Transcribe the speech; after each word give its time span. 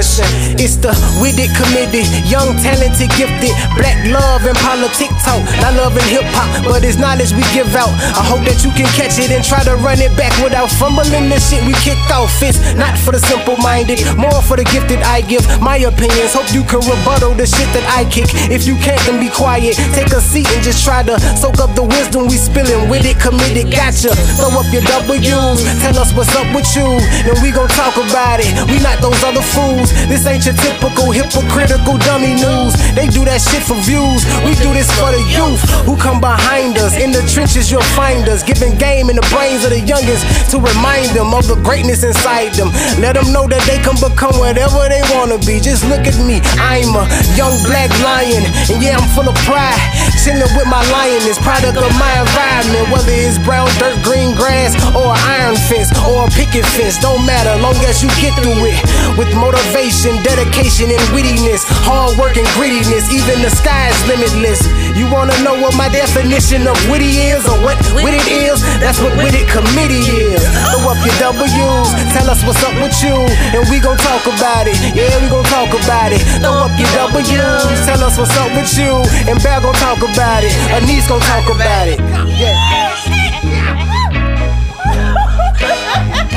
Listen, 0.00 0.24
it's 0.56 0.80
the 0.80 0.96
witted, 1.20 1.52
committed, 1.52 2.08
young, 2.24 2.56
talented, 2.64 3.12
gifted, 3.20 3.52
black 3.76 4.00
love 4.08 4.40
and 4.48 4.56
politic 4.64 5.12
talk. 5.20 5.44
Not 5.60 5.76
love 5.76 5.92
and 5.92 6.08
hip 6.08 6.24
hop, 6.32 6.48
but 6.64 6.80
it's 6.80 6.96
knowledge 6.96 7.36
we 7.36 7.44
give 7.52 7.68
out. 7.76 7.92
I 8.16 8.24
hope 8.24 8.40
that 8.48 8.64
you 8.64 8.72
can 8.72 8.88
catch 8.96 9.20
it 9.20 9.28
and 9.28 9.44
try 9.44 9.60
to 9.68 9.76
run 9.84 10.00
it 10.00 10.08
back 10.16 10.32
without 10.40 10.72
fumbling 10.72 11.28
the 11.28 11.36
shit 11.36 11.60
we 11.68 11.76
kicked 11.84 12.08
off. 12.08 12.32
It's 12.40 12.56
not 12.80 12.96
for 12.96 13.12
the 13.12 13.20
simple 13.20 13.60
minded, 13.60 14.00
more 14.16 14.40
for 14.40 14.56
the 14.56 14.64
gifted. 14.72 15.04
I 15.04 15.20
give 15.20 15.44
my 15.60 15.76
opinions. 15.84 16.32
Hope 16.32 16.48
you 16.48 16.64
can 16.64 16.80
rebuttal 16.80 17.36
the 17.36 17.44
shit 17.44 17.68
that 17.76 17.84
I 17.92 18.08
kick. 18.08 18.32
If 18.48 18.64
you 18.64 18.80
can't, 18.80 19.04
then 19.04 19.20
be 19.20 19.28
quiet. 19.28 19.76
Take 19.92 20.16
a 20.16 20.20
seat 20.24 20.48
and 20.48 20.64
just 20.64 20.80
try 20.80 21.04
to 21.04 21.20
soak 21.36 21.60
up 21.60 21.76
the 21.76 21.84
wisdom 21.84 22.24
we 22.24 22.40
spilling. 22.40 22.88
With 22.88 23.04
it, 23.04 23.20
committed, 23.20 23.68
gotcha. 23.68 24.16
Throw 24.40 24.48
up 24.48 24.64
your 24.72 24.80
W's, 24.80 25.60
tell 25.84 26.00
us 26.00 26.16
what's 26.16 26.32
up 26.40 26.48
with 26.56 26.72
you, 26.72 26.88
then 27.28 27.36
we 27.44 27.52
gon' 27.52 27.68
talk 27.76 28.00
about 28.00 28.40
it. 28.40 28.48
We 28.72 28.80
not 28.80 28.96
those 29.04 29.20
other 29.20 29.44
fools. 29.44 29.89
This 30.08 30.26
ain't 30.26 30.44
your 30.44 30.56
typical 30.56 31.10
hypocritical 31.10 31.98
dummy 32.02 32.34
news. 32.34 32.74
They 32.94 33.06
do 33.06 33.24
that 33.24 33.40
shit 33.40 33.62
for 33.62 33.78
views. 33.86 34.26
We 34.42 34.58
do 34.58 34.70
this 34.74 34.90
for 34.98 35.10
the 35.12 35.22
youth 35.30 35.60
who 35.86 35.96
come 35.96 36.20
behind 36.20 36.78
us. 36.78 36.96
In 36.98 37.12
the 37.12 37.22
trenches, 37.30 37.70
you'll 37.70 37.86
find 37.94 38.28
us. 38.28 38.42
Giving 38.42 38.76
game 38.78 39.10
in 39.10 39.16
the 39.16 39.26
brains 39.30 39.64
of 39.64 39.70
the 39.70 39.80
youngest 39.80 40.26
to 40.50 40.58
remind 40.58 41.14
them 41.14 41.32
of 41.34 41.46
the 41.46 41.56
greatness 41.62 42.02
inside 42.02 42.52
them. 42.58 42.72
Let 42.98 43.14
them 43.14 43.32
know 43.32 43.46
that 43.46 43.62
they 43.64 43.78
can 43.80 43.96
become 44.00 44.34
whatever 44.38 44.86
they 44.90 45.02
wanna 45.14 45.38
be. 45.46 45.60
Just 45.60 45.86
look 45.86 46.04
at 46.06 46.16
me. 46.26 46.42
I'm 46.58 46.92
a 46.96 47.04
young 47.38 47.54
black 47.66 47.90
lion. 48.02 48.42
And 48.70 48.82
yeah, 48.82 48.98
I'm 48.98 49.08
full 49.14 49.28
of 49.28 49.36
pride. 49.46 49.78
Chilling 50.20 50.52
with 50.52 50.68
my 50.68 50.84
lioness. 50.92 51.40
Product 51.40 51.80
of 51.80 51.92
my 51.96 52.12
environment. 52.20 52.92
Whether 52.92 53.16
it's 53.16 53.40
brown 53.40 53.72
dirt, 53.80 53.96
green 54.04 54.36
grass, 54.36 54.76
or 54.92 55.16
iron 55.16 55.56
fence, 55.56 55.88
or 56.04 56.28
a 56.28 56.30
picket 56.36 56.66
fence. 56.76 57.00
Don't 57.00 57.24
matter. 57.24 57.56
Long 57.64 57.76
as 57.88 58.04
you 58.04 58.12
get 58.20 58.36
through 58.36 58.60
it. 58.68 58.76
With 59.16 59.32
motivation, 59.32 60.20
dedication, 60.20 60.92
and 60.92 61.00
wittiness. 61.16 61.64
Hard 61.88 62.20
work 62.20 62.36
and 62.36 62.44
grittiness. 62.52 63.08
Even 63.08 63.40
the 63.40 63.48
sky 63.48 63.88
is 63.88 64.00
limitless. 64.04 64.60
You 65.00 65.08
wanna 65.08 65.32
know 65.40 65.56
what 65.56 65.72
my 65.80 65.88
definition 65.88 66.68
of 66.68 66.76
witty 66.90 67.32
is 67.32 67.48
or 67.48 67.56
what 67.64 67.80
wit 67.96 68.12
it 68.12 68.28
is? 68.28 68.60
That's 68.84 69.00
what 69.00 69.16
witted 69.16 69.48
committee 69.48 70.04
is. 70.04 70.44
Throw 70.76 70.92
up 70.92 71.00
your 71.00 71.16
W's, 71.16 71.88
tell 72.12 72.28
us 72.28 72.44
what's 72.44 72.60
up 72.60 72.76
with 72.84 72.92
you, 73.00 73.16
and 73.56 73.64
we 73.72 73.80
gon' 73.80 73.96
talk 73.96 74.28
about 74.28 74.68
it. 74.68 74.76
Yeah, 74.92 75.08
we 75.24 75.32
gon' 75.32 75.48
talk 75.48 75.72
about 75.72 76.12
it. 76.12 76.20
Throw 76.44 76.68
up 76.68 76.76
your 76.76 76.92
W's, 77.16 77.80
tell 77.88 78.04
us 78.04 78.18
what's 78.18 78.36
up 78.36 78.52
with 78.52 78.76
you, 78.76 79.00
and 79.24 79.42
Bear 79.42 79.62
gon' 79.64 79.72
talk 79.80 80.04
about 80.04 80.44
it. 80.44 80.52
Anise 80.68 81.08
gon' 81.08 81.24
talk 81.24 81.48
about 81.48 81.88
it. 81.88 81.98
Yeah. 82.36 82.60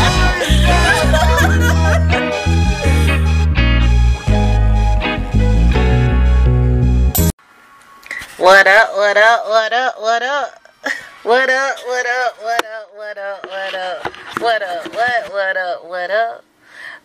What 8.44 8.68
up, 8.68 8.92
what 8.98 9.16
up, 9.16 9.48
what 9.48 9.72
up, 9.72 10.02
what 10.02 10.22
up? 10.22 10.60
What 11.24 11.50
up, 11.50 11.78
what 11.88 12.06
up, 12.06 12.36
what 12.42 12.66
up, 12.66 12.90
what 12.94 13.18
up, 13.18 13.46
what 13.48 13.74
up? 13.74 14.04
What 14.38 14.62
up, 14.62 14.94
what, 14.94 15.32
what 15.32 15.56
up, 15.56 15.86
what 15.86 16.12
up? 16.12 16.44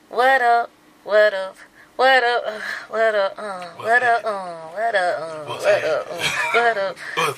What 0.09 0.42
up, 0.42 0.69
what 1.05 1.33
up? 1.34 1.56
What 1.94 2.25
up, 2.25 2.42
uh, 2.44 2.59
what 2.89 3.14
up, 3.14 3.34
uh, 3.39 3.69
what 3.77 4.03
up, 4.03 4.25
uh, 4.27 4.72
what 4.72 4.97
up, 4.97 5.20
uh, 5.22 5.44
what 5.47 5.77
up, 5.77 6.11
uh, 6.11 6.25
what 6.55 6.77
up, 6.77 6.97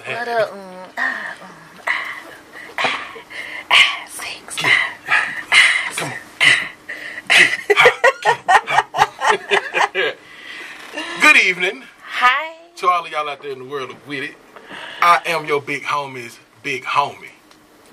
what 0.08 0.28
up, 0.28 0.48
mm, 0.48 0.88
ah, 0.96 1.36
mm, 1.36 1.84
ah, 1.88 2.24
ah, 2.78 3.04
ah, 3.70 4.06
six, 4.08 4.64
ah. 4.64 4.96
Come 5.96 6.12
on. 6.12 6.20
Good 11.20 11.36
evening 11.36 11.84
Hi. 12.02 12.59
To 12.80 12.88
all 12.88 13.04
of 13.04 13.12
y'all 13.12 13.28
out 13.28 13.42
there 13.42 13.50
in 13.52 13.58
the 13.58 13.64
world 13.64 13.90
of 13.90 14.08
with 14.08 14.24
it. 14.24 14.34
I 15.02 15.20
am 15.26 15.44
your 15.44 15.60
big 15.60 15.82
homie's 15.82 16.38
big 16.62 16.84
homie. 16.84 17.28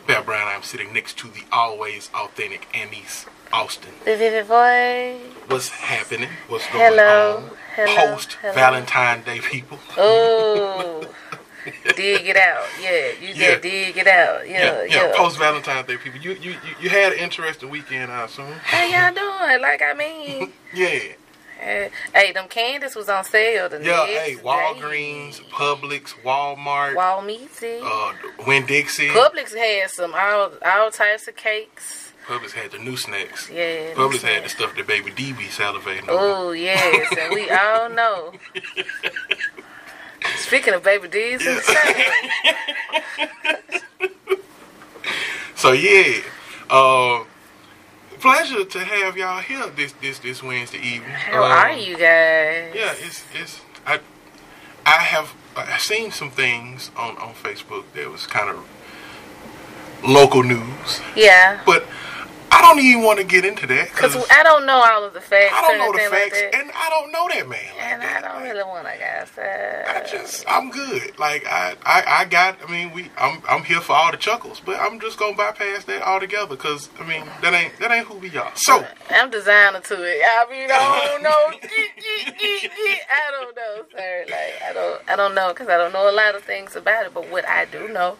Bear 0.07 0.21
Brown, 0.23 0.47
I'm 0.47 0.63
sitting 0.63 0.93
next 0.93 1.17
to 1.19 1.27
the 1.27 1.43
always 1.51 2.09
authentic 2.15 2.67
Anise 2.73 3.25
Austin. 3.51 3.91
The 4.05 4.15
Vivid 4.15 4.47
Boy. 4.47 5.17
What's 5.47 5.67
happening? 5.69 6.29
What's 6.47 6.65
going 6.71 6.85
Hello. 6.93 7.37
on? 7.37 7.49
Hello. 7.75 7.95
Post 8.15 8.33
Hello. 8.41 8.53
Valentine 8.53 9.23
Day, 9.23 9.39
people. 9.41 9.77
Oh. 9.97 11.03
dig 11.95 12.25
it 12.27 12.37
out. 12.37 12.63
Yeah, 12.81 13.11
you 13.21 13.27
Yeah. 13.33 13.35
said 13.35 13.61
dig 13.61 13.97
it 13.97 14.07
out. 14.07 14.47
Yeah, 14.47 14.57
Yeah, 14.63 14.83
yeah. 14.83 15.07
yeah. 15.09 15.17
Post 15.17 15.37
Valentine 15.37 15.85
Day, 15.85 15.97
people. 15.97 16.21
You, 16.21 16.31
you, 16.35 16.51
you, 16.51 16.57
you 16.83 16.89
had 16.89 17.11
an 17.11 17.19
interesting 17.19 17.69
weekend, 17.69 18.09
I 18.09 18.23
assume. 18.23 18.53
How 18.63 18.85
y'all 18.85 19.13
doing? 19.13 19.61
Like, 19.61 19.81
I 19.81 19.93
mean, 19.93 20.53
Yeah, 20.73 20.99
hey, 21.59 22.31
them 22.33 22.47
candies 22.47 22.95
was 22.95 23.09
on 23.09 23.23
sale 23.23 23.69
the 23.69 23.81
yeah. 23.83 24.05
next 24.05 24.09
Hey, 24.11 24.35
Walgreens, 24.37 25.37
day. 25.37 25.43
Publix, 25.51 26.13
Walmart, 26.23 26.95
Wal 26.95 27.21
Meezy. 27.21 27.81
uh, 27.83 28.13
Winn 28.45 28.65
Dixie. 28.65 29.07
Publix 29.09 29.53
had 29.55 29.89
some 29.89 30.13
all 30.15 30.51
all 30.65 30.91
types 30.91 31.27
of 31.27 31.35
cakes. 31.35 32.13
Publix 32.27 32.51
had 32.51 32.71
the 32.71 32.79
new 32.79 32.97
snacks. 32.97 33.49
Yeah. 33.49 33.93
Publix 33.93 34.21
had 34.21 34.43
the 34.43 34.49
stuff 34.49 34.75
that 34.75 34.85
Baby 34.87 35.11
D 35.15 35.31
be 35.33 35.45
salivating. 35.45 36.05
Oh 36.09 36.51
yes, 36.51 37.15
and 37.19 37.33
we 37.33 37.49
all 37.49 37.89
know. 37.89 38.33
Speaking 40.37 40.73
of 40.73 40.83
baby 40.83 41.07
D's 41.07 41.45
and 41.45 41.59
stuff, 41.61 41.95
So 45.55 45.71
yeah, 45.71 46.21
uh, 46.69 47.23
pleasure 48.33 48.65
to 48.65 48.79
have 48.79 49.17
y'all 49.17 49.41
here 49.41 49.67
this 49.75 49.93
this 50.01 50.19
this 50.19 50.43
Wednesday 50.43 50.79
evening. 50.79 51.11
how 51.11 51.43
Um, 51.43 51.51
are 51.51 51.71
you 51.71 51.93
guys? 51.97 52.73
Yeah, 52.75 52.93
it's 53.05 53.23
it's 53.33 53.61
I 53.85 53.99
I 54.85 54.99
have 55.13 55.33
I 55.55 55.77
seen 55.77 56.11
some 56.11 56.29
things 56.31 56.91
on 56.95 57.17
on 57.17 57.33
Facebook 57.33 57.83
that 57.95 58.09
was 58.11 58.27
kind 58.27 58.49
of 58.49 58.57
local 60.03 60.43
news, 60.43 61.01
Yeah. 61.15 61.59
but 61.65 61.85
I 62.57 62.61
don't 62.61 62.79
even 62.83 63.03
want 63.03 63.19
to 63.19 63.25
get 63.25 63.45
into 63.45 63.67
that 63.67 63.89
Cause 63.91 64.15
I 64.31 64.41
don't 64.43 64.65
know 64.65 64.81
all 64.83 65.03
of 65.03 65.13
the 65.13 65.21
facts 65.21 65.53
I 65.55 65.61
don't 65.61 65.77
know 65.77 65.91
the 65.91 66.09
like 66.09 66.09
facts, 66.09 66.41
that, 66.41 66.55
and 66.55 66.71
I 66.73 66.89
don't 66.89 67.11
know 67.11 67.27
that 67.29 67.47
man. 67.47 67.59
like 67.77 67.83
and 67.83 68.01
I 68.03 68.21
don't 68.21 68.33
Like, 68.41 68.43
really 68.53 68.63
want 68.63 68.87
to 68.87 68.97
guess 68.97 69.31
I 69.37 69.41
that. 69.41 70.07
just 70.11 70.43
I'm 70.47 70.71
good. 70.71 71.17
Like 71.19 71.45
I, 71.45 71.75
I 71.85 72.03
I 72.21 72.25
got. 72.25 72.57
I 72.67 72.71
mean, 72.71 72.91
we 72.93 73.11
I'm 73.17 73.41
I'm 73.47 73.63
here 73.63 73.79
for 73.81 73.93
all 73.93 74.11
the 74.11 74.17
chuckles, 74.17 74.59
but 74.65 74.79
I'm 74.79 74.99
just 74.99 75.17
gonna 75.19 75.35
bypass 75.37 75.83
that 75.85 76.01
altogether 76.01 76.47
because 76.47 76.89
I 76.99 77.07
mean 77.07 77.25
that 77.41 77.53
ain't 77.53 77.77
that 77.79 77.91
ain't 77.91 78.07
who 78.07 78.15
we 78.17 78.35
are. 78.37 78.51
So 78.55 78.85
I'm 79.11 79.29
designer 79.29 79.79
to 79.81 79.93
it. 80.03 80.21
I 80.25 80.45
mean, 80.49 80.69
I 80.71 81.07
don't 81.11 81.23
know. 81.23 81.59
I 83.09 83.31
don't 83.31 83.55
know, 83.55 83.85
sir. 83.95 84.25
Like, 84.29 84.61
I 84.69 84.73
don't, 84.73 85.01
I 85.09 85.15
don't 85.15 85.35
know, 85.35 85.53
cause 85.53 85.67
I 85.67 85.77
don't 85.77 85.93
know 85.93 86.09
a 86.09 86.11
lot 86.15 86.35
of 86.35 86.43
things 86.43 86.75
about 86.75 87.05
it. 87.05 87.13
But 87.13 87.29
what 87.29 87.47
I 87.47 87.65
do 87.65 87.87
know, 87.87 88.17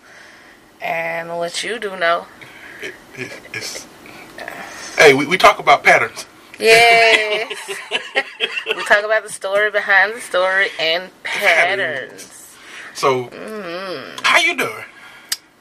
and 0.82 1.38
what 1.38 1.64
you 1.64 1.80
do 1.80 1.98
know, 1.98 2.28
it, 2.82 2.94
it, 3.16 3.32
it's 3.54 3.88
hey, 4.98 5.14
we, 5.14 5.26
we 5.28 5.38
talk 5.38 5.60
about 5.60 5.84
patterns. 5.84 6.26
yes, 6.60 7.52
we 8.66 8.84
talk 8.86 9.04
about 9.04 9.24
the 9.24 9.30
story 9.32 9.70
behind 9.72 10.16
the 10.16 10.22
story 10.22 10.68
and 10.80 11.10
patterns. 11.24 12.56
So 12.94 13.26
Mm-hmm. 13.26 14.24
how 14.24 14.40
you 14.40 14.58
doing? 14.58 14.86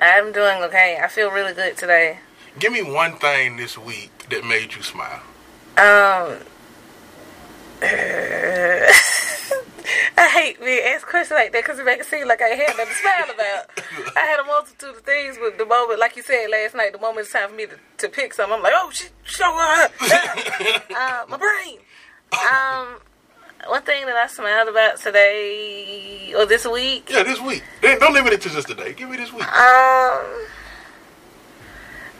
I'm 0.00 0.32
doing 0.32 0.62
okay. 0.64 0.98
I 1.02 1.08
feel 1.08 1.30
really 1.30 1.52
good 1.52 1.76
today. 1.76 2.18
Give 2.58 2.72
me 2.72 2.82
one 2.82 3.16
thing 3.16 3.56
this 3.56 3.76
week 3.76 4.28
that 4.30 4.44
made 4.44 4.74
you 4.74 4.82
smile. 4.82 5.20
Um. 5.76 6.38
I 10.18 10.28
hate 10.28 10.58
being 10.60 10.82
asked 10.86 11.06
questions 11.06 11.36
like 11.36 11.52
that 11.52 11.62
because 11.62 11.78
it 11.78 11.84
makes 11.84 12.06
it 12.06 12.10
seem 12.10 12.26
like 12.26 12.40
I 12.42 12.48
had 12.48 12.76
nothing 12.76 12.86
to 12.86 12.94
smile 12.94 13.30
about. 13.34 14.16
I 14.16 14.20
had 14.20 14.40
a 14.40 14.44
multitude 14.44 14.90
of 14.96 15.00
things, 15.02 15.36
but 15.40 15.58
the 15.58 15.66
moment, 15.66 16.00
like 16.00 16.16
you 16.16 16.22
said 16.22 16.48
last 16.50 16.74
night, 16.74 16.92
the 16.92 16.98
moment 16.98 17.20
it's 17.20 17.32
time 17.32 17.50
for 17.50 17.54
me 17.54 17.66
to, 17.66 17.76
to 17.98 18.08
pick 18.08 18.32
something, 18.34 18.54
I'm 18.56 18.62
like, 18.62 18.72
oh, 18.74 18.90
shit, 18.90 19.12
show 19.24 19.44
up. 19.44 19.92
uh, 20.00 21.24
my 21.28 21.36
brain. 21.36 21.78
Um, 22.32 22.98
one 23.68 23.82
thing 23.82 24.06
that 24.06 24.16
I 24.16 24.26
smiled 24.26 24.68
about 24.68 24.98
today, 25.00 26.32
or 26.36 26.46
this 26.46 26.66
week, 26.66 27.08
Yeah, 27.10 27.22
this 27.22 27.40
week. 27.40 27.62
Don't 27.82 28.00
don't 28.00 28.14
limit 28.14 28.32
it 28.32 28.40
to 28.42 28.48
just 28.50 28.68
today. 28.68 28.94
Give 28.94 29.08
me 29.10 29.16
this 29.18 29.32
week. 29.32 29.42
um, 29.44 29.48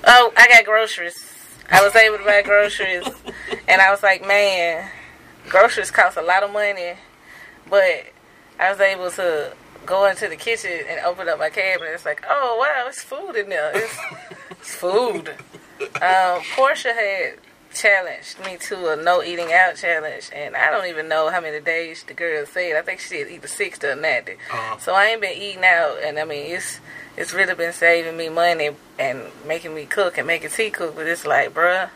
oh, 0.05 0.33
I 0.37 0.47
got 0.53 0.65
groceries. 0.65 1.33
I 1.71 1.83
was 1.83 1.95
able 1.97 2.19
to 2.19 2.25
buy 2.25 2.43
groceries, 2.43 3.07
and 3.69 3.81
I 3.81 3.91
was 3.91 4.03
like, 4.03 4.25
man, 4.27 4.89
groceries 5.49 5.91
cost 5.91 6.17
a 6.17 6.23
lot 6.23 6.43
of 6.43 6.53
money, 6.53 6.95
but 7.69 8.07
I 8.59 8.71
was 8.71 8.81
able 8.81 9.11
to 9.13 9.53
go 9.85 10.07
into 10.07 10.29
the 10.29 10.37
kitchen 10.37 10.81
and 10.89 11.05
open 11.05 11.29
up 11.29 11.39
my 11.39 11.51
cabinet. 11.51 11.91
It's 11.95 12.05
like, 12.05 12.25
oh 12.29 12.59
wow, 12.61 12.87
it's 12.89 13.03
food 13.03 13.37
in 13.37 13.49
there. 13.49 13.73
It's, 13.75 13.99
it's 14.51 14.75
food. 14.75 15.31
Um, 16.03 16.43
Portia 16.55 16.93
had 16.93 17.35
challenged 17.75 18.41
me 18.45 18.57
to 18.57 18.93
a 18.93 18.97
no 18.97 19.23
eating 19.23 19.53
out 19.53 19.77
challenge, 19.77 20.31
and 20.35 20.57
I 20.57 20.71
don't 20.71 20.87
even 20.87 21.09
know 21.09 21.31
how 21.31 21.41
many 21.41 21.61
days 21.61 22.05
the 22.05 22.15
girl 22.15 22.47
said. 22.47 22.77
I 22.77 22.83
think 22.83 23.01
she 23.01 23.09
said 23.09 23.31
either 23.31 23.49
sixty 23.49 23.87
or 23.87 23.97
ninety. 23.97 24.33
Uh-huh. 24.33 24.79
So 24.79 24.95
I 24.95 25.07
ain't 25.07 25.21
been 25.21 25.37
eating 25.37 25.65
out, 25.65 25.99
and 26.03 26.19
I 26.19 26.25
mean 26.25 26.55
it's 26.55 26.81
it's 27.17 27.33
really 27.33 27.55
been 27.55 27.73
saving 27.73 28.17
me 28.17 28.29
money 28.29 28.71
and 28.99 29.23
making 29.47 29.75
me 29.75 29.87
cook 29.87 30.19
and 30.19 30.27
making 30.27 30.51
tea 30.51 30.71
cook. 30.71 30.97
But 30.97 31.07
it's 31.07 31.27
like, 31.27 31.53
bruh, 31.53 31.91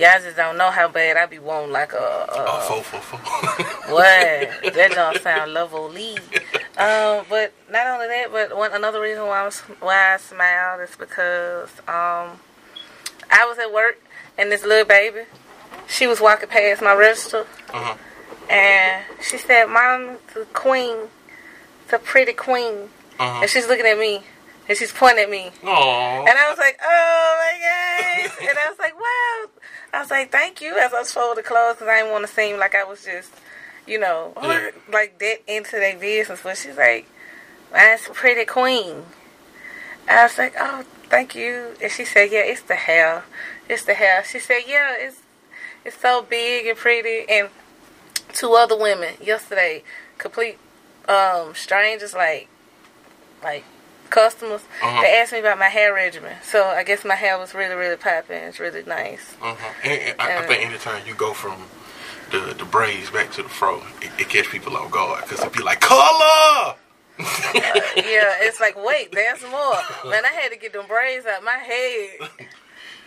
Y'all 0.00 0.18
just 0.22 0.34
don't 0.34 0.56
know 0.56 0.70
how 0.70 0.88
bad 0.88 1.18
I 1.18 1.26
be 1.26 1.38
wanting 1.38 1.72
like 1.72 1.92
a, 1.92 1.96
a 1.96 2.26
Oh, 2.30 2.80
four, 2.82 3.00
four, 3.00 3.18
four. 3.18 3.64
what? 3.94 4.72
that 4.74 4.92
don't 4.94 5.20
sound 5.20 5.52
lovely. 5.52 6.16
Um, 6.78 7.26
but 7.28 7.52
not 7.70 7.86
only 7.86 8.06
that, 8.06 8.28
but 8.32 8.56
one 8.56 8.72
another 8.72 8.98
reason 8.98 9.26
why 9.26 9.42
I 9.42 9.44
was, 9.44 9.58
why 9.80 10.14
I 10.14 10.16
smiled 10.16 10.80
is 10.80 10.96
because 10.96 11.68
um, 11.80 12.40
I 13.30 13.44
was 13.46 13.58
at 13.58 13.70
work 13.74 14.00
and 14.38 14.50
this 14.50 14.64
little 14.64 14.86
baby, 14.86 15.24
she 15.86 16.06
was 16.06 16.18
walking 16.18 16.48
past 16.48 16.80
my 16.80 16.94
register 16.94 17.46
uh-huh. 17.68 17.94
and 18.48 19.04
she 19.20 19.36
said, 19.36 19.66
"Mom, 19.66 20.16
the 20.32 20.46
queen, 20.54 20.96
the 21.90 21.98
pretty 21.98 22.32
queen," 22.32 22.88
Uh-huh. 23.18 23.40
and 23.42 23.50
she's 23.50 23.66
looking 23.68 23.84
at 23.84 23.98
me 23.98 24.22
and 24.66 24.78
she's 24.78 24.92
pointing 24.92 25.24
at 25.24 25.28
me. 25.30 25.50
Aw. 25.64 26.20
And 26.20 26.38
I 26.38 26.48
was 26.48 26.58
like, 26.58 26.78
oh 26.82 27.36
my 27.42 27.58
gosh. 27.60 28.48
and 28.48 28.56
I 28.56 28.70
was 28.70 28.78
like, 28.78 28.94
wow. 28.98 29.59
I 29.92 30.00
was 30.00 30.10
like, 30.10 30.30
thank 30.30 30.60
you 30.60 30.78
as 30.78 30.92
I 30.94 31.00
was 31.00 31.12
folding 31.12 31.42
the 31.42 31.48
clothes 31.48 31.76
because 31.76 31.88
I 31.88 31.98
didn't 31.98 32.12
want 32.12 32.26
to 32.26 32.32
seem 32.32 32.58
like 32.58 32.74
I 32.74 32.84
was 32.84 33.04
just, 33.04 33.30
you 33.86 33.98
know, 33.98 34.32
Yeah. 34.42 34.70
like 34.92 35.18
that 35.18 35.38
into 35.46 35.72
their 35.72 35.96
business. 35.98 36.40
But 36.42 36.56
she's 36.56 36.76
like, 36.76 37.08
that's 37.72 38.06
a 38.06 38.10
pretty 38.12 38.44
queen. 38.44 39.04
I 40.08 40.24
was 40.24 40.38
like, 40.38 40.54
oh, 40.58 40.84
thank 41.08 41.34
you. 41.34 41.74
And 41.82 41.90
she 41.90 42.04
said, 42.04 42.30
yeah, 42.30 42.40
it's 42.40 42.62
the 42.62 42.74
hair. 42.76 43.24
It's 43.68 43.84
the 43.84 43.94
hair. 43.94 44.24
She 44.24 44.38
said, 44.38 44.62
yeah, 44.66 44.94
it's 44.98 45.22
it's 45.84 45.96
so 45.98 46.22
big 46.22 46.66
and 46.66 46.76
pretty. 46.78 47.24
And 47.28 47.48
two 48.32 48.52
other 48.54 48.76
women 48.76 49.14
yesterday, 49.20 49.82
complete 50.18 50.58
um, 51.08 51.54
strangers, 51.54 52.14
like 52.14 52.48
like 53.42 53.64
customers, 54.10 54.62
Uh-huh. 54.82 55.02
they 55.02 55.18
asked 55.18 55.32
me 55.32 55.38
about 55.40 55.58
my 55.58 55.68
hair 55.68 55.94
regimen. 55.94 56.36
So 56.42 56.64
I 56.66 56.82
guess 56.84 57.04
my 57.04 57.14
hair 57.14 57.38
was 57.38 57.54
really, 57.54 57.74
really 57.74 57.96
popping. 57.96 58.42
It's 58.48 58.60
really 58.60 58.82
nice. 58.84 59.34
Uh-huh. 59.40 59.72
And, 59.84 60.00
and 60.02 60.20
I, 60.20 60.32
I 60.32 60.36
Uh, 60.44 60.46
think 60.48 60.66
anytime 60.66 61.06
you 61.06 61.14
go 61.14 61.32
from 61.32 61.56
the 62.30 62.54
the 62.54 62.64
braids 62.64 63.10
back 63.10 63.30
to 63.32 63.42
the 63.42 63.48
fro, 63.48 63.82
it, 64.02 64.10
it 64.18 64.28
catch 64.28 64.48
people 64.50 64.76
off 64.76 64.90
guard 64.90 65.24
because 65.24 65.42
it 65.44 65.52
be 65.52 65.62
like 65.62 65.80
color. 65.80 66.74
yeah, 67.20 68.46
it's 68.46 68.60
like, 68.60 68.76
wait, 68.82 69.12
there's 69.12 69.42
more. 69.42 69.76
Man, 70.10 70.24
I 70.24 70.32
had 70.40 70.50
to 70.52 70.56
get 70.58 70.72
them 70.72 70.86
braids 70.86 71.26
out 71.26 71.42
my 71.44 71.58
head. 71.72 72.30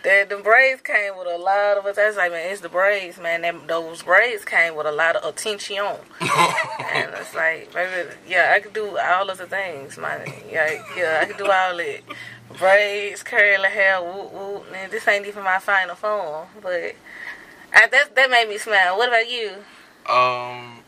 The, 0.04 0.26
the 0.28 0.36
braids 0.36 0.82
came 0.82 1.16
with 1.16 1.26
a 1.26 1.38
lot 1.38 1.78
of. 1.78 1.86
I 1.86 2.06
was 2.06 2.16
like, 2.16 2.30
man, 2.30 2.52
it's 2.52 2.60
the 2.60 2.68
braids, 2.68 3.18
man. 3.18 3.40
Them, 3.40 3.62
those 3.66 4.02
braids 4.02 4.44
came 4.44 4.74
with 4.74 4.86
a 4.86 4.92
lot 4.92 5.16
of 5.16 5.24
attention. 5.24 5.78
and 6.20 7.10
it's 7.14 7.34
like, 7.34 7.72
baby, 7.72 8.10
yeah, 8.28 8.52
I 8.54 8.60
could 8.60 8.74
do 8.74 8.98
all 8.98 9.30
of 9.30 9.38
the 9.38 9.46
things, 9.46 9.96
man. 9.96 10.30
Yeah, 10.52 10.84
yeah, 10.94 11.20
I 11.22 11.24
could 11.24 11.38
do 11.38 11.50
all 11.50 11.78
it. 11.78 12.04
Braids, 12.58 13.22
curly 13.22 13.70
hair, 13.70 14.02
whoop 14.02 14.30
whoop. 14.30 14.70
Man, 14.70 14.90
this 14.90 15.08
ain't 15.08 15.26
even 15.26 15.42
my 15.42 15.58
final 15.58 15.94
form, 15.94 16.48
but 16.60 16.94
I, 17.72 17.86
that 17.86 18.14
that 18.14 18.30
made 18.30 18.50
me 18.50 18.58
smile. 18.58 18.98
What 18.98 19.08
about 19.08 19.30
you? 19.30 19.52
Um, 20.06 20.80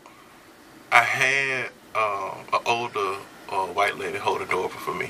I 0.91 1.01
had 1.01 1.69
um, 1.95 2.45
an 2.53 2.61
older 2.67 3.15
uh, 3.49 3.65
white 3.65 3.97
lady 3.97 4.19
hold 4.19 4.41
the 4.41 4.45
door 4.45 4.65
open 4.65 4.77
for 4.77 4.93
me, 4.93 5.09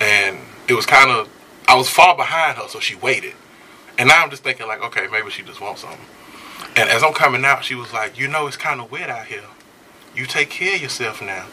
and 0.00 0.38
it 0.66 0.72
was 0.72 0.86
kind 0.86 1.10
of 1.10 1.28
I 1.72 1.74
was 1.74 1.88
far 1.88 2.14
behind 2.14 2.58
her, 2.58 2.68
so 2.68 2.80
she 2.80 2.94
waited. 2.96 3.32
And 3.96 4.10
now 4.10 4.22
I'm 4.22 4.28
just 4.28 4.42
thinking 4.42 4.66
like, 4.66 4.82
okay, 4.82 5.06
maybe 5.10 5.30
she 5.30 5.42
just 5.42 5.58
wants 5.58 5.80
something. 5.80 6.04
And 6.76 6.90
as 6.90 7.02
I'm 7.02 7.14
coming 7.14 7.46
out, 7.46 7.64
she 7.64 7.74
was 7.74 7.94
like, 7.94 8.18
you 8.18 8.28
know, 8.28 8.46
it's 8.46 8.58
kind 8.58 8.78
of 8.78 8.92
wet 8.92 9.08
out 9.08 9.24
here. 9.24 9.44
You 10.14 10.26
take 10.26 10.50
care 10.50 10.76
of 10.76 10.82
yourself 10.82 11.22
now. 11.22 11.46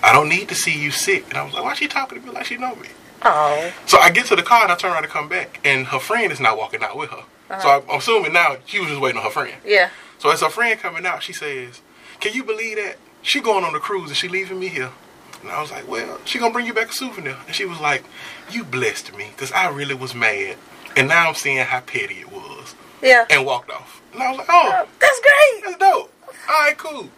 I 0.00 0.12
don't 0.12 0.28
need 0.28 0.48
to 0.50 0.54
see 0.54 0.80
you 0.80 0.92
sick. 0.92 1.24
And 1.28 1.36
I 1.36 1.42
was 1.42 1.54
like, 1.54 1.64
why 1.64 1.72
is 1.72 1.78
she 1.78 1.88
talking 1.88 2.20
to 2.20 2.24
me 2.24 2.32
like 2.32 2.46
she 2.46 2.56
know 2.56 2.76
me? 2.76 2.86
Oh, 3.22 3.72
So 3.86 3.98
I 3.98 4.10
get 4.10 4.26
to 4.26 4.36
the 4.36 4.44
car 4.44 4.62
and 4.62 4.70
I 4.70 4.76
turn 4.76 4.92
around 4.92 5.02
to 5.02 5.08
come 5.08 5.28
back, 5.28 5.58
and 5.64 5.88
her 5.88 5.98
friend 5.98 6.30
is 6.30 6.38
not 6.38 6.56
walking 6.56 6.84
out 6.84 6.96
with 6.96 7.10
her. 7.10 7.24
So 7.48 7.54
uh-huh. 7.54 7.80
I'm 7.90 7.98
assuming 7.98 8.32
now 8.32 8.58
she 8.64 8.78
was 8.78 8.90
just 8.90 9.00
waiting 9.00 9.18
on 9.18 9.24
her 9.24 9.30
friend. 9.30 9.56
yeah. 9.66 9.90
So 10.20 10.30
as 10.30 10.40
her 10.40 10.50
friend 10.50 10.78
coming 10.78 11.04
out, 11.04 11.24
she 11.24 11.32
says, 11.32 11.80
"Can 12.20 12.32
you 12.32 12.44
believe 12.44 12.76
that 12.76 12.96
she 13.22 13.40
going 13.40 13.64
on 13.64 13.72
the 13.72 13.80
cruise 13.80 14.08
and 14.08 14.16
she 14.16 14.28
leaving 14.28 14.60
me 14.60 14.68
here?" 14.68 14.92
And 15.42 15.50
I 15.50 15.60
was 15.60 15.70
like, 15.70 15.86
"Well, 15.88 16.18
she 16.24 16.38
gonna 16.38 16.52
bring 16.52 16.66
you 16.66 16.74
back 16.74 16.90
a 16.90 16.92
souvenir." 16.92 17.36
And 17.46 17.54
she 17.54 17.64
was 17.64 17.78
like, 17.80 18.04
"You 18.50 18.64
blessed 18.64 19.14
me 19.16 19.28
because 19.34 19.52
I 19.52 19.68
really 19.68 19.94
was 19.94 20.14
mad, 20.14 20.56
and 20.96 21.08
now 21.08 21.28
I'm 21.28 21.34
seeing 21.34 21.58
how 21.58 21.80
petty 21.80 22.20
it 22.20 22.32
was." 22.32 22.74
Yeah. 23.02 23.24
And 23.30 23.46
walked 23.46 23.70
off. 23.70 24.00
And 24.12 24.22
I 24.22 24.28
was 24.30 24.38
like, 24.38 24.48
"Oh, 24.50 24.86
That's 24.98 25.20
great. 25.20 25.64
that's 25.64 25.76
dope. 25.78 26.12
All 26.48 26.60
right, 26.60 26.76
cool." 26.76 27.08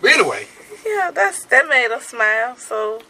But 0.00 0.10
anyway, 0.12 0.46
Yeah, 0.84 1.10
that's 1.12 1.44
that 1.46 1.68
made 1.68 1.90
us 1.90 2.06
smile. 2.08 2.56
So, 2.58 3.02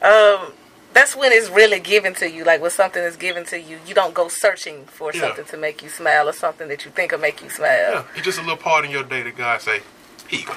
um, 0.00 0.52
that's 0.94 1.14
when 1.16 1.32
it's 1.32 1.48
really 1.50 1.80
given 1.80 2.14
to 2.14 2.30
you. 2.30 2.44
Like 2.44 2.60
when 2.60 2.70
something 2.70 3.02
is 3.02 3.16
given 3.16 3.44
to 3.46 3.60
you, 3.60 3.78
you 3.86 3.94
don't 3.94 4.14
go 4.14 4.28
searching 4.28 4.84
for 4.86 5.10
Yeah. 5.12 5.20
something 5.20 5.44
to 5.46 5.56
make 5.56 5.82
you 5.82 5.88
smile 5.88 6.28
or 6.28 6.32
something 6.32 6.68
that 6.68 6.84
you 6.84 6.90
think 6.90 7.12
will 7.12 7.18
make 7.18 7.42
you 7.42 7.50
smile. 7.50 7.92
yeah, 7.92 8.02
it's 8.14 8.24
just 8.24 8.38
a 8.38 8.42
little 8.42 8.56
part 8.56 8.84
in 8.84 8.90
your 8.90 9.02
day 9.02 9.22
that 9.22 9.36
God 9.36 9.60
say, 9.60 9.82
"Here 10.28 10.40
you 10.40 10.46
go." 10.46 10.54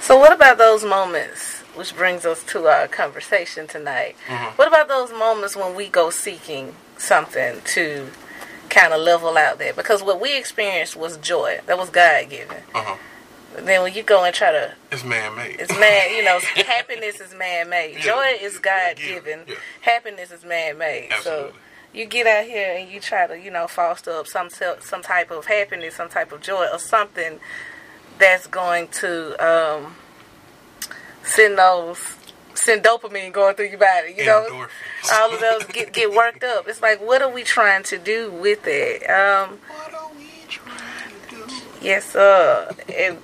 So, 0.00 0.18
what 0.18 0.32
about 0.32 0.56
those 0.58 0.82
moments? 0.84 1.59
Which 1.74 1.94
brings 1.96 2.26
us 2.26 2.42
to 2.44 2.66
our 2.66 2.88
conversation 2.88 3.66
tonight. 3.66 4.16
Mhm. 4.28 4.52
What 4.58 4.68
about 4.68 4.88
those 4.88 5.10
moments 5.12 5.54
when 5.56 5.74
we 5.74 5.88
go 5.88 6.10
seeking 6.10 6.74
something 6.98 7.62
to 7.74 8.10
kind 8.68 8.92
of 8.92 9.00
level 9.00 9.38
out 9.38 9.58
there? 9.58 9.72
Because 9.72 10.02
what 10.02 10.20
we 10.20 10.36
experienced 10.36 10.96
was 10.96 11.16
joy. 11.16 11.60
That 11.66 11.78
was 11.78 11.90
God 11.90 12.28
given. 12.28 12.62
Uh 12.74 12.82
huh. 12.82 12.96
Then 13.56 13.82
when 13.82 13.92
you 13.94 14.02
go 14.02 14.22
and 14.24 14.34
try 14.34 14.52
to 14.52 14.74
It's 14.92 15.04
man 15.04 15.34
made. 15.36 15.56
It's 15.58 15.76
man, 15.78 16.14
you 16.14 16.22
know, 16.22 16.38
happiness 16.66 17.20
is 17.20 17.34
man 17.34 17.68
made. 17.68 17.94
Yeah. 17.96 18.02
Joy 18.02 18.38
is 18.40 18.58
God 18.58 18.96
given. 18.96 19.44
Yeah. 19.46 19.54
Happiness 19.80 20.30
is 20.30 20.44
man 20.44 20.78
made. 20.78 21.10
So 21.22 21.52
you 21.92 22.04
get 22.06 22.26
out 22.26 22.44
here 22.44 22.76
and 22.78 22.88
you 22.88 23.00
try 23.00 23.26
to, 23.26 23.38
you 23.38 23.50
know, 23.50 23.66
foster 23.66 24.12
up 24.12 24.26
some 24.26 24.48
some 24.50 25.02
type 25.02 25.30
of 25.30 25.46
happiness, 25.46 25.94
some 25.96 26.08
type 26.08 26.30
of 26.32 26.40
joy, 26.40 26.66
or 26.72 26.78
something 26.78 27.40
that's 28.18 28.46
going 28.46 28.86
to 28.88 29.34
um, 29.44 29.96
send 31.24 31.58
those 31.58 32.16
send 32.54 32.82
dopamine 32.82 33.32
going 33.32 33.54
through 33.54 33.68
your 33.68 33.78
body. 33.78 34.14
You 34.16 34.26
know, 34.26 34.46
Endorphins. 34.50 35.12
all 35.12 35.32
of 35.32 35.40
those 35.40 35.64
get 35.64 35.92
get 35.92 36.12
worked 36.12 36.44
up. 36.44 36.68
It's 36.68 36.82
like, 36.82 37.00
what 37.00 37.22
are 37.22 37.30
we 37.30 37.42
trying 37.42 37.82
to 37.84 37.98
do 37.98 38.30
with 38.30 38.66
it? 38.66 39.02
Um, 39.08 39.58
What 39.68 39.94
are 39.94 40.10
we 40.16 40.30
trying 40.48 41.12
to 41.28 41.46
do? 41.46 41.54
yes, 41.80 42.04
sir. 42.12 42.70
In, 42.88 43.18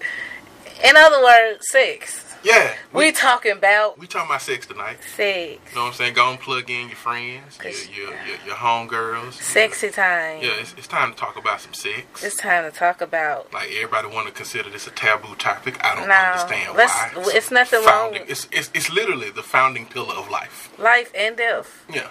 in 0.85 0.97
other 0.97 1.23
words, 1.23 1.69
sex. 1.71 2.26
Yeah, 2.47 2.75
we 2.93 3.07
We 3.07 3.13
talking 3.13 3.51
about 3.53 3.99
we 3.99 4.07
talking 4.07 4.29
about 4.31 4.41
sex 4.41 4.67
tonight. 4.69 4.99
sex. 5.17 5.59
You 5.71 5.75
know 5.75 5.83
what 5.83 5.87
I'm 5.89 5.93
saying? 5.95 6.15
Go 6.15 6.31
and 6.31 6.39
plug 6.39 6.71
in 6.71 6.87
your 6.87 6.97
friends, 6.97 7.59
your 7.61 7.73
your, 7.73 8.11
your, 8.25 8.37
your 8.47 8.55
homegirls. 8.55 9.33
Sexy 9.33 9.91
time. 9.91 10.41
Yeah, 10.43 10.61
it's, 10.61 10.73
it's 10.79 10.87
time 10.87 11.11
to 11.13 11.17
talk 11.19 11.37
about 11.37 11.61
some 11.61 11.75
sex. 11.75 12.23
It's 12.23 12.37
time 12.37 12.63
to 12.71 12.77
talk 12.77 13.01
about. 13.01 13.53
like 13.53 13.71
everybody 13.73 14.07
want 14.15 14.29
to 14.29 14.33
consider 14.33 14.71
this 14.71 14.87
a 14.87 14.91
taboo 14.93 15.35
topic. 15.35 15.85
I 15.85 15.97
don't 15.97 16.09
No, 16.09 16.15
understand 16.15 16.77
why. 16.77 17.13
it's 17.37 17.51
nothing 17.51 17.81
wrong 17.81 17.89
founding, 18.13 18.21
with- 18.23 18.31
It's, 18.31 18.49
it's 18.53 18.71
it's 18.75 18.91
literally 18.91 19.31
the 19.31 19.43
founding 19.43 19.85
pillar 19.87 20.15
of 20.15 20.31
life. 20.31 20.73
life 20.79 21.11
and 21.17 21.37
death. 21.37 21.85
Yeah. 21.93 22.09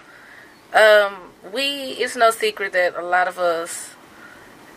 Um, 0.77 1.15
we 1.53 1.63
it's 2.03 2.17
no 2.17 2.31
secret 2.31 2.73
that 2.73 2.95
a 2.97 3.01
lot 3.01 3.29
of 3.29 3.39
us 3.39 3.91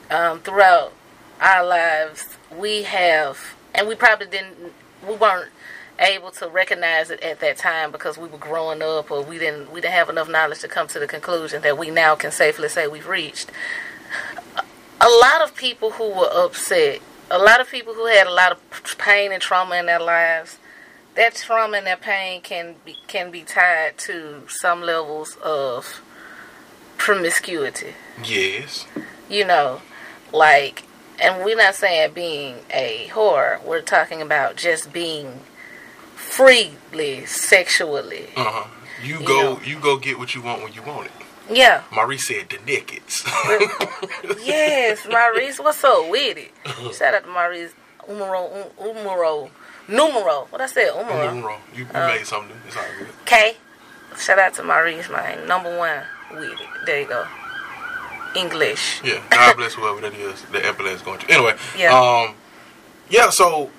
um, 0.09 0.39
throughout 0.41 0.93
our 1.41 1.67
lives 1.67 2.37
we 2.57 2.85
have, 2.85 3.41
and 3.75 3.89
we 3.89 3.95
probably 3.97 4.27
didn't, 4.29 4.57
we 5.07 5.15
weren't 5.15 5.51
able 6.01 6.31
to 6.31 6.49
recognize 6.49 7.11
it 7.11 7.21
at 7.23 7.41
that 7.41 7.57
time 7.57 7.91
because 7.91 8.17
we 8.17 8.29
were 8.29 8.39
growing 8.39 8.83
up 8.83 9.11
or 9.11 9.23
we 9.23 9.39
didn't 9.39 9.71
we 9.73 9.81
didn't 9.81 9.95
have 9.95 10.09
enough 10.09 10.29
knowledge 10.29 10.61
to 10.61 10.69
come 10.69 10.87
to 10.89 10.99
the 10.99 11.07
conclusion 11.07 11.63
that 11.63 11.77
we 11.77 11.91
now 11.91 12.15
can 12.15 12.31
safely 12.31 12.69
say 12.69 12.87
we've 12.87 13.09
reached. 13.09 13.51
A 15.01 15.09
lot 15.09 15.43
of 15.43 15.55
people 15.55 15.93
who 15.93 16.11
were 16.11 16.31
upset, 16.33 17.01
a 17.31 17.39
lot 17.39 17.61
of 17.61 17.69
people 17.71 17.95
who 17.95 18.07
had 18.07 18.27
a 18.27 18.33
lot 18.33 18.53
of 18.53 18.99
pain 18.99 19.33
and 19.33 19.43
trauma 19.43 19.77
in 19.77 19.87
their 19.87 20.01
lives, 20.01 20.59
that 21.15 21.35
trauma 21.35 21.79
and 21.79 21.87
that 21.87 22.01
pain 22.01 22.41
can 22.41 22.77
be 22.85 22.97
can 23.07 23.31
be 23.31 23.43
tied 23.43 23.99
to 23.99 24.43
some 24.49 24.83
levels 24.83 25.37
of 25.43 26.01
promiscuity. 26.97 27.95
Yes. 28.25 28.87
You 29.29 29.47
know, 29.47 29.81
like, 30.33 30.85
and 31.21 31.45
we're 31.45 31.57
not 31.57 31.75
saying 31.75 32.13
being 32.15 32.57
a 32.73 33.09
whore. 33.11 33.63
We're 33.65 33.83
talking 33.83 34.23
about 34.23 34.57
just 34.57 34.93
being 34.93 35.41
freely 36.15 37.25
sexually. 37.27 38.27
Uh 38.37 38.45
huh. 38.45 38.69
You 39.03 39.19
You 39.21 39.27
go. 39.27 39.43
know. 39.55 39.61
You 39.65 39.79
go 39.81 39.97
get 39.99 40.19
what 40.19 40.35
you 40.35 40.43
want 40.43 40.63
when 40.63 40.73
you 40.73 40.83
want 40.83 41.07
it. 41.07 41.13
Yeah. 41.51 41.83
Marie 41.95 42.19
said 42.19 42.49
the 42.51 42.57
nakeds. 42.59 43.25
Yes, 44.45 45.07
Maurice. 45.11 45.59
What's 45.59 45.83
up 45.85 46.09
with 46.11 46.37
it? 46.39 46.53
Shout 46.95 47.15
out 47.15 47.25
to 47.25 47.31
Maurice. 47.31 47.73
Umaro, 48.09 48.65
um, 48.65 48.71
umaro, 48.79 49.51
numero. 49.89 50.47
What 50.51 50.61
I 50.63 50.67
said, 50.67 50.93
umaro. 50.93 51.35
Numero. 51.35 51.57
You, 51.75 51.85
you 51.85 51.91
Uh. 51.95 52.07
made 52.09 52.27
something. 52.27 52.57
It's 52.67 52.77
all 52.77 52.83
good. 52.99 53.09
K. 53.27 53.57
Shout 54.19 54.39
out 54.39 54.55
to 54.55 54.63
Maurice, 54.63 55.09
man. 55.11 55.47
Number 55.47 55.77
one 55.77 56.03
with 56.33 56.59
it. 56.61 56.67
There 56.87 57.01
you 57.03 57.07
go. 57.09 57.27
English. 58.35 59.01
Yeah. 59.05 59.23
God 59.31 59.57
bless 59.57 59.75
whoever 59.75 60.01
that 60.03 60.15
is. 60.15 60.43
The 60.53 60.65
ambulance 60.67 61.03
going 61.03 61.19
to. 61.21 61.31
Anyway. 61.31 61.57
Yeah. 61.77 61.99
Um. 61.99 62.35
Yeah. 63.11 63.31
So 63.31 63.71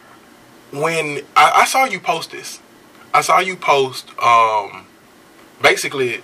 when 0.71 1.21
I, 1.35 1.51
I 1.57 1.65
saw 1.65 1.85
you 1.85 1.99
post 1.99 2.31
this, 2.31 2.59
I 3.13 3.21
saw 3.21 3.39
you 3.39 3.55
post. 3.55 4.09
Um. 4.21 4.85
Basically, 5.61 6.21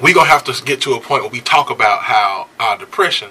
we 0.00 0.12
gonna 0.12 0.28
have 0.28 0.44
to 0.44 0.64
get 0.64 0.80
to 0.82 0.92
a 0.94 1.00
point 1.00 1.22
where 1.22 1.30
we 1.30 1.40
talk 1.40 1.70
about 1.70 2.02
how 2.02 2.48
our 2.60 2.76
depression 2.78 3.30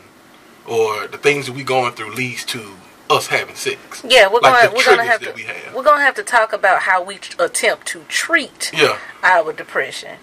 or 0.67 1.07
the 1.07 1.17
things 1.17 1.45
that 1.45 1.53
we 1.53 1.63
going 1.63 1.93
through 1.93 2.13
leads 2.15 2.43
to 2.45 2.75
us 3.09 3.27
having 3.27 3.55
sex. 3.55 4.03
Yeah, 4.07 4.27
we're 4.27 4.39
Like 4.41 4.63
gonna 4.63 4.75
we're 4.75 4.83
gonna 4.85 5.03
have 5.05 5.21
that 5.21 5.29
to 5.29 5.35
we 5.35 5.43
have. 5.43 5.75
we're 5.75 5.83
gonna 5.83 6.01
have 6.03 6.15
to 6.15 6.23
talk 6.23 6.53
about 6.53 6.81
how 6.81 7.03
we 7.03 7.17
t- 7.17 7.35
attempt 7.39 7.85
to 7.87 8.03
treat 8.07 8.71
Yeah, 8.73 8.97
our 9.23 9.53
depression. 9.53 10.17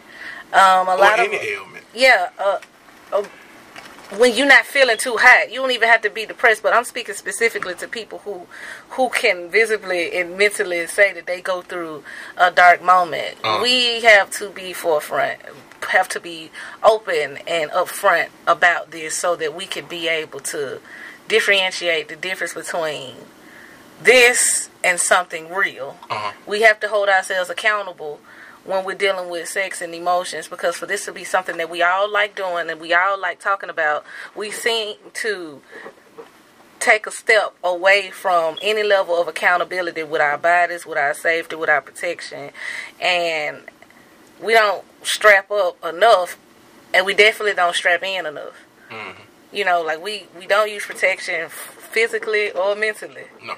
Um, 0.53 0.89
a 0.89 0.95
or 0.95 0.99
lot 0.99 1.19
of 1.21 1.33
ailment. 1.33 1.85
yeah, 1.95 2.31
uh, 2.39 2.59
when 4.19 4.35
you're 4.35 4.47
not 4.47 4.67
feeling 4.67 4.99
too 4.99 5.17
hot, 5.19 5.51
you 5.51 5.61
don't 5.61 5.71
even 5.71 5.89
have 5.89 6.03
to 6.03 6.11
be 6.11 6.27
depressed. 6.27 6.63
But 6.63 6.75
I'm 6.75 6.85
speaking 6.85 7.15
specifically 7.15 7.75
to 7.75 7.89
people 7.89 8.19
who 8.19 8.47
who 8.91 9.09
can 9.11 9.51
visibly 9.51 10.15
and 10.19 10.37
mentally 10.37 10.87
say 10.87 11.13
that 11.13 11.27
they 11.27 11.41
go 11.41 11.63
through 11.63 12.05
a 12.37 12.51
dark 12.51 12.83
moment. 12.83 13.37
Uh. 13.43 13.61
We 13.63 14.03
have 14.03 14.31
to 14.33 14.51
be 14.51 14.73
forefront, 14.73 15.41
have 15.89 16.09
to 16.11 16.21
be 16.21 16.51
open 16.83 17.39
and 17.47 17.71
upfront 17.71 18.29
about 18.47 18.91
this, 18.91 19.17
so 19.17 19.37
that 19.37 19.55
we 19.55 19.67
can 19.67 19.87
be 19.87 20.09
able 20.09 20.41
to 20.41 20.81
differentiate 21.29 22.09
the 22.09 22.17
difference 22.17 22.55
between 22.55 23.15
this 24.03 24.69
and 24.85 24.99
something 25.01 25.53
real. 25.53 25.97
Uh-huh. 26.11 26.33
We 26.47 26.63
have 26.63 26.81
to 26.81 26.89
hold 26.89 27.09
ourselves 27.09 27.49
accountable 27.49 28.21
when 28.65 28.85
we're 28.85 28.95
dealing 28.95 29.29
with 29.31 29.49
sex 29.49 29.81
and 29.81 29.95
emotions 29.95 30.49
because 30.49 30.77
for 30.77 30.87
this 30.87 31.05
to 31.07 31.13
be 31.13 31.25
something 31.25 31.57
that 31.57 31.71
we 31.71 31.83
all 31.83 32.11
like 32.11 32.37
doing 32.37 32.71
and 32.71 32.81
we 32.81 32.95
all 32.95 33.21
like 33.21 33.41
talking 33.41 33.71
about, 33.71 34.05
we 34.37 34.51
seem 34.51 34.97
to 35.15 35.61
take 36.79 37.07
a 37.07 37.11
step 37.11 37.55
away 37.63 38.11
from 38.11 38.57
any 38.61 38.83
level 38.83 39.21
of 39.21 39.29
accountability 39.29 40.03
with 40.03 40.21
our 40.21 40.37
bodies, 40.37 40.85
with 40.85 40.99
our 40.99 41.15
safety, 41.15 41.55
with 41.55 41.69
our 41.69 41.81
protection, 41.81 42.51
and 43.01 43.59
we 44.43 44.53
don't 44.53 44.85
strap 45.03 45.51
up 45.51 45.83
enough, 45.85 46.37
and 46.93 47.07
we 47.07 47.15
definitely 47.15 47.55
don't 47.55 47.75
strap 47.75 48.03
in 48.03 48.27
enough. 48.27 48.65
Mm-hmm. 48.91 49.23
You 49.53 49.65
know, 49.65 49.83
like 49.83 50.03
we 50.03 50.27
we 50.39 50.47
don't 50.47 50.71
use 50.71 50.85
protection 50.85 51.49
physically 51.49 52.51
or 52.51 52.75
mentally 52.75 53.25
No. 53.45 53.55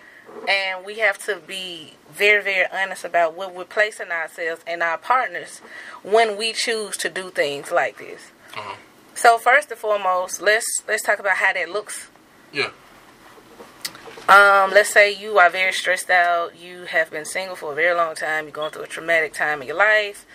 And 0.48 0.84
we 0.84 0.98
have 0.98 1.18
to 1.26 1.40
be 1.46 1.94
very 2.12 2.42
very 2.42 2.66
honest 2.72 3.04
about 3.04 3.34
what 3.34 3.54
we're 3.54 3.64
placing 3.64 4.08
ourselves 4.10 4.62
and 4.66 4.82
our 4.82 4.98
partners 4.98 5.60
when 6.02 6.36
we 6.36 6.52
choose 6.52 6.96
to 6.98 7.08
do 7.08 7.30
things 7.30 7.70
like 7.70 7.98
this. 7.98 8.30
Uh-huh. 8.56 8.76
so 9.14 9.38
first 9.38 9.70
and 9.70 9.78
foremost 9.80 10.40
let's 10.40 10.82
let's 10.86 11.02
talk 11.02 11.18
about 11.18 11.36
how 11.36 11.52
that 11.52 11.68
looks. 11.70 12.08
Yeah. 12.52 12.70
um 14.28 14.70
let's 14.72 14.90
say 14.90 15.12
you 15.12 15.38
are 15.38 15.50
very 15.50 15.72
stressed 15.72 16.10
out. 16.10 16.58
You 16.58 16.84
have 16.84 17.10
been 17.10 17.24
single 17.24 17.56
for 17.56 17.72
a 17.72 17.74
very 17.74 17.94
long 17.94 18.14
time. 18.14 18.44
You're 18.44 18.52
going 18.52 18.70
through 18.70 18.84
a 18.84 18.88
traumatic 18.88 19.32
time 19.32 19.60
in 19.62 19.68
your 19.68 19.76
life. 19.76 20.26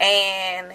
And 0.00 0.74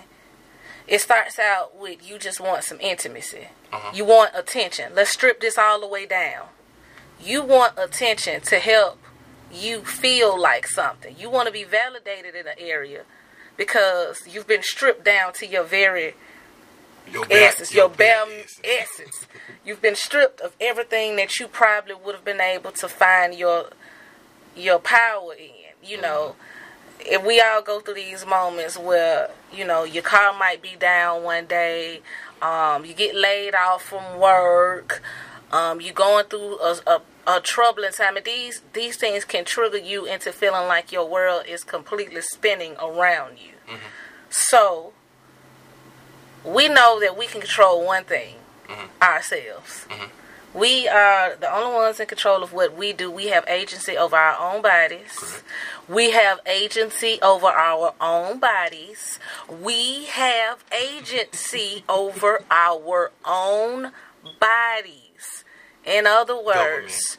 it 0.85 0.99
starts 0.99 1.39
out 1.39 1.77
with 1.79 2.07
you 2.07 2.19
just 2.19 2.39
want 2.41 2.63
some 2.63 2.79
intimacy. 2.81 3.47
Uh-huh. 3.71 3.91
you 3.95 4.05
want 4.05 4.31
attention. 4.35 4.91
Let's 4.93 5.09
strip 5.09 5.39
this 5.39 5.57
all 5.57 5.79
the 5.79 5.87
way 5.87 6.05
down 6.05 6.47
you 7.23 7.43
want 7.43 7.73
attention 7.77 8.41
to 8.41 8.59
help 8.59 8.99
you 9.51 9.81
feel 9.81 10.39
like 10.39 10.67
something. 10.67 11.15
You 11.17 11.29
want 11.29 11.47
to 11.47 11.53
be 11.53 11.63
validated 11.63 12.35
in 12.35 12.47
an 12.47 12.55
area 12.57 13.03
because 13.57 14.21
you've 14.27 14.47
been 14.47 14.63
stripped 14.63 15.05
down 15.05 15.33
to 15.33 15.45
your 15.47 15.63
very 15.63 16.15
Your 17.11 17.25
bare- 17.25 17.49
essence, 17.49 17.73
your 17.73 17.89
bare 17.89 18.23
essence. 18.23 18.59
essence. 18.63 19.27
You've 19.65 19.81
been 19.81 19.95
stripped 19.95 20.41
of 20.41 20.55
everything 20.59 21.15
that 21.17 21.39
you 21.39 21.47
probably 21.47 21.93
would 21.93 22.15
have 22.15 22.25
been 22.25 22.41
able 22.41 22.71
to 22.71 22.87
find 22.87 23.33
your 23.35 23.69
your 24.55 24.79
power 24.79 25.33
in. 25.33 25.49
You 25.87 26.01
know, 26.01 26.35
if 26.99 27.23
we 27.25 27.39
all 27.41 27.61
go 27.61 27.79
through 27.79 27.95
these 27.95 28.25
moments 28.25 28.77
where 28.77 29.29
you 29.53 29.65
know 29.65 29.83
your 29.83 30.03
car 30.03 30.33
might 30.37 30.61
be 30.61 30.75
down 30.79 31.23
one 31.23 31.45
day, 31.45 32.01
um, 32.41 32.85
you 32.85 32.93
get 32.93 33.15
laid 33.15 33.53
off 33.55 33.83
from 33.83 34.19
work, 34.19 35.01
um, 35.51 35.79
you're 35.81 35.93
going 35.93 36.25
through 36.25 36.59
a, 36.59 36.79
a, 36.87 37.01
a 37.25 37.39
troubling 37.39 37.91
time, 37.91 38.17
and 38.17 38.25
these 38.25 38.61
these 38.73 38.97
things 38.97 39.25
can 39.25 39.45
trigger 39.45 39.77
you 39.77 40.05
into 40.05 40.31
feeling 40.31 40.67
like 40.67 40.91
your 40.91 41.07
world 41.07 41.45
is 41.47 41.63
completely 41.63 42.21
spinning 42.21 42.75
around 42.81 43.37
you. 43.37 43.53
Mm-hmm. 43.67 43.87
So 44.29 44.93
we 46.43 46.67
know 46.67 46.99
that 46.99 47.17
we 47.17 47.27
can 47.27 47.41
control 47.41 47.85
one 47.85 48.03
thing 48.03 48.35
mm-hmm. 48.67 49.01
ourselves. 49.01 49.85
Mm-hmm. 49.89 50.09
We 50.53 50.87
are 50.87 51.35
the 51.35 51.51
only 51.51 51.73
ones 51.75 51.99
in 51.99 52.05
control 52.05 52.43
of 52.43 52.53
what 52.53 52.77
we 52.77 52.93
do. 52.93 53.09
We 53.09 53.27
have 53.27 53.43
agency 53.47 53.97
over 53.97 54.15
our 54.15 54.53
own 54.53 54.61
bodies. 54.61 55.15
Correct. 55.15 55.43
We 55.89 56.11
have 56.11 56.39
agency 56.45 57.19
over 57.23 57.47
our 57.47 57.95
own 57.99 58.39
bodies. 58.39 59.19
We 59.49 60.05
have 60.05 60.63
agency 60.71 61.83
over 61.89 62.43
our 62.51 63.11
own 63.25 63.91
bodies. 64.39 65.02
In 65.85 66.07
other 66.07 66.41
words, 66.41 67.17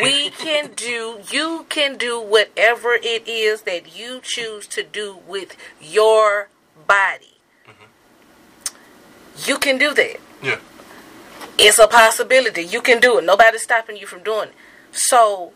we 0.00 0.30
can 0.30 0.70
do, 0.76 1.20
you 1.30 1.66
can 1.68 1.96
do 1.96 2.20
whatever 2.20 2.94
it 2.94 3.26
is 3.26 3.62
that 3.62 3.96
you 3.96 4.20
choose 4.22 4.68
to 4.68 4.84
do 4.84 5.18
with 5.26 5.56
your 5.80 6.48
body. 6.86 7.38
Mm-hmm. 7.66 9.48
You 9.50 9.58
can 9.58 9.78
do 9.78 9.92
that. 9.94 10.20
Yeah. 10.42 10.58
It's 11.58 11.78
a 11.78 11.88
possibility. 11.88 12.62
You 12.62 12.80
can 12.80 13.00
do 13.00 13.18
it. 13.18 13.24
Nobody's 13.24 13.62
stopping 13.62 13.96
you 13.96 14.06
from 14.06 14.22
doing 14.22 14.50
it. 14.50 14.54
So, 14.92 15.52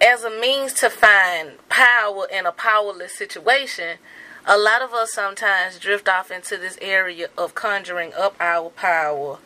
as 0.00 0.24
a 0.24 0.30
means 0.30 0.72
to 0.74 0.88
find 0.88 1.52
power 1.68 2.26
in 2.32 2.46
a 2.46 2.52
powerless 2.52 3.16
situation, 3.16 3.98
a 4.46 4.56
lot 4.56 4.80
of 4.80 4.94
us 4.94 5.12
sometimes 5.12 5.78
drift 5.78 6.08
off 6.08 6.30
into 6.30 6.56
this 6.56 6.78
area 6.80 7.28
of 7.36 7.54
conjuring 7.54 8.14
up 8.14 8.34
our 8.40 8.70
power 8.70 9.38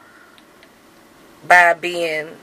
by 1.46 1.74
being 1.74 2.36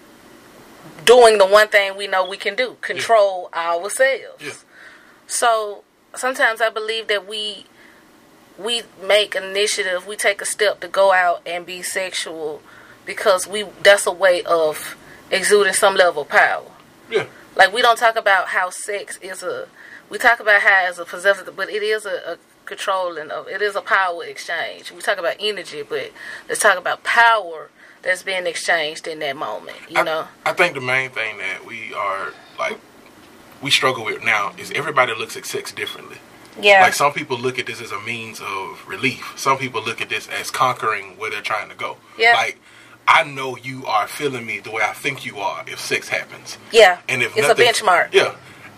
doing 1.05 1.37
the 1.37 1.45
one 1.45 1.67
thing 1.67 1.97
we 1.97 2.07
know 2.07 2.27
we 2.27 2.37
can 2.37 2.55
do 2.55 2.77
control 2.81 3.49
ourselves. 3.53 4.43
Yeah. 4.43 4.51
So 5.27 5.83
sometimes 6.15 6.61
I 6.61 6.69
believe 6.69 7.07
that 7.07 7.27
we 7.27 7.65
we 8.57 8.83
make 9.01 9.35
initiative, 9.35 10.05
we 10.05 10.15
take 10.15 10.41
a 10.41 10.45
step 10.45 10.81
to 10.81 10.87
go 10.87 11.13
out 11.13 11.41
and 11.45 11.65
be 11.65 11.81
sexual 11.81 12.61
because 13.05 13.47
we 13.47 13.63
that's 13.81 14.05
a 14.05 14.11
way 14.11 14.43
of 14.43 14.97
exuding 15.31 15.73
some 15.73 15.95
level 15.95 16.23
of 16.23 16.29
power. 16.29 16.65
Yeah. 17.09 17.25
Like 17.55 17.73
we 17.73 17.81
don't 17.81 17.97
talk 17.97 18.15
about 18.15 18.49
how 18.49 18.69
sex 18.69 19.17
is 19.21 19.43
a 19.43 19.67
we 20.09 20.17
talk 20.17 20.39
about 20.39 20.61
how 20.61 20.87
it's 20.87 20.99
a 20.99 21.05
possessive 21.05 21.55
but 21.55 21.69
it 21.69 21.83
is 21.83 22.05
a, 22.05 22.33
a 22.33 22.37
controlling 22.65 23.31
of 23.31 23.47
it 23.47 23.61
is 23.61 23.75
a 23.75 23.81
power 23.81 24.23
exchange. 24.23 24.91
We 24.91 25.01
talk 25.01 25.17
about 25.17 25.37
energy, 25.39 25.81
but 25.81 26.11
let's 26.47 26.61
talk 26.61 26.77
about 26.77 27.03
power 27.03 27.69
that's 28.01 28.23
being 28.23 28.47
exchanged 28.47 29.07
in 29.07 29.19
that 29.19 29.35
moment. 29.35 29.77
You 29.89 29.99
I, 29.99 30.03
know? 30.03 30.27
I 30.45 30.53
think 30.53 30.73
the 30.73 30.81
main 30.81 31.09
thing 31.09 31.37
that 31.37 31.65
we 31.65 31.93
are 31.93 32.33
like 32.57 32.77
we 33.61 33.71
struggle 33.71 34.05
with 34.05 34.23
now 34.23 34.53
is 34.57 34.71
everybody 34.71 35.13
looks 35.13 35.35
at 35.35 35.45
sex 35.45 35.71
differently. 35.71 36.17
Yeah. 36.61 36.81
Like 36.81 36.93
some 36.93 37.13
people 37.13 37.37
look 37.37 37.59
at 37.59 37.65
this 37.65 37.81
as 37.81 37.91
a 37.91 37.99
means 38.01 38.41
of 38.41 38.85
relief. 38.87 39.33
Some 39.37 39.57
people 39.57 39.83
look 39.83 40.01
at 40.01 40.09
this 40.09 40.27
as 40.27 40.51
conquering 40.51 41.17
where 41.17 41.29
they're 41.29 41.41
trying 41.41 41.69
to 41.69 41.75
go. 41.75 41.97
Yeah. 42.17 42.33
Like 42.33 42.59
I 43.07 43.23
know 43.23 43.57
you 43.57 43.85
are 43.85 44.07
feeling 44.07 44.45
me 44.45 44.59
the 44.59 44.71
way 44.71 44.83
I 44.83 44.93
think 44.93 45.25
you 45.25 45.37
are 45.39 45.63
if 45.67 45.79
sex 45.79 46.09
happens. 46.09 46.57
yeah. 46.71 46.99
And 47.07 47.21
if 47.21 47.35
it's 47.37 47.47
nothing, 47.47 47.67
a 47.67 47.71
benchmark. 47.71 48.13
Yeah. 48.13 48.35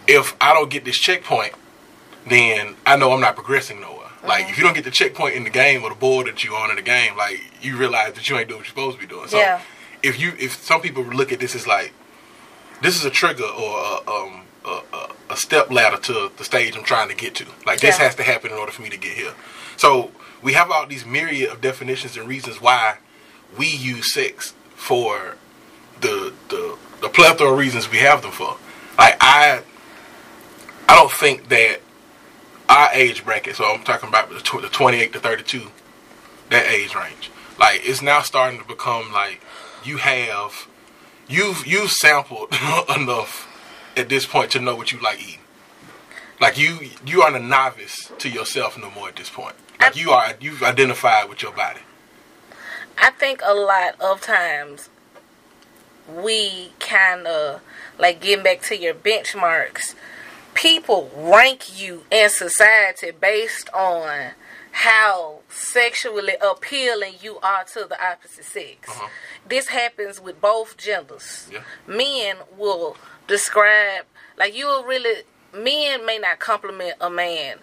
If 0.07 0.35
I 0.41 0.53
don't 0.53 0.69
get 0.69 0.85
this 0.85 0.97
checkpoint, 0.97 1.53
then 2.27 2.75
I 2.85 2.95
know 2.97 3.11
I'm 3.13 3.19
not 3.21 3.35
progressing 3.35 3.81
nowhere. 3.81 4.00
Like 4.23 4.43
Mm-hmm. 4.43 4.51
if 4.51 4.57
you 4.57 4.63
don't 4.63 4.73
get 4.75 4.83
the 4.83 4.91
checkpoint 4.91 5.35
in 5.35 5.43
the 5.43 5.49
game 5.49 5.83
or 5.83 5.89
the 5.89 5.95
board 5.95 6.27
that 6.27 6.43
you 6.43 6.53
on 6.55 6.69
in 6.69 6.75
the 6.75 6.81
game, 6.81 7.17
like 7.17 7.41
you 7.61 7.77
realize 7.77 8.13
that 8.13 8.29
you 8.29 8.37
ain't 8.37 8.47
doing 8.47 8.59
what 8.59 8.65
you're 8.67 8.69
supposed 8.69 8.99
to 8.99 9.05
be 9.07 9.11
doing. 9.13 9.27
So 9.27 9.37
Yeah. 9.37 9.61
if 10.03 10.19
you 10.19 10.33
if 10.39 10.61
some 10.63 10.81
people 10.81 11.03
look 11.03 11.31
at 11.31 11.39
this 11.39 11.55
as 11.55 11.65
like 11.67 11.93
this 12.81 12.95
is 12.95 13.05
a 13.05 13.09
trigger 13.11 13.43
or 13.45 13.79
a, 14.07 14.11
um, 14.11 14.41
a, 14.65 14.79
a, 15.29 15.37
step 15.37 15.71
ladder 15.71 15.97
to 15.97 16.31
the 16.37 16.43
stage 16.43 16.75
I'm 16.75 16.83
trying 16.83 17.09
to 17.09 17.15
get 17.15 17.35
to. 17.35 17.45
Like 17.65 17.79
this 17.79 17.97
Yeah. 17.97 18.05
has 18.05 18.15
to 18.15 18.23
happen 18.23 18.51
in 18.51 18.57
order 18.57 18.71
for 18.71 18.81
me 18.81 18.89
to 18.89 18.97
get 18.97 19.13
here. 19.13 19.33
So 19.77 20.11
we 20.41 20.53
have 20.53 20.69
all 20.71 20.85
these 20.87 21.05
myriad 21.05 21.49
of 21.51 21.61
definitions 21.61 22.17
and 22.17 22.27
reasons 22.27 22.61
why 22.61 22.97
we 23.57 23.67
use 23.67 24.13
sex 24.13 24.53
for 24.75 25.35
the 26.01 26.33
the 26.49 26.77
the 27.01 27.09
plethora 27.09 27.51
of 27.51 27.57
reasons 27.57 27.89
we 27.89 27.97
have 27.99 28.21
them 28.21 28.31
for. 28.31 28.57
Like 28.97 29.17
I 29.21 29.61
I 30.87 30.95
don't 30.95 31.11
think 31.11 31.49
that 31.49 31.79
our 32.71 32.89
age 32.93 33.25
bracket, 33.25 33.57
so 33.57 33.65
I'm 33.65 33.83
talking 33.83 34.07
about 34.07 34.29
the, 34.29 34.39
tw- 34.39 34.61
the 34.61 34.69
28 34.69 35.13
to 35.13 35.19
32, 35.19 35.67
that 36.49 36.67
age 36.67 36.95
range. 36.95 37.29
Like 37.59 37.81
it's 37.83 38.01
now 38.01 38.21
starting 38.21 38.59
to 38.59 38.65
become 38.65 39.11
like 39.11 39.41
you 39.83 39.97
have 39.97 40.67
you've 41.27 41.67
you've 41.67 41.91
sampled 41.91 42.53
enough 42.95 43.47
at 43.95 44.09
this 44.09 44.25
point 44.25 44.51
to 44.51 44.59
know 44.59 44.75
what 44.75 44.91
you 44.91 44.99
like 44.99 45.19
eating. 45.19 45.41
Like 46.39 46.57
you 46.57 46.79
you 47.05 47.21
aren't 47.21 47.35
a 47.35 47.39
novice 47.39 48.11
to 48.19 48.29
yourself 48.29 48.77
no 48.79 48.89
more 48.89 49.09
at 49.09 49.17
this 49.17 49.29
point. 49.29 49.55
Like 49.79 49.95
you 49.95 50.11
are 50.11 50.33
you've 50.39 50.63
identified 50.63 51.29
with 51.29 51.43
your 51.43 51.51
body. 51.51 51.81
I 52.97 53.11
think 53.11 53.41
a 53.43 53.53
lot 53.53 53.99
of 53.99 54.21
times 54.21 54.89
we 56.07 56.71
kind 56.79 57.27
of 57.27 57.61
like 57.99 58.21
getting 58.21 58.43
back 58.43 58.61
to 58.63 58.77
your 58.77 58.93
benchmarks. 58.93 59.93
People 60.53 61.09
rank 61.15 61.79
you 61.81 62.03
in 62.11 62.29
society 62.29 63.11
based 63.11 63.69
on 63.73 64.31
how 64.71 65.39
sexually 65.49 66.33
appealing 66.41 67.15
you 67.21 67.39
are 67.39 67.63
to 67.65 67.85
the 67.87 68.01
opposite 68.03 68.45
sex. 68.45 68.89
Uh-huh. 68.89 69.09
This 69.47 69.67
happens 69.67 70.21
with 70.21 70.39
both 70.39 70.77
genders. 70.77 71.49
Yeah. 71.51 71.63
Men 71.87 72.37
will 72.57 72.95
describe 73.27 74.05
like 74.37 74.55
you 74.55 74.65
will 74.65 74.83
really 74.83 75.23
men 75.53 76.05
may 76.05 76.17
not 76.17 76.39
compliment 76.39 76.95
a 77.01 77.09
man 77.09 77.57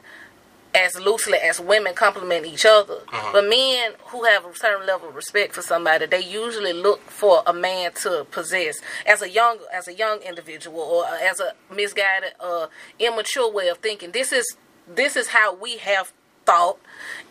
as 0.74 0.98
loosely 1.00 1.38
as 1.38 1.60
women 1.60 1.94
compliment 1.94 2.46
each 2.46 2.66
other. 2.66 2.94
Uh-huh. 2.94 3.30
But 3.32 3.48
men 3.48 3.92
who 4.06 4.24
have 4.24 4.44
a 4.44 4.54
certain 4.54 4.86
level 4.86 5.08
of 5.08 5.14
respect 5.14 5.54
for 5.54 5.62
somebody, 5.62 6.06
they 6.06 6.22
usually 6.22 6.72
look 6.72 7.00
for 7.10 7.42
a 7.46 7.52
man 7.52 7.92
to 8.02 8.26
possess 8.30 8.80
as 9.06 9.22
a 9.22 9.30
young 9.30 9.58
as 9.72 9.88
a 9.88 9.94
young 9.94 10.20
individual 10.22 10.80
or 10.80 11.06
as 11.06 11.40
a 11.40 11.54
misguided, 11.74 12.32
uh, 12.40 12.66
immature 12.98 13.50
way 13.50 13.68
of 13.68 13.78
thinking. 13.78 14.12
This 14.12 14.32
is 14.32 14.56
this 14.86 15.16
is 15.16 15.28
how 15.28 15.54
we 15.54 15.78
have 15.78 16.12
thought 16.44 16.78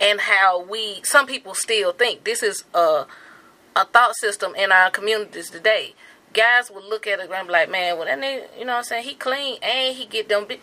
and 0.01 0.21
how 0.21 0.63
we 0.63 1.01
some 1.03 1.25
people 1.27 1.53
still 1.53 1.91
think. 1.91 2.23
This 2.23 2.43
is 2.43 2.63
a 2.73 3.05
a 3.75 3.85
thought 3.85 4.15
system 4.15 4.55
in 4.55 4.71
our 4.71 4.89
communities 4.89 5.49
today. 5.51 5.93
Guys 6.33 6.69
will 6.69 6.87
look 6.87 7.07
at 7.07 7.19
it 7.19 7.31
and 7.31 7.47
be 7.47 7.53
like, 7.53 7.69
man, 7.69 7.97
well 7.97 8.05
that 8.05 8.19
nigga, 8.19 8.47
you 8.57 8.65
know 8.65 8.73
what 8.73 8.79
I'm 8.79 8.83
saying? 8.83 9.03
He 9.05 9.13
clean 9.13 9.57
and 9.61 9.95
he 9.95 10.05
get 10.05 10.27
them 10.27 10.45
big 10.47 10.59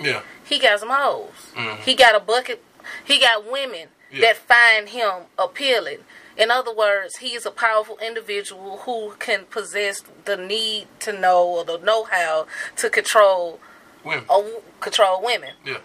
Yeah. 0.00 0.22
he 0.44 0.58
got 0.58 0.80
some 0.80 0.90
hoes. 0.90 1.30
Mhm. 1.54 1.78
He 1.80 1.94
got 1.94 2.14
a 2.14 2.20
bucket. 2.20 2.62
He 3.04 3.18
got 3.20 3.44
women 3.44 3.88
Yeah. 4.10 4.20
that 4.22 4.36
find 4.38 4.88
him 4.88 5.26
appealing. 5.38 6.04
In 6.36 6.50
other 6.50 6.72
words, 6.72 7.18
he 7.18 7.34
is 7.34 7.44
a 7.44 7.50
powerful 7.50 7.98
individual 7.98 8.78
who 8.78 9.14
can 9.18 9.44
possess 9.46 10.02
the 10.24 10.36
need 10.36 10.88
to 11.00 11.12
know 11.12 11.44
or 11.46 11.64
the 11.64 11.78
know-how 11.78 12.46
to 12.76 12.88
control 12.88 13.60
Women. 14.04 14.24
or 14.28 14.62
control 14.80 15.20
women. 15.22 15.54
Yeah. 15.64 15.78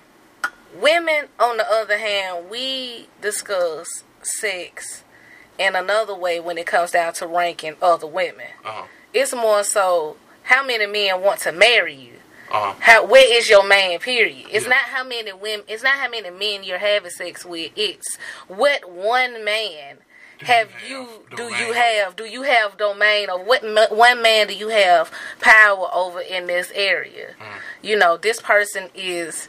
Women, 0.74 1.30
on 1.40 1.58
the 1.58 1.70
other 1.70 1.98
hand, 1.98 2.50
we 2.50 3.08
discuss 3.22 4.04
sex 4.22 5.04
in 5.58 5.76
another 5.76 6.14
way 6.16 6.40
when 6.40 6.58
it 6.58 6.66
comes 6.68 6.92
down 6.92 7.14
to 7.14 7.28
ranking 7.28 7.76
other 7.82 8.08
women. 8.08 8.48
Uh-huh. 8.64 8.84
It's 9.14 9.34
more 9.34 9.64
so 9.64 10.18
how 10.44 10.64
many 10.64 10.86
men 10.86 11.22
want 11.22 11.40
to 11.42 11.52
marry 11.52 11.94
you. 11.94 12.15
Uh-huh. 12.52 12.74
How 12.80 13.06
where 13.06 13.38
is 13.38 13.50
your 13.50 13.66
man? 13.68 14.00
Period. 14.00 14.48
It's 14.52 14.64
Yeah. 14.66 14.70
not 14.70 14.80
how 14.80 15.04
many 15.04 15.34
women. 15.34 15.66
It's 15.68 15.84
not 15.84 15.94
how 15.96 16.10
many 16.10 16.30
men 16.30 16.64
you're 16.64 16.78
having 16.78 17.10
sex 17.12 17.44
with. 17.46 17.72
It's 17.76 18.18
what 18.48 18.90
one 18.90 19.44
man 19.44 19.98
Do 20.40 20.46
have 20.46 20.70
you 20.88 21.08
have 21.30 21.36
do 21.38 21.44
you 21.44 21.74
have 21.74 22.16
do 22.16 22.26
you 22.26 22.44
have 22.44 22.78
domain 22.78 23.30
or 23.30 23.44
what 23.44 23.64
ma- 23.64 23.88
one 23.96 24.22
man 24.22 24.48
do 24.48 24.54
you 24.54 24.68
have 24.70 25.12
power 25.42 25.90
over 25.94 26.22
in 26.22 26.48
this 26.48 26.72
area? 26.76 27.30
Mm. 27.40 27.46
You 27.82 27.98
know 27.98 28.18
this 28.18 28.40
person 28.42 28.90
is 28.94 29.48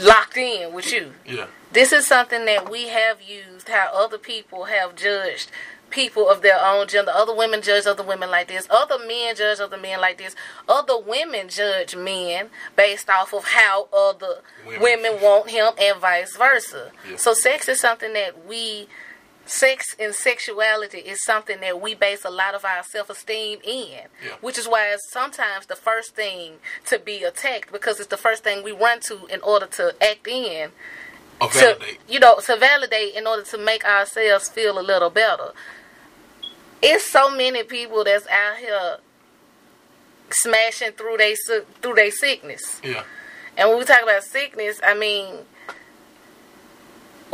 locked 0.00 0.36
in 0.36 0.72
with 0.72 0.92
you. 0.92 1.12
Yeah. 1.26 1.46
This 1.70 1.92
is 1.92 2.06
something 2.06 2.44
that 2.46 2.70
we 2.70 2.88
have 2.88 3.22
used 3.22 3.68
how 3.68 3.90
other 3.94 4.18
people 4.18 4.64
have 4.64 4.94
judged 4.96 5.50
people 5.92 6.28
of 6.28 6.42
their 6.42 6.58
own 6.64 6.88
gender. 6.88 7.12
Other 7.14 7.34
women 7.34 7.62
judge 7.62 7.86
other 7.86 8.02
women 8.02 8.30
like 8.30 8.48
this. 8.48 8.66
Other 8.68 8.98
men 8.98 9.36
judge 9.36 9.60
other 9.60 9.76
men 9.78 10.00
like 10.00 10.18
this. 10.18 10.34
Other 10.68 10.98
women 10.98 11.48
judge 11.48 11.94
men 11.94 12.48
based 12.76 13.08
off 13.08 13.32
of 13.32 13.44
how 13.44 13.88
other 13.92 14.40
Women. 14.66 14.82
women, 14.82 15.12
want 15.22 15.50
him 15.50 15.72
and 15.80 16.00
vice 16.00 16.36
versa. 16.36 16.90
Yeah. 17.08 17.16
So 17.16 17.34
sex 17.34 17.68
is 17.68 17.78
something 17.80 18.12
that 18.14 18.44
we 18.46 18.88
sex 19.44 19.94
and 19.98 20.14
sexuality 20.14 20.98
is 20.98 21.22
something 21.24 21.60
that 21.60 21.80
we 21.80 21.94
base 21.94 22.24
a 22.24 22.30
lot 22.30 22.54
of 22.54 22.64
our 22.64 22.82
self-esteem 22.84 23.58
in 23.64 23.88
Yeah. 24.24 24.32
which 24.40 24.56
is 24.56 24.68
why 24.68 24.86
it's 24.92 25.10
sometimes 25.10 25.66
the 25.66 25.74
first 25.74 26.14
thing 26.14 26.54
to 26.86 26.98
be 26.98 27.24
attacked 27.24 27.72
because 27.72 27.98
it's 27.98 28.08
the 28.08 28.16
first 28.16 28.44
thing 28.44 28.62
we 28.62 28.70
run 28.70 29.00
to 29.00 29.26
in 29.26 29.40
order 29.42 29.66
to 29.66 29.94
act 30.00 30.28
in 30.28 30.70
to 31.40 31.76
you 32.08 32.20
know 32.20 32.38
to 32.38 32.56
validate 32.56 33.16
in 33.16 33.26
order 33.26 33.42
to 33.42 33.58
make 33.58 33.84
ourselves 33.84 34.48
feel 34.48 34.78
a 34.78 34.80
little 34.92 35.10
better. 35.10 35.50
It's 36.82 37.04
so 37.04 37.30
many 37.30 37.62
people 37.62 38.04
that's 38.04 38.26
out 38.26 38.56
here 38.58 38.96
smashing 40.30 40.92
through 40.92 41.18
they 41.18 41.36
through 41.80 41.94
their 41.94 42.10
sickness. 42.10 42.80
Yeah. 42.82 43.04
And 43.56 43.68
when 43.68 43.78
we 43.78 43.84
talk 43.84 44.02
about 44.02 44.24
sickness, 44.24 44.80
I 44.82 44.94
mean, 44.94 45.36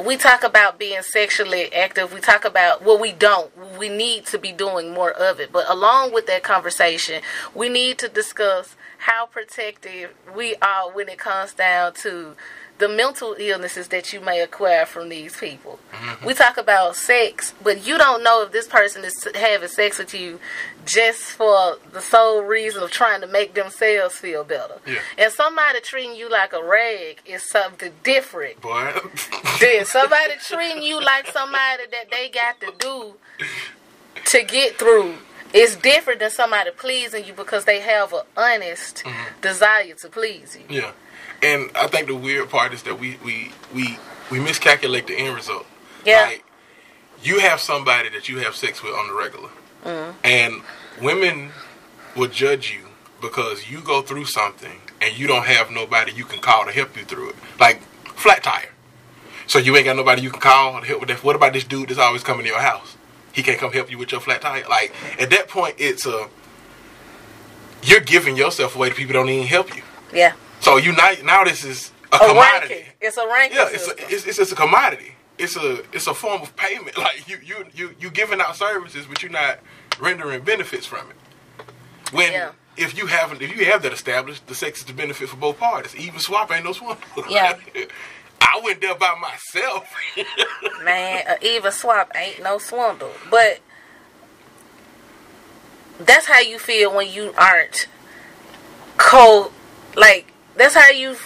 we 0.04 0.16
talk 0.16 0.44
about 0.44 0.78
being 0.78 1.02
sexually 1.02 1.72
active. 1.72 2.12
We 2.12 2.20
talk 2.20 2.44
about 2.44 2.84
well, 2.84 2.98
we 2.98 3.12
don't. 3.12 3.50
We 3.78 3.88
need 3.88 4.26
to 4.26 4.38
be 4.38 4.52
doing 4.52 4.92
more 4.92 5.12
of 5.12 5.40
it. 5.40 5.50
But 5.52 5.68
along 5.68 6.12
with 6.12 6.26
that 6.26 6.42
conversation, 6.42 7.22
we 7.54 7.68
need 7.68 7.98
to 7.98 8.08
discuss 8.08 8.76
how 8.98 9.26
protective 9.26 10.12
we 10.36 10.56
are 10.56 10.90
when 10.90 11.08
it 11.08 11.18
comes 11.18 11.54
down 11.54 11.94
to 11.94 12.34
the 12.78 12.88
mental 12.88 13.34
illnesses 13.38 13.88
that 13.88 14.12
you 14.12 14.20
may 14.20 14.40
acquire 14.40 14.86
from 14.86 15.08
these 15.08 15.36
people. 15.36 15.78
Mm-hmm. 15.92 16.26
We 16.26 16.34
talk 16.34 16.56
about 16.56 16.96
sex, 16.96 17.52
but 17.62 17.86
you 17.86 17.98
don't 17.98 18.22
know 18.22 18.42
if 18.42 18.52
this 18.52 18.68
person 18.68 19.04
is 19.04 19.26
having 19.34 19.68
sex 19.68 19.98
with 19.98 20.14
you 20.14 20.38
just 20.86 21.22
for 21.22 21.76
the 21.92 22.00
sole 22.00 22.42
reason 22.42 22.82
of 22.82 22.90
trying 22.90 23.20
to 23.20 23.26
make 23.26 23.54
themselves 23.54 24.16
feel 24.16 24.44
better. 24.44 24.76
Yeah. 24.86 25.00
And 25.18 25.32
somebody 25.32 25.80
treating 25.80 26.16
you 26.16 26.30
like 26.30 26.52
a 26.52 26.62
rag 26.62 27.20
is 27.26 27.48
something 27.48 27.92
different. 28.04 28.60
Boy. 28.60 28.92
Then 29.60 29.84
somebody 29.84 30.34
treating 30.40 30.82
you 30.82 31.02
like 31.02 31.26
somebody 31.26 31.84
that 31.90 32.10
they 32.10 32.28
got 32.28 32.60
to 32.60 32.72
do 32.78 33.14
to 34.26 34.42
get 34.44 34.78
through 34.78 35.14
is 35.52 35.76
different 35.76 36.20
than 36.20 36.30
somebody 36.30 36.70
pleasing 36.70 37.24
you 37.24 37.32
because 37.32 37.64
they 37.64 37.80
have 37.80 38.12
an 38.12 38.22
honest 38.36 39.02
mm-hmm. 39.04 39.40
desire 39.40 39.94
to 39.94 40.08
please 40.08 40.56
you. 40.56 40.76
Yeah, 40.82 40.92
and 41.42 41.70
I 41.74 41.86
think 41.86 42.08
the 42.08 42.14
weird 42.14 42.50
part 42.50 42.72
is 42.72 42.82
that 42.84 42.98
we 42.98 43.16
we 43.24 43.52
we 43.74 43.98
we 44.30 44.40
miscalculate 44.40 45.06
the 45.06 45.14
end 45.14 45.34
result. 45.34 45.66
Yeah. 46.04 46.26
Like, 46.26 46.44
you 47.22 47.40
have 47.40 47.60
somebody 47.60 48.08
that 48.10 48.28
you 48.28 48.38
have 48.38 48.54
sex 48.54 48.82
with 48.82 48.94
on 48.94 49.08
the 49.08 49.14
regular, 49.14 49.48
mm-hmm. 49.84 50.18
and 50.24 50.62
women 51.02 51.50
will 52.16 52.28
judge 52.28 52.72
you 52.72 52.86
because 53.20 53.70
you 53.70 53.80
go 53.80 54.02
through 54.02 54.24
something 54.24 54.80
and 55.00 55.18
you 55.18 55.26
don't 55.26 55.46
have 55.46 55.70
nobody 55.70 56.12
you 56.12 56.24
can 56.24 56.40
call 56.40 56.64
to 56.64 56.72
help 56.72 56.96
you 56.96 57.04
through 57.04 57.30
it. 57.30 57.36
Like 57.58 57.82
flat 58.16 58.42
tire. 58.42 58.70
So 59.46 59.58
you 59.58 59.74
ain't 59.76 59.86
got 59.86 59.96
nobody 59.96 60.22
you 60.22 60.30
can 60.30 60.40
call 60.40 60.80
to 60.80 60.86
help 60.86 61.00
with 61.00 61.08
that. 61.08 61.24
What 61.24 61.34
about 61.34 61.52
this 61.52 61.64
dude 61.64 61.88
that's 61.88 61.98
always 61.98 62.22
coming 62.22 62.44
to 62.44 62.50
your 62.50 62.60
house? 62.60 62.96
He 63.32 63.42
can't 63.42 63.58
come 63.58 63.72
help 63.72 63.90
you 63.90 63.98
with 63.98 64.12
your 64.12 64.20
flat 64.20 64.42
tire. 64.42 64.64
Like 64.68 64.94
at 65.18 65.30
that 65.30 65.48
point, 65.48 65.76
it's 65.78 66.06
a 66.06 66.28
you're 67.82 68.00
giving 68.00 68.36
yourself 68.36 68.76
away 68.76 68.90
to 68.90 68.94
people 68.94 69.14
who 69.14 69.20
don't 69.20 69.28
even 69.28 69.46
help 69.46 69.74
you. 69.76 69.82
Yeah. 70.12 70.34
So 70.60 70.76
you 70.76 70.92
now 70.92 71.12
now 71.24 71.44
this 71.44 71.64
is 71.64 71.92
a, 72.12 72.16
A 72.16 72.18
commodity. 72.18 72.74
ranking. 72.74 72.92
It's 73.00 73.16
a 73.16 73.26
ranking 73.26 73.56
Yeah, 73.58 73.68
it's 73.70 73.88
a, 73.88 73.92
it's, 74.14 74.26
it's 74.26 74.36
just 74.38 74.52
a 74.52 74.56
commodity. 74.56 75.12
It's 75.38 75.56
a 75.56 75.82
it's 75.92 76.06
a 76.06 76.14
form 76.14 76.42
of 76.42 76.54
payment. 76.56 76.96
Like 76.98 77.28
you 77.28 77.38
you 77.44 77.64
you 77.74 77.94
you 77.98 78.10
giving 78.10 78.40
out 78.40 78.56
services, 78.56 79.06
but 79.08 79.22
you're 79.22 79.32
not 79.32 79.58
rendering 80.00 80.42
benefits 80.42 80.86
from 80.86 81.08
it. 81.10 81.16
When 82.12 82.32
Yeah. 82.32 82.50
if 82.76 82.96
you 82.96 83.06
haven't 83.06 83.40
if 83.42 83.56
you 83.56 83.64
have 83.66 83.82
that 83.82 83.92
established, 83.92 84.46
the 84.46 84.54
sex 84.54 84.80
is 84.80 84.84
the 84.86 84.92
benefit 84.92 85.28
for 85.28 85.36
both 85.36 85.58
parties. 85.58 85.94
Even 85.96 86.18
swap 86.20 86.50
ain't 86.52 86.64
no 86.64 86.72
swap. 86.72 87.00
Yeah. 87.28 87.56
I 88.40 88.60
went 88.64 88.80
there 88.80 88.94
by 88.94 89.14
myself. 89.20 89.92
Man, 90.84 91.24
a 91.28 91.44
even 91.46 91.70
swap 91.70 92.10
ain't 92.16 92.42
no 92.42 92.58
swindle. 92.58 93.12
But 93.30 93.60
that's 96.00 96.26
how 96.26 96.40
you 96.40 96.58
feel 96.58 96.94
when 96.94 97.10
you 97.10 97.34
aren't 97.36 97.88
co 98.96 99.52
like 99.96 100.32
that's 100.58 100.74
how 100.74 100.90
you 100.90 101.16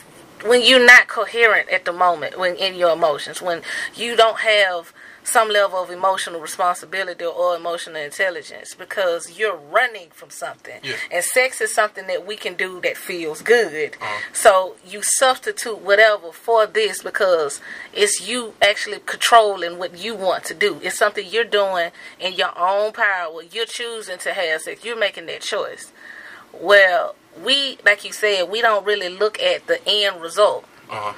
when 0.44 0.60
you're 0.62 0.84
not 0.84 1.06
coherent 1.06 1.68
at 1.70 1.84
the 1.84 1.92
moment 1.92 2.38
when 2.38 2.54
in 2.56 2.74
your 2.74 2.92
emotions 2.92 3.40
when 3.42 3.62
you 3.94 4.16
don't 4.16 4.40
have 4.40 4.92
some 5.24 5.48
level 5.48 5.80
of 5.80 5.88
emotional 5.88 6.40
responsibility 6.40 7.24
or 7.24 7.54
emotional 7.54 8.02
intelligence 8.02 8.74
because 8.74 9.38
you're 9.38 9.54
running 9.56 10.08
from 10.10 10.30
something 10.30 10.80
Yeah. 10.82 10.96
and 11.12 11.22
sex 11.24 11.60
is 11.60 11.72
something 11.72 12.08
that 12.08 12.26
we 12.26 12.34
can 12.34 12.54
do 12.54 12.80
that 12.80 12.96
feels 12.96 13.40
good 13.40 13.96
Uh-huh. 14.00 14.20
so 14.32 14.74
you 14.84 15.00
substitute 15.04 15.78
whatever 15.78 16.32
for 16.32 16.66
this 16.66 17.04
because 17.04 17.60
it's 17.92 18.20
you 18.28 18.54
actually 18.60 18.98
controlling 19.06 19.78
what 19.78 19.96
you 19.96 20.16
want 20.16 20.42
to 20.50 20.54
do. 20.54 20.80
It's 20.82 20.98
something 20.98 21.24
you're 21.24 21.44
doing 21.62 21.90
in 22.18 22.32
your 22.32 22.52
own 22.58 22.92
power. 22.92 23.42
You're 23.52 23.66
choosing 23.66 24.18
to 24.18 24.32
have 24.32 24.62
sex. 24.62 24.84
You're 24.84 24.98
making 24.98 25.26
that 25.26 25.42
choice. 25.42 25.92
Well, 26.52 27.14
we, 27.40 27.78
like 27.84 28.04
you 28.04 28.12
said, 28.12 28.50
we 28.50 28.60
don't 28.60 28.84
really 28.84 29.08
look 29.08 29.40
at 29.40 29.66
the 29.66 29.80
end 29.86 30.20
result. 30.20 30.64
uh-huh. 30.90 31.14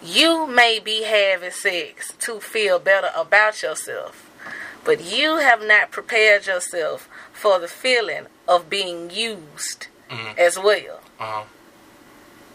You 0.00 0.46
may 0.46 0.78
be 0.78 1.02
having 1.02 1.50
sex 1.50 2.12
to 2.20 2.38
feel 2.38 2.78
better 2.78 3.10
about 3.16 3.62
yourself, 3.62 4.30
but 4.84 5.00
you 5.02 5.38
have 5.38 5.60
not 5.66 5.90
prepared 5.90 6.46
yourself 6.46 7.08
for 7.32 7.58
the 7.58 7.66
feeling 7.66 8.26
of 8.46 8.70
being 8.70 9.10
used 9.10 9.88
Mhm. 10.08 10.38
as 10.38 10.56
well. 10.56 11.00
Uh-huh. 11.18 11.44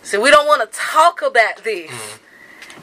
See, 0.04 0.18
we 0.18 0.32
don't 0.32 0.48
want 0.48 0.62
to 0.72 0.78
talk 0.80 1.22
about 1.22 1.64
this. 1.66 1.92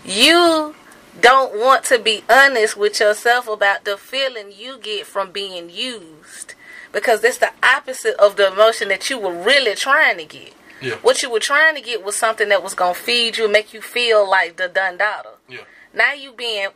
You 0.05 0.75
don't 1.21 1.55
want 1.59 1.85
to 1.87 1.99
be 1.99 2.23
honest 2.29 2.77
with 2.77 3.01
yourself 3.01 3.49
about 3.49 3.85
the 3.85 3.97
feeling 3.97 4.53
you 4.53 4.79
get 4.79 5.07
from 5.07 5.31
being 5.31 5.71
used. 5.71 6.55
Because 6.93 7.21
that's 7.21 7.39
the 7.39 7.53
opposite 7.63 8.17
of 8.17 8.37
the 8.37 8.53
emotion 8.53 8.89
that 8.89 9.09
you 9.11 9.19
were 9.19 9.33
really 9.33 9.75
trying 9.75 10.19
to 10.19 10.25
get. 10.25 10.55
Yeah. 10.81 10.95
What 10.97 11.23
you 11.23 11.31
were 11.31 11.41
trying 11.41 11.75
to 11.75 11.81
get 11.81 12.03
was 12.03 12.17
something 12.17 12.49
that 12.49 12.63
was 12.63 12.75
going 12.75 12.95
to 12.95 13.01
feed 13.01 13.37
you 13.37 13.45
and 13.45 13.53
make 13.53 13.73
you 13.73 13.81
feel 13.81 14.29
like 14.29 14.57
the 14.57 14.69
done 14.69 14.97
daughter. 14.97 15.31
Yeah. 15.49 15.61
Now 15.95 16.15
you 16.15 16.33
being, 16.33 16.69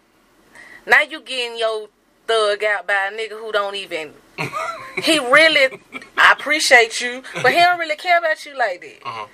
now 0.87 1.03
you 1.03 1.21
getting 1.21 1.59
your 1.59 1.89
thug 2.27 2.63
out 2.65 2.87
by 2.87 3.11
a 3.11 3.17
nigga 3.17 3.41
who 3.41 3.51
don't 3.53 3.75
even. 3.75 4.13
he 5.03 5.19
really, 5.19 5.81
I 6.19 6.33
appreciate 6.33 7.01
you, 7.01 7.23
but 7.43 7.53
he 7.53 7.59
don't 7.59 7.79
really 7.79 7.97
care 7.97 8.19
about 8.19 8.45
you 8.45 8.57
like 8.57 8.81
that. 8.81 9.07
Uh-huh. 9.07 9.27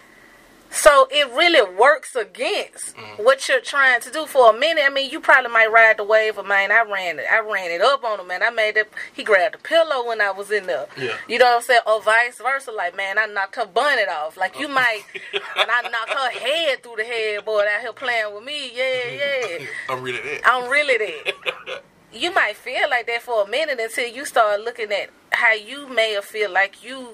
So 0.72 1.08
it 1.10 1.28
really 1.32 1.62
works 1.76 2.14
against 2.14 2.96
Mm-hmm. 2.96 3.22
what 3.22 3.48
you're 3.48 3.60
trying 3.60 4.00
to 4.02 4.10
do 4.10 4.26
for 4.26 4.50
a 4.54 4.58
minute. 4.58 4.82
I 4.86 4.90
mean, 4.90 5.10
you 5.10 5.20
probably 5.20 5.50
might 5.50 5.70
ride 5.72 5.96
the 5.96 6.04
wave 6.04 6.38
of 6.38 6.46
man. 6.46 6.70
I 6.72 6.82
ran 6.82 7.18
it. 7.18 7.24
I 7.30 7.40
ran 7.40 7.70
it 7.70 7.80
up 7.80 8.04
on 8.04 8.20
him, 8.20 8.26
man. 8.28 8.42
I 8.42 8.50
made 8.50 8.76
it. 8.76 8.90
He 9.12 9.22
grabbed 9.24 9.54
the 9.54 9.58
pillow 9.58 10.06
when 10.06 10.20
I 10.20 10.30
was 10.30 10.50
in 10.50 10.66
there. 10.66 10.86
Yeah. 10.96 11.16
You 11.28 11.38
know 11.38 11.46
what 11.46 11.56
I'm 11.56 11.62
saying? 11.62 11.80
Or 11.86 12.00
vice 12.02 12.38
versa. 12.38 12.72
Like, 12.72 12.96
man, 12.96 13.18
I 13.18 13.26
knocked 13.26 13.56
her 13.56 13.66
bonnet 13.66 14.08
off. 14.08 14.36
Like 14.36 14.58
you 14.58 14.68
might, 14.68 15.02
and 15.32 15.70
I 15.70 15.82
knocked 15.82 16.10
her 16.12 16.30
head 16.40 16.82
through 16.82 16.96
the 16.96 17.04
headboard 17.04 17.66
out 17.66 17.80
here 17.80 17.92
playing 17.92 18.34
with 18.34 18.44
me. 18.44 18.70
Yeah, 18.74 19.10
yeah. 19.58 19.66
I'm 19.88 20.02
really 20.02 20.20
that. 20.20 20.40
I'm 20.44 20.70
really 20.70 20.98
there. 20.98 21.78
You 22.12 22.34
might 22.34 22.56
feel 22.56 22.90
like 22.90 23.06
that 23.06 23.22
for 23.22 23.44
a 23.44 23.48
minute 23.48 23.78
until 23.78 24.08
you 24.08 24.24
start 24.26 24.60
looking 24.62 24.90
at 24.90 25.10
how 25.30 25.54
you 25.54 25.86
may 25.88 26.14
have 26.14 26.24
feel 26.24 26.50
like 26.50 26.82
you 26.82 27.10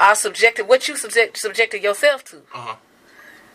are 0.00 0.14
subjected, 0.16 0.66
what 0.66 0.88
you 0.88 0.96
subject 0.96 1.36
subjected 1.36 1.82
yourself 1.82 2.24
to. 2.24 2.38
Uh-huh. 2.54 2.76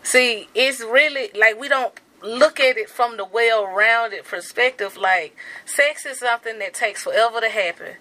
See, 0.04 0.48
it's 0.54 0.82
really 0.82 1.32
like 1.38 1.60
we 1.60 1.68
don't 1.68 2.00
look 2.22 2.60
at 2.60 2.78
it 2.78 2.90
from 2.90 3.18
the 3.18 3.26
well-rounded 3.26 4.24
perspective. 4.26 4.96
Like 4.98 5.36
sex 5.66 6.06
is 6.06 6.20
something 6.20 6.60
that 6.60 6.74
takes 6.74 7.04
forever 7.04 7.42
to 7.42 7.50
happen. 7.50 7.96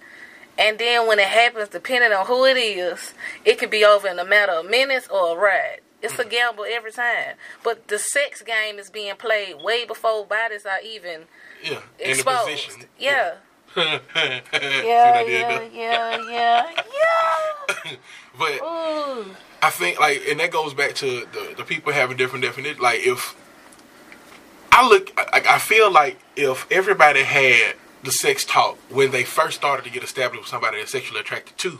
And 0.57 0.79
then 0.79 1.09
when 1.09 1.19
it 1.19 1.27
happens, 1.27 1.71
depending 1.71 2.13
on 2.13 2.27
who 2.27 2.45
it 2.45 2.57
is, 2.57 3.13
it 3.45 3.59
could 3.59 3.71
be 3.71 3.85
over 3.85 4.07
in 4.07 4.19
a 4.19 4.25
matter 4.25 4.53
of 4.53 4.71
minutes 4.71 5.09
or 5.09 5.37
a 5.37 5.41
ride. 5.41 5.81
It's 6.01 6.19
a 6.19 6.25
gamble 6.25 6.67
every 6.69 6.93
time. 6.93 7.37
But 7.65 7.89
the 7.89 7.99
sex 7.99 8.43
game 8.43 8.79
is 8.79 8.91
being 8.91 9.17
played 9.17 9.57
way 9.63 9.85
before 9.87 10.27
bodies 10.27 10.67
are 10.67 10.81
even 10.85 11.23
Yeah. 11.63 11.81
Exposed. 11.99 12.47
position. 12.47 12.85
Yeah. 12.99 13.11
Yeah. 13.11 13.35
Yeah, 13.77 15.21
yeah, 15.23 15.63
yeah, 15.73 16.21
yeah, 16.31 16.71
yeah. 16.95 17.97
But 18.39 18.61
Ooh. 18.63 19.35
I 19.63 19.71
think 19.71 19.99
like, 19.99 20.23
and 20.29 20.39
that 20.41 20.51
goes 20.51 20.75
back 20.75 20.95
to 20.97 21.27
the, 21.33 21.55
the 21.57 21.65
people 21.65 21.93
having 21.93 22.17
different 22.17 22.45
definitions. 22.45 22.81
Like 22.81 23.01
if 23.05 23.35
I 24.71 24.89
look, 24.89 25.11
I, 25.17 25.43
I 25.51 25.59
feel 25.59 25.91
like 25.91 26.19
if 26.37 26.67
everybody 26.71 27.23
had 27.23 27.75
the 28.03 28.13
sex 28.13 28.45
talk 28.45 28.77
when 28.91 29.11
they 29.11 29.25
first 29.25 29.57
started 29.57 29.85
to 29.85 29.91
get 29.91 30.05
established 30.05 30.43
with 30.43 30.49
somebody 30.49 30.77
they're 30.77 30.87
sexually 30.87 31.21
attracted 31.21 31.57
to, 31.59 31.79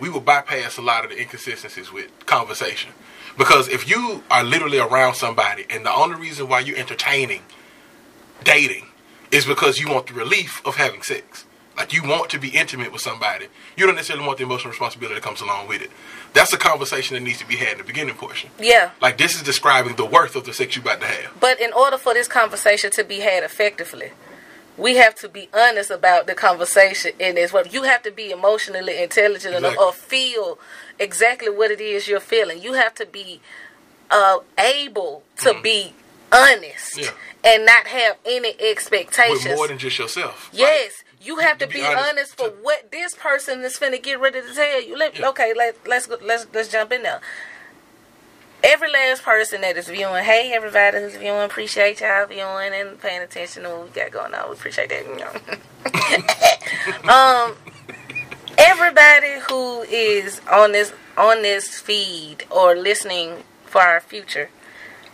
we 0.00 0.08
would 0.08 0.24
bypass 0.24 0.78
a 0.78 0.82
lot 0.82 1.04
of 1.04 1.10
the 1.10 1.20
inconsistencies 1.20 1.92
with 1.92 2.10
conversation. 2.26 2.92
Because 3.36 3.68
if 3.68 3.88
you 3.88 4.24
are 4.30 4.42
literally 4.42 4.78
around 4.78 5.14
somebody 5.14 5.66
and 5.70 5.86
the 5.86 5.92
only 5.92 6.16
reason 6.16 6.48
why 6.48 6.60
you're 6.60 6.76
entertaining 6.78 7.42
dating 8.42 8.87
is 9.30 9.44
because 9.44 9.78
you 9.78 9.88
want 9.88 10.06
the 10.06 10.14
relief 10.14 10.60
of 10.64 10.76
having 10.76 11.02
sex. 11.02 11.44
Like 11.76 11.92
you 11.92 12.02
want 12.02 12.28
to 12.30 12.40
be 12.40 12.48
intimate 12.48 12.92
with 12.92 13.02
somebody. 13.02 13.46
You 13.76 13.86
don't 13.86 13.94
necessarily 13.94 14.26
want 14.26 14.38
the 14.38 14.44
emotional 14.44 14.70
responsibility 14.70 15.14
that 15.14 15.22
comes 15.22 15.40
along 15.40 15.68
with 15.68 15.80
it. 15.80 15.90
That's 16.34 16.52
a 16.52 16.56
conversation 16.58 17.14
that 17.14 17.20
needs 17.20 17.38
to 17.38 17.46
be 17.46 17.54
had 17.56 17.72
in 17.72 17.78
the 17.78 17.84
beginning 17.84 18.16
portion. 18.16 18.50
Yeah. 18.58 18.90
Like 19.00 19.16
this 19.16 19.36
is 19.36 19.42
describing 19.42 19.94
the 19.94 20.04
worth 20.04 20.34
of 20.34 20.44
the 20.44 20.52
sex 20.52 20.74
you're 20.74 20.82
about 20.82 21.00
to 21.02 21.06
have. 21.06 21.38
But 21.38 21.60
in 21.60 21.72
order 21.72 21.96
for 21.96 22.14
this 22.14 22.26
conversation 22.26 22.90
to 22.92 23.04
be 23.04 23.20
had 23.20 23.44
effectively, 23.44 24.10
we 24.76 24.96
have 24.96 25.14
to 25.16 25.28
be 25.28 25.48
honest 25.54 25.90
about 25.90 26.26
the 26.26 26.34
conversation 26.34 27.12
and 27.20 27.38
it's 27.38 27.52
what 27.52 27.72
you 27.72 27.84
have 27.84 28.02
to 28.02 28.10
be 28.10 28.30
emotionally 28.32 29.00
intelligent 29.00 29.54
enough 29.54 29.74
Exactly. 29.74 29.86
or 29.86 29.92
feel 29.92 30.58
exactly 30.98 31.48
what 31.50 31.70
it 31.70 31.80
is 31.80 32.08
you're 32.08 32.18
feeling. 32.20 32.60
You 32.60 32.72
have 32.72 32.94
to 32.96 33.06
be 33.06 33.40
uh, 34.10 34.38
able 34.58 35.22
to 35.38 35.54
be 35.62 35.94
honest. 36.32 36.98
Yeah. 36.98 37.10
and 37.44 37.64
not 37.64 37.86
have 37.86 38.16
any 38.26 38.54
expectations. 38.60 39.44
With 39.44 39.56
more 39.56 39.68
than 39.68 39.78
just 39.78 39.98
yourself. 39.98 40.50
Yes, 40.52 41.04
you 41.22 41.36
have 41.38 41.58
to 41.58 41.66
to 41.66 41.72
be 41.72 41.80
be 41.80 41.86
honest 41.86 42.08
honest, 42.10 42.36
for 42.36 42.48
to- 42.48 42.56
what 42.62 42.90
this 42.90 43.14
person 43.14 43.60
is 43.62 43.76
finna 43.76 44.02
get 44.02 44.20
ready 44.20 44.40
to 44.42 44.54
tell 44.54 44.82
you. 44.82 44.96
Let, 44.96 45.18
Yeah. 45.18 45.28
Okay, 45.30 45.52
let, 45.56 45.76
let's 45.86 46.06
go, 46.06 46.16
let's 46.22 46.46
let's 46.52 46.68
jump 46.68 46.92
in 46.92 47.02
there. 47.04 47.20
Every 48.64 48.90
last 48.90 49.22
person 49.22 49.60
that 49.60 49.76
is 49.76 49.86
viewing, 49.88 50.24
hey 50.24 50.50
everybody 50.52 50.98
who's 50.98 51.14
viewing, 51.16 51.42
appreciate 51.42 52.00
y'all 52.00 52.26
viewing 52.26 52.72
and 52.74 53.00
paying 53.00 53.22
attention 53.22 53.62
to 53.62 53.68
what 53.70 53.84
we 53.84 53.90
got 53.90 54.10
going 54.10 54.34
on. 54.34 54.48
We 54.50 54.56
appreciate 54.56 54.88
that. 54.90 55.50
Um, 57.08 57.54
everybody 58.58 59.38
who 59.48 59.82
is 59.82 60.40
on 60.50 60.72
this 60.72 60.92
on 61.16 61.42
this 61.42 61.78
feed 61.80 62.44
or 62.50 62.74
listening 62.74 63.44
for 63.64 63.80
our 63.80 64.00
future 64.00 64.50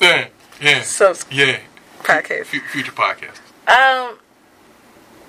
Yeah. 0.01 0.29
Yeah. 0.61 0.83
subs 0.83 1.25
Yeah. 1.31 1.61
podcast, 2.03 2.47
future 2.47 2.93
podcast. 2.93 3.39
um, 3.69 4.19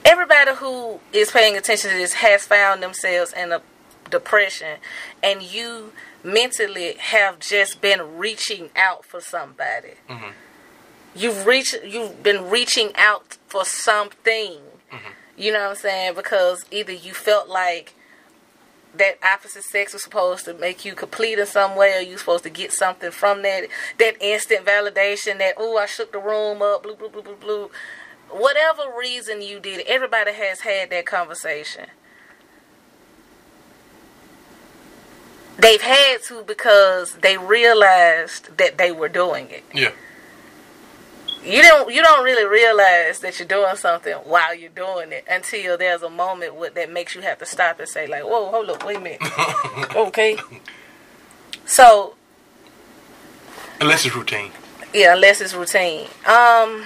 everybody 0.04 0.52
who 0.56 1.00
is 1.14 1.32
paying 1.32 1.58
attention 1.58 1.92
to 1.92 1.98
this 1.98 2.14
has 2.14 2.46
found 2.46 2.82
themselves 2.84 3.34
in 3.34 3.52
a 3.52 3.62
depression, 4.10 4.78
and 5.24 5.42
you 5.42 5.92
mentally 6.24 6.94
have 7.00 7.40
just 7.40 7.82
been 7.82 8.18
reaching 8.18 8.70
out 8.76 9.06
for 9.06 9.20
somebody. 9.22 9.94
You've 11.16 11.46
reached, 11.46 11.78
you've 11.86 12.22
been 12.24 12.50
reaching 12.50 12.92
out 12.96 13.38
for 13.48 13.64
something. 13.66 14.58
You 15.38 15.52
know 15.52 15.60
what 15.64 15.70
I'm 15.72 15.76
saying? 15.76 16.16
Because 16.16 16.66
either 16.72 16.92
you 16.94 17.14
felt 17.14 17.50
like 17.50 17.94
that 18.98 19.18
opposite 19.24 19.64
sex 19.64 19.94
was 19.94 20.04
supposed 20.04 20.46
to 20.46 20.54
make 20.54 20.86
you 20.86 20.94
complete 20.94 21.40
in 21.40 21.46
some 21.46 21.76
way, 21.76 21.98
or 21.98 22.02
you 22.02 22.18
supposed 22.18 22.44
to 22.44 22.50
get 22.50 22.72
something 22.72 23.12
from 23.12 23.42
that 23.44 23.68
that 24.00 24.16
instant 24.22 24.66
validation 24.66 25.38
that 25.40 25.56
oh 25.58 25.78
I 25.78 25.86
shook 25.86 26.12
the 26.12 26.20
room 26.20 26.62
up, 26.62 26.84
blue 26.84 26.96
blue 26.96 27.10
blue 27.10 27.22
blue 27.22 27.36
blue. 27.36 27.72
Whatever 28.30 28.84
reason 28.98 29.42
you 29.42 29.60
did, 29.60 29.86
everybody 29.88 30.34
has 30.34 30.62
had 30.62 30.90
that 30.90 31.06
conversation. 31.06 31.88
They've 35.58 35.82
had 35.82 36.18
to 36.24 36.44
because 36.44 37.14
they 37.16 37.38
realized 37.38 38.58
that 38.58 38.78
they 38.78 38.92
were 38.92 39.08
doing 39.10 39.50
it. 39.50 39.64
Yeah. 39.74 39.92
You 41.46 41.62
don't 41.62 41.94
you 41.94 42.02
don't 42.02 42.24
really 42.24 42.46
realize 42.46 43.20
that 43.20 43.38
you're 43.40 43.48
doing 43.48 43.76
something 43.76 44.14
while 44.24 44.56
you're 44.56 44.70
doing 44.72 45.12
it 45.12 45.26
until 45.30 45.78
there's 45.78 46.02
a 46.02 46.10
moment 46.10 46.56
with, 46.56 46.74
that 46.74 46.92
makes 46.92 47.14
you 47.14 47.22
have 47.22 47.38
to 47.40 47.46
stop 47.46 47.80
and 47.80 47.88
say 47.88 48.08
like, 48.08 48.24
"Whoa, 48.24 48.50
hold 48.50 48.70
up, 48.72 48.84
wait 48.86 48.98
a 48.98 49.00
minute." 49.00 49.22
okay. 49.96 50.38
So 51.66 52.16
Unless 53.80 54.06
it's 54.06 54.16
routine. 54.16 54.52
yeah, 54.94 55.14
unless 55.14 55.42
it's 55.42 55.54
routine. 55.54 56.06
Um, 56.26 56.86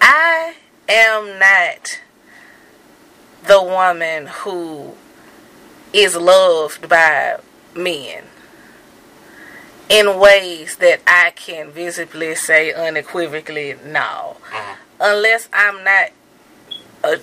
I 0.00 0.54
am 0.88 1.38
not 1.38 2.00
the 3.46 3.62
woman 3.62 4.26
who 4.26 4.94
is 5.92 6.14
loved 6.16 6.88
by 6.88 7.38
men 7.74 8.22
in 9.88 10.18
ways 10.18 10.76
that 10.76 11.00
I 11.06 11.30
can 11.30 11.70
visibly 11.70 12.34
say 12.34 12.72
unequivocally 12.72 13.76
no. 13.84 14.36
Unless 15.00 15.48
I'm 15.52 15.84
not 15.84 16.10
uh, 17.04 17.16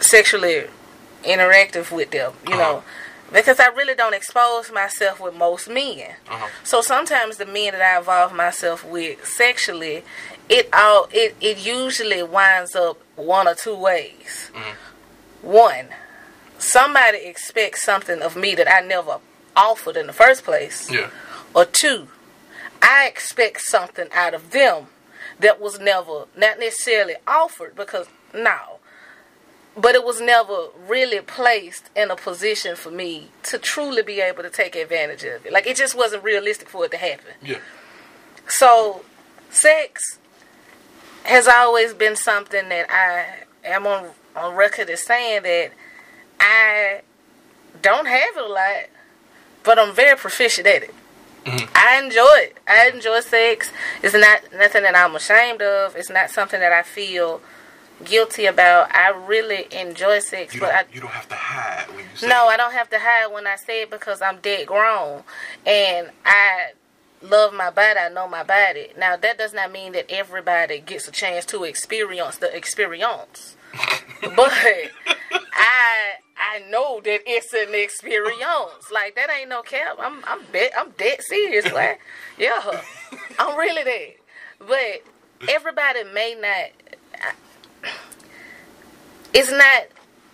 sexually 0.00 0.64
interactive 1.22 1.90
with 1.90 2.10
them, 2.10 2.32
you 2.46 2.56
know. 2.56 2.82
Because 3.30 3.60
I 3.60 3.66
really 3.66 3.94
don't 3.94 4.14
expose 4.14 4.72
myself 4.72 5.20
with 5.20 5.34
most 5.34 5.68
men. 5.68 6.14
Uh-huh. 6.30 6.48
So 6.64 6.80
sometimes 6.80 7.36
the 7.36 7.44
men 7.44 7.72
that 7.72 7.82
I 7.82 7.98
involve 7.98 8.32
myself 8.32 8.84
with 8.86 9.24
sexually, 9.26 10.02
it 10.48 10.68
all 10.72 11.08
it, 11.12 11.36
it 11.40 11.58
usually 11.58 12.22
winds 12.22 12.74
up 12.74 12.98
one 13.16 13.46
or 13.46 13.54
two 13.54 13.76
ways. 13.76 14.50
One, 15.42 15.88
somebody 16.58 17.18
expects 17.18 17.82
something 17.82 18.22
of 18.22 18.34
me 18.34 18.54
that 18.54 18.70
I 18.70 18.80
never 18.80 19.18
offered 19.54 19.96
in 19.96 20.06
the 20.06 20.12
first 20.14 20.42
place. 20.44 20.90
Yeah. 20.90 21.10
Or 21.54 21.64
two, 21.64 22.08
I 22.82 23.06
expect 23.06 23.62
something 23.62 24.08
out 24.12 24.34
of 24.34 24.50
them 24.50 24.86
that 25.40 25.60
was 25.60 25.78
never 25.78 26.26
not 26.36 26.58
necessarily 26.58 27.14
offered 27.26 27.74
because 27.76 28.06
no. 28.34 28.78
But 29.76 29.94
it 29.94 30.04
was 30.04 30.20
never 30.20 30.68
really 30.88 31.20
placed 31.20 31.90
in 31.94 32.10
a 32.10 32.16
position 32.16 32.74
for 32.74 32.90
me 32.90 33.30
to 33.44 33.58
truly 33.58 34.02
be 34.02 34.20
able 34.20 34.42
to 34.42 34.50
take 34.50 34.74
advantage 34.74 35.22
of 35.22 35.46
it. 35.46 35.52
Like 35.52 35.66
it 35.66 35.76
just 35.76 35.96
wasn't 35.96 36.24
realistic 36.24 36.68
for 36.68 36.84
it 36.84 36.90
to 36.92 36.96
happen. 36.96 37.34
Yeah. 37.42 37.58
So, 38.48 39.02
sex 39.50 40.18
has 41.24 41.46
always 41.46 41.94
been 41.94 42.16
something 42.16 42.68
that 42.70 42.90
I 42.90 43.44
am 43.68 43.86
on 43.86 44.10
on 44.34 44.54
record 44.54 44.88
as 44.88 45.04
saying 45.04 45.42
that 45.42 45.72
I 46.40 47.02
don't 47.82 48.06
have 48.06 48.36
it 48.36 48.42
a 48.42 48.46
lot, 48.46 48.84
but 49.64 49.78
I'm 49.78 49.94
very 49.94 50.16
proficient 50.16 50.66
at 50.66 50.84
it. 50.84 50.94
Mm-hmm. 51.44 51.72
I 51.74 52.02
enjoy 52.04 52.50
it. 52.50 52.58
I 52.66 52.90
enjoy 52.94 53.20
sex. 53.20 53.72
It's 54.02 54.14
not 54.14 54.42
nothing 54.56 54.82
that 54.82 54.96
I'm 54.96 55.14
ashamed 55.16 55.62
of. 55.62 55.96
It's 55.96 56.10
not 56.10 56.30
something 56.30 56.60
that 56.60 56.72
I 56.72 56.82
feel 56.82 57.40
guilty 58.04 58.46
about. 58.46 58.94
I 58.94 59.10
really 59.10 59.66
enjoy 59.72 60.20
sex, 60.20 60.54
You 60.54 60.60
but 60.60 60.66
don't, 60.66 60.76
I 60.76 60.84
you 60.92 61.00
don't 61.00 61.10
have 61.10 61.28
to 61.28 61.34
hide 61.34 61.88
when 61.88 61.98
you 61.98 62.04
say 62.14 62.28
no, 62.28 62.48
it. 62.48 62.54
I 62.54 62.56
don't 62.56 62.72
have 62.72 62.90
to 62.90 62.98
hide 62.98 63.32
when 63.32 63.46
I 63.46 63.56
say 63.56 63.82
it 63.82 63.90
because 63.90 64.22
I'm 64.22 64.38
dead 64.38 64.66
grown, 64.66 65.22
and 65.66 66.10
I 66.24 66.72
love 67.22 67.52
my 67.52 67.70
body, 67.70 67.98
I 67.98 68.08
know 68.08 68.28
my 68.28 68.44
body. 68.44 68.88
Now 68.96 69.16
that 69.16 69.38
does 69.38 69.52
not 69.52 69.72
mean 69.72 69.92
that 69.92 70.06
everybody 70.10 70.80
gets 70.80 71.08
a 71.08 71.12
chance 71.12 71.44
to 71.46 71.64
experience 71.64 72.36
the 72.36 72.54
experience. 72.54 73.56
but 74.36 74.52
I 75.52 76.14
I 76.38 76.60
know 76.70 77.00
that 77.00 77.20
it's 77.26 77.52
an 77.52 77.74
experience. 77.74 78.90
Like 78.92 79.14
that 79.16 79.28
ain't 79.30 79.48
no 79.48 79.62
cap. 79.62 79.96
I'm 79.98 80.22
I'm 80.26 80.40
dead 80.52 80.70
I'm 80.76 80.90
dead 80.90 81.20
serious. 81.22 81.72
Like 81.72 82.00
yeah, 82.38 82.80
I'm 83.38 83.58
really 83.58 83.84
dead. 83.84 84.14
But 84.58 85.02
everybody 85.48 86.04
may 86.04 86.34
not. 86.34 87.32
It's 89.34 89.50
not. 89.50 89.86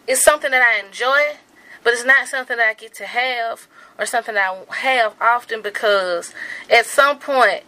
It's 0.06 0.22
something 0.22 0.50
that 0.50 0.62
I 0.62 0.86
enjoy, 0.86 1.38
but 1.82 1.94
it's 1.94 2.04
not 2.04 2.28
something 2.28 2.56
that 2.56 2.68
I 2.68 2.74
get 2.74 2.94
to 2.94 3.06
have 3.06 3.66
or 3.98 4.06
something 4.06 4.36
I 4.36 4.64
have 4.70 5.14
often 5.20 5.62
because 5.62 6.34
at 6.70 6.86
some 6.86 7.18
point 7.18 7.62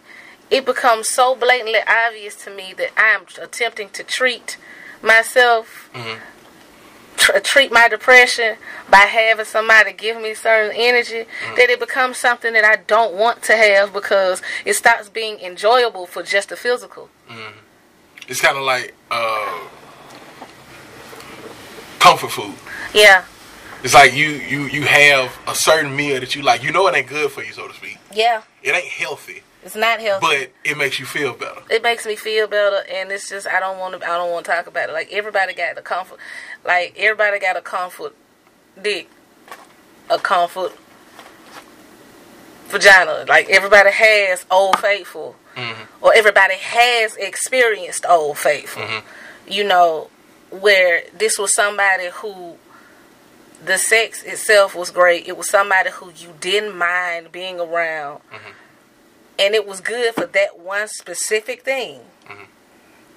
it 0.49 0.65
becomes 0.65 1.09
so 1.09 1.35
blatantly 1.35 1.79
obvious 1.87 2.35
to 2.45 2.51
me 2.53 2.73
that 2.77 2.91
I'm 2.97 3.25
attempting 3.41 3.89
to 3.89 4.03
treat 4.03 4.57
myself, 5.01 5.89
mm-hmm. 5.93 6.19
Tr- 7.17 7.37
treat 7.39 7.71
my 7.71 7.87
depression 7.89 8.55
by 8.89 8.99
having 8.99 9.45
somebody 9.45 9.93
give 9.93 10.21
me 10.21 10.33
certain 10.33 10.71
energy 10.75 11.25
mm-hmm. 11.25 11.55
that 11.55 11.69
it 11.69 11.79
becomes 11.79 12.17
something 12.17 12.53
that 12.53 12.63
I 12.63 12.77
don't 12.77 13.13
want 13.13 13.43
to 13.43 13.57
have 13.57 13.91
because 13.91 14.41
it 14.65 14.75
stops 14.75 15.09
being 15.09 15.39
enjoyable 15.39 16.05
for 16.05 16.23
just 16.23 16.49
the 16.49 16.55
physical. 16.55 17.09
Mm-hmm. 17.29 17.57
It's 18.29 18.41
kind 18.41 18.57
of 18.57 18.63
like 18.63 18.93
uh, 19.09 19.67
comfort 21.99 22.31
food. 22.31 22.55
Yeah. 22.93 23.25
It's 23.83 23.93
like 23.93 24.13
you 24.13 24.27
you 24.27 24.63
you 24.63 24.83
have 24.83 25.37
a 25.47 25.53
certain 25.53 25.95
meal 25.95 26.19
that 26.19 26.35
you 26.35 26.41
like. 26.41 26.63
You 26.63 26.71
know 26.71 26.87
it 26.87 26.95
ain't 26.95 27.07
good 27.07 27.31
for 27.31 27.43
you, 27.43 27.53
so 27.53 27.67
to 27.67 27.73
speak. 27.73 27.99
Yeah. 28.13 28.41
It 28.63 28.75
ain't 28.75 28.87
healthy. 28.87 29.43
It's 29.63 29.75
not 29.75 29.99
healthy. 29.99 30.25
But 30.25 30.51
it 30.63 30.77
makes 30.77 30.99
you 30.99 31.05
feel 31.05 31.33
better. 31.33 31.61
It 31.69 31.83
makes 31.83 32.05
me 32.05 32.15
feel 32.15 32.47
better, 32.47 32.83
and 32.89 33.11
it's 33.11 33.29
just 33.29 33.47
I 33.47 33.59
don't 33.59 33.79
want 33.79 33.99
to. 33.99 34.05
I 34.07 34.17
don't 34.17 34.31
want 34.31 34.45
to 34.45 34.51
talk 34.51 34.67
about 34.67 34.89
it. 34.89 34.93
Like 34.93 35.11
everybody 35.11 35.53
got 35.53 35.75
the 35.75 35.81
comfort. 35.81 36.19
Like 36.65 36.93
everybody 36.97 37.39
got 37.39 37.57
a 37.57 37.61
comfort 37.61 38.15
dick, 38.81 39.09
a 40.09 40.19
comfort 40.19 40.73
vagina. 42.67 43.25
Like 43.27 43.49
everybody 43.49 43.91
has 43.91 44.45
Old 44.49 44.79
Faithful, 44.79 45.35
mm-hmm. 45.55 46.05
or 46.05 46.13
everybody 46.15 46.55
has 46.55 47.15
experienced 47.17 48.05
Old 48.07 48.37
Faithful. 48.37 48.83
Mm-hmm. 48.83 49.51
You 49.51 49.63
know, 49.63 50.09
where 50.51 51.03
this 51.17 51.37
was 51.37 51.53
somebody 51.53 52.09
who 52.13 52.57
the 53.63 53.77
sex 53.77 54.23
itself 54.23 54.75
was 54.75 54.91
great. 54.91 55.27
It 55.27 55.35
was 55.37 55.49
somebody 55.49 55.89
who 55.89 56.11
you 56.15 56.33
didn't 56.39 56.77
mind 56.77 57.31
being 57.31 57.59
around. 57.59 58.19
Mm-hmm. 58.31 58.51
And 59.39 59.53
it 59.53 59.67
was 59.67 59.81
good 59.81 60.15
for 60.15 60.25
that 60.25 60.59
one 60.59 60.87
specific 60.87 61.63
thing. 61.63 62.01
Mm-hmm. 62.25 62.43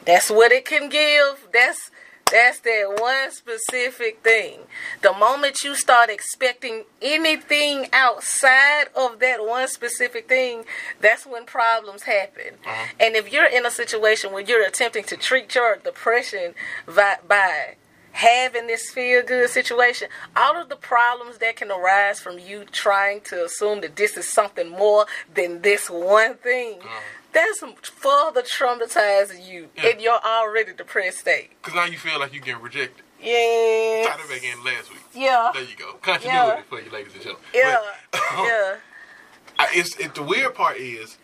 That's 0.05 0.31
what 0.31 0.53
it 0.53 0.65
can 0.65 0.89
give. 0.89 1.49
That's 1.53 1.91
that's 2.31 2.61
that 2.61 2.97
one 3.01 3.33
specific 3.33 4.23
thing. 4.23 4.61
The 5.03 5.13
moment 5.13 5.65
you 5.65 5.75
start 5.75 6.11
expecting 6.11 6.85
anything 7.03 7.89
outside 7.93 8.85
of 8.95 9.19
that 9.19 9.45
one 9.45 9.67
specific 9.67 10.29
thing, 10.29 10.65
that's 11.01 11.27
when 11.27 11.45
problems 11.45 12.05
happen. 12.05 12.55
Uh-huh. 12.65 12.87
And 13.01 13.17
if 13.17 13.33
you're 13.33 13.47
in 13.47 13.67
a 13.67 13.71
situation 13.71 14.33
where 14.33 14.43
you're 14.43 14.65
attempting 14.65 15.05
to 15.05 15.17
treat 15.17 15.53
your 15.57 15.77
depression 15.77 16.55
by, 16.87 17.17
by 17.27 17.75
having 18.21 18.67
this 18.67 18.91
feel 18.91 19.23
good 19.23 19.49
situation, 19.49 20.09
all 20.37 20.61
of 20.61 20.69
the 20.69 20.77
problems 20.77 21.39
that 21.39 21.57
can 21.57 21.71
arise 21.71 22.21
from 22.21 22.39
you 22.39 22.65
trying 22.71 23.23
to 23.23 23.45
assume 23.45 23.81
that 23.81 23.97
this 23.97 24.17
is 24.17 24.29
something 24.29 24.69
more 24.69 25.07
than 25.35 25.63
this 25.63 25.89
one 25.89 26.35
thing, 26.35 26.79
uh-huh. 26.81 27.01
that's 27.33 27.61
further 27.89 28.43
traumatizing 28.43 29.51
you 29.51 29.71
yeah. 29.75 29.89
in 29.89 30.01
your 30.01 30.21
already 30.25 30.75
depressed 30.75 31.21
state. 31.21 31.51
Because 31.63 31.75
now 31.75 31.87
you 31.87 31.97
feel 31.97 32.21
like 32.21 32.35
you're 32.35 32.43
getting 32.43 32.63
rejected. 32.63 33.03
Yeah. 33.19 34.05
Tried 34.05 34.21
it 34.21 34.29
back 34.29 34.45
in 34.45 34.65
last 34.65 34.91
week. 34.91 35.01
Yeah. 35.15 35.51
There 35.55 35.63
you 35.63 35.77
go. 35.79 35.95
Continuity 36.03 36.29
yeah. 36.31 36.63
for 36.69 36.81
you 36.81 36.91
ladies 36.91 37.15
and 37.15 37.23
gentlemen. 37.23 37.47
Yeah. 37.55 37.79
But, 38.11 38.21
yeah. 38.37 38.77
I, 39.59 39.69
it's 39.73 39.97
it, 39.97 40.15
the 40.15 40.23
weird 40.23 40.55
part 40.55 40.77
is 40.77 41.17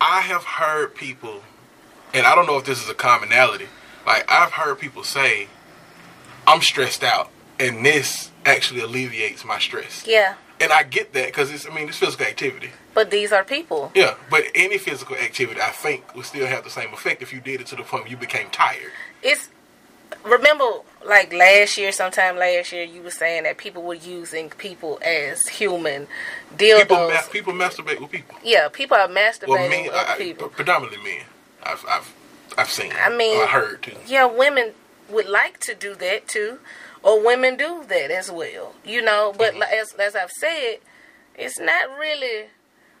I 0.00 0.20
have 0.20 0.44
heard 0.44 0.94
people, 0.94 1.42
and 2.12 2.26
I 2.26 2.34
don't 2.34 2.46
know 2.46 2.58
if 2.58 2.64
this 2.64 2.82
is 2.82 2.88
a 2.88 2.94
commonality. 2.94 3.68
Like 4.06 4.24
I've 4.30 4.52
heard 4.52 4.78
people 4.78 5.02
say 5.02 5.48
I'm 6.46 6.62
stressed 6.62 7.02
out, 7.02 7.30
and 7.58 7.84
this 7.84 8.30
actually 8.44 8.80
alleviates 8.80 9.44
my 9.44 9.58
stress. 9.58 10.06
Yeah. 10.06 10.36
And 10.60 10.72
I 10.72 10.84
get 10.84 11.12
that 11.12 11.26
because 11.26 11.50
it's, 11.50 11.66
I 11.66 11.74
mean, 11.74 11.88
it's 11.88 11.98
physical 11.98 12.26
activity. 12.26 12.70
But 12.94 13.10
these 13.10 13.30
are 13.30 13.44
people. 13.44 13.92
Yeah, 13.94 14.14
but 14.30 14.44
any 14.54 14.78
physical 14.78 15.16
activity, 15.16 15.60
I 15.60 15.70
think, 15.70 16.14
would 16.14 16.24
still 16.24 16.46
have 16.46 16.64
the 16.64 16.70
same 16.70 16.94
effect 16.94 17.20
if 17.20 17.32
you 17.32 17.40
did 17.40 17.60
it 17.60 17.66
to 17.68 17.76
the 17.76 17.82
point 17.82 18.04
where 18.04 18.10
you 18.10 18.16
became 18.16 18.48
tired. 18.50 18.92
It's 19.22 19.50
remember, 20.24 20.64
like 21.06 21.32
last 21.32 21.76
year, 21.76 21.92
sometime 21.92 22.36
last 22.36 22.72
year, 22.72 22.84
you 22.84 23.02
were 23.02 23.10
saying 23.10 23.42
that 23.42 23.58
people 23.58 23.82
were 23.82 23.94
using 23.94 24.48
people 24.50 24.98
as 25.02 25.46
human 25.46 26.06
dildos. 26.56 26.80
People, 26.80 27.08
ma- 27.08 27.22
people 27.30 27.52
masturbate 27.52 28.00
with 28.00 28.10
people. 28.10 28.36
Yeah, 28.42 28.68
people 28.68 28.96
are 28.96 29.08
masturbating 29.08 29.48
well, 29.48 29.68
men, 29.68 29.84
with 29.84 29.94
I, 29.94 30.16
people. 30.16 30.48
Predominantly 30.48 31.02
men. 31.02 31.22
I've, 31.62 31.84
I've, 31.88 32.14
I've 32.56 32.70
seen. 32.70 32.92
I 32.98 33.14
mean, 33.14 33.42
I 33.42 33.46
heard 33.46 33.82
too. 33.82 33.92
Yeah, 34.06 34.26
women 34.26 34.72
would 35.10 35.28
like 35.28 35.60
to 35.60 35.74
do 35.74 35.94
that 35.96 36.28
too, 36.28 36.58
or 37.02 37.24
women 37.24 37.56
do 37.56 37.84
that 37.88 38.10
as 38.10 38.30
well. 38.30 38.74
You 38.84 39.02
know, 39.02 39.34
but 39.36 39.54
mm-hmm. 39.54 39.62
as 39.62 39.92
as 39.94 40.16
I've 40.16 40.30
said, 40.30 40.78
it's 41.36 41.58
not 41.58 41.96
really 41.98 42.46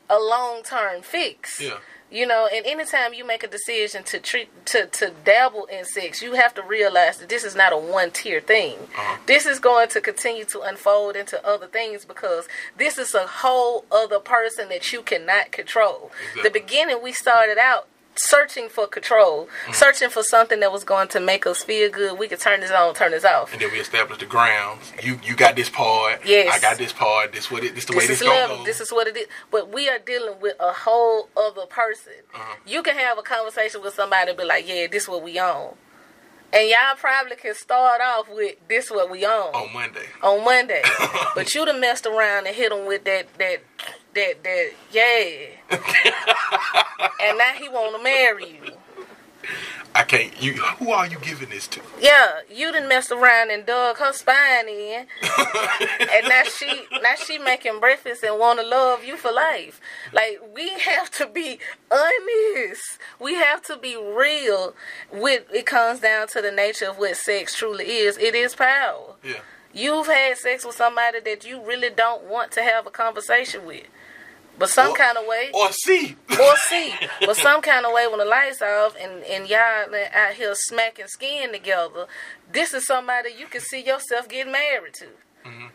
a 0.08 0.18
long 0.18 0.62
term 0.62 1.02
fix. 1.02 1.60
Yeah. 1.60 1.78
You 2.08 2.24
know, 2.24 2.48
and 2.52 2.64
anytime 2.64 3.14
you 3.14 3.26
make 3.26 3.42
a 3.42 3.48
decision 3.48 4.04
to 4.04 4.20
treat 4.20 4.48
to 4.66 4.86
to 4.86 5.12
dabble 5.24 5.64
in 5.64 5.84
sex, 5.84 6.22
you 6.22 6.34
have 6.34 6.54
to 6.54 6.62
realize 6.62 7.18
that 7.18 7.28
this 7.28 7.42
is 7.42 7.56
not 7.56 7.72
a 7.72 7.76
one 7.76 8.12
tier 8.12 8.40
thing. 8.40 8.74
Uh-huh. 8.78 9.18
This 9.26 9.44
is 9.44 9.58
going 9.58 9.88
to 9.88 10.00
continue 10.00 10.44
to 10.46 10.60
unfold 10.60 11.16
into 11.16 11.44
other 11.44 11.66
things 11.66 12.04
because 12.04 12.46
this 12.76 12.96
is 12.96 13.12
a 13.12 13.26
whole 13.26 13.84
other 13.90 14.20
person 14.20 14.68
that 14.68 14.92
you 14.92 15.02
cannot 15.02 15.50
control. 15.50 16.12
Exactly. 16.20 16.42
The 16.44 16.50
beginning 16.50 17.02
we 17.02 17.12
started 17.12 17.58
out 17.58 17.88
searching 18.18 18.68
for 18.68 18.86
control, 18.86 19.46
mm-hmm. 19.46 19.72
searching 19.72 20.10
for 20.10 20.22
something 20.22 20.60
that 20.60 20.72
was 20.72 20.84
going 20.84 21.08
to 21.08 21.20
make 21.20 21.46
us 21.46 21.62
feel 21.62 21.90
good. 21.90 22.18
We 22.18 22.28
could 22.28 22.40
turn 22.40 22.60
this 22.60 22.70
on, 22.70 22.94
turn 22.94 23.12
this 23.12 23.24
off, 23.24 23.52
and 23.52 23.60
then 23.60 23.70
we 23.72 23.78
established 23.78 24.20
the 24.20 24.26
grounds. 24.26 24.92
You 25.02 25.18
you 25.22 25.36
got 25.36 25.56
this 25.56 25.70
part. 25.70 26.20
Yes, 26.24 26.54
I 26.54 26.60
got 26.60 26.78
this 26.78 26.92
part. 26.92 27.32
This 27.32 27.50
what 27.50 27.64
it. 27.64 27.74
This 27.74 27.84
the 27.84 27.92
this 27.92 28.02
way 28.02 28.06
this 28.06 28.22
level. 28.22 28.58
Go. 28.58 28.64
This 28.64 28.80
is 28.80 28.90
what 28.90 29.06
it 29.06 29.16
is. 29.16 29.26
But 29.50 29.72
we 29.72 29.88
are 29.88 29.98
dealing 29.98 30.40
with 30.40 30.56
a 30.60 30.72
whole 30.72 31.28
other 31.36 31.66
person. 31.66 32.12
Uh-huh. 32.34 32.56
You 32.66 32.82
can 32.82 32.96
have 32.96 33.18
a 33.18 33.22
conversation 33.22 33.82
with 33.82 33.94
somebody 33.94 34.30
and 34.30 34.38
be 34.38 34.44
like, 34.44 34.68
"Yeah, 34.68 34.86
this 34.86 35.08
what 35.08 35.22
we 35.22 35.38
own." 35.38 35.74
And 36.52 36.68
y'all 36.68 36.96
probably 36.96 37.36
can 37.36 37.54
start 37.54 38.00
off 38.00 38.28
with 38.30 38.56
this 38.68 38.90
what 38.90 39.10
we 39.10 39.26
own 39.26 39.54
on 39.54 39.72
Monday. 39.72 40.06
On 40.22 40.44
Monday, 40.44 40.82
but 41.34 41.54
you 41.54 41.64
done 41.64 41.80
messed 41.80 42.06
around 42.06 42.46
and 42.46 42.54
hit 42.54 42.70
them 42.70 42.86
with 42.86 43.04
that 43.04 43.26
that 43.38 43.58
that 44.14 44.42
that 44.44 44.70
yeah, 44.92 45.46
and 47.22 47.38
now 47.38 47.52
he 47.58 47.68
want 47.68 47.96
to 47.96 48.02
marry 48.02 48.60
you. 48.62 48.72
I 49.94 50.02
can't. 50.02 50.42
You 50.42 50.54
who 50.54 50.90
are 50.90 51.06
you 51.06 51.18
giving 51.20 51.48
this 51.48 51.66
to? 51.68 51.80
Yeah, 52.00 52.40
you 52.50 52.72
didn't 52.72 52.88
mess 52.88 53.10
around 53.10 53.50
and 53.50 53.64
dug 53.64 53.96
her 53.98 54.12
spine 54.12 54.68
in, 54.68 55.06
and 55.22 56.28
now 56.28 56.42
she 56.58 56.84
now 57.02 57.14
she 57.14 57.38
making 57.38 57.80
breakfast 57.80 58.22
and 58.22 58.38
want 58.38 58.60
to 58.60 58.66
love 58.66 59.04
you 59.04 59.16
for 59.16 59.32
life. 59.32 59.80
Like 60.12 60.40
we 60.54 60.70
have 60.70 61.10
to 61.12 61.26
be 61.26 61.58
honest. 61.90 62.98
We 63.20 63.34
have 63.34 63.62
to 63.64 63.76
be 63.76 63.96
real. 63.96 64.74
With 65.12 65.44
it 65.52 65.66
comes 65.66 66.00
down 66.00 66.28
to 66.28 66.42
the 66.42 66.52
nature 66.52 66.90
of 66.90 66.98
what 66.98 67.16
sex 67.16 67.54
truly 67.54 67.84
is. 67.84 68.18
It 68.18 68.34
is 68.34 68.54
power. 68.54 69.14
Yeah. 69.24 69.40
You've 69.72 70.06
had 70.06 70.38
sex 70.38 70.64
with 70.64 70.74
somebody 70.74 71.20
that 71.20 71.46
you 71.46 71.62
really 71.62 71.90
don't 71.90 72.24
want 72.24 72.50
to 72.52 72.62
have 72.62 72.86
a 72.86 72.90
conversation 72.90 73.66
with. 73.66 73.86
But 74.58 74.70
some 74.70 74.92
or, 74.92 74.94
kind 74.94 75.18
of 75.18 75.26
way. 75.26 75.50
Or 75.52 75.70
see. 75.72 76.16
or 76.30 76.56
see. 76.68 76.92
But 77.20 77.36
some 77.36 77.60
kind 77.60 77.84
of 77.84 77.92
way 77.92 78.06
when 78.06 78.18
the 78.18 78.24
lights 78.24 78.62
off 78.62 78.96
and, 79.00 79.22
and 79.24 79.48
y'all 79.48 79.94
out 80.14 80.34
here 80.34 80.54
smacking 80.54 81.08
skin 81.08 81.52
together, 81.52 82.06
this 82.50 82.72
is 82.72 82.86
somebody 82.86 83.30
you 83.38 83.46
can 83.46 83.60
see 83.60 83.84
yourself 83.84 84.28
getting 84.28 84.52
married 84.52 84.94
to. 84.94 85.06
Mm-hmm. 85.44 85.66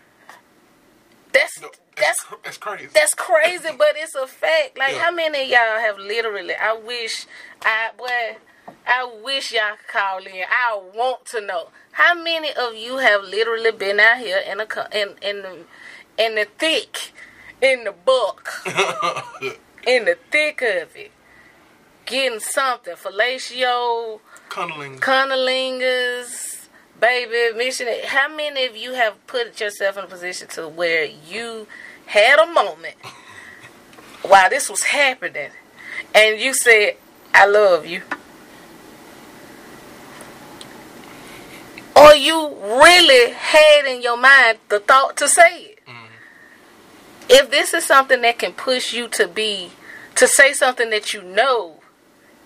That's, 1.33 1.61
no, 1.61 1.69
that's 1.95 2.23
that's 2.23 2.25
that's 2.43 2.57
crazy. 2.57 2.87
That's 2.93 3.13
crazy, 3.13 3.69
but 3.77 3.93
it's 3.95 4.15
a 4.15 4.27
fact. 4.27 4.77
Like 4.77 4.93
yeah. 4.93 4.99
how 4.99 5.11
many 5.11 5.43
of 5.43 5.49
y'all 5.49 5.79
have 5.79 5.97
literally 5.97 6.55
I 6.55 6.73
wish 6.73 7.25
I 7.61 7.91
boy 7.97 8.37
I 8.87 9.19
wish 9.23 9.51
y'all 9.51 9.77
could 9.77 9.87
call 9.87 10.19
in. 10.19 10.43
I 10.49 10.81
want 10.95 11.25
to 11.27 11.41
know 11.41 11.69
how 11.93 12.15
many 12.15 12.49
of 12.51 12.75
you 12.75 12.97
have 12.97 13.23
literally 13.23 13.71
been 13.71 13.99
out 13.99 14.17
here 14.17 14.41
in 14.49 14.59
a 14.59 14.67
in 14.93 15.15
in 15.21 15.41
the, 15.41 15.57
in 16.17 16.35
the 16.35 16.47
thick 16.57 17.11
in 17.61 17.83
the 17.83 17.91
book, 17.91 18.49
in 19.87 20.05
the 20.05 20.17
thick 20.31 20.61
of 20.61 20.95
it, 20.95 21.11
getting 22.05 22.39
something, 22.39 22.95
fellatio, 22.95 24.19
cunnilingus, 24.49 24.99
cunnilingus, 24.99 26.67
baby, 26.99 27.57
mission. 27.57 27.87
How 28.05 28.33
many 28.35 28.65
of 28.65 28.75
you 28.75 28.93
have 28.93 29.25
put 29.27 29.59
yourself 29.59 29.97
in 29.97 30.05
a 30.05 30.07
position 30.07 30.47
to 30.49 30.67
where 30.67 31.05
you 31.05 31.67
had 32.07 32.39
a 32.39 32.51
moment 32.51 32.95
while 34.23 34.49
this 34.49 34.69
was 34.69 34.83
happening, 34.83 35.51
and 36.15 36.39
you 36.39 36.53
said, 36.53 36.97
"I 37.33 37.45
love 37.45 37.85
you," 37.85 38.01
or 41.95 42.15
you 42.15 42.55
really 42.81 43.33
had 43.33 43.85
in 43.85 44.01
your 44.01 44.17
mind 44.17 44.57
the 44.69 44.79
thought 44.79 45.15
to 45.17 45.29
say 45.29 45.63
it. 45.63 45.70
If 47.29 47.49
this 47.49 47.73
is 47.73 47.85
something 47.85 48.21
that 48.21 48.39
can 48.39 48.53
push 48.53 48.93
you 48.93 49.07
to 49.09 49.27
be 49.27 49.71
to 50.15 50.27
say 50.27 50.53
something 50.53 50.89
that 50.89 51.13
you 51.13 51.21
know, 51.21 51.75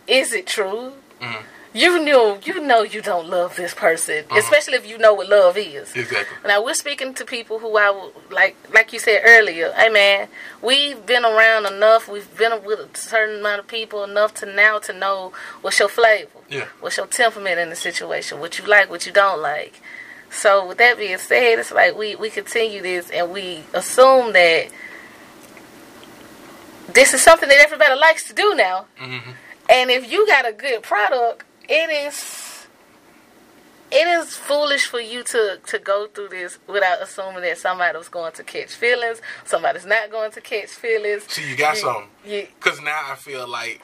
is 0.08 0.34
it 0.34 0.48
true? 0.48 0.94
Mm-hmm. 1.20 1.46
You 1.74 2.02
know, 2.06 2.40
you 2.42 2.62
know, 2.62 2.84
you 2.84 3.02
don't 3.02 3.28
love 3.28 3.58
this 3.58 3.74
person, 3.74 4.24
mm-hmm. 4.24 4.38
especially 4.38 4.76
if 4.76 4.88
you 4.88 4.98
know 4.98 5.14
what 5.14 5.28
love 5.28 5.58
is. 5.58 5.94
Exactly. 5.94 6.38
Now 6.46 6.64
we're 6.64 6.74
speaking 6.74 7.14
to 7.16 7.26
people 7.26 7.60
who 7.60 7.76
I 7.78 7.90
would 7.90 8.14
like, 8.32 8.56
like 8.74 8.94
you 8.94 9.00
said 9.00 9.24
earlier. 9.26 9.74
Hey 9.74 9.90
man, 9.90 10.30
we've 10.62 11.06
been 11.06 11.26
around 11.26 11.66
enough. 11.66 12.08
We've 12.08 12.34
been 12.38 12.64
with 12.64 12.80
a 12.80 12.98
certain 12.98 13.42
amount 13.42 13.60
of 13.60 13.68
people 13.68 14.06
enough 14.06 14.34
to 14.36 14.46
now 14.46 14.80
to 14.80 14.94
know 14.94 15.34
what's 15.60 15.80
your 15.80 15.90
flavor, 15.90 16.30
Yeah. 16.48 16.68
what's 16.80 16.96
your 16.96 17.08
temperament 17.08 17.60
in 17.60 17.70
the 17.70 17.76
situation, 17.76 18.40
what 18.40 18.58
you 18.58 18.66
like, 18.66 18.90
what 18.90 19.06
you 19.06 19.12
don't 19.12 19.42
like. 19.42 19.82
So 20.36 20.68
with 20.68 20.78
that 20.80 20.98
being 20.98 21.18
said, 21.18 21.60
it's 21.60 21.72
like 21.72 21.96
we 21.98 22.16
we 22.16 22.30
continue 22.30 22.82
this 22.82 23.10
and 23.10 23.32
we 23.32 23.64
assume 23.74 24.34
that 24.34 24.68
this 26.94 27.14
is 27.14 27.22
something 27.24 27.50
that 27.50 27.58
everybody 27.60 27.96
likes 28.00 28.28
to 28.28 28.34
do 28.34 28.54
now. 28.56 28.86
Mm-hmm. 29.02 29.32
And 29.70 29.90
if 29.90 30.12
you 30.12 30.28
got 30.28 30.48
a 30.48 30.52
good 30.54 30.84
product, 30.84 31.44
it 31.68 31.90
is 31.90 32.68
it 33.92 34.08
is 34.08 34.36
foolish 34.36 34.86
for 34.88 35.00
you 35.00 35.24
to 35.24 35.60
to 35.68 35.80
go 35.80 36.08
through 36.08 36.30
this 36.30 36.60
without 36.68 37.02
assuming 37.02 37.42
that 37.42 37.58
somebody's 37.58 38.10
going 38.10 38.34
to 38.34 38.44
catch 38.44 38.72
feelings, 38.74 39.22
somebody's 39.46 39.86
not 39.86 40.12
going 40.12 40.32
to 40.32 40.42
catch 40.42 40.70
feelings. 40.70 41.24
See, 41.30 41.50
you 41.50 41.56
got 41.56 41.76
You- 41.76 41.82
something. 41.82 42.10
Because 42.60 42.82
now 42.82 43.02
I 43.12 43.16
feel 43.16 43.48
like, 43.48 43.82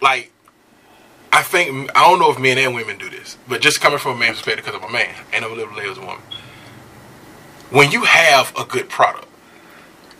like, 0.00 0.32
I 1.34 1.42
think 1.42 1.90
I 1.96 2.08
don't 2.08 2.20
know 2.20 2.30
if 2.30 2.38
men 2.38 2.58
and 2.58 2.76
women 2.76 2.96
do 2.96 3.10
this, 3.10 3.36
but 3.48 3.60
just 3.60 3.80
coming 3.80 3.98
from 3.98 4.12
a 4.12 4.20
man's 4.20 4.36
perspective, 4.36 4.64
because 4.64 4.80
I'm 4.80 4.88
a 4.88 4.92
man 4.92 5.12
and 5.32 5.44
I'm 5.44 5.50
a 5.50 5.54
little 5.56 5.80
as 5.80 5.98
a 5.98 6.00
woman. 6.00 6.22
When 7.70 7.90
you 7.90 8.04
have 8.04 8.56
a 8.56 8.64
good 8.64 8.88
product, 8.88 9.26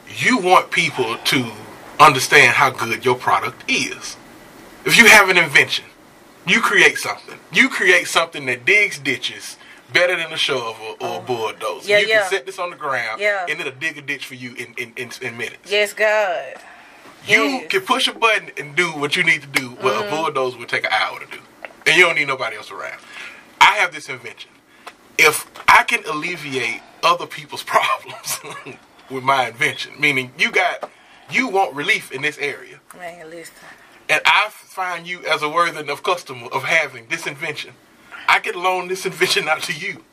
you 0.08 0.38
want 0.38 0.72
people 0.72 1.16
to 1.16 1.52
understand 2.00 2.54
how 2.54 2.70
good 2.70 3.04
your 3.04 3.14
product 3.14 3.62
is. 3.70 4.16
If 4.84 4.98
you 4.98 5.06
have 5.06 5.28
an 5.28 5.38
invention, 5.38 5.84
you 6.48 6.60
create 6.60 6.98
something. 6.98 7.38
You 7.52 7.68
create 7.68 8.08
something 8.08 8.46
that 8.46 8.64
digs 8.64 8.98
ditches 8.98 9.56
better 9.92 10.16
than 10.16 10.32
a 10.32 10.36
shovel 10.36 10.96
or 11.00 11.06
a 11.06 11.10
uh-huh. 11.12 11.20
bulldozer. 11.28 11.90
Yeah, 11.90 11.98
you 12.00 12.08
yeah. 12.08 12.22
can 12.22 12.30
set 12.30 12.44
this 12.44 12.58
on 12.58 12.70
the 12.70 12.76
ground 12.76 13.20
Yeah. 13.20 13.46
and 13.48 13.60
it'll 13.60 13.72
dig 13.72 13.98
a 13.98 14.02
ditch 14.02 14.26
for 14.26 14.34
you 14.34 14.52
in, 14.54 14.74
in, 14.76 14.92
in, 14.96 15.10
in 15.22 15.36
minutes. 15.36 15.70
Yes, 15.70 15.92
God. 15.92 16.56
You 17.26 17.44
Yes. 17.44 17.70
can 17.70 17.80
push 17.82 18.06
a 18.08 18.12
button 18.12 18.50
and 18.58 18.76
do 18.76 18.88
what 18.88 19.16
you 19.16 19.24
need 19.24 19.42
to 19.42 19.48
do, 19.48 19.70
what 19.70 19.94
Mm-hmm. 19.94 20.12
a 20.12 20.16
bulldozer 20.16 20.58
would 20.58 20.68
take 20.68 20.84
an 20.84 20.92
hour 20.92 21.18
to 21.20 21.26
do. 21.26 21.38
And 21.86 21.96
you 21.96 22.04
don't 22.04 22.16
need 22.16 22.28
nobody 22.28 22.56
else 22.56 22.70
around. 22.70 23.00
I 23.60 23.76
have 23.76 23.92
this 23.94 24.08
invention. 24.08 24.50
If 25.18 25.46
I 25.68 25.84
can 25.84 26.02
alleviate 26.06 26.82
other 27.02 27.26
people's 27.26 27.62
problems 27.74 28.40
with 29.10 29.24
my 29.24 29.48
invention, 29.48 29.92
meaning 29.98 30.32
you 30.38 30.50
got, 30.50 30.90
you 31.30 31.48
want 31.48 31.74
relief 31.74 32.12
in 32.12 32.22
this 32.22 32.38
area, 32.38 32.80
Man, 32.96 33.30
listen. 33.30 33.54
and 34.08 34.20
I 34.26 34.48
find 34.50 35.06
you 35.06 35.24
as 35.24 35.42
a 35.42 35.48
worthy 35.48 35.80
enough 35.80 36.02
customer 36.02 36.48
of 36.52 36.64
having 36.64 37.06
this 37.08 37.26
invention, 37.26 37.72
I 38.28 38.40
can 38.40 38.54
loan 38.62 38.88
this 38.88 39.06
invention 39.06 39.48
out 39.48 39.62
to 39.64 39.72
you 39.72 40.04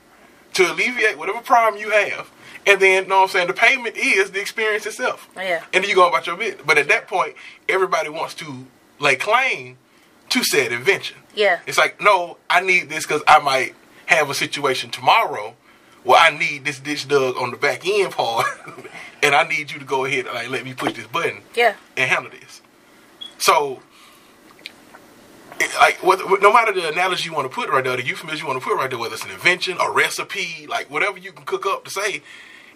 to 0.53 0.71
alleviate 0.71 1.17
whatever 1.17 1.39
problem 1.41 1.81
you 1.81 1.89
have. 1.91 2.29
And 2.67 2.79
then, 2.79 3.03
you 3.03 3.09
know 3.09 3.17
what 3.17 3.23
I'm 3.23 3.29
saying, 3.29 3.47
the 3.47 3.53
payment 3.53 3.97
is 3.97 4.31
the 4.31 4.39
experience 4.39 4.85
itself. 4.85 5.27
Yeah. 5.35 5.63
And 5.73 5.83
then 5.83 5.89
you 5.89 5.95
go 5.95 6.07
about 6.07 6.27
your 6.27 6.37
business. 6.37 6.61
But 6.65 6.77
at 6.77 6.87
that 6.89 7.07
point, 7.07 7.35
everybody 7.67 8.09
wants 8.09 8.33
to 8.35 8.65
lay 8.99 9.15
claim 9.15 9.77
to 10.29 10.43
said 10.43 10.71
invention. 10.71 11.17
Yeah. 11.33 11.59
It's 11.65 11.77
like, 11.77 11.99
no, 12.01 12.37
I 12.49 12.61
need 12.61 12.89
this 12.89 13.05
because 13.05 13.23
I 13.27 13.39
might 13.39 13.73
have 14.05 14.29
a 14.29 14.33
situation 14.35 14.91
tomorrow 14.91 15.55
where 16.03 16.19
I 16.19 16.29
need 16.37 16.65
this 16.65 16.79
ditch 16.79 17.07
dug 17.07 17.35
on 17.37 17.51
the 17.51 17.57
back 17.57 17.85
end 17.87 18.11
part, 18.19 18.45
and 19.23 19.33
I 19.35 19.47
need 19.47 19.71
you 19.71 19.79
to 19.79 19.85
go 19.85 20.05
ahead 20.05 20.25
and 20.25 20.33
like 20.35 20.49
let 20.49 20.63
me 20.63 20.73
push 20.73 20.93
this 20.93 21.07
button 21.07 21.41
Yeah. 21.55 21.75
and 21.97 22.09
handle 22.09 22.31
this. 22.31 22.61
So, 23.39 23.81
like, 25.79 26.01
what, 26.03 26.27
what- 26.29 26.41
no 26.41 26.51
matter 26.51 26.71
the 26.71 26.87
analogy 26.89 27.25
you 27.29 27.33
want 27.35 27.49
to 27.49 27.53
put 27.55 27.69
right 27.69 27.83
there, 27.83 27.95
the 27.97 28.05
euphemism 28.05 28.39
you 28.41 28.47
want 28.47 28.59
to 28.61 28.67
put 28.67 28.75
right 28.77 28.89
there, 28.89 28.97
whether 28.99 29.13
it's 29.13 29.23
an 29.25 29.31
invention, 29.31 29.77
a 29.79 29.91
recipe, 29.91 30.65
like 30.67 30.89
whatever 30.89 31.17
you 31.17 31.31
can 31.31 31.45
cook 31.45 31.65
up 31.65 31.85
to 31.85 31.91
say, 31.91 32.21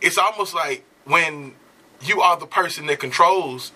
it's 0.05 0.17
almost 0.17 0.53
like 0.53 0.85
when 1.05 1.55
you 2.01 2.21
are 2.21 2.37
the 2.37 2.45
person 2.45 2.85
that 2.87 2.99
controls 2.99 3.71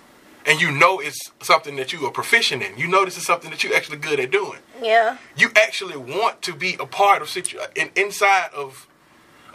and 0.46 0.62
you 0.62 0.72
know 0.72 1.00
it's 1.00 1.32
something 1.42 1.76
that 1.76 1.92
you 1.94 2.06
are 2.06 2.12
proficient 2.12 2.64
in. 2.64 2.78
You 2.78 2.88
know 2.88 3.04
this 3.06 3.18
is 3.18 3.26
something 3.26 3.50
that 3.52 3.64
you're 3.64 3.76
actually 3.76 3.98
good 3.98 4.20
at 4.20 4.32
doing. 4.32 4.60
Yeah. 4.82 5.18
You 5.36 5.50
actually 5.56 5.98
want 5.98 6.42
to 6.44 6.54
be 6.56 6.76
a 6.80 6.86
part 6.86 7.22
of 7.22 7.30
situ- 7.30 7.60
in, 7.76 7.90
inside 7.96 8.50
of 8.56 8.88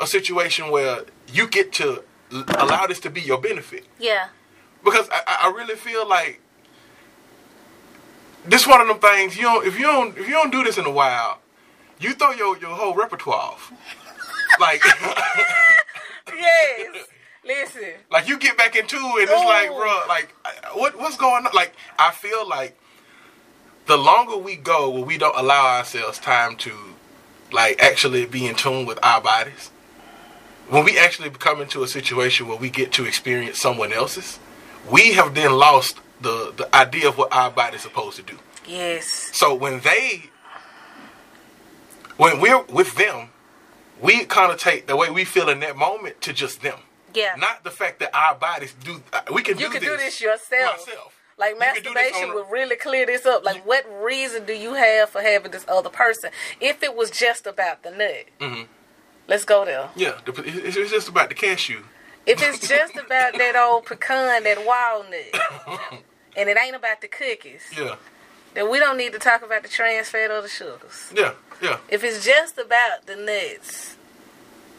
a 0.01 0.07
situation 0.07 0.71
where 0.71 1.05
you 1.33 1.47
get 1.49 1.73
to 1.75 2.05
allow 2.59 2.87
this 2.87 3.01
to 3.01 3.11
be 3.11 3.21
your 3.21 3.41
benefit 3.41 3.85
Yeah. 3.99 4.29
because 4.85 5.09
I, 5.11 5.21
I 5.27 5.37
I 5.49 5.53
really 5.57 5.77
feel 5.77 6.07
like 6.09 6.41
this 8.45 8.67
one 8.67 8.81
of 8.81 8.89
them 8.89 8.99
things. 8.99 9.37
You 9.37 9.43
don't 9.45 9.67
if 9.67 9.79
you 9.79 9.87
don't 9.87 10.17
if 10.19 10.27
you 10.27 10.35
don't 10.35 10.51
do 10.53 10.63
this 10.65 10.77
in 10.79 10.85
a 10.85 10.91
while, 10.91 11.39
you 12.01 12.13
throw 12.15 12.33
your 12.33 12.59
your 12.59 12.75
whole 12.75 12.95
repertoire 12.95 13.37
off. 13.53 13.73
like 14.61 14.83
Yes. 16.29 17.07
listen. 17.45 17.95
like 18.11 18.29
you 18.29 18.39
get 18.39 18.57
back 18.57 18.77
into 18.77 18.97
it, 18.97 19.29
and 19.29 19.31
it's 19.31 19.45
like, 19.45 19.69
oh. 19.71 19.79
bro, 19.79 20.09
like 20.09 20.35
what 20.75 20.99
what's 20.99 21.17
going 21.17 21.47
on? 21.47 21.53
Like 21.55 21.75
I 21.99 22.11
feel 22.11 22.49
like 22.49 22.79
the 23.87 23.97
longer 23.97 24.37
we 24.37 24.57
go, 24.57 24.91
where 24.91 25.05
we 25.05 25.19
don't 25.19 25.37
allow 25.37 25.77
ourselves 25.77 26.19
time 26.19 26.57
to 26.57 26.73
like 27.53 27.81
actually 27.83 28.27
be 28.27 28.47
in 28.47 28.55
tune 28.55 28.87
with 28.87 28.99
our 29.03 29.21
bodies. 29.21 29.71
When 30.69 30.85
we 30.85 30.99
actually 30.99 31.29
come 31.31 31.61
into 31.61 31.83
a 31.83 31.89
situation 31.89 32.49
where 32.49 32.57
we 32.57 32.71
get 32.71 32.91
to 32.93 33.05
experience 33.05 33.61
someone 33.61 33.93
else's, 33.93 34.39
we 34.91 35.13
have 35.13 35.35
then 35.35 35.53
lost 35.53 35.99
the 36.21 36.53
the 36.57 36.75
idea 36.75 37.09
of 37.09 37.19
what 37.19 37.33
our 37.33 37.51
body's 37.51 37.83
supposed 37.83 38.17
to 38.17 38.23
do. 38.23 38.39
Yes. 38.67 39.07
So 39.33 39.55
when 39.55 39.81
they, 39.81 40.31
when 42.17 42.41
we're 42.41 42.63
with 42.63 42.95
them, 42.97 43.29
we 44.01 44.25
connotate 44.25 44.87
the 44.87 44.97
way 44.97 45.11
we 45.11 45.25
feel 45.25 45.49
in 45.49 45.61
that 45.61 45.77
moment 45.77 46.21
to 46.23 46.33
just 46.33 46.63
them, 46.63 46.81
Yeah. 47.15 47.35
not 47.37 47.65
the 47.65 47.71
fact 47.71 47.99
that 48.01 48.15
our 48.15 48.35
bodies 48.35 48.75
do. 48.85 49.03
uh, 49.13 49.23
We 49.33 49.43
can 49.43 49.57
do 49.57 49.65
this. 49.69 49.75
you 49.75 49.81
do 49.81 49.87
can 49.87 49.97
this 49.99 49.99
do 49.99 50.05
this 50.05 50.21
yourself. 50.21 50.81
ourselves. 50.89 51.15
Like 51.37 51.55
You 51.55 51.61
can 51.61 51.75
do 51.75 51.83
this 51.83 51.95
masturbation 51.95 52.35
would 52.35 52.51
really 52.51 52.77
clear 52.77 53.07
this 53.07 53.27
up. 53.27 53.45
Like, 53.45 53.67
what 53.67 53.85
reason 54.03 54.45
do 54.45 54.53
you 54.53 54.75
have 54.75 55.11
for 55.11 55.21
having 55.21 55.51
this 55.51 55.65
other 55.67 55.91
person? 55.91 56.31
If 56.61 56.83
it 56.83 56.95
was 56.95 57.11
just 57.11 57.47
about 57.47 57.83
the 57.83 57.91
nut, 57.91 58.27
Mhm. 58.41 58.69
let's 59.27 59.45
go 59.45 59.65
there. 59.65 59.91
Yeah, 59.97 60.19
it's 60.27 60.77
just 60.91 61.09
about 61.09 61.29
the 61.31 61.35
cashew. 61.35 61.83
If 62.27 62.41
it's 62.41 62.67
just 62.69 62.95
about 62.97 63.35
that 63.39 63.57
old 63.57 63.85
pecan, 63.87 64.45
that 64.45 64.65
walnut, 64.65 65.35
and 66.37 66.49
it 66.49 66.57
ain't 66.57 66.77
about 66.77 67.01
the 67.01 67.09
cookies, 67.09 67.65
Yeah, 67.77 67.97
then 68.55 68.71
we 68.71 68.79
don't 68.79 68.97
need 68.97 69.13
to 69.13 69.19
talk 69.19 69.43
about 69.43 69.63
the 69.65 69.69
trans 69.69 70.09
fat 70.11 70.31
or 70.31 70.41
the 70.41 70.49
sugars. 70.49 71.11
yeah, 71.13 71.33
yeah. 71.65 71.79
If 71.89 72.05
it's 72.05 72.25
just 72.25 72.59
about 72.59 73.07
the 73.07 73.17
nuts, 73.17 73.97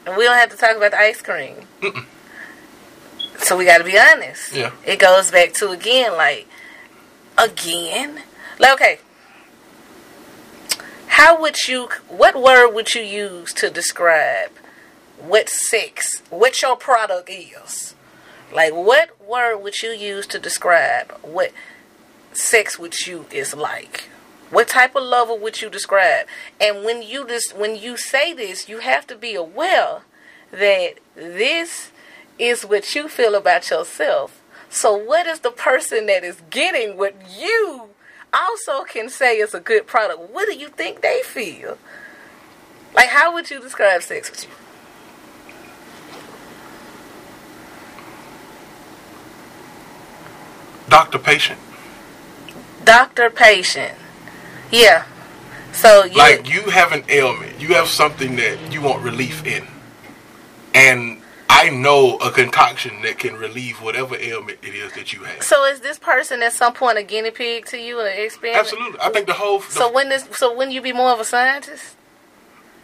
and 0.05 0.15
we 0.15 0.23
don't 0.23 0.37
have 0.37 0.51
to 0.51 0.57
talk 0.57 0.77
about 0.77 0.91
the 0.91 0.99
ice 0.99 1.21
cream. 1.21 1.55
So 3.39 3.57
we 3.57 3.65
got 3.65 3.79
to 3.79 3.83
be 3.83 3.97
honest. 3.99 4.53
Yeah. 4.53 4.71
It 4.85 4.99
goes 4.99 5.31
back 5.31 5.53
to 5.55 5.71
again, 5.71 6.13
like 6.13 6.47
again, 7.37 8.21
like 8.59 8.73
okay. 8.73 8.99
How 11.07 11.39
would 11.41 11.67
you? 11.67 11.89
What 12.07 12.35
word 12.41 12.73
would 12.73 12.93
you 12.93 13.01
use 13.01 13.53
to 13.53 13.69
describe 13.69 14.51
what 15.19 15.49
sex, 15.49 16.21
what 16.29 16.61
your 16.61 16.75
product 16.75 17.29
is? 17.29 17.95
Like, 18.53 18.73
what 18.73 19.09
word 19.19 19.57
would 19.57 19.81
you 19.81 19.89
use 19.89 20.27
to 20.27 20.39
describe 20.39 21.11
what 21.21 21.51
sex 22.33 22.77
with 22.77 23.07
you 23.07 23.25
is 23.31 23.55
like? 23.55 24.09
What 24.51 24.67
type 24.67 24.95
of 24.95 25.03
lover 25.03 25.35
would 25.35 25.61
you 25.61 25.69
describe? 25.69 26.27
And 26.61 26.85
when 26.85 27.01
you 27.01 27.27
just 27.27 27.57
when 27.57 27.75
you 27.75 27.97
say 27.97 28.33
this, 28.33 28.69
you 28.69 28.79
have 28.79 29.07
to 29.07 29.15
be 29.15 29.35
aware 29.35 30.01
that 30.51 30.93
this 31.15 31.91
is 32.37 32.63
what 32.63 32.93
you 32.95 33.07
feel 33.07 33.35
about 33.35 33.69
yourself. 33.69 34.41
So 34.69 34.95
what 34.95 35.25
is 35.25 35.39
the 35.39 35.51
person 35.51 36.05
that 36.07 36.23
is 36.23 36.41
getting 36.49 36.97
what 36.97 37.15
you 37.37 37.89
also 38.33 38.83
can 38.83 39.09
say 39.09 39.37
is 39.37 39.53
a 39.53 39.59
good 39.59 39.87
product? 39.87 40.31
What 40.31 40.47
do 40.47 40.55
you 40.55 40.69
think 40.69 41.01
they 41.01 41.21
feel? 41.23 41.77
Like 42.93 43.09
how 43.09 43.33
would 43.33 43.49
you 43.49 43.59
describe 43.59 44.03
sex 44.03 44.29
with 44.29 44.43
you? 44.43 44.49
Doctor 50.87 51.17
patient. 51.17 51.59
Doctor 52.83 53.29
patient. 53.29 53.97
Yeah. 54.71 55.05
So 55.73 56.05
you 56.05 56.17
Like 56.17 56.49
you 56.49 56.61
have 56.69 56.91
an 56.91 57.03
ailment, 57.09 57.59
you 57.59 57.69
have 57.75 57.87
something 57.87 58.35
that 58.37 58.57
you 58.71 58.81
want 58.81 59.03
relief 59.03 59.45
in, 59.45 59.65
and 60.73 61.21
I 61.49 61.69
know 61.69 62.17
a 62.17 62.31
concoction 62.31 63.01
that 63.03 63.19
can 63.19 63.35
relieve 63.35 63.81
whatever 63.81 64.15
ailment 64.15 64.59
it 64.63 64.73
is 64.73 64.93
that 64.93 65.13
you 65.13 65.23
have. 65.25 65.43
So 65.43 65.65
is 65.65 65.81
this 65.81 65.99
person 65.99 66.41
at 66.43 66.53
some 66.53 66.73
point 66.73 66.97
a 66.97 67.03
guinea 67.03 67.31
pig 67.31 67.65
to 67.67 67.77
you, 67.77 67.99
an 67.99 68.07
experiment? 68.17 68.61
Absolutely, 68.65 68.99
I 69.01 69.09
think 69.09 69.27
the 69.27 69.33
whole. 69.33 69.59
The, 69.59 69.71
So 69.71 69.91
when 69.91 70.09
this, 70.09 70.27
so 70.33 70.53
when 70.55 70.71
you 70.71 70.81
be 70.81 70.93
more 70.93 71.11
of 71.11 71.19
a 71.19 71.25
scientist? 71.25 71.95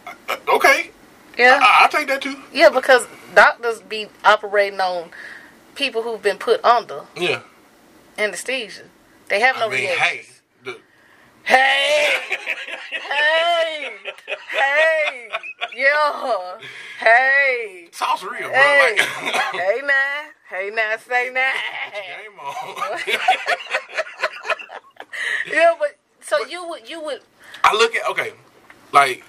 uh, 0.06 0.36
okay, 0.48 0.90
Yeah, 1.38 1.58
I, 1.62 1.80
I'll 1.82 1.88
take 1.88 2.08
that 2.08 2.20
too. 2.22 2.36
yeah, 2.52 2.68
because 2.68 3.06
doctors 3.34 3.80
be 3.80 4.08
operating 4.24 4.80
on 4.80 5.10
people 5.74 6.02
who've 6.02 6.22
been 6.22 6.38
put 6.38 6.62
under 6.64 7.02
Yeah, 7.16 7.40
anesthesia. 8.18 8.82
They 9.28 9.40
have 9.40 9.56
no 9.56 9.68
I 9.68 9.70
mean, 9.70 9.80
reaction. 9.80 10.02
hey, 10.02 10.26
Hey, 11.44 12.16
hey, 13.00 13.90
hey, 14.52 15.28
yo, 15.72 16.58
hey, 16.98 17.88
sauce 17.92 18.22
real, 18.24 18.54
bro. 18.54 18.54
hey, 18.54 18.78
Like, 18.78 19.08
hey 19.56 19.80
now, 19.84 20.22
hey 20.50 20.70
now, 20.74 20.96
say 20.98 21.30
now. 21.32 21.52
game 21.92 22.38
on. 22.40 22.98
Yeah, 25.50 25.74
but 25.78 25.96
so 26.20 26.42
you 26.42 26.66
would, 26.68 26.88
you 26.88 27.02
would, 27.02 27.20
I 27.64 27.74
look 27.74 27.94
at 27.96 28.08
okay, 28.10 28.32
like 28.92 29.24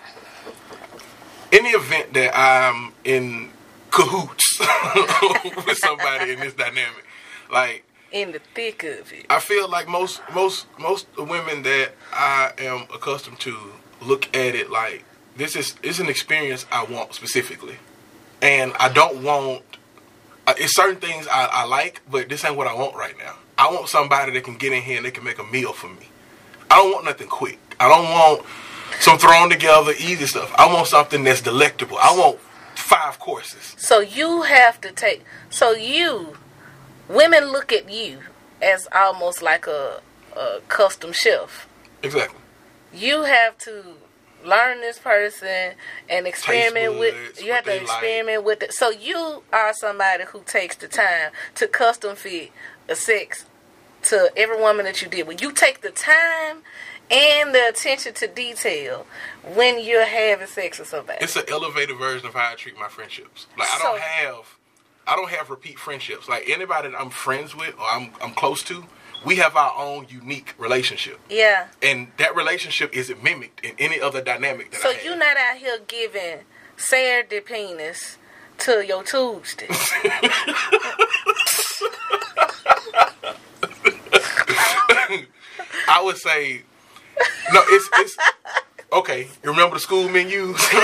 the 1.64 1.70
event 1.70 2.14
that 2.14 2.38
I'm 2.38 2.94
in 3.04 3.52
cahoots 3.92 4.60
with 5.68 5.78
somebody 5.78 6.32
in 6.32 6.40
this 6.40 6.54
dynamic, 6.54 7.06
like 7.52 7.86
in 8.14 8.32
the 8.32 8.40
thick 8.54 8.84
of 8.84 9.12
it. 9.12 9.26
I 9.30 9.40
feel 9.40 9.68
like 9.68 9.90
most 9.90 10.22
most 10.34 10.68
most 10.80 11.08
women 11.18 11.64
that 11.64 11.92
I 12.14 12.52
am 12.60 12.88
accustomed 12.94 13.40
to 13.42 13.58
look 14.02 14.28
at 14.36 14.56
it 14.56 14.70
like 14.70 15.04
this 15.36 15.56
is 15.56 15.76
is 15.84 16.00
an 16.00 16.08
experience 16.08 16.66
I 16.72 16.86
want 16.86 17.14
specifically, 17.14 17.76
and 18.42 18.72
I 18.80 18.90
don't 18.90 19.24
want. 19.24 19.64
Uh, 20.46 20.54
it's 20.58 20.76
certain 20.76 21.00
things 21.00 21.26
I, 21.28 21.46
I 21.46 21.66
like, 21.66 22.02
but 22.12 22.28
this 22.28 22.44
ain't 22.44 22.58
what 22.58 22.68
I 22.68 22.74
want 22.74 22.96
right 22.96 23.18
now. 23.18 23.36
I 23.58 23.72
want 23.72 23.88
somebody 23.88 24.34
that 24.34 24.44
can 24.44 24.58
get 24.58 24.74
in 24.74 24.82
here 24.82 24.98
and 24.98 25.06
they 25.06 25.12
can 25.12 25.24
make 25.24 25.40
a 25.40 25.44
meal 25.44 25.72
for 25.72 25.88
me. 25.88 26.10
I 26.70 26.76
don't 26.78 26.92
want 26.92 27.06
nothing 27.06 27.28
quick. 27.28 27.60
I 27.80 27.88
don't 27.88 28.10
want 28.12 28.46
some 29.00 29.18
thrown 29.18 29.50
together 29.50 29.94
easy 29.94 30.26
stuff. 30.26 30.54
I 30.58 30.68
want 30.68 30.88
something 30.88 31.24
that's 31.24 31.42
delectable. 31.42 31.98
I 31.98 32.14
want 32.18 32.40
five 32.76 33.20
courses. 33.20 33.76
So 33.78 34.02
you 34.02 34.42
have 34.42 34.82
to 34.82 34.92
take. 34.92 35.24
So 35.50 35.72
you, 35.72 36.36
women 37.14 37.52
look 37.52 37.72
at 37.72 37.90
you 37.90 38.20
as 38.62 38.88
almost 38.94 39.42
like 39.42 39.68
a, 39.68 40.02
a 40.36 40.60
custom 40.68 41.12
chef. 41.12 41.68
Exactly. 42.02 42.40
You 42.94 43.24
have 43.24 43.58
to 43.60 43.84
learn 44.46 44.82
this 44.82 45.00
person 45.00 45.72
and 46.10 46.28
experiment 46.28 47.00
with. 47.00 47.42
You 47.44 47.54
have 47.54 47.64
to 47.64 47.70
they 47.70 47.80
like. 47.80 47.84
experiment 47.84 48.44
with 48.44 48.62
it. 48.62 48.74
So 48.74 48.90
you 48.90 49.44
are 49.52 49.74
somebody 49.74 50.26
who 50.26 50.42
takes 50.46 50.76
the 50.76 50.88
time 50.88 51.32
to 51.56 51.68
custom 51.68 52.16
fit 52.16 52.52
a 52.90 52.96
sex 52.96 53.46
to 54.04 54.30
every 54.36 54.60
woman 54.60 54.86
that 54.86 55.02
you 55.02 55.08
deal 55.08 55.26
with. 55.26 55.42
You 55.42 55.52
take 55.54 55.82
the 55.82 55.92
time 55.92 56.58
and 57.10 57.54
the 57.56 57.68
attention 57.70 58.14
to 58.16 58.28
detail 58.28 59.06
when 59.56 59.82
you're 59.84 60.06
having 60.06 60.48
sex 60.48 60.80
with 60.80 60.90
somebody. 60.90 61.20
It's 61.22 61.36
an 61.36 61.44
elevated 61.50 61.98
version 61.98 62.28
of 62.28 62.34
how 62.34 62.52
I 62.52 62.56
treat 62.56 62.78
my 62.78 62.90
friendships. 62.90 63.48
Like 63.58 63.70
I 63.72 63.78
So- 63.78 63.84
don't 63.84 64.00
have, 64.02 64.53
I 65.06 65.16
don't 65.16 65.30
have 65.30 65.50
repeat 65.50 65.80
friendships. 65.80 66.30
Like 66.30 66.44
anybody 66.48 66.90
that 66.90 67.00
I'm 67.00 67.10
friends 67.10 67.56
with 67.56 67.76
or 67.78 67.86
I'm 67.86 68.12
I'm 68.22 68.34
close 68.34 68.64
to, 68.64 68.86
we 69.26 69.36
have 69.38 69.56
our 69.56 69.74
own 69.78 70.08
unique 70.10 70.54
relationship, 70.58 71.20
yeah. 71.30 71.68
and 71.82 72.08
that 72.18 72.36
relationship 72.36 72.96
isn't 72.96 73.24
mimicked 73.24 73.66
in 73.66 73.74
any 73.80 74.00
other 74.00 74.22
dynamic. 74.22 74.72
That 74.72 74.82
So 74.82 74.90
I 74.90 75.00
you're 75.04 75.18
not 75.18 75.38
out 75.38 75.58
here 75.58 75.80
giving 75.88 76.40
Saturday 76.78 77.42
penis 77.42 78.18
to 78.60 78.86
your 78.86 79.04
Tuesday. 79.04 79.68
I 85.86 86.02
would 86.02 86.18
say, 86.18 86.64
no, 87.54 87.62
it's 87.68 87.90
it's 87.96 88.18
okay. 88.92 89.28
You 89.44 89.52
remember 89.52 89.76
the 89.76 89.80
school 89.80 90.10
menus? 90.10 90.66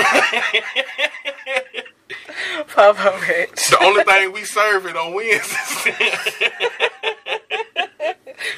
Papa 2.74 3.18
Rich. 3.28 3.68
the 3.70 3.82
only 3.82 4.04
thing 4.04 4.32
we 4.32 4.44
serve 4.44 4.86
it 4.86 4.96
on 4.96 5.14
Wednesdays. 5.14 5.96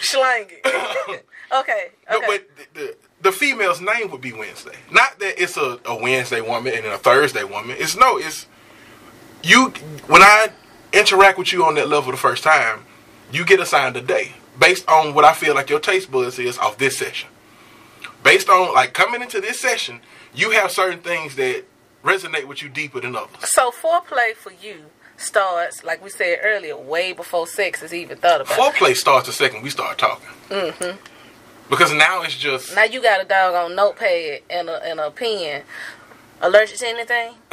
Schlang 0.00 0.46
it. 0.50 0.64
okay. 1.52 1.90
No, 2.10 2.16
Okay. 2.18 2.26
but 2.26 2.56
the, 2.56 2.80
the 2.80 2.96
the 3.22 3.32
female's 3.32 3.80
name 3.80 4.10
would 4.10 4.20
be 4.20 4.32
Wednesday. 4.32 4.74
Not 4.90 5.18
that 5.20 5.40
it's 5.40 5.56
a, 5.56 5.78
a 5.84 5.96
Wednesday 6.00 6.40
woman 6.40 6.74
and 6.74 6.84
then 6.84 6.92
a 6.92 6.98
Thursday 6.98 7.44
woman. 7.44 7.76
It's 7.78 7.96
no, 7.96 8.18
it's 8.18 8.46
you. 9.42 9.68
When 10.06 10.22
I 10.22 10.48
interact 10.92 11.38
with 11.38 11.52
you 11.52 11.64
on 11.64 11.74
that 11.76 11.88
level 11.88 12.10
the 12.10 12.18
first 12.18 12.42
time, 12.42 12.84
you 13.32 13.44
get 13.44 13.60
assigned 13.60 13.96
a 13.96 14.00
day 14.00 14.32
based 14.58 14.88
on 14.88 15.14
what 15.14 15.24
I 15.24 15.32
feel 15.34 15.54
like 15.54 15.70
your 15.70 15.80
taste 15.80 16.10
buds 16.10 16.38
is 16.38 16.58
off 16.58 16.78
this 16.78 16.96
session. 16.98 17.28
Based 18.24 18.48
on 18.48 18.74
like 18.74 18.92
coming 18.92 19.22
into 19.22 19.40
this 19.40 19.58
session, 19.60 20.00
you 20.34 20.50
have 20.50 20.70
certain 20.70 21.00
things 21.00 21.36
that 21.36 21.64
resonate 22.02 22.46
with 22.46 22.62
you 22.62 22.68
deeper 22.68 23.00
than 23.00 23.16
others. 23.16 23.50
so 23.50 23.70
foreplay 23.70 24.34
for 24.34 24.52
you 24.52 24.86
starts, 25.16 25.84
like 25.84 26.02
we 26.02 26.10
said 26.10 26.38
earlier, 26.42 26.76
way 26.76 27.12
before 27.12 27.46
sex 27.46 27.82
is 27.82 27.94
even 27.94 28.18
thought 28.18 28.40
about. 28.40 28.56
Foreplay 28.56 28.96
starts 28.96 29.26
the 29.26 29.32
second 29.32 29.62
we 29.62 29.70
start 29.70 29.98
talking. 29.98 30.28
Mm-hmm. 30.48 30.96
Because 31.70 31.92
now 31.92 32.22
it's 32.22 32.36
just 32.36 32.74
now 32.74 32.84
you 32.84 33.00
got 33.00 33.20
a 33.22 33.24
doggone 33.24 33.74
notepad 33.74 34.42
and 34.50 34.68
a 34.68 34.84
and 34.84 35.00
a 35.00 35.10
pen. 35.10 35.62
Allergic 36.42 36.76
to 36.78 36.88
anything? 36.88 37.34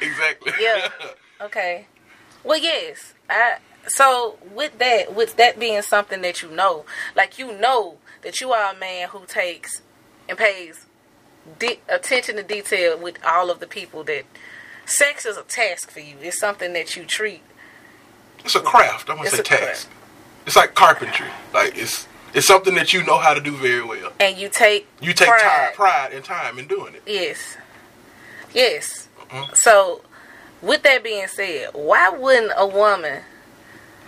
exactly. 0.00 0.52
Yeah. 0.60 0.88
Okay. 1.40 1.86
Well, 2.42 2.58
yes. 2.58 3.14
I 3.28 3.58
so 3.86 4.38
with 4.54 4.78
that, 4.78 5.14
with 5.14 5.36
that 5.36 5.60
being 5.60 5.82
something 5.82 6.22
that 6.22 6.42
you 6.42 6.50
know, 6.50 6.84
like 7.14 7.38
you 7.38 7.52
know 7.58 7.98
that 8.22 8.40
you 8.40 8.52
are 8.52 8.74
a 8.74 8.78
man 8.78 9.08
who 9.10 9.20
takes 9.26 9.82
and 10.28 10.36
pays 10.38 10.86
de- 11.58 11.80
attention 11.88 12.36
to 12.36 12.42
detail 12.42 12.98
with 12.98 13.18
all 13.24 13.50
of 13.50 13.60
the 13.60 13.66
people 13.66 14.04
that 14.04 14.24
sex 14.84 15.26
is 15.26 15.36
a 15.36 15.42
task 15.42 15.90
for 15.90 16.00
you. 16.00 16.16
It's 16.20 16.38
something 16.38 16.72
that 16.74 16.96
you 16.96 17.04
treat. 17.04 17.42
It's 18.44 18.54
a 18.54 18.60
craft. 18.60 19.10
I 19.10 19.14
want 19.14 19.26
It's 19.28 19.36
to 19.36 19.44
say 19.44 19.56
task. 19.56 19.88
It's 20.46 20.56
like 20.56 20.74
carpentry. 20.74 21.28
Like 21.52 21.76
it's 21.76 22.06
it's 22.34 22.46
something 22.46 22.74
that 22.74 22.92
you 22.92 23.02
know 23.04 23.18
how 23.18 23.32
to 23.34 23.40
do 23.40 23.56
very 23.56 23.82
well. 23.82 24.12
And 24.20 24.36
you 24.36 24.48
take 24.48 24.86
You 25.00 25.12
take 25.14 25.28
pride. 25.28 25.40
time, 25.40 25.72
pride 25.74 26.12
and 26.12 26.24
time 26.24 26.58
in 26.58 26.66
doing 26.66 26.94
it. 26.94 27.02
Yes. 27.06 27.56
Yes. 28.54 29.08
Mhm. 29.30 29.56
So, 29.56 30.02
with 30.62 30.82
that 30.82 31.02
being 31.02 31.26
said, 31.26 31.70
why 31.72 32.08
wouldn't 32.10 32.52
a 32.56 32.66
woman, 32.66 33.22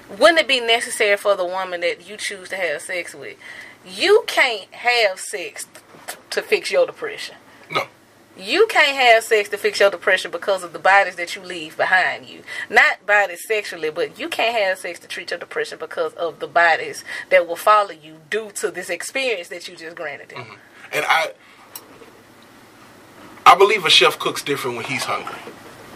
wouldn't 0.09 0.39
it 0.39 0.49
be 0.49 0.61
necessary 0.61 1.17
for 1.17 1.35
the 1.37 1.45
woman 1.45 1.81
that 1.81 2.09
you 2.09 2.17
choose 2.17 2.49
to 2.51 2.57
have 2.57 2.83
sex 2.83 3.15
with? 3.15 3.37
You 3.87 4.25
can't 4.27 4.73
have 4.73 5.19
sex 5.21 5.67
t- 6.11 6.17
to 6.31 6.43
fix 6.43 6.71
your 6.71 6.87
depression. 6.87 7.37
No. 7.71 7.85
You 8.37 8.67
can't 8.69 8.97
have 8.97 9.25
sex 9.25 9.49
to 9.51 9.59
fix 9.59 9.81
your 9.81 9.91
depression 9.91 10.31
because 10.31 10.63
of 10.63 10.73
the 10.73 10.79
bodies 10.79 11.17
that 11.17 11.35
you 11.37 11.43
leave 11.43 11.77
behind 11.77 12.27
you. 12.27 12.43
Not 12.71 13.05
bodies 13.07 13.47
sexually, 13.47 13.91
but 13.91 14.19
you 14.19 14.29
can't 14.29 14.57
have 14.57 14.79
sex 14.79 14.99
to 15.01 15.09
treat 15.09 15.31
your 15.31 15.39
depression 15.41 15.79
because 15.79 16.13
of 16.15 16.39
the 16.39 16.47
bodies 16.47 17.05
that 17.31 17.47
will 17.47 17.57
follow 17.57 17.91
you 17.91 18.17
due 18.31 18.51
to 18.55 18.71
this 18.71 18.89
experience 18.89 19.49
that 19.49 19.69
you 19.69 19.77
just 19.77 19.97
granted 19.97 20.31
them. 20.31 20.47
And 20.93 21.05
I 21.09 21.33
I 23.47 23.55
believe 23.57 23.85
a 23.85 23.91
chef 23.91 24.19
cooks 24.19 24.43
different 24.43 24.77
when 24.77 24.87
he's 24.87 25.05
hungry 25.05 25.39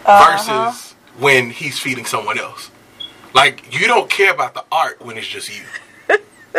Uh-huh. 0.05 0.67
versus 0.69 0.93
when 1.17 1.49
he's 1.49 1.79
feeding 1.79 2.05
someone 2.05 2.37
else. 2.39 2.69
Like 3.33 3.77
you 3.79 3.87
don't 3.87 4.09
care 4.09 4.31
about 4.33 4.53
the 4.53 4.63
art 4.71 5.01
when 5.01 5.17
it's 5.17 5.27
just 5.27 5.49
you. 5.57 5.63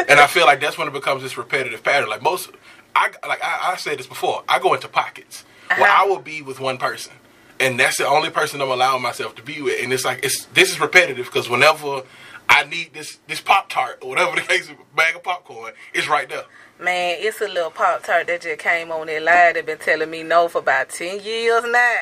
and 0.08 0.18
I 0.20 0.26
feel 0.26 0.46
like 0.46 0.60
that's 0.60 0.78
when 0.78 0.88
it 0.88 0.92
becomes 0.94 1.22
this 1.22 1.36
repetitive 1.38 1.82
pattern. 1.84 2.08
Like 2.08 2.22
most 2.22 2.50
I 2.96 3.26
like 3.28 3.42
I, 3.44 3.72
I 3.72 3.76
said 3.76 3.98
this 3.98 4.06
before, 4.06 4.42
I 4.48 4.58
go 4.58 4.74
into 4.74 4.88
pockets 4.88 5.44
where 5.68 5.82
Uh-huh. 5.88 6.04
I 6.04 6.08
will 6.08 6.20
be 6.20 6.42
with 6.42 6.58
one 6.60 6.78
person. 6.78 7.12
And 7.58 7.80
that's 7.80 7.96
the 7.96 8.06
only 8.06 8.28
person 8.30 8.60
I'm 8.60 8.70
allowing 8.70 9.02
myself 9.02 9.34
to 9.36 9.42
be 9.42 9.62
with. 9.62 9.82
And 9.82 9.92
it's 9.92 10.04
like 10.04 10.24
it's 10.24 10.44
this 10.46 10.70
is 10.70 10.78
repetitive 10.80 11.26
because 11.26 11.48
whenever 11.48 12.02
I 12.48 12.64
need 12.64 12.92
this 12.92 13.18
this 13.26 13.40
Pop 13.40 13.68
Tart 13.68 13.98
or 14.02 14.10
whatever 14.10 14.36
the 14.36 14.42
case, 14.42 14.70
bag 14.94 15.16
of 15.16 15.22
popcorn, 15.22 15.72
it's 15.94 16.06
right 16.08 16.28
there. 16.28 16.44
Man, 16.78 17.16
it's 17.18 17.40
a 17.40 17.48
little 17.48 17.70
Pop 17.70 18.02
Tart 18.04 18.26
that 18.26 18.42
just 18.42 18.58
came 18.58 18.92
on 18.92 19.06
that 19.06 19.22
line 19.22 19.54
that 19.54 19.64
been 19.66 19.78
telling 19.78 20.10
me 20.10 20.22
no 20.22 20.46
for 20.48 20.58
about 20.58 20.90
10 20.90 21.20
years 21.24 21.64
now. 21.64 21.96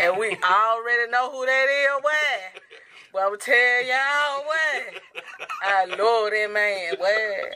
and 0.00 0.18
we 0.18 0.26
already 0.42 1.10
know 1.12 1.30
who 1.30 1.46
that 1.46 1.66
is, 1.70 2.02
I'm 3.18 3.38
tell 3.38 3.84
y'all 3.84 4.44
what. 4.44 5.02
I 5.62 5.84
love 5.86 6.30
that 6.30 6.50
man, 6.52 6.96
boy. 6.96 7.06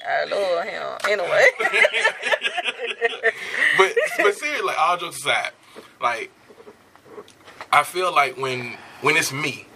I 0.08 0.24
love 0.24 0.64
him. 0.64 0.98
Anyway. 1.08 1.46
but 3.76 3.94
but 4.16 4.34
seriously, 4.34 4.66
like 4.66 4.78
all 4.78 4.96
jokes 4.96 5.18
aside, 5.18 5.52
like 6.00 6.30
I 7.72 7.82
feel 7.82 8.14
like 8.14 8.36
when 8.36 8.76
when 9.02 9.16
it's 9.16 9.32
me, 9.32 9.66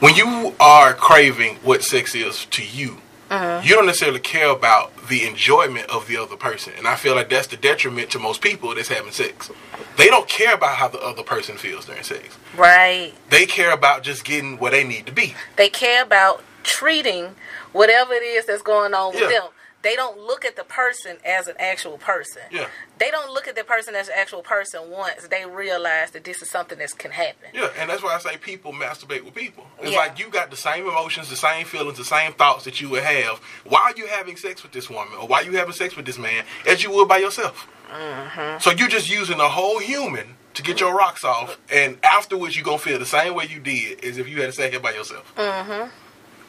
when 0.00 0.14
you 0.14 0.54
are 0.60 0.94
craving 0.94 1.56
what 1.62 1.82
sex 1.82 2.14
is 2.14 2.46
to 2.46 2.64
you, 2.64 2.98
Uh-huh. 3.32 3.62
You 3.64 3.74
don't 3.74 3.86
necessarily 3.86 4.20
care 4.20 4.50
about 4.50 5.08
the 5.08 5.26
enjoyment 5.26 5.88
of 5.88 6.06
the 6.06 6.18
other 6.18 6.36
person, 6.36 6.74
and 6.76 6.86
I 6.86 6.96
feel 6.96 7.14
like 7.14 7.30
that's 7.30 7.46
the 7.46 7.56
detriment 7.56 8.10
to 8.10 8.18
most 8.18 8.42
people 8.42 8.74
that's 8.74 8.88
having 8.88 9.10
sex. 9.10 9.50
They 9.96 10.08
don't 10.08 10.28
care 10.28 10.52
about 10.54 10.76
how 10.76 10.88
the 10.88 11.00
other 11.00 11.22
person 11.22 11.56
feels 11.56 11.86
during 11.86 12.02
sex. 12.02 12.36
Right. 12.56 13.14
They 13.30 13.46
care 13.46 13.72
about 13.72 14.02
just 14.02 14.24
getting 14.24 14.58
where 14.58 14.70
they 14.70 14.84
need 14.84 15.06
to 15.06 15.12
be. 15.12 15.34
They 15.56 15.70
care 15.70 16.02
about 16.02 16.42
treating 16.62 17.34
whatever 17.72 18.12
it 18.12 18.22
is 18.22 18.44
that's 18.44 18.60
going 18.62 18.92
on 18.92 19.12
with 19.14 19.22
Yeah. 19.22 19.28
them. 19.28 19.42
They 19.82 19.96
don't 19.96 20.18
look 20.18 20.44
at 20.44 20.54
the 20.54 20.62
person 20.64 21.16
as 21.24 21.48
an 21.48 21.56
actual 21.58 21.98
person. 21.98 22.42
Yeah. 22.50 22.68
They 22.98 23.10
don't 23.10 23.32
look 23.32 23.48
at 23.48 23.56
the 23.56 23.64
person 23.64 23.96
as 23.96 24.08
an 24.08 24.14
actual 24.16 24.42
person 24.42 24.90
once 24.90 25.26
they 25.28 25.44
realize 25.44 26.12
that 26.12 26.22
this 26.22 26.40
is 26.40 26.48
something 26.48 26.78
that 26.78 26.96
can 26.98 27.10
happen. 27.10 27.48
Yeah, 27.52 27.68
and 27.76 27.90
that's 27.90 28.02
why 28.02 28.14
I 28.14 28.18
say 28.20 28.36
people 28.36 28.72
masturbate 28.72 29.24
with 29.24 29.34
people. 29.34 29.66
It's 29.80 29.90
Yeah. 29.90 29.98
like 29.98 30.18
you 30.20 30.30
got 30.30 30.50
the 30.50 30.56
same 30.56 30.86
emotions, 30.86 31.28
the 31.30 31.36
same 31.36 31.66
feelings, 31.66 31.98
the 31.98 32.04
same 32.04 32.32
thoughts 32.32 32.64
that 32.64 32.80
you 32.80 32.88
would 32.90 33.02
have 33.02 33.38
while 33.64 33.92
you 33.94 34.06
having 34.06 34.36
sex 34.36 34.62
with 34.62 34.70
this 34.72 34.88
woman 34.88 35.14
or 35.18 35.26
while 35.26 35.44
you 35.44 35.52
having 35.56 35.72
sex 35.74 35.96
with 35.96 36.06
this 36.06 36.18
man 36.18 36.44
as 36.66 36.82
you 36.84 36.90
would 36.92 37.08
by 37.08 37.18
yourself. 37.18 37.66
Mm-hmm. 37.92 38.60
So 38.60 38.70
you're 38.70 38.88
just 38.88 39.10
using 39.10 39.40
a 39.40 39.48
whole 39.48 39.80
human 39.80 40.36
to 40.54 40.62
get 40.62 40.80
your 40.80 40.94
rocks 40.94 41.24
off, 41.24 41.58
and 41.70 41.98
afterwards 42.04 42.54
you're 42.56 42.64
gonna 42.64 42.78
feel 42.78 42.98
the 42.98 43.06
same 43.06 43.34
way 43.34 43.46
you 43.46 43.58
did 43.58 44.04
as 44.04 44.18
if 44.18 44.28
you 44.28 44.40
had 44.40 44.46
to 44.46 44.52
stay 44.52 44.70
here 44.70 44.80
by 44.80 44.92
yourself. 44.92 45.32
Mm. 45.36 45.90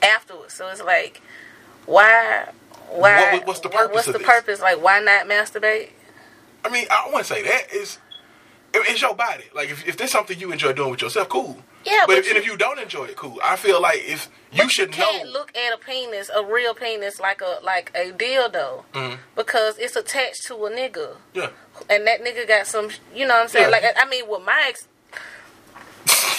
Afterwards, 0.04 0.54
so 0.54 0.68
it's 0.68 0.84
like, 0.84 1.22
why? 1.86 2.50
Why? 3.00 3.34
What- 3.34 3.48
what's 3.48 3.60
the 3.62 3.70
purpose 3.70 3.94
What's 3.96 4.08
the 4.08 4.14
this? 4.14 4.24
purpose? 4.28 4.62
Like, 4.62 4.82
why 4.82 5.00
not 5.00 5.28
masturbate? 5.28 5.90
I 6.66 6.70
mean, 6.70 6.88
I 6.90 7.06
wouldn't 7.08 7.26
say 7.26 7.44
that. 7.44 7.68
It's 7.72 8.00
it's 8.76 9.02
your 9.02 9.14
body. 9.14 9.44
Like 9.54 9.70
if, 9.70 9.88
if 9.88 9.98
there's 9.98 10.12
something 10.12 10.40
you 10.40 10.52
enjoy 10.52 10.74
doing 10.74 10.90
with 10.92 11.02
yourself, 11.02 11.30
cool. 11.30 11.58
Yeah, 11.86 12.00
but, 12.02 12.08
but 12.08 12.18
if, 12.20 12.26
you- 12.26 12.32
and 12.32 12.38
if 12.40 12.46
you 12.48 12.58
don't 12.58 12.80
enjoy 12.80 13.06
it, 13.06 13.16
cool. 13.16 13.38
I 13.44 13.56
feel 13.56 13.80
like 13.82 14.00
if 14.06 14.30
you 14.52 14.68
should 14.70 14.96
you 14.96 15.04
can't 15.04 15.26
know. 15.26 15.32
look 15.32 15.56
at 15.56 15.74
a 15.74 15.78
penis, 15.78 16.32
a 16.36 16.44
real 16.44 16.74
penis, 16.74 17.20
like 17.20 17.42
a 17.42 17.60
like 17.64 17.92
a 17.94 18.12
dildo, 18.12 18.84
Mhm. 18.94 19.18
because 19.36 19.78
it's 19.78 19.96
attached 19.96 20.46
to 20.48 20.56
a 20.56 20.72
nigga, 20.72 21.18
Yeah. 21.34 21.50
and 21.90 22.08
that 22.08 22.24
nigga 22.24 22.48
got 22.48 22.66
some. 22.66 22.90
You 23.14 23.28
know 23.28 23.36
what 23.36 23.44
I'm 23.44 23.48
saying? 23.50 23.66
Yeah. 23.66 23.70
Like 23.72 23.84
I 23.98 24.06
mean, 24.10 24.28
with 24.28 24.44
my 24.44 24.64
ex, 24.68 24.88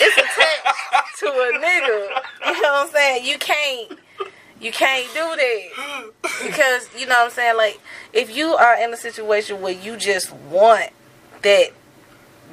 it's 0.00 0.16
attached 0.18 1.18
to 1.20 1.26
a 1.26 1.58
nigga. 1.58 2.08
You 2.46 2.62
know 2.62 2.72
what 2.72 2.86
I'm 2.86 2.90
saying? 2.90 3.24
You 3.26 3.38
can't. 3.38 3.98
You 4.64 4.72
can't 4.72 5.06
do 5.12 5.20
that 5.36 6.10
because 6.42 6.88
you 6.98 7.06
know 7.06 7.16
what 7.16 7.24
I'm 7.26 7.30
saying. 7.30 7.56
Like 7.58 7.78
if 8.14 8.34
you 8.34 8.54
are 8.54 8.82
in 8.82 8.94
a 8.94 8.96
situation 8.96 9.60
where 9.60 9.74
you 9.74 9.98
just 9.98 10.32
want 10.32 10.90
that 11.42 11.70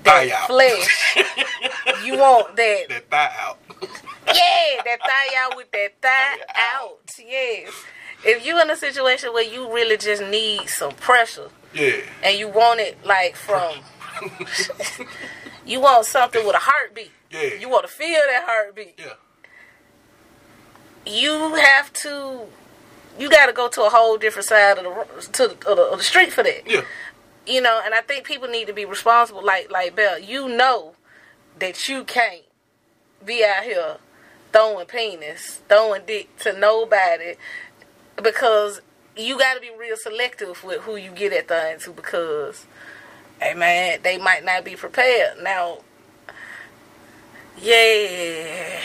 Thigh 0.03 0.25
that 0.25 0.33
out. 0.33 0.47
flesh, 0.47 1.15
you 2.03 2.17
want 2.17 2.57
that 2.57 2.85
that 2.89 3.09
thigh 3.09 3.31
out. 3.39 3.59
yeah, 4.27 4.83
that 4.83 4.97
thigh 4.99 5.37
out 5.39 5.55
with 5.55 5.71
that 5.71 5.89
thigh 6.01 6.37
out. 6.57 6.97
Yes. 7.17 7.71
If 8.25 8.45
you 8.45 8.59
in 8.61 8.69
a 8.69 8.75
situation 8.75 9.31
where 9.31 9.49
you 9.49 9.73
really 9.73 9.95
just 9.95 10.21
need 10.21 10.67
some 10.67 10.91
pressure 10.91 11.47
yeah. 11.73 12.01
and 12.23 12.37
you 12.37 12.49
want 12.49 12.81
it 12.81 12.97
like 13.05 13.37
from 13.37 13.75
you 15.65 15.79
want 15.79 16.05
something 16.05 16.45
with 16.45 16.57
a 16.57 16.59
heartbeat. 16.59 17.11
Yeah. 17.31 17.53
You 17.53 17.69
want 17.69 17.87
to 17.87 17.91
feel 17.91 18.19
that 18.27 18.43
heartbeat. 18.45 18.95
Yeah. 18.99 19.13
You 21.05 21.55
have 21.55 21.91
to 21.93 22.47
you 23.19 23.29
got 23.29 23.47
to 23.47 23.53
go 23.53 23.67
to 23.67 23.83
a 23.83 23.89
whole 23.89 24.17
different 24.17 24.47
side 24.47 24.77
of 24.77 24.83
the 24.83 25.31
to 25.33 25.47
the, 25.47 25.69
of 25.69 25.77
the, 25.77 25.83
of 25.83 25.97
the 25.97 26.03
street 26.03 26.31
for 26.31 26.43
that. 26.43 26.63
Yeah. 26.65 26.81
You 27.45 27.61
know, 27.61 27.81
and 27.83 27.93
I 27.93 28.01
think 28.01 28.25
people 28.25 28.47
need 28.47 28.67
to 28.67 28.73
be 28.73 28.85
responsible 28.85 29.43
like 29.43 29.71
like 29.71 29.95
Bell. 29.95 30.19
You 30.19 30.47
know 30.47 30.93
that 31.59 31.87
you 31.87 32.03
can't 32.03 32.43
be 33.25 33.43
out 33.43 33.63
here 33.63 33.97
throwing 34.51 34.85
penis, 34.85 35.61
throwing 35.67 36.03
dick 36.05 36.35
to 36.39 36.57
nobody 36.57 37.35
because 38.21 38.81
you 39.17 39.37
got 39.37 39.55
to 39.55 39.61
be 39.61 39.71
real 39.77 39.95
selective 39.97 40.63
with 40.63 40.81
who 40.81 40.95
you 40.95 41.11
get 41.11 41.31
that 41.31 41.47
thing 41.47 41.79
to 41.79 41.91
because, 41.91 42.65
hey 43.41 43.53
man, 43.53 43.99
they 44.03 44.17
might 44.17 44.43
not 44.43 44.63
be 44.63 44.75
prepared. 44.75 45.37
Now, 45.41 45.79
yeah, 47.61 48.79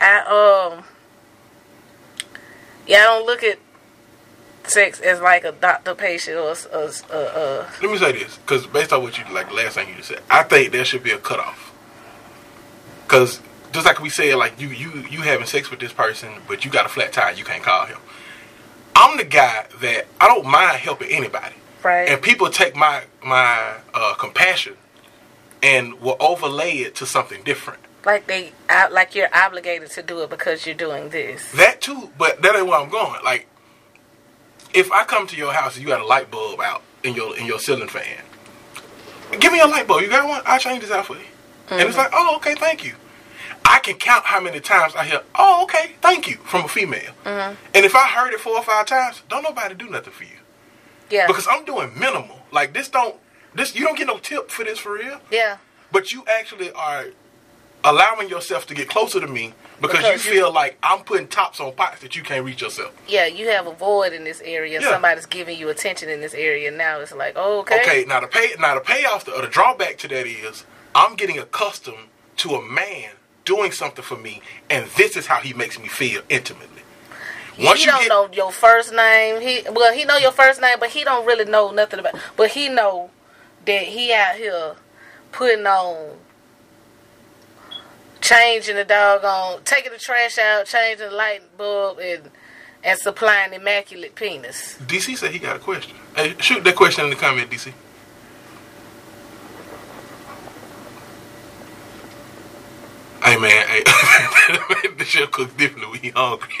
I 0.00 0.72
um, 0.76 0.84
yeah, 2.88 2.98
I 2.98 3.04
don't 3.04 3.26
look 3.26 3.44
at 3.44 3.58
sex 4.64 5.00
as 5.00 5.20
like 5.20 5.44
a 5.44 5.52
doctor 5.52 5.94
patient 5.94 6.36
or 6.36 6.50
a, 6.50 6.76
a, 6.76 7.16
a, 7.16 7.60
a 7.60 7.68
Let 7.82 7.90
me 7.90 7.98
say 7.98 8.12
this, 8.12 8.36
because 8.38 8.66
based 8.66 8.92
on 8.92 9.02
what 9.02 9.18
you 9.18 9.24
like, 9.32 9.52
last 9.52 9.74
thing 9.74 9.88
you 9.94 10.02
said, 10.02 10.20
I 10.30 10.42
think 10.42 10.72
there 10.72 10.84
should 10.84 11.02
be 11.02 11.10
a 11.10 11.18
cutoff. 11.18 11.72
Because 13.02 13.40
just 13.72 13.86
like 13.86 14.00
we 14.00 14.08
said, 14.08 14.34
like 14.36 14.60
you 14.60 14.68
you 14.68 14.90
you 15.10 15.22
having 15.22 15.46
sex 15.46 15.70
with 15.70 15.80
this 15.80 15.92
person, 15.92 16.30
but 16.46 16.64
you 16.64 16.70
got 16.70 16.86
a 16.86 16.88
flat 16.88 17.12
tire, 17.12 17.34
you 17.34 17.44
can't 17.44 17.62
call 17.62 17.86
him. 17.86 17.98
I'm 18.96 19.16
the 19.16 19.24
guy 19.24 19.66
that 19.80 20.06
I 20.20 20.26
don't 20.26 20.46
mind 20.46 20.78
helping 20.78 21.10
anybody, 21.10 21.54
right. 21.82 22.08
and 22.08 22.20
people 22.20 22.50
take 22.50 22.74
my 22.74 23.04
my 23.24 23.76
uh, 23.94 24.14
compassion 24.14 24.76
and 25.62 26.00
will 26.00 26.16
overlay 26.20 26.72
it 26.78 26.94
to 26.96 27.06
something 27.06 27.42
different. 27.44 27.80
Like 28.04 28.26
they 28.26 28.52
like 28.90 29.14
you're 29.14 29.28
obligated 29.34 29.90
to 29.92 30.02
do 30.02 30.22
it 30.22 30.30
because 30.30 30.66
you're 30.66 30.74
doing 30.74 31.10
this. 31.10 31.52
That 31.52 31.80
too, 31.80 32.10
but 32.18 32.42
that 32.42 32.54
ain't 32.56 32.66
where 32.66 32.78
I'm 32.78 32.88
going. 32.88 33.22
Like, 33.24 33.46
if 34.74 34.90
I 34.92 35.04
come 35.04 35.26
to 35.28 35.36
your 35.36 35.52
house 35.52 35.76
and 35.76 35.82
you 35.82 35.88
got 35.88 36.00
a 36.00 36.06
light 36.06 36.30
bulb 36.30 36.60
out 36.60 36.82
in 37.02 37.14
your 37.14 37.36
in 37.36 37.46
your 37.46 37.58
ceiling 37.58 37.88
fan, 37.88 38.22
give 39.40 39.52
me 39.52 39.60
a 39.60 39.66
light 39.66 39.86
bulb. 39.86 40.02
You 40.02 40.08
got 40.08 40.28
one? 40.28 40.42
I'll 40.44 40.58
change 40.58 40.82
this 40.82 40.90
out 40.90 41.06
for 41.06 41.16
you. 41.16 41.24
And 41.70 41.80
it's 41.82 41.90
mm-hmm. 41.90 41.98
like, 41.98 42.10
oh, 42.14 42.36
okay, 42.36 42.54
thank 42.54 42.84
you. 42.84 42.94
I 43.64 43.80
can 43.80 43.96
count 43.96 44.24
how 44.24 44.40
many 44.40 44.60
times 44.60 44.94
I 44.96 45.04
hear, 45.04 45.20
oh, 45.34 45.64
okay, 45.64 45.92
thank 46.00 46.26
you, 46.26 46.36
from 46.36 46.64
a 46.64 46.68
female. 46.68 47.12
Mm-hmm. 47.24 47.54
And 47.74 47.84
if 47.84 47.94
I 47.94 48.08
heard 48.08 48.32
it 48.32 48.40
four 48.40 48.56
or 48.56 48.62
five 48.62 48.86
times, 48.86 49.22
don't 49.28 49.42
nobody 49.42 49.74
do 49.74 49.90
nothing 49.90 50.12
for 50.14 50.24
you 50.24 50.38
Yeah. 51.10 51.26
because 51.26 51.46
I'm 51.48 51.66
doing 51.66 51.92
minimal. 51.98 52.38
Like 52.50 52.72
this, 52.72 52.88
don't 52.88 53.16
this 53.54 53.74
you 53.74 53.84
don't 53.84 53.98
get 53.98 54.06
no 54.06 54.18
tip 54.18 54.50
for 54.50 54.64
this 54.64 54.78
for 54.78 54.94
real. 54.94 55.20
yeah. 55.30 55.58
But 55.92 56.12
you 56.12 56.24
actually 56.26 56.70
are 56.72 57.06
allowing 57.88 58.28
yourself 58.28 58.66
to 58.66 58.74
get 58.74 58.88
closer 58.88 59.20
to 59.20 59.26
me 59.26 59.54
because, 59.80 59.98
Because 59.98 60.24
you 60.26 60.32
you- 60.32 60.38
feel 60.40 60.52
like 60.52 60.76
I'm 60.82 61.00
putting 61.04 61.28
tops 61.28 61.60
on 61.60 61.72
pots 61.72 62.00
that 62.00 62.16
you 62.16 62.22
can't 62.22 62.44
reach 62.44 62.62
yourself. 62.62 62.92
Yeah, 63.06 63.26
you 63.26 63.48
have 63.48 63.66
a 63.66 63.72
void 63.72 64.12
in 64.12 64.24
this 64.24 64.40
area. 64.42 64.80
Yeah. 64.80 64.90
Somebody's 64.90 65.26
giving 65.26 65.58
you 65.58 65.68
attention 65.68 66.08
in 66.08 66.20
this 66.20 66.34
area. 66.34 66.70
Now 66.70 67.00
it's 67.00 67.12
like, 67.14 67.34
oh, 67.36 67.60
okay. 67.60 67.80
Okay, 67.80 68.04
now 68.06 68.20
the 68.20 68.26
pay 68.26 68.50
now 68.58 68.74
the 68.74 68.80
payoff 68.80 69.26
or 69.28 69.42
the 69.42 69.48
drawback 69.48 69.98
to 69.98 70.08
that 70.08 70.26
is 70.26 70.64
I'm 70.94 71.14
getting 71.16 71.38
accustomed 71.38 72.08
to 72.38 72.54
a 72.54 72.62
man 72.62 73.10
doing 73.44 73.72
something 73.72 74.04
for 74.04 74.16
me, 74.16 74.42
and 74.68 74.86
this 74.96 75.16
is 75.16 75.26
how 75.26 75.38
he 75.40 75.52
makes 75.54 75.78
me 75.78 75.88
feel 75.88 76.22
intimately. 76.28 76.82
Once 77.58 77.80
he 77.80 77.86
you 77.86 77.90
don't 77.90 78.02
get 78.02 78.08
know 78.08 78.28
your 78.32 78.52
first 78.52 78.92
name. 78.92 79.40
He 79.40 79.62
well, 79.70 79.92
he 79.92 80.04
know 80.04 80.16
your 80.16 80.30
first 80.32 80.60
name, 80.60 80.76
but 80.78 80.90
he 80.90 81.02
don't 81.04 81.26
really 81.26 81.44
know 81.44 81.70
nothing 81.72 81.98
about. 82.00 82.14
But 82.36 82.50
he 82.50 82.68
know 82.68 83.10
that 83.64 83.82
he 83.82 84.12
out 84.12 84.36
here 84.36 84.76
putting 85.32 85.66
on, 85.66 86.16
changing 88.28 88.76
the 88.76 88.84
doggone, 88.84 89.62
taking 89.64 89.92
the 89.92 89.98
trash 89.98 90.38
out, 90.38 90.66
changing 90.66 91.08
the 91.08 91.14
light 91.14 91.40
bulb, 91.56 91.98
and 91.98 92.30
and 92.84 92.98
supplying 92.98 93.52
immaculate 93.52 94.14
penis. 94.14 94.78
DC 94.78 95.16
said 95.16 95.32
he 95.32 95.38
got 95.38 95.56
a 95.56 95.58
question. 95.58 95.96
Hey, 96.14 96.34
shoot 96.38 96.62
that 96.64 96.76
question 96.76 97.04
in 97.04 97.10
the 97.10 97.16
comment, 97.16 97.50
DC. 97.50 97.72
Hey 103.24 103.36
man, 103.36 103.66
hey, 103.66 103.82
the 104.96 105.04
chef 105.04 105.30
cooks 105.30 105.52
differently 105.54 105.90
when 105.90 106.00
he 106.00 106.10
hungry. 106.10 106.48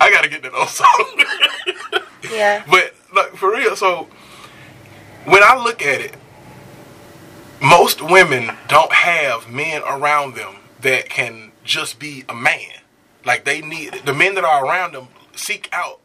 I 0.00 0.10
gotta 0.10 0.28
get 0.28 0.42
that 0.42 0.54
also. 0.54 0.84
Yeah. 2.32 2.64
But 2.70 2.94
like 3.14 3.36
for 3.36 3.52
real, 3.52 3.76
so 3.76 4.08
when 5.24 5.42
I 5.42 5.56
look 5.62 5.82
at 5.82 6.00
it, 6.00 6.16
most 7.68 8.00
women 8.00 8.56
don't 8.68 8.92
have 8.92 9.50
men 9.50 9.82
around 9.82 10.34
them 10.34 10.56
that 10.82 11.08
can 11.08 11.52
just 11.64 11.98
be 11.98 12.24
a 12.28 12.34
man. 12.34 12.72
Like 13.24 13.44
they 13.44 13.60
need 13.60 13.92
the 14.04 14.14
men 14.14 14.34
that 14.36 14.44
are 14.44 14.64
around 14.64 14.94
them 14.94 15.08
seek 15.34 15.68
out 15.72 16.00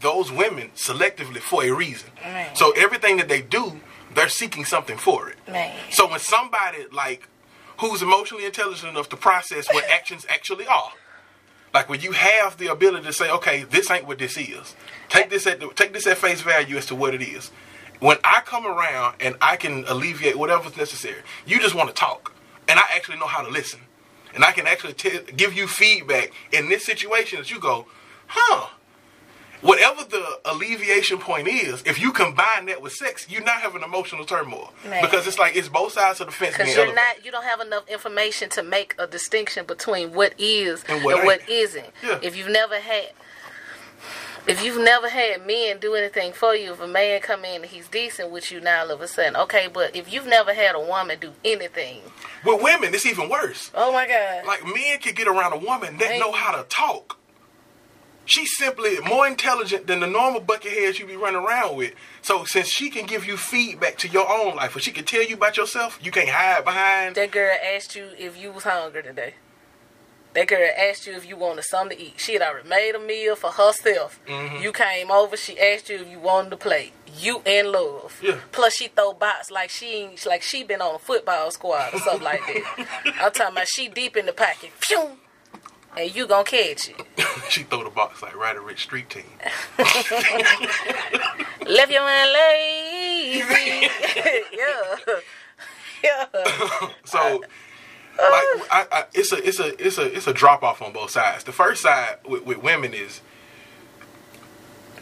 those 0.00 0.30
women 0.30 0.70
selectively 0.74 1.38
for 1.38 1.64
a 1.64 1.70
reason. 1.70 2.10
Man. 2.22 2.54
So 2.54 2.72
everything 2.72 3.16
that 3.16 3.28
they 3.28 3.42
do, 3.42 3.80
they're 4.14 4.28
seeking 4.28 4.64
something 4.64 4.96
for 4.96 5.28
it. 5.28 5.36
Man. 5.48 5.74
So 5.90 6.08
when 6.08 6.20
somebody 6.20 6.86
like 6.92 7.28
who's 7.78 8.02
emotionally 8.02 8.44
intelligent 8.44 8.90
enough 8.92 9.08
to 9.08 9.16
process 9.16 9.66
what 9.72 9.84
actions 9.90 10.24
actually 10.28 10.66
are, 10.66 10.92
like 11.74 11.88
when 11.88 12.00
you 12.00 12.12
have 12.12 12.58
the 12.58 12.68
ability 12.68 13.06
to 13.06 13.12
say, 13.12 13.30
okay, 13.30 13.64
this 13.64 13.90
ain't 13.90 14.06
what 14.06 14.18
this 14.18 14.36
is. 14.36 14.76
Take 15.08 15.30
this 15.30 15.46
at 15.46 15.58
the, 15.58 15.68
take 15.74 15.92
this 15.92 16.06
at 16.06 16.18
face 16.18 16.42
value 16.42 16.76
as 16.76 16.86
to 16.86 16.94
what 16.94 17.14
it 17.14 17.22
is. 17.22 17.50
When 18.02 18.16
I 18.24 18.40
come 18.44 18.66
around 18.66 19.14
and 19.20 19.36
I 19.40 19.54
can 19.56 19.84
alleviate 19.86 20.36
whatever's 20.36 20.76
necessary, 20.76 21.22
you 21.46 21.60
just 21.60 21.74
want 21.76 21.88
to 21.88 21.94
talk, 21.94 22.32
and 22.66 22.78
I 22.80 22.82
actually 22.96 23.18
know 23.18 23.28
how 23.28 23.42
to 23.42 23.48
listen, 23.50 23.78
and 24.34 24.44
I 24.44 24.50
can 24.50 24.66
actually 24.66 24.94
t- 24.94 25.20
give 25.36 25.52
you 25.54 25.68
feedback 25.68 26.32
in 26.50 26.68
this 26.68 26.84
situation 26.84 27.38
that 27.38 27.48
you 27.52 27.60
go, 27.60 27.86
huh. 28.26 28.66
whatever 29.60 30.02
the 30.02 30.24
alleviation 30.46 31.18
point 31.18 31.46
is, 31.46 31.80
if 31.86 32.00
you 32.00 32.10
combine 32.12 32.66
that 32.66 32.82
with 32.82 32.92
sex, 32.92 33.30
you 33.30 33.40
now 33.40 33.52
have 33.60 33.76
an 33.76 33.84
emotional 33.84 34.24
turmoil 34.24 34.72
Man. 34.84 35.00
because 35.04 35.28
it's 35.28 35.38
like 35.38 35.54
it's 35.54 35.68
both 35.68 35.92
sides 35.92 36.20
of 36.20 36.26
the 36.26 36.32
fence. 36.32 36.56
Because 36.56 36.74
you're 36.74 36.86
elevated. 36.86 36.96
not, 37.18 37.24
you 37.24 37.30
don't 37.30 37.44
have 37.44 37.60
enough 37.60 37.88
information 37.88 38.48
to 38.50 38.64
make 38.64 38.96
a 38.98 39.06
distinction 39.06 39.64
between 39.64 40.12
what 40.12 40.34
is 40.38 40.82
And 40.88 40.96
and 40.96 41.04
what 41.04 41.24
what, 41.24 41.40
ain't. 41.42 41.48
isn't. 41.48 41.86
Yeah. 42.02 42.18
If 42.20 42.36
you've 42.36 42.50
never 42.50 42.80
had, 42.80 43.10
if 44.46 44.62
you've 44.64 44.82
never 44.82 45.08
had 45.08 45.46
men 45.46 45.78
do 45.78 45.94
anything 45.94 46.32
for 46.32 46.54
you, 46.54 46.72
if 46.72 46.80
a 46.80 46.86
man 46.86 47.20
come 47.20 47.44
in 47.44 47.62
and 47.62 47.66
he's 47.66 47.88
decent 47.88 48.30
with 48.30 48.50
you, 48.50 48.60
now 48.60 48.82
all 48.82 48.90
of 48.90 49.00
a 49.00 49.08
sudden, 49.08 49.36
okay. 49.36 49.68
But 49.72 49.94
if 49.94 50.12
you've 50.12 50.26
never 50.26 50.52
had 50.54 50.74
a 50.74 50.80
woman 50.80 51.18
do 51.20 51.32
anything, 51.44 52.00
With 52.44 52.62
women, 52.62 52.92
it's 52.94 53.06
even 53.06 53.28
worse. 53.28 53.70
oh 53.74 53.92
my 53.92 54.06
god, 54.08 54.44
Like 54.46 54.64
men 54.64 54.98
can 55.00 55.14
get 55.14 55.28
around 55.28 55.52
a 55.52 55.58
woman 55.58 55.98
that 55.98 56.08
Hey. 56.12 56.18
know 56.18 56.32
how 56.32 56.56
to 56.56 56.64
talk. 56.68 57.18
She's 58.24 58.56
simply 58.56 58.98
more 59.00 59.26
intelligent 59.26 59.88
than 59.88 59.98
the 59.98 60.06
normal 60.06 60.40
bucketheads 60.40 60.98
you 61.00 61.06
be 61.06 61.16
running 61.16 61.42
around 61.42 61.76
with. 61.76 61.92
So 62.22 62.44
since 62.44 62.68
she 62.68 62.88
can 62.88 63.04
give 63.04 63.26
you 63.26 63.36
feedback 63.36 63.98
to 63.98 64.08
your 64.08 64.30
own 64.30 64.54
life, 64.54 64.76
or 64.76 64.80
she 64.80 64.92
can 64.92 65.04
tell 65.04 65.24
you 65.24 65.34
about 65.34 65.56
yourself, 65.56 65.98
you 66.00 66.12
can't 66.12 66.28
hide 66.28 66.64
behind. 66.64 67.16
that 67.16 67.32
girl 67.32 67.56
asked 67.74 67.96
you 67.96 68.10
if 68.16 68.36
you 68.38 68.52
was 68.52 68.62
hungry 68.62 69.02
today. 69.02 69.34
That 70.34 70.48
girl 70.48 70.66
asked 70.78 71.06
you 71.06 71.14
if 71.14 71.28
you 71.28 71.36
wanted 71.36 71.64
something 71.64 71.98
to 71.98 72.02
eat. 72.02 72.14
She 72.16 72.32
had 72.32 72.40
already 72.42 72.66
made 72.68 72.94
a 72.94 72.98
meal 72.98 73.36
for 73.36 73.50
herself. 73.50 74.18
Mm-hmm. 74.26 74.62
You 74.62 74.72
came 74.72 75.10
over. 75.10 75.36
She 75.36 75.60
asked 75.60 75.90
you 75.90 75.96
if 75.96 76.08
you 76.08 76.18
wanted 76.18 76.50
to 76.50 76.56
play. 76.56 76.92
You 77.18 77.42
in 77.44 77.70
love. 77.70 78.18
Yeah. 78.22 78.38
Plus 78.50 78.76
she 78.76 78.88
throw 78.88 79.12
box 79.12 79.50
like 79.50 79.68
she 79.68 80.16
like 80.26 80.40
she 80.42 80.64
been 80.64 80.80
on 80.80 80.94
a 80.94 80.98
football 80.98 81.50
squad 81.50 81.92
or 81.92 81.98
something 81.98 82.24
like 82.24 82.40
that. 82.40 82.86
I'm 83.20 83.32
talking 83.32 83.56
about 83.56 83.68
she 83.68 83.88
deep 83.88 84.16
in 84.16 84.24
the 84.24 84.32
pocket. 84.32 84.70
Phew, 84.76 85.10
and 85.96 86.14
you 86.14 86.26
gonna 86.26 86.44
catch 86.44 86.88
it. 86.88 86.96
she 87.50 87.64
throw 87.64 87.84
the 87.84 87.90
box 87.90 88.22
like 88.22 88.34
right 88.34 88.56
Ryder 88.56 88.62
Rich 88.62 88.84
Street 88.84 89.10
Team. 89.10 89.24
Left 89.78 90.10
your 91.92 92.04
man 92.04 92.32
lazy. 92.32 93.40
yeah. 94.56 94.96
Yeah. 96.02 96.24
So, 97.04 97.42
like, 98.18 98.70
I, 98.70 98.86
I, 98.92 99.04
it's 99.14 99.32
a 99.32 99.46
it's 99.46 99.58
a 99.60 99.86
it's 99.86 99.98
a 99.98 100.16
it's 100.16 100.26
a 100.26 100.32
drop 100.32 100.62
off 100.62 100.82
on 100.82 100.92
both 100.92 101.10
sides. 101.10 101.44
The 101.44 101.52
first 101.52 101.82
side 101.82 102.16
with, 102.28 102.44
with 102.46 102.62
women 102.62 102.94
is 102.94 103.20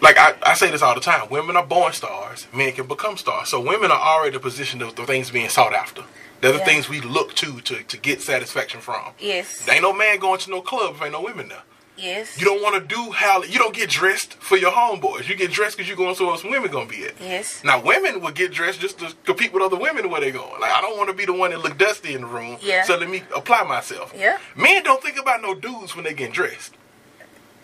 like 0.00 0.16
I, 0.18 0.34
I 0.42 0.54
say 0.54 0.70
this 0.70 0.82
all 0.82 0.94
the 0.94 1.00
time. 1.00 1.28
Women 1.28 1.56
are 1.56 1.66
born 1.66 1.92
stars. 1.92 2.46
Men 2.54 2.72
can 2.72 2.86
become 2.86 3.16
stars. 3.16 3.48
So 3.48 3.60
women 3.60 3.90
are 3.90 4.00
already 4.00 4.28
in 4.28 4.34
the 4.34 4.40
position 4.40 4.80
of 4.82 4.94
the 4.96 5.04
things 5.04 5.30
being 5.30 5.48
sought 5.48 5.74
after. 5.74 6.02
They're 6.40 6.52
the 6.52 6.58
Yeah. 6.58 6.64
things 6.64 6.88
we 6.88 7.00
look 7.00 7.34
to, 7.36 7.60
to 7.60 7.82
to 7.82 7.96
get 7.98 8.22
satisfaction 8.22 8.80
from. 8.80 9.12
Yes. 9.18 9.64
There 9.66 9.74
ain't 9.74 9.82
no 9.82 9.92
man 9.92 10.18
going 10.18 10.38
to 10.40 10.50
no 10.50 10.62
club 10.62 10.94
if 10.96 11.02
ain't 11.02 11.12
no 11.12 11.22
women 11.22 11.48
there. 11.48 11.62
Yes. 12.00 12.38
You 12.38 12.46
don't 12.46 12.62
want 12.62 12.80
to 12.82 12.94
do 12.94 13.10
how 13.10 13.42
you 13.42 13.58
don't 13.58 13.74
get 13.74 13.90
dressed 13.90 14.34
for 14.34 14.56
your 14.56 14.72
homeboys. 14.72 15.28
You 15.28 15.36
get 15.36 15.50
dressed 15.50 15.76
because 15.76 15.88
you're 15.88 15.96
going 15.96 16.14
somewhere 16.14 16.36
some 16.38 16.50
women 16.50 16.70
gonna 16.70 16.88
be 16.88 17.04
at. 17.04 17.20
Yes. 17.20 17.62
Now 17.64 17.82
women 17.82 18.20
will 18.20 18.30
get 18.32 18.52
dressed 18.52 18.80
just 18.80 18.98
to 19.00 19.14
compete 19.24 19.52
with 19.52 19.62
other 19.62 19.76
women 19.76 20.10
where 20.10 20.20
they 20.20 20.30
going. 20.30 20.60
Like 20.60 20.72
I 20.72 20.80
don't 20.80 20.96
want 20.96 21.08
to 21.10 21.14
be 21.14 21.26
the 21.26 21.32
one 21.34 21.50
that 21.50 21.60
look 21.60 21.76
dusty 21.78 22.14
in 22.14 22.22
the 22.22 22.26
room. 22.26 22.56
Yeah. 22.62 22.84
So 22.84 22.96
let 22.96 23.08
me 23.10 23.22
apply 23.34 23.64
myself. 23.64 24.12
Yeah. 24.16 24.38
Men 24.56 24.82
don't 24.82 25.02
think 25.02 25.18
about 25.18 25.42
no 25.42 25.54
dudes 25.54 25.94
when 25.94 26.04
they 26.04 26.14
getting 26.14 26.32
dressed. 26.32 26.74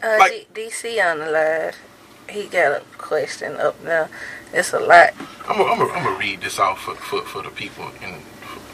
Uh, 0.02 0.16
Like- 0.18 0.48
D- 0.54 0.68
DC 0.68 1.00
on 1.10 1.18
the 1.20 1.30
live. 1.30 1.76
He 2.28 2.46
got 2.48 2.82
a 2.82 2.84
question 2.98 3.56
up 3.56 3.82
now. 3.84 4.08
It's 4.52 4.72
a 4.72 4.80
lot. 4.80 5.14
I'm 5.48 5.56
gonna 5.58 5.84
I'm 5.92 6.06
I'm 6.06 6.18
read 6.18 6.40
this 6.40 6.58
out 6.58 6.76
for, 6.78 6.94
for, 6.96 7.22
for 7.22 7.42
the 7.42 7.50
people 7.50 7.88
in 8.02 8.14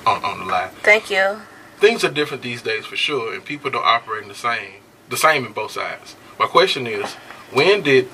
on, 0.06 0.24
on 0.24 0.38
the 0.40 0.44
live. 0.46 0.72
Thank 0.78 1.10
you. 1.10 1.42
Things 1.78 2.02
are 2.04 2.10
different 2.10 2.42
these 2.42 2.62
days 2.62 2.86
for 2.86 2.96
sure, 2.96 3.34
and 3.34 3.44
people 3.44 3.70
don't 3.70 3.84
operate 3.84 4.22
in 4.22 4.28
the 4.28 4.34
same 4.34 4.74
the 5.08 5.16
same 5.16 5.44
in 5.44 5.52
both 5.52 5.72
sides. 5.72 6.16
My 6.38 6.46
question 6.46 6.86
is, 6.86 7.12
when 7.52 7.82
did 7.82 8.08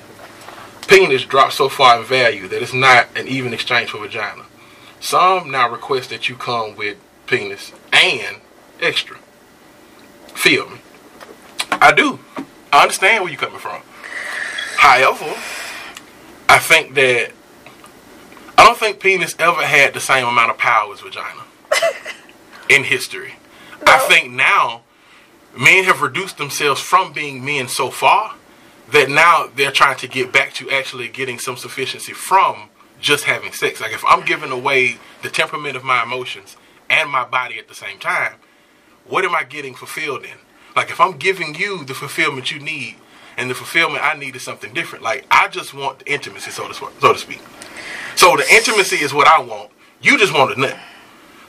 penis 0.87 1.23
drop 1.25 1.51
so 1.51 1.69
far 1.69 1.99
in 1.99 2.05
value 2.05 2.47
that 2.47 2.61
it's 2.61 2.73
not 2.73 3.07
an 3.15 3.27
even 3.27 3.53
exchange 3.53 3.89
for 3.89 3.99
vagina? 3.99 4.43
Some 4.99 5.51
now 5.51 5.69
request 5.69 6.09
that 6.09 6.27
you 6.27 6.35
come 6.35 6.75
with 6.75 6.97
penis 7.25 7.71
and 7.93 8.37
extra. 8.81 9.17
Feel 10.27 10.69
me? 10.69 10.79
I 11.71 11.93
do. 11.93 12.19
I 12.71 12.81
understand 12.81 13.23
where 13.23 13.31
you're 13.31 13.39
coming 13.39 13.59
from. 13.59 13.81
However, 14.77 15.25
I 16.49 16.59
think 16.59 16.93
that 16.95 17.31
I 18.57 18.65
don't 18.65 18.77
think 18.77 18.99
penis 18.99 19.35
ever 19.39 19.63
had 19.63 19.93
the 19.93 20.01
same 20.01 20.27
amount 20.27 20.51
of 20.51 20.57
power 20.57 20.93
as 20.93 20.99
vagina 20.99 21.43
in 22.69 22.83
history. 22.83 23.35
I 23.87 23.99
think 23.99 24.33
now 24.33 24.81
men 25.59 25.83
have 25.83 26.01
reduced 26.01 26.37
themselves 26.37 26.79
from 26.79 27.11
being 27.11 27.43
men 27.43 27.67
so 27.67 27.91
far 27.91 28.35
that 28.91 29.09
now 29.09 29.49
they're 29.55 29.71
trying 29.71 29.97
to 29.97 30.07
get 30.07 30.31
back 30.31 30.53
to 30.53 30.69
actually 30.71 31.09
getting 31.09 31.37
some 31.37 31.57
sufficiency 31.57 32.13
from 32.13 32.69
just 33.01 33.25
having 33.25 33.51
sex. 33.51 33.81
Like 33.81 33.91
if 33.91 34.03
I'm 34.07 34.25
giving 34.25 34.51
away 34.51 34.97
the 35.21 35.29
temperament 35.29 35.75
of 35.75 35.83
my 35.83 36.01
emotions 36.01 36.55
and 36.89 37.09
my 37.09 37.25
body 37.25 37.59
at 37.59 37.67
the 37.67 37.75
same 37.75 37.99
time, 37.99 38.35
what 39.05 39.25
am 39.25 39.35
I 39.35 39.43
getting 39.43 39.75
fulfilled 39.75 40.23
in? 40.23 40.37
Like 40.77 40.91
if 40.91 41.01
I'm 41.01 41.17
giving 41.17 41.53
you 41.55 41.83
the 41.83 41.93
fulfillment 41.93 42.51
you 42.51 42.59
need 42.59 42.95
and 43.37 43.49
the 43.49 43.55
fulfillment 43.55 44.03
I 44.03 44.17
need 44.17 44.37
is 44.37 44.43
something 44.43 44.73
different. 44.73 45.03
Like 45.03 45.25
I 45.29 45.49
just 45.49 45.73
want 45.73 45.99
the 45.99 46.11
intimacy, 46.11 46.51
so 46.51 46.67
to 46.69 46.73
so 46.73 47.13
to 47.13 47.19
speak. 47.19 47.41
So 48.15 48.37
the 48.37 48.45
intimacy 48.49 48.97
is 48.97 49.13
what 49.13 49.27
I 49.27 49.39
want. 49.41 49.71
You 50.01 50.17
just 50.17 50.33
want 50.33 50.57
a 50.57 50.59
nut. 50.59 50.77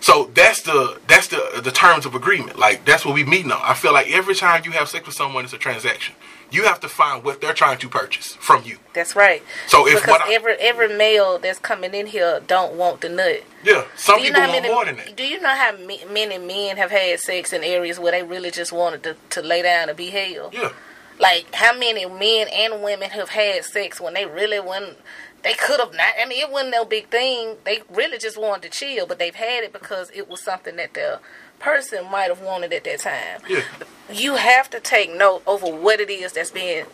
So 0.01 0.31
that's 0.35 0.63
the 0.63 0.99
that's 1.07 1.29
the 1.29 1.61
the 1.63 1.71
terms 1.71 2.07
of 2.07 2.15
agreement. 2.15 2.59
Like 2.59 2.85
that's 2.85 3.05
what 3.05 3.15
we 3.15 3.25
meeting 3.25 3.53
on. 3.53 3.61
I 3.63 3.75
feel 3.75 3.93
like 3.93 4.11
every 4.11 4.35
time 4.35 4.63
you 4.65 4.71
have 4.73 4.89
sex 4.89 5.07
with 5.07 5.15
someone, 5.15 5.45
it's 5.45 5.53
a 5.53 5.59
transaction. 5.59 6.15
You 6.53 6.65
have 6.65 6.81
to 6.81 6.89
find 6.89 7.23
what 7.23 7.41
they're 7.41 7.53
trying 7.55 7.79
to 7.79 7.89
purchase 7.89 8.35
from 8.35 8.65
you. 8.65 8.79
That's 8.93 9.15
right. 9.15 9.41
So 9.69 9.87
if 9.87 9.95
because 9.97 10.09
what 10.09 10.23
I- 10.23 10.33
every 10.35 10.55
every 10.55 10.89
male 10.97 11.39
that's 11.39 11.59
coming 11.61 11.95
in 11.95 12.07
here 12.07 12.41
don't 12.47 12.75
want 12.75 13.03
the 13.03 13.09
nut. 13.09 13.43
Yeah, 13.63 13.85
some 13.95 14.21
people 14.21 14.41
want 14.41 14.53
many? 14.53 14.69
more 14.69 14.85
than 14.85 14.97
that. 14.97 15.15
Do 15.17 15.25
you 15.27 15.39
know 15.41 15.55
how 15.55 15.77
many 15.77 16.39
men 16.39 16.77
have 16.77 16.91
had 16.91 17.21
sex 17.21 17.53
in 17.53 17.63
areas 17.63 18.01
where 18.01 18.11
they 18.11 18.23
really 18.23 18.51
just 18.51 18.73
wanted 18.73 19.03
to, 19.05 19.17
to 19.31 19.43
lay 19.43 19.63
down 19.63 19.89
and 19.91 19.97
be 19.99 20.11
held? 20.11 20.55
Yeah, 20.55 20.73
Like 21.21 21.55
how 21.55 21.77
many 21.79 22.07
men 22.07 22.49
and 22.49 22.83
women 22.83 23.11
have 23.11 23.29
had 23.29 23.65
sex 23.65 24.01
when 24.01 24.15
they 24.15 24.25
really 24.27 24.59
wouldn't 24.61 24.97
they 25.43 25.55
could 25.55 25.81
have 25.81 25.93
not 25.95 26.07
I 26.21 26.27
mean 26.27 26.41
it 26.41 26.51
wasn't 26.51 26.73
no 26.73 26.85
big 26.85 27.09
thing. 27.09 27.57
They 27.65 27.81
really 27.89 28.19
just 28.19 28.37
wanted 28.39 28.71
to 28.71 28.79
chill, 28.79 29.07
but 29.07 29.19
they've 29.19 29.35
had 29.35 29.65
it 29.65 29.73
because 29.73 30.11
it 30.15 30.29
was 30.29 30.43
something 30.43 30.77
that 30.77 30.95
the 30.95 31.21
person 31.59 32.11
might 32.11 32.29
have 32.29 32.41
wanted 32.41 32.73
at 32.73 32.85
that 32.85 33.01
time. 33.01 33.41
yeah. 33.49 33.63
You 34.11 34.37
have 34.37 34.69
to 34.71 34.81
take 34.81 35.15
note 35.15 35.43
over 35.47 35.67
what 35.67 36.01
it 36.01 36.11
is 36.11 36.33
that's 36.33 36.51
being 36.51 36.87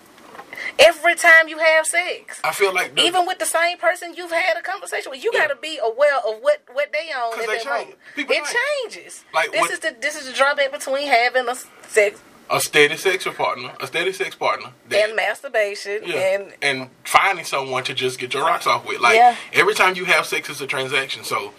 every 0.78 1.14
time 1.14 1.48
you 1.48 1.58
have 1.58 1.86
sex. 1.86 2.40
I 2.42 2.52
feel 2.52 2.74
like 2.74 2.94
the, 2.94 3.02
Even 3.02 3.26
with 3.26 3.38
the 3.38 3.46
same 3.46 3.78
person 3.78 4.14
you've 4.16 4.32
had 4.32 4.56
a 4.56 4.62
conversation 4.62 5.10
with, 5.10 5.22
you 5.22 5.30
Yeah. 5.32 5.40
got 5.40 5.54
to 5.54 5.56
be 5.56 5.78
aware 5.82 6.16
of 6.16 6.40
what 6.40 6.60
what 6.72 6.92
they 6.92 7.10
own 7.16 7.32
'Cause 7.32 7.40
at 7.42 7.46
they 7.48 7.54
that 7.54 7.62
change. 7.64 7.66
moment. 7.80 7.98
People 8.14 8.34
it 8.36 8.44
change. 8.44 8.94
changes. 8.94 9.24
Like, 9.32 9.52
this 9.52 9.60
what- 9.62 9.70
is 9.70 9.78
the 9.80 9.94
this 10.00 10.16
is 10.16 10.26
the 10.26 10.32
drawback 10.32 10.72
between 10.72 11.08
having 11.08 11.48
a 11.48 11.54
sex 11.88 12.20
a 12.50 12.60
steady 12.60 12.96
sexual 12.96 13.32
partner, 13.34 13.72
a 13.80 13.86
steady 13.86 14.12
sex 14.12 14.34
partner, 14.34 14.70
that- 14.88 15.08
and 15.08 15.16
masturbation 15.16 16.02
Yeah. 16.04 16.16
and 16.34 16.52
and 16.62 16.90
finding 17.04 17.44
someone 17.44 17.84
to 17.84 17.94
just 17.94 18.18
get 18.18 18.34
your 18.34 18.44
rocks 18.44 18.66
off 18.66 18.84
with. 18.86 19.00
Like 19.00 19.16
Yeah. 19.16 19.34
every 19.52 19.74
time 19.74 19.96
you 19.96 20.04
have 20.06 20.26
sex 20.26 20.48
is 20.48 20.60
a 20.60 20.66
transaction. 20.66 21.24
So 21.24 21.52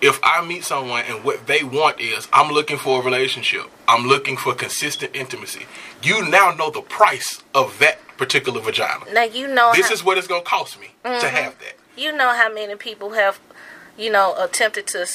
if 0.00 0.18
I 0.24 0.42
meet 0.42 0.64
someone 0.64 1.04
and 1.08 1.22
what 1.22 1.46
they 1.46 1.62
want 1.62 2.00
is 2.00 2.26
I'm 2.32 2.50
looking 2.50 2.76
for 2.78 3.00
a 3.00 3.04
relationship. 3.04 3.64
I'm 3.86 4.06
looking 4.08 4.36
for 4.36 4.52
consistent 4.54 5.14
intimacy. 5.14 5.66
You 6.02 6.24
now 6.28 6.50
know 6.52 6.70
the 6.70 6.82
price 6.82 7.40
of 7.54 7.78
that 7.78 7.98
particular 8.16 8.60
vagina. 8.60 9.04
now 9.12 9.22
you 9.24 9.46
know 9.48 9.72
This 9.74 9.88
how, 9.88 9.94
is 9.94 10.02
what 10.04 10.18
it's 10.18 10.26
gonna 10.26 10.42
cost 10.42 10.78
me 10.80 10.88
Mm-hmm. 11.04 11.20
to 11.20 11.28
have 11.28 11.58
that. 11.60 11.74
you 11.96 12.10
know 12.12 12.30
how 12.34 12.48
many 12.52 12.74
people 12.76 13.10
have 13.10 13.38
you 13.96 14.10
know 14.10 14.34
attempted 14.38 14.86
to 14.88 15.06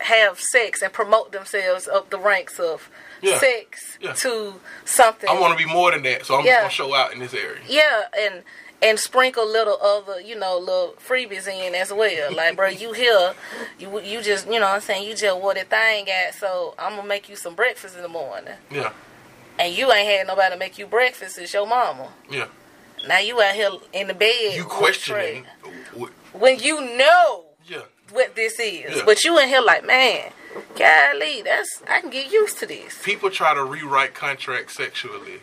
have 0.00 0.38
sex 0.40 0.82
and 0.82 0.92
promote 0.92 1.32
themselves 1.32 1.88
up 1.88 2.10
the 2.10 2.18
ranks 2.18 2.58
of 2.60 2.88
Yeah. 3.22 3.38
sex 3.38 3.98
Yeah. 4.00 4.12
to 4.14 4.60
something. 4.84 5.28
I 5.28 5.38
want 5.40 5.58
to 5.58 5.64
be 5.64 5.70
more 5.70 5.90
than 5.90 6.02
that, 6.02 6.26
so 6.26 6.36
I'm 6.36 6.44
Yeah. 6.46 6.58
gonna 6.60 6.70
show 6.70 6.94
out 6.94 7.12
in 7.12 7.18
this 7.18 7.34
area. 7.34 7.60
Yeah, 7.66 8.02
and 8.18 8.42
and 8.82 9.00
sprinkle 9.00 9.46
little 9.46 9.78
other, 9.80 10.20
you 10.20 10.34
know, 10.38 10.58
little 10.58 10.94
freebies 11.08 11.48
in 11.48 11.74
as 11.74 11.90
well. 11.92 12.30
Like, 12.32 12.56
bro, 12.56 12.68
you 12.68 12.92
here, 12.92 13.34
you 13.78 14.00
you 14.00 14.20
just, 14.22 14.46
you 14.46 14.60
know, 14.60 14.66
what 14.66 14.74
I'm 14.74 14.80
saying, 14.82 15.08
you 15.08 15.14
just 15.14 15.38
what 15.40 15.56
that 15.56 15.70
thing 15.70 16.10
at, 16.10 16.34
so 16.34 16.74
I'm 16.78 16.96
gonna 16.96 17.08
make 17.08 17.28
you 17.30 17.36
some 17.36 17.54
breakfast 17.54 17.96
in 17.96 18.02
the 18.02 18.08
morning, 18.08 18.54
Yeah, 18.70 18.92
and 19.58 19.72
you 19.74 19.90
ain't 19.92 20.06
had 20.08 20.26
nobody 20.26 20.56
make 20.56 20.76
you 20.78 20.86
breakfast. 20.86 21.38
It's 21.38 21.54
your 21.54 21.66
mama. 21.66 22.12
yeah. 22.30 22.46
Now 23.06 23.18
you 23.18 23.40
out 23.40 23.54
here 23.54 23.70
in 23.92 24.08
the 24.08 24.14
bed. 24.14 24.54
You 24.56 24.64
questioning? 24.64 25.46
When 26.32 26.58
you 26.58 26.80
know 26.96 27.44
Yeah, 27.66 27.82
what 28.10 28.34
this 28.34 28.58
is, 28.60 28.96
Yeah. 28.96 29.02
but 29.06 29.24
you 29.24 29.38
in 29.38 29.48
here 29.48 29.60
like, 29.60 29.84
man, 29.86 30.32
golly, 30.78 31.42
that's 31.42 31.82
I 31.88 32.00
can 32.00 32.10
get 32.10 32.32
used 32.32 32.58
to 32.58 32.66
this 32.66 33.02
people 33.02 33.30
try 33.30 33.54
to 33.54 33.64
rewrite 33.64 34.14
contracts 34.14 34.74
sexually 34.76 35.40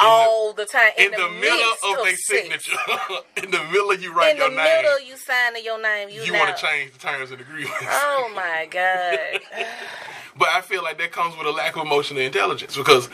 all 0.00 0.52
the 0.52 0.64
time 0.64 0.90
in, 0.96 1.10
the, 1.10 1.16
middle 1.16 1.30
midst 1.40 1.84
of 1.84 1.96
their 2.04 2.16
signature. 2.16 2.76
in 3.42 3.50
the 3.50 3.62
middle 3.64 3.90
of 3.90 4.02
you 4.02 4.12
write 4.12 4.36
your 4.36 4.48
name. 4.48 4.58
In 4.58 4.64
the 4.64 4.70
middle, 4.82 5.00
you 5.00 5.16
signing 5.16 5.64
your 5.64 5.80
name. 5.80 6.08
You, 6.08 6.22
you 6.22 6.32
want 6.34 6.56
to 6.56 6.62
change 6.62 6.92
the 6.92 6.98
terms 6.98 7.30
and 7.30 7.40
agreements. 7.40 7.74
Oh 7.82 8.30
my 8.34 8.66
god. 8.70 9.40
But 10.36 10.50
I 10.50 10.60
feel 10.60 10.84
like 10.84 10.98
that 10.98 11.10
comes 11.10 11.36
with 11.36 11.48
a 11.48 11.50
lack 11.50 11.74
of 11.74 11.82
emotional 11.82 12.22
intelligence 12.22 12.76
because 12.76 13.08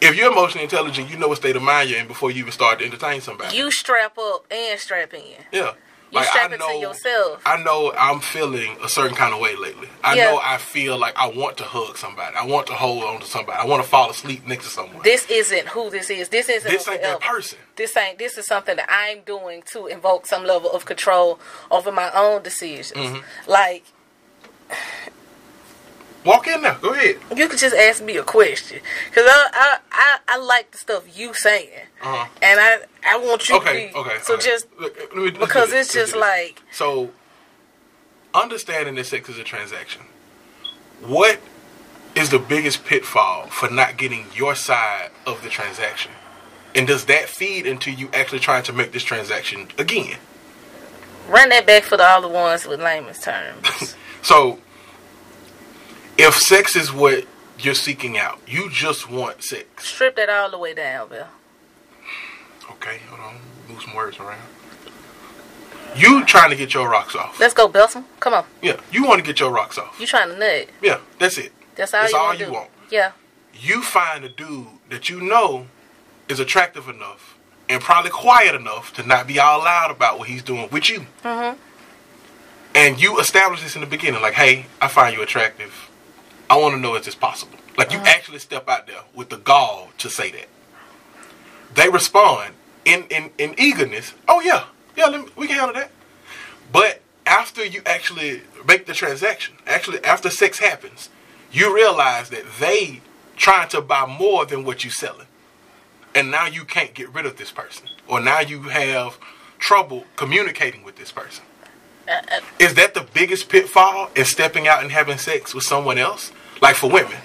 if 0.00 0.16
you're 0.16 0.32
emotionally 0.32 0.64
intelligent, 0.64 1.10
you 1.10 1.18
know 1.18 1.28
what 1.28 1.36
state 1.36 1.54
of 1.54 1.62
mind 1.62 1.90
you're 1.90 2.00
in 2.00 2.06
before 2.08 2.30
you 2.30 2.38
even 2.38 2.52
start 2.52 2.78
to 2.78 2.86
entertain 2.86 3.20
somebody. 3.20 3.54
You 3.54 3.70
strap 3.70 4.16
up 4.16 4.46
and 4.50 4.80
strap 4.80 5.12
in. 5.12 5.44
yeah. 5.52 5.72
It 6.12 6.60
to 6.60 6.78
yourself. 6.78 7.42
I 7.46 7.62
know 7.62 7.92
I'm 7.96 8.20
feeling 8.20 8.76
a 8.82 8.88
certain 8.88 9.16
kind 9.16 9.32
of 9.32 9.40
way 9.40 9.54
lately. 9.56 9.88
I 10.02 10.14
Yeah. 10.14 10.24
know 10.24 10.40
I 10.42 10.58
feel 10.58 10.98
like 10.98 11.16
I 11.16 11.28
want 11.28 11.56
to 11.58 11.64
hug 11.64 11.96
somebody. 11.96 12.34
I 12.36 12.44
want 12.44 12.66
to 12.68 12.72
hold 12.74 13.04
on 13.04 13.20
to 13.20 13.26
somebody. 13.26 13.58
I 13.58 13.64
want 13.66 13.82
to 13.82 13.88
fall 13.88 14.10
asleep 14.10 14.46
next 14.46 14.64
to 14.64 14.70
someone. 14.70 15.02
This 15.02 15.28
isn't 15.30 15.68
who 15.68 15.90
this 15.90 16.10
is. 16.10 16.28
This 16.28 16.48
isn't 16.48 16.70
This 16.70 16.88
ain't 16.88 17.02
that 17.02 17.20
person. 17.20 17.58
This 17.76 17.96
ain't. 17.96 18.18
This 18.18 18.38
is 18.38 18.46
something 18.46 18.76
that 18.76 18.88
I'm 18.90 19.20
doing 19.22 19.62
to 19.72 19.86
invoke 19.86 20.26
some 20.26 20.44
level 20.44 20.70
of 20.70 20.84
control 20.84 21.38
over 21.70 21.92
my 21.92 22.10
own 22.12 22.42
decisions. 22.42 22.92
Mm-hmm. 22.92 23.50
Like 23.50 23.84
Walk 26.24 26.46
in 26.48 26.60
there. 26.62 26.76
Go 26.82 26.92
ahead. 26.92 27.16
you 27.34 27.48
could 27.48 27.58
just 27.58 27.74
ask 27.74 28.02
me 28.02 28.16
a 28.18 28.22
question 28.22 28.80
because 29.08 29.24
I, 29.26 29.48
I 29.52 29.78
I 29.90 30.18
I 30.28 30.36
like 30.38 30.70
the 30.70 30.78
stuff 30.78 31.18
you 31.18 31.32
saying, 31.32 31.68
Uh-huh. 32.02 32.26
and 32.42 32.60
I 32.60 32.80
I 33.06 33.16
want 33.18 33.48
you 33.48 33.56
Okay. 33.56 33.88
to 33.88 33.92
be. 33.94 33.98
Okay. 33.98 34.18
So 34.22 34.34
okay. 34.34 34.44
just 34.44 34.66
Look, 34.78 35.16
me- 35.16 35.30
because 35.30 35.72
it's 35.72 35.92
just 35.94 36.14
like 36.14 36.60
So, 36.72 37.10
understanding 38.34 38.94
that 38.96 39.06
sex 39.06 39.28
is 39.28 39.38
a 39.38 39.44
transaction, 39.44 40.02
what 41.00 41.40
is 42.14 42.30
the 42.30 42.38
biggest 42.38 42.84
pitfall 42.84 43.46
for 43.46 43.70
not 43.70 43.96
getting 43.96 44.26
your 44.34 44.54
side 44.54 45.10
of 45.26 45.42
the 45.42 45.48
transaction? 45.48 46.12
And 46.74 46.86
does 46.86 47.06
that 47.06 47.28
feed 47.28 47.66
into 47.66 47.90
you 47.90 48.10
actually 48.12 48.38
trying 48.40 48.62
to 48.64 48.72
make 48.72 48.92
this 48.92 49.04
transaction 49.04 49.68
again? 49.78 50.18
run 51.28 51.48
that 51.50 51.64
back 51.64 51.84
for 51.84 51.96
the, 51.96 52.04
all 52.04 52.20
the 52.20 52.28
ones 52.28 52.66
with 52.66 52.80
layman's 52.80 53.20
terms. 53.20 53.94
So, 54.22 54.58
if 56.20 56.34
sex 56.34 56.76
is 56.76 56.92
what 56.92 57.24
you're 57.58 57.74
seeking 57.74 58.18
out, 58.18 58.40
you 58.46 58.70
just 58.70 59.10
want 59.10 59.42
sex. 59.42 59.88
Strip 59.88 60.16
that 60.16 60.28
all 60.28 60.50
the 60.50 60.58
way 60.58 60.74
down, 60.74 61.08
Bill. 61.08 61.26
Okay, 62.72 62.98
hold 63.08 63.20
on. 63.20 63.36
Move 63.68 63.82
some 63.82 63.94
words 63.94 64.18
around. 64.18 64.40
You 65.96 66.24
trying 66.24 66.50
to 66.50 66.56
get 66.56 66.72
your 66.72 66.88
rocks 66.88 67.16
off. 67.16 67.40
Let's 67.40 67.54
go, 67.54 67.68
Belson. 67.68 68.04
Come 68.20 68.34
on. 68.34 68.44
Yeah, 68.62 68.78
you 68.92 69.04
want 69.04 69.20
to 69.20 69.26
get 69.26 69.40
your 69.40 69.50
rocks 69.50 69.76
off. 69.76 69.98
You 69.98 70.06
trying 70.06 70.28
to 70.28 70.38
nut? 70.38 70.68
Yeah, 70.82 71.00
that's 71.18 71.36
it. 71.36 71.52
That's 71.74 71.92
all 71.94 72.02
That's 72.02 72.12
you 72.12 72.18
all 72.18 72.26
want 72.26 72.40
you 72.40 72.52
want. 72.52 72.70
Yeah. 72.90 73.12
you 73.54 73.82
find 73.82 74.24
a 74.24 74.28
dude 74.28 74.66
that 74.88 75.08
you 75.08 75.20
know 75.20 75.66
is 76.28 76.38
attractive 76.40 76.88
enough 76.88 77.36
and 77.68 77.80
probably 77.80 78.10
quiet 78.10 78.54
enough 78.54 78.92
to 78.94 79.02
not 79.06 79.26
be 79.26 79.38
all 79.38 79.58
loud 79.60 79.90
about 79.90 80.18
what 80.18 80.28
he's 80.28 80.42
doing 80.42 80.68
with 80.70 80.88
you. 80.88 81.06
Mm-hmm. 81.24 81.58
And 82.74 83.00
you 83.00 83.18
establish 83.18 83.62
this 83.62 83.74
in 83.74 83.80
the 83.80 83.86
beginning, 83.86 84.22
like, 84.22 84.34
hey, 84.34 84.66
I 84.80 84.88
find 84.88 85.16
you 85.16 85.22
attractive. 85.22 85.89
I 86.50 86.56
want 86.56 86.74
to 86.74 86.80
know 86.80 86.96
if 86.96 87.06
it's 87.06 87.14
possible? 87.14 87.56
Like, 87.78 87.92
you 87.92 87.98
uh-huh. 87.98 88.08
actually 88.08 88.40
step 88.40 88.68
out 88.68 88.88
there 88.88 89.02
with 89.14 89.30
the 89.30 89.38
gall 89.38 89.90
to 89.98 90.10
say 90.10 90.32
that. 90.32 90.48
They 91.74 91.88
respond 91.88 92.54
in, 92.84 93.04
in, 93.08 93.30
in 93.38 93.54
eagerness. 93.56 94.12
Oh, 94.28 94.40
yeah, 94.40 94.64
yeah, 94.96 95.06
let 95.06 95.20
me, 95.20 95.28
we 95.36 95.46
can 95.46 95.56
handle 95.56 95.74
that. 95.74 95.92
But 96.72 97.00
after 97.24 97.64
you 97.64 97.82
actually 97.86 98.42
make 98.66 98.86
the 98.86 98.94
transaction, 98.94 99.54
actually 99.66 100.04
after 100.04 100.28
sex 100.28 100.58
happens, 100.58 101.08
you 101.52 101.74
realize 101.74 102.30
that 102.30 102.44
they 102.58 103.00
trying 103.36 103.68
to 103.68 103.80
buy 103.80 104.04
more 104.06 104.44
than 104.44 104.64
what 104.64 104.84
you're 104.84 104.90
selling. 104.90 105.26
And 106.14 106.30
now 106.30 106.46
you 106.46 106.64
can't 106.64 106.92
get 106.92 107.14
rid 107.14 107.24
of 107.24 107.36
this 107.36 107.52
person. 107.52 107.86
Or 108.08 108.20
now 108.20 108.40
you 108.40 108.62
have 108.64 109.18
trouble 109.58 110.04
communicating 110.16 110.82
with 110.82 110.96
this 110.96 111.12
person. 111.12 111.44
Uh, 112.08 112.20
uh, 112.32 112.40
Is 112.58 112.74
that 112.74 112.94
the 112.94 113.06
biggest 113.14 113.48
pitfall 113.48 114.10
in 114.16 114.24
stepping 114.24 114.66
out 114.66 114.82
and 114.82 114.90
having 114.90 115.18
sex 115.18 115.54
with 115.54 115.62
someone 115.62 115.96
else? 115.96 116.32
Like 116.60 116.76
for 116.76 116.90
women. 116.90 117.16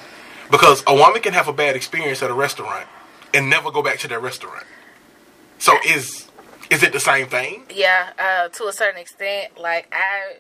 Because 0.52 0.84
a 0.88 0.94
woman 0.94 1.22
can 1.22 1.34
have 1.34 1.48
a 1.48 1.54
bad 1.54 1.76
experience 1.76 2.22
at 2.22 2.30
a 2.30 2.34
restaurant 2.34 2.88
and 3.34 3.50
never 3.50 3.72
go 3.72 3.82
back 3.82 4.00
to 4.00 4.08
that 4.08 4.22
restaurant. 4.22 4.64
So 5.60 5.78
is 5.86 6.30
is 6.70 6.84
it 6.84 6.94
the 6.94 7.00
same 7.00 7.28
thing? 7.28 7.64
Yeah, 7.74 8.10
uh, 8.18 8.50
to 8.50 8.66
a 8.66 8.74
certain 8.74 9.00
extent, 9.00 9.60
like 9.60 9.88
I, 9.92 10.38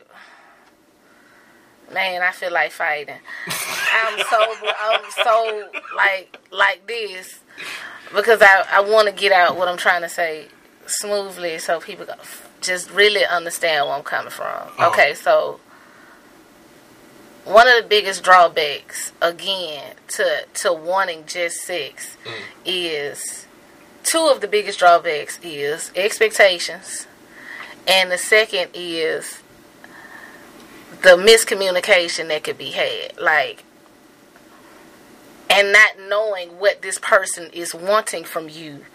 man, 1.94 2.22
I 2.22 2.32
feel 2.32 2.52
like 2.52 2.72
fighting. 2.72 3.16
I'm 3.48 4.20
so, 4.30 4.56
I'm 4.82 5.02
so 5.24 5.70
like 5.96 6.38
like 6.52 6.88
this 6.88 7.40
because 8.14 8.42
I 8.42 8.66
I 8.72 8.82
want 8.82 9.08
to 9.08 9.14
get 9.14 9.32
out 9.32 9.58
what 9.58 9.68
I'm 9.68 9.78
trying 9.78 10.02
to 10.02 10.10
say 10.10 10.48
smoothly 10.88 11.58
so 11.58 11.80
people 11.80 12.06
just 12.62 12.92
really 12.92 13.26
understand 13.26 13.88
where 13.88 13.96
I'm 13.96 14.04
coming 14.04 14.32
from. 14.32 14.46
Uh-huh. 14.46 14.90
Okay, 14.90 15.14
so 15.14 15.60
one 17.46 17.68
of 17.68 17.84
the 17.84 17.88
biggest 17.88 18.24
drawbacks 18.24 19.14
again 19.22 19.96
to 20.08 20.46
to 20.56 20.74
wanting 20.74 21.26
just 21.26 21.58
sex 21.58 22.18
mm. 22.26 22.32
is 22.66 23.46
two 24.04 24.30
of 24.32 24.42
the 24.42 24.48
biggest 24.48 24.80
drawbacks 24.80 25.40
is 25.44 25.92
expectations 25.96 27.08
and 27.88 28.12
the 28.12 28.18
second 28.18 28.70
is 28.74 29.42
the 31.04 31.10
miscommunication 31.10 32.30
that 32.30 32.44
could 32.44 32.58
be 32.58 32.72
had. 32.72 33.18
Like 33.20 33.64
and 35.50 35.72
not 35.72 35.92
knowing 36.10 36.50
what 36.60 36.82
this 36.82 36.98
person 37.00 37.50
is 37.54 37.74
wanting 37.76 38.24
from 38.24 38.50
you 38.50 38.86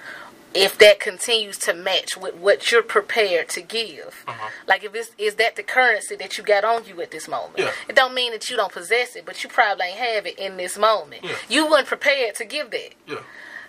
if 0.53 0.76
that 0.78 0.98
continues 0.98 1.57
to 1.59 1.72
match 1.72 2.16
with 2.16 2.34
what 2.34 2.72
you're 2.72 2.82
prepared 2.82 3.48
to 3.48 3.61
give 3.62 4.24
Uh-huh. 4.26 4.48
like 4.66 4.82
if 4.82 4.94
it's 4.94 5.11
is 5.16 5.36
that 5.36 5.55
the 5.57 5.62
currency 5.62 6.16
that 6.16 6.36
you 6.38 6.42
got 6.44 6.64
on 6.64 6.84
you 6.86 7.01
at 7.01 7.11
this 7.12 7.28
moment 7.28 7.53
Yeah. 7.59 7.70
it 7.88 7.94
don't 7.94 8.14
mean 8.14 8.32
that 8.32 8.51
you 8.51 8.57
don't 8.57 8.72
possess 8.72 9.14
it 9.16 9.24
but 9.24 9.42
you 9.44 9.48
probably 9.51 9.86
ain't 9.86 9.98
have 9.98 10.26
it 10.26 10.38
in 10.38 10.57
this 10.57 10.76
moment 10.76 11.22
Yeah. 11.24 11.36
you 11.48 11.70
weren't 11.70 11.86
prepared 11.86 12.34
to 12.36 12.44
give 12.44 12.70
that 12.72 12.94
Yeah. 13.07 13.18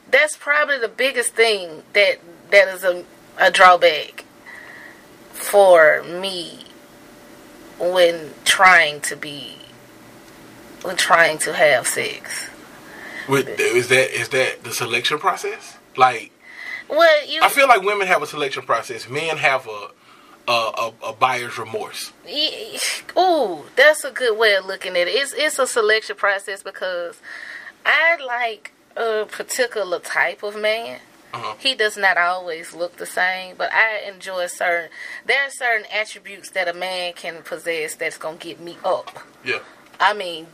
that's 0.09 0.35
probably 0.35 0.79
the 0.79 0.87
biggest 0.87 1.33
thing 1.35 1.83
that 1.93 2.19
that 2.49 2.67
is 2.69 2.83
a, 2.83 3.05
a 3.37 3.51
drawback 3.51 4.25
for 5.31 6.03
me 6.03 6.65
when 7.79 8.31
trying 8.45 9.01
to 9.01 9.15
be 9.15 9.55
when 10.83 10.95
trying 10.95 11.37
to 11.37 11.53
have 11.53 11.87
sex. 11.87 12.47
With, 13.27 13.47
is 13.59 13.87
that 13.89 14.11
is 14.19 14.29
that 14.29 14.63
the 14.63 14.71
selection 14.73 15.19
process? 15.19 15.77
Like 15.95 16.30
Well, 16.91 17.25
you 17.27 17.41
I 17.41 17.47
feel 17.49 17.67
like 17.67 17.81
women 17.81 18.05
have 18.07 18.21
a 18.21 18.27
selection 18.27 18.63
process. 18.63 19.09
Men 19.09 19.37
have 19.37 19.67
a 19.67 19.87
a, 20.47 20.51
a, 20.51 20.93
a 21.07 21.13
buyer's 21.13 21.57
remorse. 21.57 22.11
y- 22.25 22.77
ooh, 23.17 23.63
that's 23.75 24.03
a 24.03 24.11
good 24.11 24.37
way 24.37 24.55
of 24.55 24.65
looking 24.65 24.91
at 24.97 25.07
it. 25.07 25.11
It's 25.11 25.33
it's 25.33 25.57
a 25.59 25.65
selection 25.67 26.15
process 26.15 26.61
because 26.63 27.19
I 27.85 28.17
like 28.17 28.73
a 28.97 29.25
particular 29.25 29.99
type 29.99 30.43
of 30.43 30.55
man. 30.55 30.99
Uh-huh. 31.33 31.55
He 31.59 31.75
does 31.75 31.95
not 31.95 32.17
always 32.17 32.73
look 32.73 32.97
the 32.97 33.05
same, 33.05 33.55
but 33.57 33.71
I 33.73 34.01
enjoy 34.11 34.47
certain. 34.47 34.89
There 35.25 35.41
are 35.47 35.49
certain 35.49 35.85
attributes 35.93 36.49
that 36.51 36.67
a 36.67 36.73
man 36.73 37.13
can 37.13 37.41
possess 37.43 37.95
that's 37.95 38.17
gonna 38.17 38.35
get 38.35 38.59
me 38.59 38.77
up. 38.83 39.19
Yeah. 39.45 39.59
I 39.97 40.13
mean, 40.13 40.47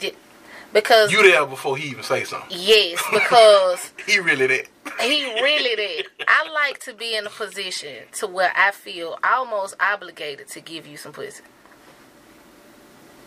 because 0.74 1.12
You 1.12 1.24
there 1.24 1.46
before 1.46 1.78
he 1.78 1.90
even 1.90 2.04
say 2.04 2.24
something. 2.24 2.50
yes, 2.52 3.02
because 3.12 3.92
He 4.06 4.20
really 4.20 4.48
did. 4.48 4.68
he 5.02 5.24
really 5.42 5.76
did. 5.76 6.06
I 6.28 6.50
like 6.52 6.80
to 6.82 6.94
be 6.94 7.16
in 7.16 7.26
a 7.26 7.30
position 7.30 8.04
to 8.14 8.28
where 8.28 8.52
I 8.56 8.72
feel 8.72 9.18
almost 9.24 9.76
obligated 9.80 10.48
to 10.50 10.60
give 10.62 10.86
you 10.88 10.98
some 10.98 11.12
pussy. 11.14 11.44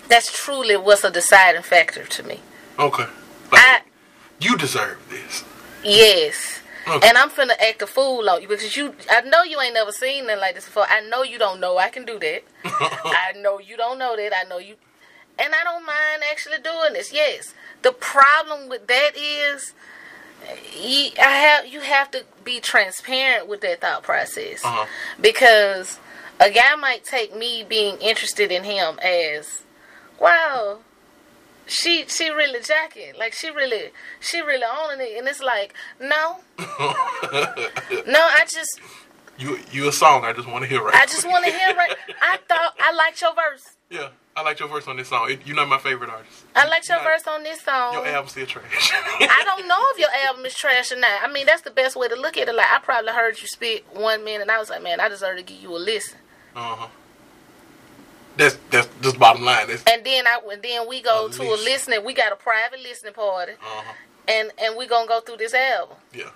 That's 0.09 0.33
truly 0.37 0.77
what's 0.77 1.05
a 1.05 1.11
deciding 1.11 1.63
factor 1.63 2.05
to 2.05 2.23
me. 2.25 2.41
Okay. 2.79 3.05
Like, 3.53 3.61
I 3.63 3.81
you 4.41 4.57
deserve 4.57 4.99
this. 5.11 5.45
yes. 5.85 6.61
Okay. 6.89 7.07
And 7.09 7.19
I'm 7.19 7.29
finna 7.29 7.53
act 7.61 7.83
a 7.83 7.87
fool 7.87 8.29
on 8.31 8.41
you 8.41 8.49
because 8.49 8.75
you. 8.77 8.95
I 9.11 9.21
know 9.21 9.43
you 9.43 9.61
ain't 9.61 9.75
never 9.75 9.93
seen 9.93 10.27
nothing 10.27 10.41
like 10.41 10.55
this 10.55 10.65
before. 10.65 10.87
I 10.89 11.03
know 11.03 11.23
you 11.23 11.39
don't 11.39 11.61
know 11.61 11.77
I 11.77 11.91
can 11.91 12.05
do 12.07 12.19
that. 12.19 12.43
I 12.65 13.33
know 13.37 13.61
you 13.61 13.77
don't 13.77 13.99
know 13.99 14.17
that. 14.17 14.33
I 14.35 14.49
know 14.49 14.59
you, 14.59 14.77
and 15.41 15.55
I 15.55 15.65
don't 15.65 15.85
mind 15.87 16.23
actually 16.31 16.59
doing 16.59 16.93
this. 16.93 17.13
Yes. 17.13 17.55
The 17.83 17.93
problem 17.93 18.69
with 18.69 18.87
that 18.89 19.13
is, 19.17 19.73
you, 20.79 21.11
I 21.19 21.31
have 21.31 21.67
you 21.67 21.81
have 21.81 22.11
to 22.13 22.25
be 22.45 22.61
transparent 22.61 23.49
with 23.49 23.61
that 23.63 23.81
thought 23.81 24.03
process 24.03 24.65
Uh-huh. 24.65 24.87
because 25.21 25.99
a 26.39 26.51
guy 26.51 26.75
might 26.77 27.05
take 27.05 27.35
me 27.37 27.65
being 27.69 27.97
interested 27.99 28.51
in 28.53 28.65
him 28.65 28.99
as, 29.03 29.63
wow, 30.19 30.79
she 31.67 32.05
she 32.09 32.31
really 32.31 32.61
jacking 32.61 33.13
like 33.19 33.33
she 33.33 33.49
really 33.51 33.91
she 34.19 34.41
really 34.41 34.65
owning 34.65 35.07
it, 35.07 35.19
and 35.19 35.29
it's 35.29 35.41
like 35.41 35.73
no, 36.01 36.39
no, 36.59 38.21
I 38.21 38.45
just 38.51 38.81
You 39.39 39.59
you 39.71 39.89
a 39.89 39.93
song 39.93 40.25
I 40.25 40.33
just 40.33 40.49
want 40.49 40.65
to 40.65 40.69
hear 40.69 40.83
right. 40.83 40.95
I 40.95 41.07
just 41.07 41.27
want 41.27 41.45
to 41.45 41.51
hear 41.51 41.75
right. 41.75 41.97
I 42.21 42.39
thought 42.49 42.75
I 42.81 42.93
liked 42.93 43.21
your 43.23 43.35
verse. 43.35 43.77
Yeah, 43.89 44.09
I 44.37 44.43
like 44.43 44.61
your 44.61 44.69
verse 44.69 44.87
on 44.87 44.97
this 44.97 45.09
song. 45.09 45.31
It, 45.31 45.41
you're 45.45 45.57
not 45.57 45.69
my 45.69 45.79
favorite 45.79 46.09
artist. 46.09 46.45
I 46.55 46.67
liked 46.69 46.89
your 46.89 46.99
not- 46.99 47.05
verse 47.07 47.27
on 47.27 47.43
this 47.43 47.61
song. 47.61 47.95
Your 47.95 48.07
album's 48.07 48.31
still 48.33 48.47
trash. 48.47 48.91
I 48.95 49.43
don't 49.45 49.67
know 49.69 49.77
if 49.91 49.99
your 49.99 50.09
album 50.27 50.47
is 50.47 50.55
trash 50.55 50.93
or 50.93 50.97
not. 50.99 51.23
I 51.23 51.31
mean, 51.33 51.47
that's 51.47 51.63
the 51.63 51.71
best 51.71 51.97
way 51.97 52.09
to 52.09 52.15
look 52.17 52.37
at 52.39 52.49
it. 52.49 52.55
Like, 52.55 52.67
I 52.73 52.79
probably 52.79 53.13
heard 53.13 53.41
you 53.41 53.49
spit 53.49 53.85
one 53.93 54.25
minute, 54.25 54.43
and 54.43 54.51
I 54.51 54.59
was 54.59 54.71
like, 54.71 54.83
man, 54.83 55.01
I 55.01 55.09
deserve 55.09 55.37
to 55.37 55.43
give 55.43 55.61
you 55.61 55.77
a 55.77 55.79
listen. 55.79 56.19
uh 56.57 56.77
huh. 56.77 56.89
That's 58.37 58.57
that's 58.71 58.89
just 59.03 59.19
bottom 59.19 59.45
line. 59.45 59.67
That's, 59.67 59.83
And 59.85 60.05
then 60.07 60.27
I 60.27 60.39
and 60.51 60.63
then 60.63 60.89
we 60.89 61.03
go 61.03 61.29
to 61.29 61.43
a 61.43 61.57
listening. 61.57 62.05
We 62.05 62.15
got 62.15 62.33
a 62.33 62.37
private 62.37 62.81
listening 62.81 63.13
party, 63.13 63.53
uh-huh. 63.53 63.93
and 64.29 64.51
and 64.63 64.77
we 64.77 64.87
gonna 64.87 65.09
go 65.09 65.21
through 65.21 65.39
this 65.39 65.53
album. 65.53 65.97
Yeah. 66.15 66.31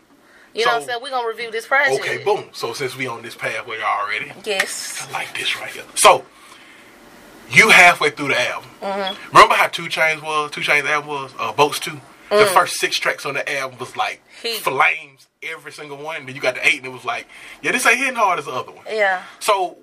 You 0.53 0.67
know 0.67 0.73
what 0.73 0.83
I'm 0.83 0.87
saying? 0.87 1.01
We're 1.03 1.11
gonna 1.11 1.27
review 1.29 1.51
this 1.51 1.67
project. 1.67 2.01
Okay, 2.01 2.23
boom. 2.23 2.47
So 2.53 2.73
since 2.75 2.97
we 2.97 3.07
on 3.07 3.23
this 3.23 3.35
pathway 3.37 3.79
already, 3.81 4.33
Yes. 4.45 5.07
I 5.09 5.13
like 5.13 5.37
this 5.39 5.59
right 5.59 5.71
here. 5.71 5.85
So 5.95 6.25
you 7.51 7.69
halfway 7.71 8.11
through 8.11 8.29
the 8.29 8.41
album. 8.51 8.71
Mm-hmm. 8.81 9.29
Remember 9.37 9.55
how 9.55 9.69
2 9.69 9.83
Chainz 9.85 10.23
was? 10.23 10.51
2 10.51 10.61
Chainz 10.61 10.85
album 10.85 11.09
was 11.09 11.33
uh, 11.39 11.53
Boats 11.53 11.79
Two. 11.79 12.01
The 12.31 12.47
first 12.47 12.81
six 12.81 12.99
tracks 12.99 13.25
on 13.25 13.35
the 13.35 13.59
album 13.59 13.79
was 13.79 13.97
like 13.97 14.21
Mm. 14.45 14.57
Flames, 14.57 15.27
every 15.43 15.73
single 15.73 15.97
one. 15.97 16.17
And 16.17 16.29
then 16.29 16.35
you 16.35 16.41
got 16.41 16.55
the 16.57 16.67
eight, 16.67 16.77
and 16.79 16.87
it 16.87 16.93
was 16.93 17.05
like, 17.05 17.27
yeah, 17.63 17.73
this 17.73 17.87
ain't 17.87 17.99
hitting 17.99 18.15
hard 18.15 18.39
as 18.39 18.45
the 18.45 18.53
other 18.53 18.73
one. 18.73 18.85
Yeah. 18.91 19.23
So, 19.41 19.79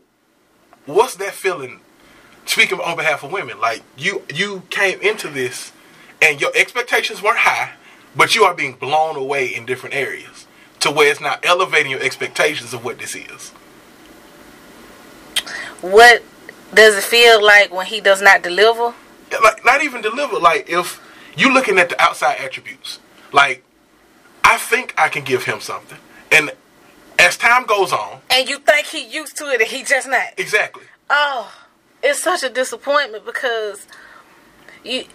what's 0.86 1.16
that 1.16 1.34
feeling? 1.34 1.80
Speaking 2.46 2.80
on 2.80 2.96
behalf 2.98 3.24
of 3.24 3.32
women, 3.32 3.60
like 3.60 3.82
you, 3.98 4.24
you 4.34 4.64
came 4.70 5.00
into 5.02 5.30
this, 5.30 5.72
and 6.22 6.40
your 6.40 6.52
expectations 6.56 7.22
weren't 7.24 7.40
high, 7.40 7.72
but 8.16 8.36
you 8.36 8.44
are 8.44 8.54
being 8.54 8.74
blown 8.74 9.16
away 9.16 9.48
in 9.48 9.66
different 9.66 9.96
areas 9.96 10.46
to 10.82 10.92
where 10.92 11.10
it's 11.10 11.22
not 11.22 11.44
elevating 11.46 11.92
your 11.92 12.02
expectations 12.02 12.74
of 12.74 12.84
what 12.84 13.00
this 13.00 13.16
is. 13.16 13.50
What 15.82 16.24
does 16.74 16.96
it 16.96 17.04
feel 17.04 17.44
like 17.44 17.74
when 17.74 17.86
he 17.86 18.00
does 18.02 18.22
not 18.22 18.42
deliver? 18.42 18.94
Like 19.44 19.64
not 19.66 19.84
even 19.84 20.02
deliver. 20.02 20.38
Like 20.40 20.70
if 20.70 21.02
you 21.38 21.54
looking 21.54 21.78
at 21.80 21.90
the 21.90 22.02
outside 22.02 22.38
attributes, 22.40 23.00
like 23.32 23.64
I 24.44 24.58
think 24.58 24.94
I 24.98 25.10
can 25.10 25.24
give 25.24 25.44
him 25.46 25.60
something, 25.62 25.98
and 26.32 26.52
as 27.20 27.38
time 27.38 27.66
goes 27.66 27.94
on, 27.94 28.20
And 28.30 28.50
you 28.50 28.58
think 28.60 28.88
he 28.88 29.06
used 29.08 29.38
to 29.38 29.50
it 29.52 29.62
and 29.62 29.70
he 29.70 29.84
just 29.84 30.08
not. 30.08 30.34
exactly. 30.38 30.84
Oh, 31.10 31.54
it's 32.04 32.22
such 32.22 32.44
a 32.44 32.50
disappointment 32.50 33.26
because 33.26 33.86
you 34.84 35.06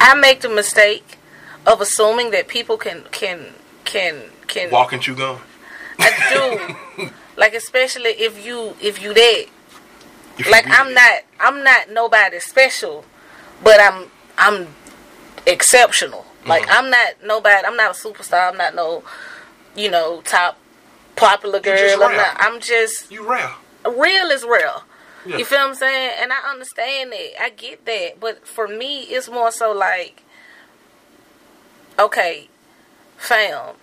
I 0.00 0.14
make 0.14 0.40
the 0.40 0.48
mistake 0.48 1.18
of 1.66 1.80
assuming 1.80 2.30
that 2.30 2.48
people 2.48 2.76
can 2.76 3.04
can 3.10 3.52
can 3.84 4.22
can 4.46 4.70
Walk 4.70 4.92
and 4.92 5.02
chew 5.02 5.14
gum. 5.14 5.40
I 5.98 6.76
do. 6.96 7.10
like 7.36 7.54
especially 7.54 8.10
if 8.10 8.44
you 8.44 8.76
if 8.80 9.02
you 9.02 9.12
that 9.14 9.44
If 10.38 10.50
like 10.50 10.66
I'm 10.68 10.92
not 10.94 11.22
I'm 11.40 11.62
not 11.64 11.90
nobody 11.90 12.40
special, 12.40 13.04
but 13.62 13.80
I'm 13.80 14.10
I'm 14.38 14.68
exceptional. 15.46 16.24
Like 16.46 16.62
Mm-hmm. 16.62 16.70
I'm 16.84 16.90
not 16.90 17.14
nobody. 17.24 17.66
I'm 17.66 17.76
not 17.76 17.96
a 17.96 17.98
superstar. 17.98 18.50
I'm 18.50 18.56
not 18.56 18.74
no, 18.74 19.02
you 19.74 19.90
know, 19.90 20.20
top 20.22 20.58
popular 21.16 21.60
girl. 21.60 22.02
I'm 22.02 22.16
not. 22.16 22.36
I'm 22.38 22.60
just 22.60 23.10
You 23.10 23.28
rare. 23.28 23.50
real 23.84 24.30
is 24.30 24.44
real. 24.44 24.84
Yeah. 25.26 25.38
You 25.38 25.44
feel 25.44 25.58
what 25.58 25.68
I'm 25.70 25.74
saying? 25.74 26.12
And 26.20 26.32
I 26.32 26.48
understand 26.50 27.10
that. 27.10 27.42
I 27.42 27.50
get 27.50 27.84
that. 27.86 28.20
But 28.20 28.46
for 28.46 28.68
me, 28.68 29.02
it's 29.02 29.28
more 29.28 29.50
so 29.50 29.72
like, 29.72 30.22
okay, 31.98 32.48
fam, 33.16 33.74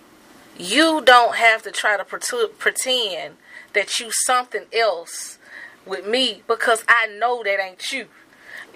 you 0.56 1.02
don't 1.04 1.34
have 1.36 1.62
to 1.64 1.70
try 1.70 1.98
to 1.98 2.04
pretend 2.04 3.36
that 3.74 4.00
you 4.00 4.10
something 4.10 4.64
else 4.72 5.38
with 5.86 6.06
me 6.06 6.42
because 6.46 6.84
I 6.88 7.06
know 7.18 7.42
that 7.42 7.60
ain't 7.60 7.92
you. 7.92 8.06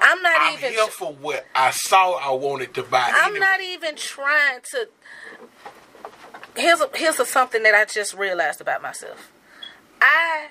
I'm 0.01 0.23
not 0.23 0.41
I'm 0.41 0.55
even. 0.55 0.73
here 0.73 0.87
for 0.87 1.13
what 1.13 1.47
I 1.55 1.71
saw. 1.71 2.15
I 2.15 2.31
wanted 2.33 2.75
to 2.75 2.83
buy. 2.83 3.11
I'm 3.15 3.31
anyway. 3.31 3.41
not 3.41 3.61
even 3.61 3.97
trying 3.97 4.61
to. 4.73 4.89
Here's 6.57 6.81
a, 6.81 6.91
here's 6.95 7.19
a, 7.21 7.27
something 7.27 7.63
that 7.63 7.75
I 7.75 7.85
just 7.85 8.15
realized 8.15 8.61
about 8.61 8.83
myself. 8.83 9.33
I 10.01 10.49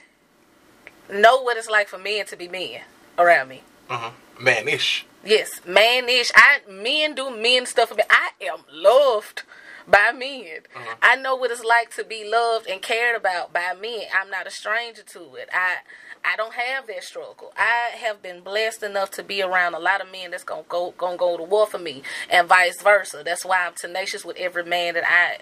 know 1.12 1.42
what 1.42 1.58
it's 1.58 1.70
like 1.70 1.88
for 1.88 1.98
men 1.98 2.26
to 2.28 2.36
be 2.36 2.48
men 2.48 2.82
around 3.18 3.50
me. 3.50 3.62
uh-huh. 3.90 4.12
manish. 4.40 5.04
Yes, 5.24 5.62
manish. 5.66 6.32
I 6.36 6.60
men 6.70 7.16
do 7.16 7.36
men 7.36 7.66
stuff. 7.66 7.92
I 8.10 8.30
am 8.42 8.60
loved 8.72 9.44
by 9.88 10.12
men. 10.12 10.60
Uh-huh. 10.76 10.96
I 11.02 11.16
know 11.16 11.36
what 11.36 11.52
it's 11.52 11.64
like 11.64 11.96
to 11.96 12.04
be 12.04 12.30
loved 12.30 12.68
and 12.68 12.82
cared 12.82 13.16
about 13.16 13.54
by 13.54 13.74
men. 13.80 14.04
I'm 14.14 14.30
not 14.30 14.48
a 14.48 14.52
stranger 14.52 15.04
to 15.04 15.36
it. 15.36 15.50
I 15.54 15.78
I 16.26 16.36
don't 16.36 16.54
have 16.54 16.88
that 16.88 17.04
struggle. 17.04 17.54
I 17.56 17.96
have 17.98 18.22
been 18.22 18.42
blessed 18.42 18.84
enough 18.84 19.12
to 19.12 19.24
be 19.24 19.42
around 19.42 19.76
a 19.76 19.80
lot 19.80 20.02
of 20.02 20.12
men 20.12 20.32
that's 20.32 20.44
gonna 20.44 20.64
go 20.68 20.94
gonna 20.98 21.18
go 21.18 21.38
to 21.38 21.44
war 21.44 21.68
for 21.68 21.78
me, 21.78 22.04
and 22.30 22.48
vice 22.48 22.82
versa. 22.82 23.22
That's 23.24 23.46
why 23.46 23.66
I'm 23.66 23.74
tenacious 23.76 24.26
with 24.26 24.38
every 24.38 24.64
man 24.66 24.96
that 24.96 25.06
I 25.06 25.38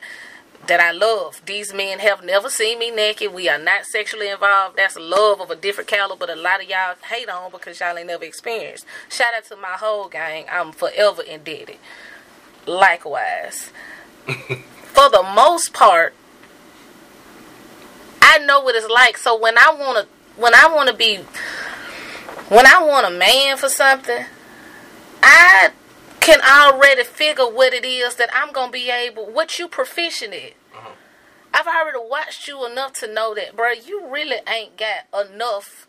that 0.67 0.79
I 0.79 0.91
love. 0.91 1.41
These 1.45 1.73
men 1.73 1.99
have 1.99 2.23
never 2.23 2.49
seen 2.49 2.79
me 2.79 2.91
naked. 2.91 3.33
We 3.33 3.49
are 3.49 3.59
not 3.59 3.85
sexually 3.85 4.29
involved. 4.29 4.77
That's 4.77 4.95
love 4.95 5.41
of 5.41 5.49
a 5.49 5.55
different 5.55 5.89
caliber 5.89 6.27
that 6.27 6.37
a 6.37 6.41
lot 6.41 6.61
of 6.61 6.69
y'all 6.69 6.95
hate 7.09 7.29
on 7.29 7.51
because 7.51 7.79
y'all 7.79 7.97
ain't 7.97 8.07
never 8.07 8.23
experienced. 8.23 8.85
Shout 9.09 9.33
out 9.35 9.45
to 9.45 9.55
my 9.55 9.77
whole 9.79 10.07
gang. 10.07 10.45
I'm 10.51 10.71
forever 10.71 11.21
indebted. 11.21 11.77
Likewise. 12.67 13.71
For 14.25 15.09
the 15.09 15.23
most 15.35 15.73
part, 15.73 16.13
I 18.21 18.39
know 18.39 18.61
what 18.61 18.75
it's 18.75 18.89
like. 18.89 19.17
So 19.17 19.37
when 19.37 19.57
I 19.57 19.75
wanna 19.77 20.07
when 20.35 20.53
I 20.55 20.67
wanna 20.67 20.93
be 20.93 21.17
when 22.49 22.65
I 22.65 22.83
want 22.83 23.07
a 23.07 23.11
man 23.11 23.57
for 23.57 23.69
something, 23.69 24.25
I 25.21 25.71
can 26.19 26.41
already 26.41 27.03
figure 27.03 27.47
what 27.47 27.73
it 27.73 27.85
is 27.85 28.15
that 28.15 28.29
I'm 28.33 28.51
gonna 28.51 28.71
be 28.71 28.89
able, 28.89 29.25
what 29.25 29.59
you 29.59 29.67
proficient 29.67 30.33
at. 30.33 30.53
Uh-huh. 30.73 30.89
I've 31.53 31.67
already 31.67 31.99
watched 32.09 32.47
you 32.47 32.65
enough 32.65 32.93
to 32.93 33.11
know 33.11 33.35
that, 33.35 33.55
bro. 33.55 33.71
You 33.71 34.07
really 34.09 34.37
ain't 34.47 34.77
got 34.77 35.29
enough 35.29 35.87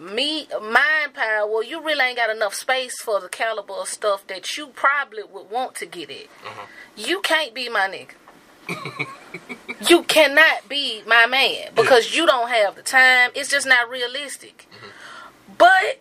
me 0.00 0.48
mind 0.60 1.14
power. 1.14 1.46
Well, 1.46 1.62
you 1.62 1.82
really 1.82 2.04
ain't 2.04 2.16
got 2.16 2.34
enough 2.34 2.54
space 2.54 3.00
for 3.00 3.20
the 3.20 3.28
caliber 3.28 3.74
of 3.74 3.88
stuff 3.88 4.26
that 4.26 4.56
you 4.56 4.68
probably 4.68 5.22
would 5.22 5.50
want 5.50 5.74
to 5.76 5.86
get 5.86 6.10
it. 6.10 6.28
Uh-huh. 6.44 6.66
You 6.96 7.20
can't 7.20 7.54
be 7.54 7.68
my 7.68 7.88
nigga. 7.88 8.14
you 9.88 10.02
cannot 10.04 10.68
be 10.68 11.02
my 11.06 11.26
man 11.26 11.70
because 11.74 12.14
you 12.14 12.26
don't 12.26 12.48
have 12.48 12.76
the 12.76 12.82
time. 12.82 13.30
It's 13.34 13.50
just 13.50 13.66
not 13.66 13.90
realistic. 13.90 14.66
Mm-hmm. 14.70 15.54
But 15.58 16.00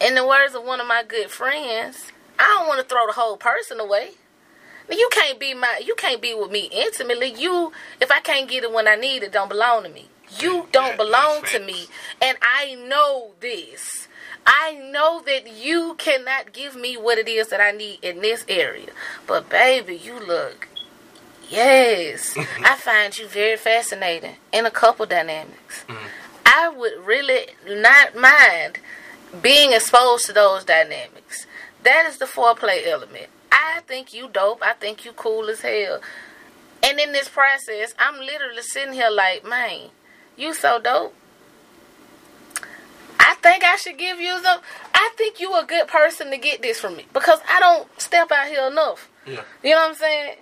in 0.00 0.14
the 0.14 0.26
words 0.26 0.54
of 0.54 0.64
one 0.64 0.80
of 0.80 0.86
my 0.86 1.04
good 1.06 1.30
friends, 1.30 2.10
I 2.38 2.56
don't 2.56 2.68
want 2.68 2.80
to 2.80 2.86
throw 2.86 3.06
the 3.06 3.12
whole 3.12 3.36
person 3.36 3.78
away. 3.78 4.12
You 4.90 5.08
can't 5.12 5.38
be 5.38 5.54
my 5.54 5.80
you 5.84 5.94
can't 5.94 6.20
be 6.20 6.34
with 6.34 6.50
me 6.50 6.68
intimately. 6.72 7.32
You 7.32 7.72
if 8.00 8.10
I 8.10 8.20
can't 8.20 8.48
get 8.48 8.64
it 8.64 8.72
when 8.72 8.88
I 8.88 8.96
need 8.96 9.22
it, 9.22 9.32
don't 9.32 9.48
belong 9.48 9.84
to 9.84 9.88
me. 9.88 10.08
You 10.38 10.68
don't 10.72 10.96
belong 10.96 11.42
to 11.52 11.58
me. 11.58 11.86
And 12.22 12.38
I 12.40 12.74
know 12.74 13.32
this. 13.40 14.08
I 14.46 14.74
know 14.74 15.22
that 15.26 15.52
you 15.52 15.94
cannot 15.98 16.52
give 16.52 16.74
me 16.74 16.96
what 16.96 17.18
it 17.18 17.28
is 17.28 17.48
that 17.48 17.60
I 17.60 17.72
need 17.72 17.98
in 18.02 18.20
this 18.20 18.44
area. 18.48 18.90
But 19.26 19.48
baby, 19.48 19.96
you 19.96 20.18
look 20.18 20.68
Yes. 21.50 22.36
I 22.64 22.76
find 22.76 23.16
you 23.18 23.26
very 23.26 23.56
fascinating 23.56 24.36
in 24.52 24.64
a 24.64 24.70
couple 24.70 25.04
dynamics. 25.04 25.84
Mm-hmm. 25.88 26.06
I 26.46 26.68
would 26.68 27.04
really 27.04 27.46
not 27.68 28.16
mind 28.16 28.78
being 29.42 29.72
exposed 29.72 30.26
to 30.26 30.32
those 30.32 30.64
dynamics. 30.64 31.46
That 31.82 32.06
is 32.08 32.18
the 32.18 32.24
foreplay 32.24 32.86
element. 32.86 33.26
I 33.52 33.80
think 33.86 34.14
you 34.14 34.28
dope. 34.28 34.62
I 34.62 34.74
think 34.74 35.04
you 35.04 35.12
cool 35.12 35.48
as 35.50 35.60
hell. 35.60 36.00
And 36.82 36.98
in 36.98 37.12
this 37.12 37.28
process, 37.28 37.94
I'm 37.98 38.20
literally 38.20 38.62
sitting 38.62 38.94
here 38.94 39.10
like, 39.10 39.44
man, 39.44 39.90
you 40.40 40.54
so 40.54 40.80
dope. 40.80 41.14
I 43.18 43.34
think 43.42 43.64
I 43.64 43.76
should 43.76 43.98
give 43.98 44.20
you 44.20 44.42
some. 44.42 44.60
I 44.94 45.10
think 45.16 45.40
you 45.40 45.54
a 45.54 45.64
good 45.64 45.86
person 45.88 46.30
to 46.30 46.38
get 46.38 46.62
this 46.62 46.80
from 46.80 46.96
me 46.96 47.06
because 47.12 47.40
I 47.48 47.60
don't 47.60 48.00
step 48.00 48.32
out 48.32 48.48
here 48.48 48.66
enough. 48.66 49.08
Yeah. 49.26 49.42
You 49.62 49.70
know 49.70 49.76
what 49.76 49.90
I'm 49.90 49.94
saying? 49.94 50.36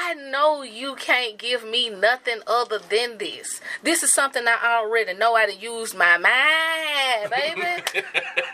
I 0.00 0.14
know 0.14 0.62
you 0.62 0.94
can't 0.94 1.38
give 1.38 1.64
me 1.64 1.90
nothing 1.90 2.40
other 2.46 2.78
than 2.78 3.18
this. 3.18 3.60
This 3.82 4.02
is 4.02 4.14
something 4.14 4.44
I 4.46 4.80
already 4.80 5.14
know 5.14 5.34
how 5.36 5.46
to 5.46 5.54
use 5.54 5.94
my 5.94 6.16
mind, 6.18 7.30
baby. 7.30 8.02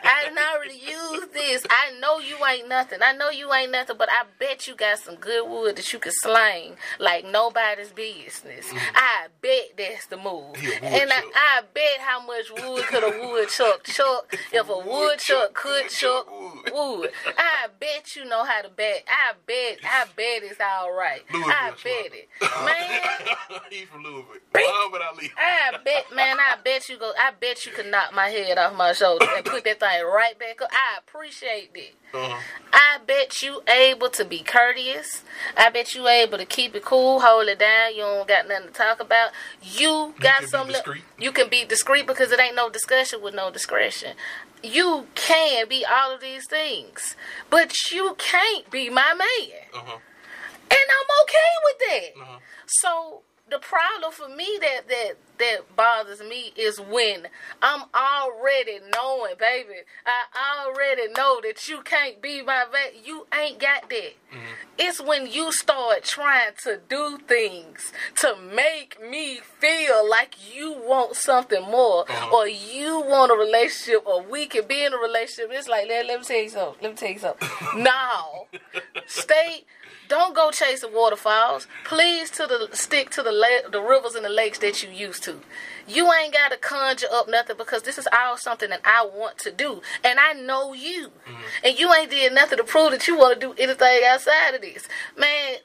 I 0.04 0.24
already 0.54 0.78
used 0.78 1.32
this. 1.32 1.66
I 1.68 1.98
know 2.00 2.18
you 2.18 2.36
ain't 2.46 2.68
nothing. 2.68 3.00
I 3.02 3.12
know 3.12 3.30
you 3.30 3.52
ain't 3.52 3.72
nothing, 3.72 3.96
but 3.98 4.08
I 4.10 4.24
bet 4.38 4.66
you 4.66 4.74
got 4.74 4.98
some 4.98 5.16
good 5.16 5.48
wood 5.48 5.76
that 5.76 5.92
you 5.92 5.98
can 5.98 6.12
slang 6.12 6.76
like 6.98 7.24
nobody's 7.24 7.90
business. 7.90 8.66
I 8.94 9.26
bet 9.40 9.76
that's 9.76 10.06
the 10.06 10.16
move. 10.16 10.56
And 10.82 11.10
I. 11.12 11.22
I 11.34 11.62
bet 11.72 11.98
how 12.00 12.24
much 12.24 12.50
wood 12.50 12.84
could 12.84 13.04
a 13.04 13.28
woodchuck 13.28 13.84
chuck 13.84 14.36
if 14.52 14.68
a 14.68 14.78
woodchuck 14.78 15.54
could 15.54 15.88
chuck 15.88 16.28
wood. 16.30 16.72
wood. 16.72 17.10
I 17.36 17.68
bet 17.78 18.16
you 18.16 18.24
know 18.24 18.44
how 18.44 18.62
to 18.62 18.68
bet. 18.68 19.04
I 19.08 19.34
bet. 19.46 19.78
I 19.84 20.06
bet 20.16 20.42
it's 20.42 20.60
all 20.60 20.92
right. 20.92 21.22
Louisville. 21.34 21.52
I 21.52 21.70
bet 21.82 22.12
it, 22.12 22.28
man. 22.64 23.60
he 23.70 23.84
from 23.84 24.02
Louisville. 24.02 24.24
Beat. 24.52 24.66
Muhammad 24.66 25.02
Ali. 25.12 25.32
I 25.36 25.78
bet, 25.84 26.14
man. 26.14 26.38
I 26.38 26.56
bet 26.64 26.88
you 26.88 26.98
go. 26.98 27.12
I 27.18 27.32
bet 27.38 27.66
you 27.66 27.72
could 27.72 27.86
knock 27.86 28.14
my 28.14 28.28
head 28.28 28.56
off 28.58 28.74
my 28.76 28.92
shoulder 28.92 29.26
and 29.36 29.44
put 29.44 29.64
that 29.64 29.80
thing 29.80 30.04
right 30.04 30.38
back 30.38 30.62
up. 30.62 30.70
I 30.72 30.98
appreciate 30.98 31.70
it. 31.74 31.94
Uh-huh. 32.12 32.40
I 32.72 32.98
bet 33.04 33.42
you 33.42 33.62
able 33.68 34.08
to 34.10 34.24
be 34.24 34.40
courteous. 34.40 35.22
I 35.56 35.70
bet 35.70 35.94
you 35.94 36.06
able 36.06 36.38
to 36.38 36.44
keep 36.46 36.74
it 36.76 36.84
cool, 36.84 37.20
hold 37.20 37.48
it 37.48 37.58
down. 37.58 37.92
You 37.94 38.02
don't 38.02 38.28
got 38.28 38.46
nothing 38.46 38.68
to 38.68 38.72
talk 38.72 39.00
about. 39.00 39.30
You 39.62 40.14
got 40.20 40.42
be 40.42 40.46
some. 40.46 40.68
li- 40.68 41.02
you 41.18 41.32
can 41.32 41.48
be 41.48 41.64
discreet 41.64 42.06
because 42.06 42.30
it 42.30 42.38
ain't 42.40 42.54
no 42.54 42.70
discussion 42.70 43.20
with 43.22 43.34
no 43.34 43.50
discretion. 43.50 44.14
You 44.62 45.08
can 45.14 45.68
be 45.68 45.84
all 45.84 46.14
of 46.14 46.20
these 46.22 46.46
things, 46.46 47.16
but 47.50 47.90
you 47.90 48.14
can't 48.16 48.70
be 48.70 48.88
my 48.88 49.12
man, 49.14 49.58
Uh-huh. 49.74 49.98
And 50.70 50.86
I'm 50.96 51.10
okay 51.22 51.52
with 51.64 51.78
that. 51.88 52.22
Uh-huh. 52.22 52.38
So 52.66 53.20
the 53.50 53.58
problem 53.58 54.10
for 54.10 54.28
me 54.28 54.58
that 54.62 54.88
that 54.88 55.12
that 55.38 55.76
bothers 55.76 56.20
me 56.22 56.52
is 56.56 56.80
when 56.80 57.26
I'm 57.60 57.82
already 57.94 58.78
knowing, 58.94 59.34
baby. 59.38 59.80
I 60.06 60.64
already 60.66 61.12
know 61.12 61.40
that 61.42 61.68
you 61.68 61.82
can't 61.82 62.22
be 62.22 62.40
my 62.42 62.64
va- 62.70 62.98
You 63.04 63.26
ain't 63.38 63.58
got 63.58 63.90
that. 63.90 64.12
It's 64.78 65.00
when 65.02 65.26
you 65.30 65.52
start 65.52 66.02
trying 66.04 66.52
to 66.64 66.80
do 66.88 67.18
things 67.28 67.92
to 68.20 68.34
make 68.36 68.96
me 69.02 69.40
feel 69.58 70.08
like 70.08 70.34
you 70.54 70.72
want 70.72 71.14
something 71.16 71.62
more, 71.62 72.04
Uh-huh. 72.08 72.36
or 72.36 72.48
you 72.48 73.00
want 73.00 73.30
a 73.30 73.34
relationship, 73.34 74.06
or 74.06 74.22
we 74.22 74.46
can 74.46 74.66
be 74.66 74.84
in 74.84 74.94
a 74.94 74.98
relationship. 74.98 75.50
It's 75.52 75.68
like 75.68 75.86
let, 75.88 76.06
let 76.06 76.20
me 76.20 76.24
tell 76.24 76.38
you 76.38 76.48
something. 76.48 76.76
Let 76.82 76.90
me 76.92 76.96
tell 76.96 77.10
you 77.10 77.18
something. 77.18 77.48
no, 77.82 78.46
stay. 79.06 79.64
Don't 80.08 80.34
go 80.34 80.50
chasing 80.50 80.92
waterfalls. 80.92 81.66
Please 81.84 82.30
to 82.30 82.46
the 82.46 82.68
stick 82.72 83.10
to 83.10 83.22
the 83.22 83.32
la- 83.32 83.68
the 83.70 83.80
rivers 83.80 84.14
and 84.14 84.24
the 84.24 84.28
lakes 84.28 84.58
that 84.58 84.82
you 84.82 84.90
used 84.90 85.22
to. 85.24 85.40
You 85.86 86.12
ain't 86.12 86.32
got 86.32 86.50
to 86.50 86.56
conjure 86.56 87.06
up 87.12 87.28
nothing 87.28 87.56
because 87.56 87.82
this 87.82 87.98
is 87.98 88.08
all 88.12 88.36
something 88.36 88.70
that 88.70 88.80
I 88.84 89.04
want 89.04 89.38
to 89.38 89.50
do, 89.50 89.82
and 90.02 90.18
I 90.18 90.32
know 90.32 90.72
you, 90.72 91.08
mm-hmm. 91.08 91.42
and 91.62 91.78
you 91.78 91.92
ain't 91.92 92.10
did 92.10 92.32
nothing 92.32 92.58
to 92.58 92.64
prove 92.64 92.90
that 92.92 93.06
you 93.06 93.16
want 93.16 93.40
to 93.40 93.46
do 93.46 93.54
anything 93.58 94.00
outside 94.06 94.54
of 94.54 94.60
this, 94.60 94.88
man. 95.16 95.56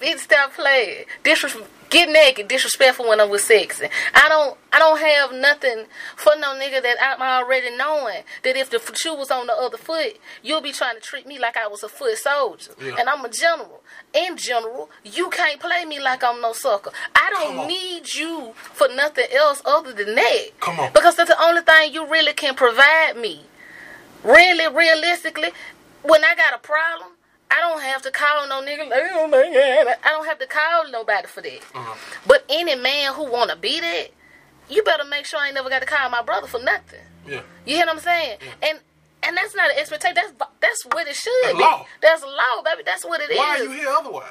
Bitch, 0.00 0.18
stop 0.18 0.52
playing. 0.54 1.04
Disres- 1.22 1.64
get 1.94 2.10
naked, 2.10 2.48
disrespectful 2.48 3.08
when 3.08 3.20
I'm 3.20 3.30
with 3.30 3.40
sexy. 3.42 3.88
I 4.14 4.28
don't, 4.28 4.56
I 4.72 4.78
don't 4.78 4.98
have 5.00 5.32
nothing 5.32 5.84
for 6.16 6.32
no 6.38 6.48
nigga 6.54 6.82
that 6.82 6.96
I'm 7.00 7.22
already 7.22 7.74
knowing 7.76 8.22
that 8.42 8.56
if 8.56 8.68
the 8.70 8.80
shoe 8.94 9.14
was 9.14 9.30
on 9.30 9.46
the 9.46 9.52
other 9.54 9.76
foot, 9.76 10.18
you'll 10.42 10.60
be 10.60 10.72
trying 10.72 10.96
to 10.96 11.00
treat 11.00 11.26
me 11.26 11.38
like 11.38 11.56
I 11.56 11.66
was 11.68 11.82
a 11.82 11.88
foot 11.88 12.18
soldier, 12.18 12.72
Yeah. 12.80 12.96
and 12.98 13.08
I'm 13.08 13.24
a 13.24 13.28
general. 13.28 13.80
In 14.12 14.36
general, 14.36 14.90
you 15.04 15.30
can't 15.30 15.60
play 15.60 15.84
me 15.84 16.00
like 16.00 16.22
I'm 16.24 16.40
no 16.40 16.52
sucker. 16.52 16.90
I 17.14 17.30
don't 17.30 17.68
need 17.68 18.12
you 18.14 18.52
for 18.56 18.88
nothing 18.88 19.26
else 19.32 19.62
other 19.64 19.92
than 19.92 20.14
that. 20.16 20.44
Come 20.60 20.80
on. 20.80 20.92
because 20.92 21.16
that's 21.16 21.30
the 21.30 21.42
only 21.42 21.62
thing 21.62 21.94
you 21.94 22.06
really 22.06 22.32
can 22.32 22.54
provide 22.54 23.16
me. 23.16 23.42
Really, 24.22 24.66
realistically, 24.74 25.50
when 26.02 26.24
I 26.24 26.34
got 26.34 26.54
a 26.54 26.58
problem, 26.58 27.10
I 27.54 27.60
don't 27.60 27.82
have 27.82 28.02
to 28.02 28.10
call 28.10 28.48
no 28.48 28.62
nigga. 28.62 28.90
Like, 28.90 29.30
my 29.30 29.50
God. 29.52 29.96
I 30.02 30.08
don't 30.08 30.26
have 30.26 30.40
to 30.40 30.46
call 30.46 30.90
nobody 30.90 31.28
for 31.28 31.40
that. 31.40 31.60
Uh-huh. 31.74 31.94
But 32.26 32.44
any 32.48 32.74
man 32.74 33.14
who 33.14 33.30
wanna 33.30 33.54
be 33.54 33.78
that, 33.80 34.08
you 34.68 34.82
better 34.82 35.04
make 35.04 35.24
sure 35.26 35.38
I 35.38 35.46
ain't 35.46 35.54
never 35.54 35.68
got 35.68 35.80
to 35.80 35.86
call 35.86 36.10
my 36.10 36.22
brother 36.22 36.46
for 36.46 36.60
nothing. 36.60 37.00
Yeah. 37.28 37.42
You 37.64 37.76
hear 37.76 37.86
what 37.86 37.96
I'm 37.96 38.00
saying? 38.00 38.38
And 38.62 38.80
and 39.22 39.36
that's 39.36 39.54
not 39.54 39.70
an 39.70 39.78
expectation. 39.78 40.16
That's 40.16 40.32
that's 40.60 40.84
what 40.86 41.06
it 41.06 41.14
should 41.14 41.32
That's 41.44 41.56
be. 41.56 41.62
law. 41.62 41.86
That's 42.02 42.22
law, 42.22 42.62
baby. 42.64 42.82
That's 42.84 43.04
what 43.04 43.20
it 43.20 43.30
is. 43.30 43.38
Why 43.38 43.58
are 43.58 43.62
you 43.62 43.70
here 43.70 43.88
otherwise? 43.88 44.26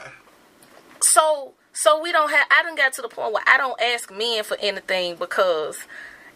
So 1.02 1.54
so 1.72 2.02
we 2.02 2.12
don't 2.12 2.30
have. 2.30 2.48
I 2.52 2.64
done 2.64 2.76
got 2.76 2.94
to 2.94 3.02
the 3.02 3.10
point 3.10 3.34
where 3.34 3.44
I 3.48 3.58
don't 3.58 3.80
ask 3.82 4.12
men 4.12 4.44
for 4.44 4.58
anything 4.60 5.16
because 5.16 5.78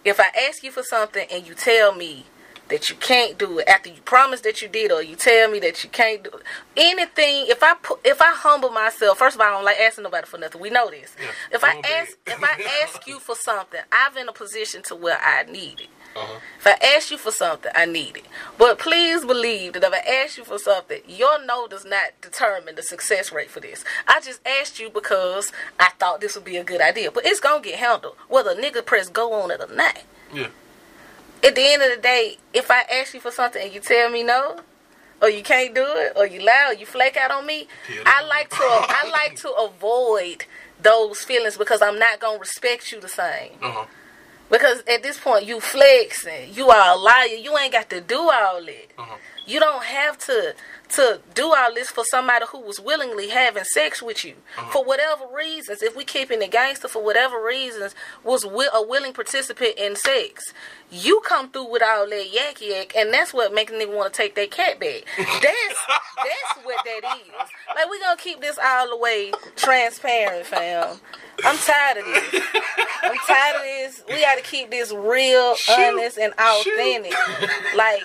if 0.04 0.20
I 0.20 0.28
ask 0.48 0.64
you 0.64 0.72
for 0.72 0.84
something 0.84 1.28
and 1.32 1.46
you 1.48 1.54
tell 1.54 1.94
me 1.94 2.26
that 2.70 2.90
you 2.90 2.96
can't 2.98 3.38
do 3.38 3.60
it 3.60 3.68
after 3.68 3.90
you 3.90 4.02
promise 4.02 4.42
that 4.42 4.62
you 4.62 4.68
did 4.68 4.92
or 4.92 5.02
you 5.02 5.16
tell 5.16 5.50
me 5.50 5.60
that 5.60 5.84
you 5.84 5.90
can't 5.90 6.24
do 6.24 6.30
it, 6.30 6.44
anything 6.76 7.46
if 7.48 7.64
i 7.64 7.74
put 7.82 8.00
if 8.06 8.22
i 8.22 8.32
humble 8.34 8.70
myself 8.70 9.18
first 9.18 9.36
of 9.36 9.42
all 9.42 9.48
i 9.48 9.52
don't 9.52 9.66
like 9.66 9.80
asking 9.80 10.04
nobody 10.04 10.26
for 10.28 10.38
nothing 10.38 10.62
we 10.62 10.70
know 10.70 10.90
this 10.90 11.16
Yeah, 11.20 11.32
if 11.52 11.64
i 11.64 11.78
ask 11.78 12.18
if 12.28 12.44
i 12.44 12.82
ask 12.84 13.08
you 13.08 13.20
for 13.20 13.36
something 13.36 13.82
i'm 13.92 14.18
in 14.18 14.28
a 14.30 14.34
position 14.34 14.82
to 14.84 14.96
where 14.96 15.18
i 15.22 15.44
need 15.44 15.80
it 15.82 15.90
Uh-huh. 16.16 16.40
if 16.60 16.66
I 16.66 16.76
ask 16.96 17.12
you 17.12 17.18
for 17.20 17.30
something, 17.32 17.72
I 17.76 17.86
need 17.86 18.18
it. 18.18 18.26
But 18.58 18.80
please 18.80 19.24
believe 19.24 19.74
that 19.74 19.84
if 19.84 19.94
I 19.94 20.02
ask 20.24 20.38
you 20.40 20.44
for 20.46 20.58
something, 20.58 21.02
your 21.06 21.36
no 21.46 21.68
does 21.68 21.86
not 21.86 22.10
determine 22.22 22.74
the 22.76 22.82
success 22.82 23.32
rate 23.32 23.52
for 23.52 23.60
this. 23.60 23.84
I 24.08 24.20
just 24.20 24.40
asked 24.60 24.80
you 24.80 24.90
because 24.90 25.52
I 25.80 25.90
thought 26.00 26.20
this 26.22 26.34
would 26.36 26.44
be 26.54 26.58
a 26.58 26.64
good 26.64 26.82
idea. 26.82 27.12
But 27.12 27.28
it's 27.28 27.40
gonna 27.40 27.62
get 27.62 27.76
handled, 27.78 28.16
whether 28.30 28.50
a 28.52 28.56
nigga 28.56 28.84
press 28.84 29.10
go 29.10 29.26
on 29.34 29.52
it 29.52 29.62
or 29.62 29.72
not. 29.84 29.98
Yeah. 30.34 30.48
At 31.48 31.56
the 31.56 31.62
end 31.66 31.82
of 31.82 31.96
the 31.96 32.02
day, 32.02 32.38
if 32.54 32.70
I 32.70 32.82
ask 32.92 33.14
you 33.14 33.22
for 33.22 33.32
something 33.32 33.64
and 33.64 33.74
you 33.74 33.80
tell 33.80 34.10
me 34.10 34.22
no, 34.22 34.60
or 35.22 35.30
you 35.30 35.42
can't 35.44 35.74
do 35.74 35.86
it, 35.86 36.12
or 36.18 36.28
you 36.28 36.42
lie, 36.42 36.72
or 36.72 36.74
you 36.74 36.86
flake 36.86 37.16
out 37.16 37.32
on 37.32 37.46
me, 37.46 37.70
I 38.06 38.22
like 38.26 38.50
to 38.50 38.58
I 38.60 39.10
like 39.10 39.38
to 39.38 39.52
avoid 39.54 40.44
those 40.82 41.20
feelings 41.24 41.58
because 41.58 41.82
I'm 41.82 41.98
not 41.98 42.20
gonna 42.20 42.38
respect 42.38 42.92
you 42.92 43.00
the 43.00 43.08
same. 43.08 43.54
Uh-huh. 43.62 43.86
Because 44.52 44.84
at 44.90 45.04
this 45.04 45.18
point, 45.20 45.46
you 45.46 45.62
flexing. 45.62 46.54
You 46.54 46.70
are 46.70 46.96
a 46.96 46.98
liar. 46.98 47.28
You 47.28 47.58
ain't 47.58 47.72
got 47.72 47.90
to 47.92 48.02
do 48.02 48.20
all 48.20 48.64
that. 48.66 48.88
Uh-huh. 48.98 49.16
You 49.48 49.60
don't 49.62 49.84
have 49.84 50.18
to 50.20 50.54
to 50.90 51.20
do 51.34 51.54
all 51.54 51.74
this 51.74 51.90
for 51.90 52.04
somebody 52.10 52.46
who 52.50 52.60
was 52.62 52.80
willingly 52.80 53.30
having 53.30 53.64
sex 53.66 54.02
with 54.02 54.24
you 54.24 54.36
uh-huh. 54.58 54.72
for 54.72 54.86
whatever 54.86 55.26
reasons. 55.36 55.82
If 55.82 55.96
we 55.96 56.06
keeping 56.06 56.40
the 56.40 56.48
gangster 56.48 56.88
for 56.88 57.04
whatever 57.04 57.44
reasons 57.44 57.94
was 58.24 58.44
wi- 58.44 58.70
a 58.74 58.82
willing 58.82 59.14
participant 59.14 59.76
in 59.78 59.96
sex, 59.96 60.54
you 60.92 61.22
come 61.26 61.50
through 61.50 61.72
with 61.72 61.84
all 61.84 62.10
that 62.10 62.34
yak 62.34 62.62
yak, 62.62 62.96
and 62.96 63.14
that's 63.14 63.34
what 63.34 63.54
make 63.54 63.70
a 63.70 63.74
nigga 63.74 63.96
want 63.96 64.14
to 64.14 64.18
take 64.18 64.36
that 64.36 64.52
cat 64.52 64.80
back. 64.80 65.04
That's 65.18 65.80
that's 66.18 66.66
what 66.66 66.78
that 66.86 67.18
is. 67.20 67.28
Like 67.76 67.90
we 67.90 68.00
gonna 68.00 68.18
keep 68.18 68.42
this 68.42 68.58
all 68.64 68.90
the 68.90 68.98
way 68.98 69.32
transparent, 69.56 70.46
fam. 70.46 70.98
I'm 71.46 71.58
tired 71.58 71.98
of 71.98 72.06
this. 72.06 72.44
I'm 73.04 73.18
tired 73.28 73.56
of 73.58 73.62
this. 73.62 74.04
We 74.10 74.22
got 74.22 74.36
to 74.36 74.44
keep 74.44 74.72
this 74.72 74.92
real, 74.92 75.56
honest, 75.70 76.18
and 76.18 76.34
authentic. 76.34 77.14
Like 77.76 78.02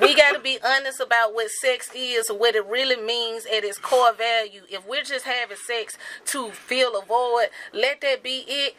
we 0.00 0.14
got 0.14 0.32
to 0.32 0.40
be 0.40 0.58
honest 0.64 1.00
about 1.00 1.34
what 1.34 1.50
sex 1.50 1.90
is, 1.94 2.28
what 2.28 2.54
it 2.54 2.66
really 2.66 2.96
means 2.96 3.46
at 3.46 3.64
its 3.64 3.78
core 3.78 4.12
value. 4.12 4.62
If 4.68 4.86
we're 4.86 5.02
just 5.02 5.24
having 5.24 5.56
sex 5.56 5.96
to 6.26 6.50
fill 6.50 6.98
a 6.98 7.04
void, 7.04 7.48
let 7.72 8.00
that 8.02 8.22
be 8.22 8.44
it. 8.46 8.74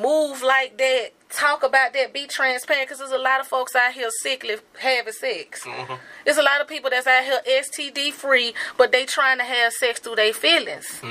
Move 0.00 0.42
like 0.42 0.78
that. 0.78 1.10
Talk 1.28 1.62
about 1.62 1.92
that. 1.92 2.14
Be 2.14 2.26
transparent 2.26 2.88
because 2.88 2.98
there's 2.98 3.10
a 3.10 3.18
lot 3.18 3.40
of 3.40 3.46
folks 3.46 3.74
out 3.74 3.92
here 3.92 4.08
sickly 4.22 4.56
having 4.78 5.12
sex. 5.12 5.66
Uh-huh. 5.66 5.96
There's 6.24 6.38
a 6.38 6.42
lot 6.42 6.62
of 6.62 6.68
people 6.68 6.88
that's 6.88 7.06
out 7.06 7.24
here 7.24 7.40
STD 7.46 8.12
free, 8.12 8.54
but 8.78 8.90
they 8.90 9.04
trying 9.04 9.36
to 9.38 9.44
have 9.44 9.72
sex 9.74 10.00
through 10.00 10.16
their 10.16 10.32
feelings. 10.32 11.02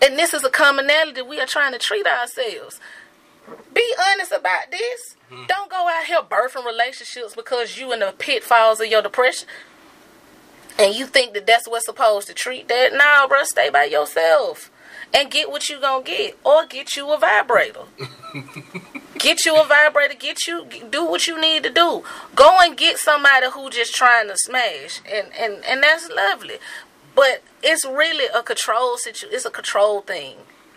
And 0.00 0.16
this 0.16 0.34
is 0.34 0.44
a 0.44 0.50
commonality 0.50 1.22
we 1.22 1.40
are 1.40 1.46
trying 1.46 1.72
to 1.72 1.78
treat 1.78 2.06
ourselves. 2.06 2.78
Be 3.72 3.94
honest 4.10 4.32
about 4.32 4.70
this. 4.70 5.16
Hmm. 5.30 5.44
Don't 5.46 5.70
go 5.70 5.88
out 5.88 6.04
here 6.04 6.22
birthing 6.22 6.64
relationships 6.64 7.34
because 7.34 7.78
you 7.78 7.92
in 7.92 8.00
the 8.00 8.14
pitfalls 8.18 8.80
of 8.80 8.86
your 8.88 9.02
depression. 9.02 9.48
And 10.78 10.94
you 10.94 11.06
think 11.06 11.34
that 11.34 11.46
that's 11.46 11.68
what's 11.68 11.86
supposed 11.86 12.28
to 12.28 12.34
treat 12.34 12.68
that? 12.68 12.92
Nah, 12.92 13.26
bro, 13.26 13.42
stay 13.44 13.68
by 13.68 13.84
yourself. 13.84 14.70
And 15.12 15.30
get 15.30 15.50
what 15.50 15.68
you 15.68 15.80
gonna 15.80 16.04
get. 16.04 16.38
Or 16.44 16.66
get 16.66 16.94
you 16.94 17.10
a 17.12 17.18
vibrator. 17.18 17.84
get 19.18 19.44
you 19.44 19.56
a 19.60 19.64
vibrator. 19.66 20.14
Get 20.14 20.46
you, 20.46 20.66
do 20.90 21.04
what 21.04 21.26
you 21.26 21.40
need 21.40 21.64
to 21.64 21.70
do. 21.70 22.04
Go 22.36 22.58
and 22.60 22.76
get 22.76 22.98
somebody 22.98 23.46
who 23.52 23.70
just 23.70 23.94
trying 23.94 24.28
to 24.28 24.36
smash. 24.36 25.00
And, 25.10 25.28
and, 25.38 25.64
and 25.64 25.82
that's 25.82 26.08
lovely. 26.10 26.58
But 27.16 27.42
it's 27.62 27.84
really 27.84 28.26
a 28.32 28.42
control 28.42 28.96
situation. 28.98 29.30
It's 29.32 29.44
a 29.44 29.50
control 29.50 30.02
thing. 30.02 30.36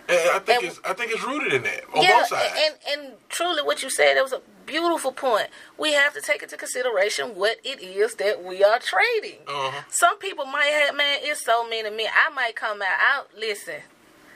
And 0.10 0.30
I 0.32 0.40
think 0.40 0.64
And- 0.64 0.72
it's 0.72 0.80
I 0.84 0.94
think 0.94 1.12
it's 1.12 1.24
rooted 1.24 1.54
in 1.54 1.64
that 1.64 1.84
on 1.94 2.02
yeah, 2.04 2.20
both 2.20 2.28
sides. 2.28 2.54
and 2.58 2.76
and 3.00 3.14
truly, 3.30 3.62
what 3.62 3.82
you 3.84 3.90
said 3.90 4.18
it 4.18 4.22
was 4.24 4.34
a 4.34 4.42
beautiful 4.66 5.12
point. 5.12 5.48
We 5.78 5.94
have 5.94 6.14
to 6.14 6.22
take 6.22 6.44
into 6.44 6.58
consideration 6.58 7.36
what 7.36 7.58
it 7.64 7.82
is 7.82 8.16
that 8.16 8.44
we 8.44 8.64
are 8.64 8.80
trading. 8.80 9.40
Uh-huh. 9.48 9.84
Some 9.90 10.18
people 10.18 10.46
might 10.46 10.66
have, 10.86 10.96
man, 10.96 11.20
it's 11.22 11.44
so 11.44 11.68
mean 11.68 11.86
to 11.86 11.92
me. 11.92 12.08
I 12.08 12.30
might 12.30 12.56
come 12.56 12.82
out. 12.82 12.88
I 13.00 13.24
listen. 13.38 13.82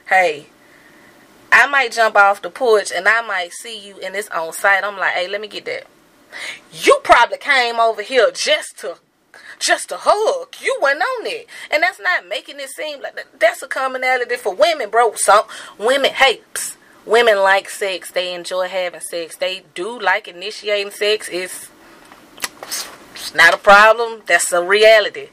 Hey, 0.08 0.48
I 1.52 1.68
might 1.68 1.92
jump 1.94 2.16
off 2.16 2.42
the 2.42 2.50
porch 2.50 2.92
and 2.94 3.08
I 3.08 3.22
might 3.22 3.54
see 3.54 3.78
you 3.80 4.00
and 4.04 4.16
it's 4.16 4.30
on 4.30 4.52
site. 4.54 4.84
I'm 4.84 4.98
like, 4.98 5.14
hey, 5.14 5.28
let 5.28 5.40
me 5.42 5.48
get 5.48 5.66
that. 5.66 5.88
You 6.74 7.00
probably 7.04 7.38
came 7.38 7.80
over 7.80 8.02
here 8.02 8.30
just 8.32 8.78
to 8.80 8.98
just 9.60 9.92
a 9.92 9.98
hug. 10.00 10.56
You 10.62 10.78
went 10.82 11.02
on 11.02 11.28
it. 11.28 11.48
And 11.72 11.84
that's 11.84 12.00
not 12.00 12.28
making 12.28 12.60
it 12.60 12.70
seem 12.70 13.02
like 13.02 13.16
that. 13.16 13.40
that's 13.40 13.62
a 13.62 13.68
commonality 13.68 14.36
for 14.36 14.54
women, 14.54 14.90
bro. 14.90 15.14
Some 15.16 15.44
women, 15.78 16.12
hey, 16.12 16.42
psst, 16.54 16.78
women 17.06 17.38
like 17.38 17.70
sex. 17.70 18.12
They 18.12 18.34
enjoy 18.34 18.68
having 18.68 19.02
sex. 19.02 19.38
They 19.38 19.64
do 19.74 20.00
like 20.00 20.28
initiating 20.28 20.92
sex. 20.92 21.30
It's, 21.32 21.70
it's 23.14 23.34
not 23.34 23.54
a 23.54 23.58
problem. 23.58 24.22
That's 24.26 24.52
a 24.52 24.64
reality. 24.64 25.30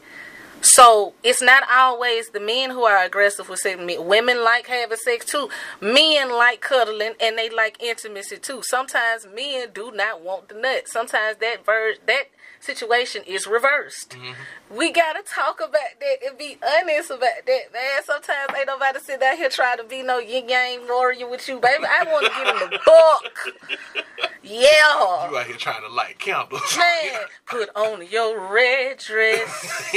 So 0.63 1.15
it's 1.25 1.43
not 1.43 1.65
always 1.71 2.31
the 2.31 2.41
men 2.41 2.71
who 2.71 2.85
are 2.85 3.05
aggressive 3.05 3.49
with 3.49 3.59
sex. 3.59 3.81
Women 3.99 4.45
like 4.45 4.69
having 4.69 4.97
sex 4.97 5.27
too. 5.27 5.49
Men 5.81 6.31
like 6.31 6.61
cuddling 6.61 7.15
and 7.21 7.37
they 7.37 7.51
like 7.51 7.83
intimacy 7.83 8.39
too. 8.39 8.63
Sometimes 8.63 9.27
men 9.35 9.69
do 9.75 9.91
not 9.93 10.23
want 10.23 10.49
the 10.49 10.55
nut. 10.55 10.87
Sometimes 10.87 11.39
that 11.39 11.67
ver- 11.67 11.97
that 12.07 12.25
situation 12.61 13.23
is 13.27 13.47
reversed. 13.49 14.11
Mm-hmm. 14.11 14.77
We 14.77 14.93
gotta 14.93 15.23
talk 15.23 15.59
about 15.59 15.99
that 16.01 16.27
and 16.27 16.39
be 16.39 16.57
honest 16.81 17.11
about 17.11 17.45
that, 17.45 17.73
man. 17.73 18.03
Sometimes 18.05 18.57
ain't 18.57 18.69
nobody 18.69 19.01
sit 19.01 19.21
down 19.21 19.37
here 19.37 19.49
trying 19.49 19.79
to 19.79 19.85
be 19.85 20.03
no 20.03 20.19
yin 20.19 20.49
yang 20.49 20.87
warrior 20.89 21.29
with 21.29 21.49
you, 21.49 21.59
baby. 21.59 21.85
I 21.85 22.05
want 22.05 22.27
to 22.27 22.33
get 22.33 22.63
in 22.63 22.71
the 22.71 22.79
book. 22.87 24.31
Yeah. 24.45 25.29
You 25.31 25.37
out 25.37 25.47
here 25.47 25.57
trying 25.57 25.83
to 25.83 25.89
light 25.93 26.19
candles. 26.19 26.63
Man, 26.79 27.21
put 27.47 27.69
on 27.75 28.07
your 28.09 28.53
red 28.53 28.99
dress. 28.99 29.93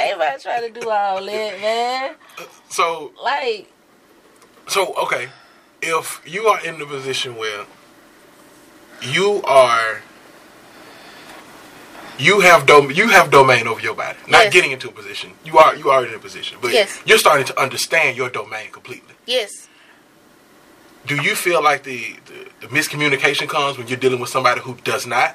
Everybody 0.00 0.42
trying 0.42 0.72
to 0.72 0.80
do 0.80 0.88
all 0.90 1.24
that, 1.24 1.60
man. 1.60 2.14
so 2.70 3.12
Like, 3.22 3.70
so 4.68 4.94
okay, 5.04 5.28
if 5.82 6.20
you 6.24 6.46
are 6.46 6.64
in 6.64 6.78
the 6.78 6.86
position 6.86 7.36
where 7.36 7.64
you 9.02 9.42
are 9.44 10.02
you 12.18 12.40
have 12.40 12.66
dom- 12.66 12.90
you 12.90 13.08
have 13.08 13.30
domain 13.30 13.66
over 13.66 13.80
your 13.80 13.94
body. 13.94 14.18
Not 14.28 14.44
Yes. 14.44 14.52
getting 14.52 14.72
into 14.72 14.88
a 14.88 14.92
position. 14.92 15.32
You 15.44 15.56
are 15.58 15.74
you 15.74 15.88
are 15.90 16.04
in 16.04 16.12
a 16.14 16.18
position, 16.18 16.58
but 16.60 16.72
Yes. 16.72 16.98
you're 17.06 17.18
starting 17.18 17.46
to 17.46 17.58
understand 17.60 18.16
your 18.16 18.28
domain 18.28 18.70
completely. 18.70 19.14
yes, 19.26 19.68
Do 21.06 21.14
you 21.16 21.34
feel 21.34 21.62
like 21.62 21.82
the, 21.84 22.16
the, 22.26 22.66
the 22.66 22.66
miscommunication 22.66 23.48
comes 23.48 23.78
when 23.78 23.88
you're 23.88 23.96
dealing 23.98 24.20
with 24.20 24.28
somebody 24.28 24.60
who 24.60 24.74
does 24.84 25.06
not 25.06 25.34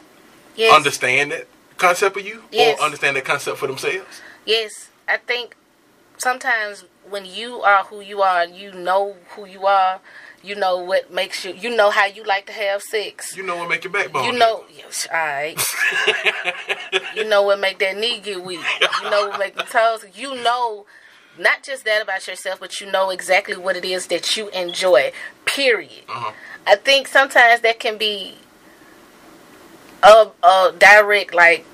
yes, 0.56 0.72
understand 0.74 1.32
that 1.32 1.48
concept 1.78 2.16
of 2.18 2.24
you 2.26 2.44
or 2.54 2.80
understand 2.82 3.16
that 3.18 3.26
concept 3.26 3.58
for 3.58 3.66
themselves? 3.68 4.22
Yes. 4.46 4.90
I 5.08 5.18
think 5.18 5.56
sometimes 6.18 6.86
when 7.10 7.26
you 7.26 7.62
are 7.62 7.84
who 7.86 8.02
you 8.02 8.22
are, 8.22 8.42
and 8.42 8.56
you 8.56 8.72
know 8.74 9.16
who 9.36 9.46
you 9.46 9.66
are. 9.66 10.00
You 10.44 10.54
know 10.54 10.78
what 10.78 11.12
makes 11.12 11.44
you. 11.44 11.54
You 11.56 11.76
know 11.76 11.90
how 11.90 12.06
you 12.06 12.24
like 12.24 12.46
to 12.46 12.52
have 12.52 12.84
sex. 12.84 13.36
You 13.36 13.42
know 13.42 13.58
what 13.58 13.70
make 13.70 13.84
your 13.84 13.92
backbone. 13.92 14.26
You 14.26 14.34
know, 14.34 14.64
yes, 14.78 15.08
all 15.12 15.18
right. 15.18 15.60
you 17.16 17.28
know 17.28 17.42
what 17.42 17.60
make 17.60 17.80
that 17.80 17.98
knee 17.98 18.20
get 18.20 18.44
weak. 18.44 18.60
You 19.04 19.10
know 19.10 19.30
what 19.30 19.40
make 19.40 19.56
the 19.56 19.64
toes. 19.64 20.06
You 20.14 20.36
know, 20.44 20.86
not 21.40 21.64
just 21.64 21.84
that 21.86 22.04
about 22.04 22.28
yourself, 22.28 22.60
but 22.60 22.80
you 22.80 22.92
know 22.92 23.10
exactly 23.10 23.58
what 23.58 23.76
it 23.76 23.84
is 23.84 24.06
that 24.08 24.38
you 24.38 24.50
enjoy. 24.50 25.12
Period. 25.46 26.04
Uh-huh. 26.08 26.32
I 26.68 26.76
think 26.76 27.08
sometimes 27.08 27.62
that 27.62 27.80
can 27.80 27.98
be 27.98 28.36
a, 30.04 30.28
a 30.44 30.74
direct 30.78 31.34
like 31.34 31.66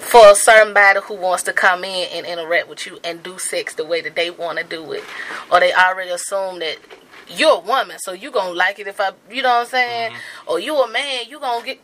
for 0.00 0.34
somebody 0.34 0.98
who 1.04 1.14
wants 1.14 1.42
to 1.44 1.52
come 1.52 1.84
in 1.84 2.08
and 2.12 2.26
interact 2.26 2.68
with 2.68 2.86
you 2.86 2.98
and 3.04 3.22
do 3.22 3.38
sex 3.38 3.74
the 3.74 3.84
way 3.84 4.00
that 4.00 4.16
they 4.16 4.30
want 4.30 4.58
to 4.58 4.64
do 4.64 4.92
it, 4.92 5.04
or 5.52 5.60
they 5.60 5.72
already 5.72 6.10
assume 6.10 6.58
that 6.58 6.78
you're 7.28 7.58
a 7.58 7.60
woman, 7.60 7.98
so 7.98 8.12
you 8.12 8.30
gonna 8.30 8.52
like 8.52 8.78
it 8.78 8.88
if 8.88 9.00
I, 9.00 9.12
you 9.30 9.42
know 9.42 9.50
what 9.50 9.60
I'm 9.60 9.66
saying, 9.66 10.12
mm-hmm. 10.12 10.50
or 10.50 10.58
you 10.58 10.76
a 10.82 10.90
man, 10.90 11.24
you 11.28 11.38
gonna 11.38 11.64
get. 11.64 11.78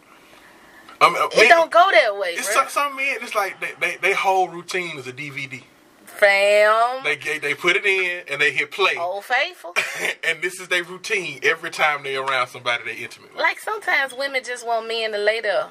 I 0.99 1.11
mean, 1.11 1.45
It 1.45 1.49
don't 1.51 1.71
go 1.71 1.89
that 1.93 2.19
way, 2.19 2.31
It's 2.31 2.53
some, 2.53 2.69
some 2.69 2.97
men. 2.97 3.19
It's 3.21 3.35
like 3.35 3.61
they, 3.61 3.73
they, 3.81 3.97
they 3.97 4.15
whole 4.15 4.49
routine 4.49 4.99
is 4.99 5.07
a 5.07 5.13
DVD. 5.13 5.63
Fam, 6.07 7.05
They 7.05 7.17
they 7.17 7.39
they 7.39 7.55
put 7.55 7.77
it 7.77 7.85
in 7.85 8.23
and 8.31 8.41
they 8.41 8.51
hit 8.51 8.71
play, 8.71 8.97
old 8.99 9.25
faithful. 9.25 9.75
and 10.25 10.41
this 10.41 10.59
is 10.59 10.69
their 10.69 10.83
routine 10.83 11.41
every 11.43 11.71
time 11.71 12.03
they're 12.03 12.23
around 12.23 12.49
somebody 12.49 12.85
they're 12.85 12.97
intimate 12.97 13.35
with. 13.35 13.43
like 13.43 13.61
sometimes 13.61 14.15
women 14.15 14.43
just 14.43 14.67
want 14.67 14.89
men 14.89 15.13
to 15.13 15.19
lay 15.19 15.43
there 15.43 15.67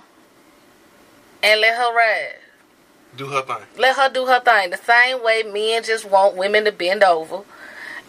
and 1.44 1.62
let 1.62 1.76
her 1.78 1.96
ride. 1.96 2.36
Do 3.18 3.28
her 3.28 3.42
thing. 3.42 3.66
Let 3.78 3.96
her 3.96 4.10
do 4.10 4.26
her 4.26 4.40
thing. 4.40 4.72
The 4.72 4.78
same 4.78 5.24
way 5.24 5.44
men 5.44 5.84
just 5.84 6.10
want 6.10 6.36
women 6.36 6.66
to 6.66 6.72
bend 6.72 7.04
over 7.04 7.44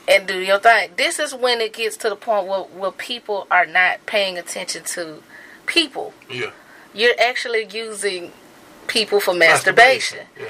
and 0.08 0.26
do 0.26 0.38
your 0.38 0.58
thing. 0.58 0.90
This 0.96 1.18
is 1.18 1.34
when 1.34 1.60
it 1.60 1.72
gets 1.72 1.96
to 1.98 2.08
the 2.08 2.16
point 2.16 2.46
where, 2.46 2.62
where 2.62 2.90
people 2.90 3.46
are 3.50 3.66
not 3.66 4.04
paying 4.06 4.38
attention 4.38 4.84
to 4.84 5.22
people. 5.66 6.12
Yeah. 6.30 6.50
You're 6.94 7.18
actually 7.20 7.66
using 7.70 8.32
people 8.86 9.20
for 9.20 9.34
masturbation. 9.34 10.26
Yeah. 10.38 10.46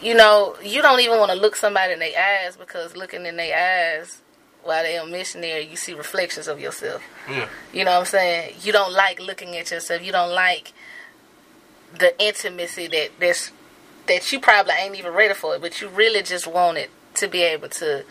You 0.00 0.14
know, 0.14 0.56
you 0.62 0.82
don't 0.82 1.00
even 1.00 1.18
want 1.18 1.32
to 1.32 1.36
look 1.36 1.56
somebody 1.56 1.94
in 1.94 1.98
their 1.98 2.18
eyes 2.18 2.56
because 2.56 2.96
looking 2.96 3.24
in 3.26 3.36
their 3.36 3.98
eyes 3.98 4.20
while 4.62 4.82
they're 4.82 5.02
a 5.02 5.06
missionary, 5.06 5.66
you 5.66 5.76
see 5.76 5.94
reflections 5.94 6.48
of 6.48 6.60
yourself. 6.60 7.02
Yeah. 7.30 7.48
You 7.72 7.84
know 7.84 7.92
what 7.92 8.00
I'm 8.00 8.06
saying? 8.06 8.54
You 8.60 8.72
don't 8.72 8.92
like 8.92 9.20
looking 9.20 9.56
at 9.56 9.70
yourself. 9.70 10.02
You 10.02 10.12
don't 10.12 10.32
like 10.32 10.72
the 11.98 12.18
intimacy 12.22 12.86
that 12.88 13.10
that's 13.18 13.52
that 14.06 14.30
you 14.32 14.38
probably 14.40 14.72
ain't 14.78 14.96
even 14.96 15.12
ready 15.12 15.34
for 15.34 15.54
it, 15.56 15.60
but 15.60 15.80
you 15.80 15.88
really 15.88 16.22
just 16.22 16.46
want 16.46 16.78
it 16.78 16.90
to 17.14 17.26
be 17.28 17.42
able 17.42 17.68
to 17.68 18.04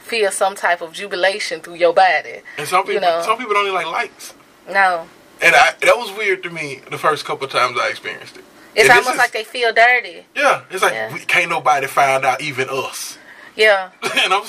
feel 0.00 0.30
some 0.32 0.54
type 0.56 0.80
of 0.80 0.92
jubilation 0.92 1.60
through 1.60 1.74
your 1.74 1.92
body. 1.92 2.40
And 2.58 2.66
some 2.66 2.82
people 2.82 2.94
You 2.94 3.00
know. 3.00 3.22
some 3.24 3.38
people 3.38 3.52
don't 3.54 3.64
even 3.66 3.74
like 3.74 3.86
lights. 3.86 4.34
No. 4.68 5.06
And 5.42 5.54
I, 5.54 5.72
that 5.82 5.96
was 5.96 6.10
weird 6.16 6.42
to 6.42 6.50
me 6.50 6.80
the 6.90 6.98
first 6.98 7.24
couple 7.24 7.44
of 7.46 7.52
times 7.52 7.76
I 7.80 7.88
experienced 7.88 8.36
it. 8.36 8.44
It's 8.74 8.88
And 8.88 8.98
almost 8.98 9.12
is- 9.14 9.18
like 9.18 9.32
they 9.32 9.44
feel 9.44 9.72
dirty. 9.72 10.26
Yeah, 10.34 10.64
it's 10.70 10.82
like 10.82 10.92
Yeah. 10.94 11.12
we 11.12 11.20
can't 11.20 11.48
nobody 11.50 11.86
find 11.86 12.24
out, 12.24 12.40
even 12.40 12.68
us. 12.70 13.18
Yeah. 13.56 13.90
and 14.02 14.32
I'm 14.32 14.42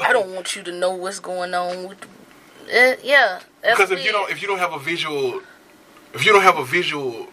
I 0.00 0.12
don't 0.12 0.34
want 0.34 0.54
you 0.54 0.62
to 0.62 0.72
know 0.72 0.94
what's 0.94 1.18
going 1.20 1.54
on 1.54 1.88
with 1.88 2.02
uh, 2.72 2.94
yeah. 3.02 3.40
Because 3.62 3.90
if 3.90 4.04
you 4.04 4.12
don't 4.12 4.30
if 4.30 4.40
you 4.40 4.46
don't 4.48 4.58
have 4.58 4.72
a 4.72 4.78
visual 4.78 5.40
if 6.14 6.24
you 6.24 6.32
don't 6.32 6.42
have 6.42 6.58
a 6.58 6.64
visual 6.64 7.26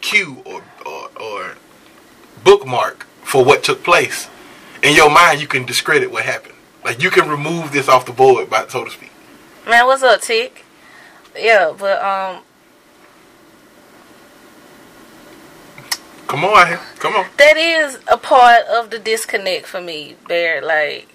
cue 0.00 0.42
or, 0.44 0.62
or 0.86 1.08
or 1.20 1.54
bookmark 2.44 3.04
for 3.22 3.44
what 3.44 3.62
took 3.62 3.82
place 3.84 4.28
in 4.82 4.94
your 4.96 5.10
mind, 5.10 5.40
you 5.40 5.46
can 5.46 5.64
discredit 5.66 6.10
what 6.10 6.24
happened. 6.24 6.54
Like 6.84 7.02
you 7.02 7.10
can 7.10 7.28
remove 7.28 7.72
this 7.72 7.88
off 7.88 8.06
the 8.06 8.12
board, 8.12 8.48
by 8.48 8.66
so 8.68 8.84
to 8.84 8.90
speak. 8.90 9.10
Man, 9.68 9.86
what's 9.86 10.02
up, 10.02 10.20
Tick? 10.22 10.64
Yeah, 11.38 11.72
but 11.78 12.02
um 12.02 12.42
Come 16.26 16.44
on, 16.44 16.78
come 17.00 17.16
on. 17.16 17.26
that 17.38 17.56
is 17.56 17.98
a 18.06 18.16
part 18.16 18.64
of 18.66 18.90
the 18.90 19.00
disconnect 19.00 19.66
for 19.66 19.80
me, 19.80 20.14
Bear. 20.28 20.62
Like, 20.62 21.08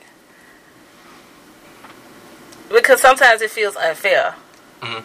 because 2.70 3.00
sometimes 3.00 3.42
it 3.42 3.50
feels 3.50 3.78
unfair. 3.78 4.36
Mhm. 4.82 5.04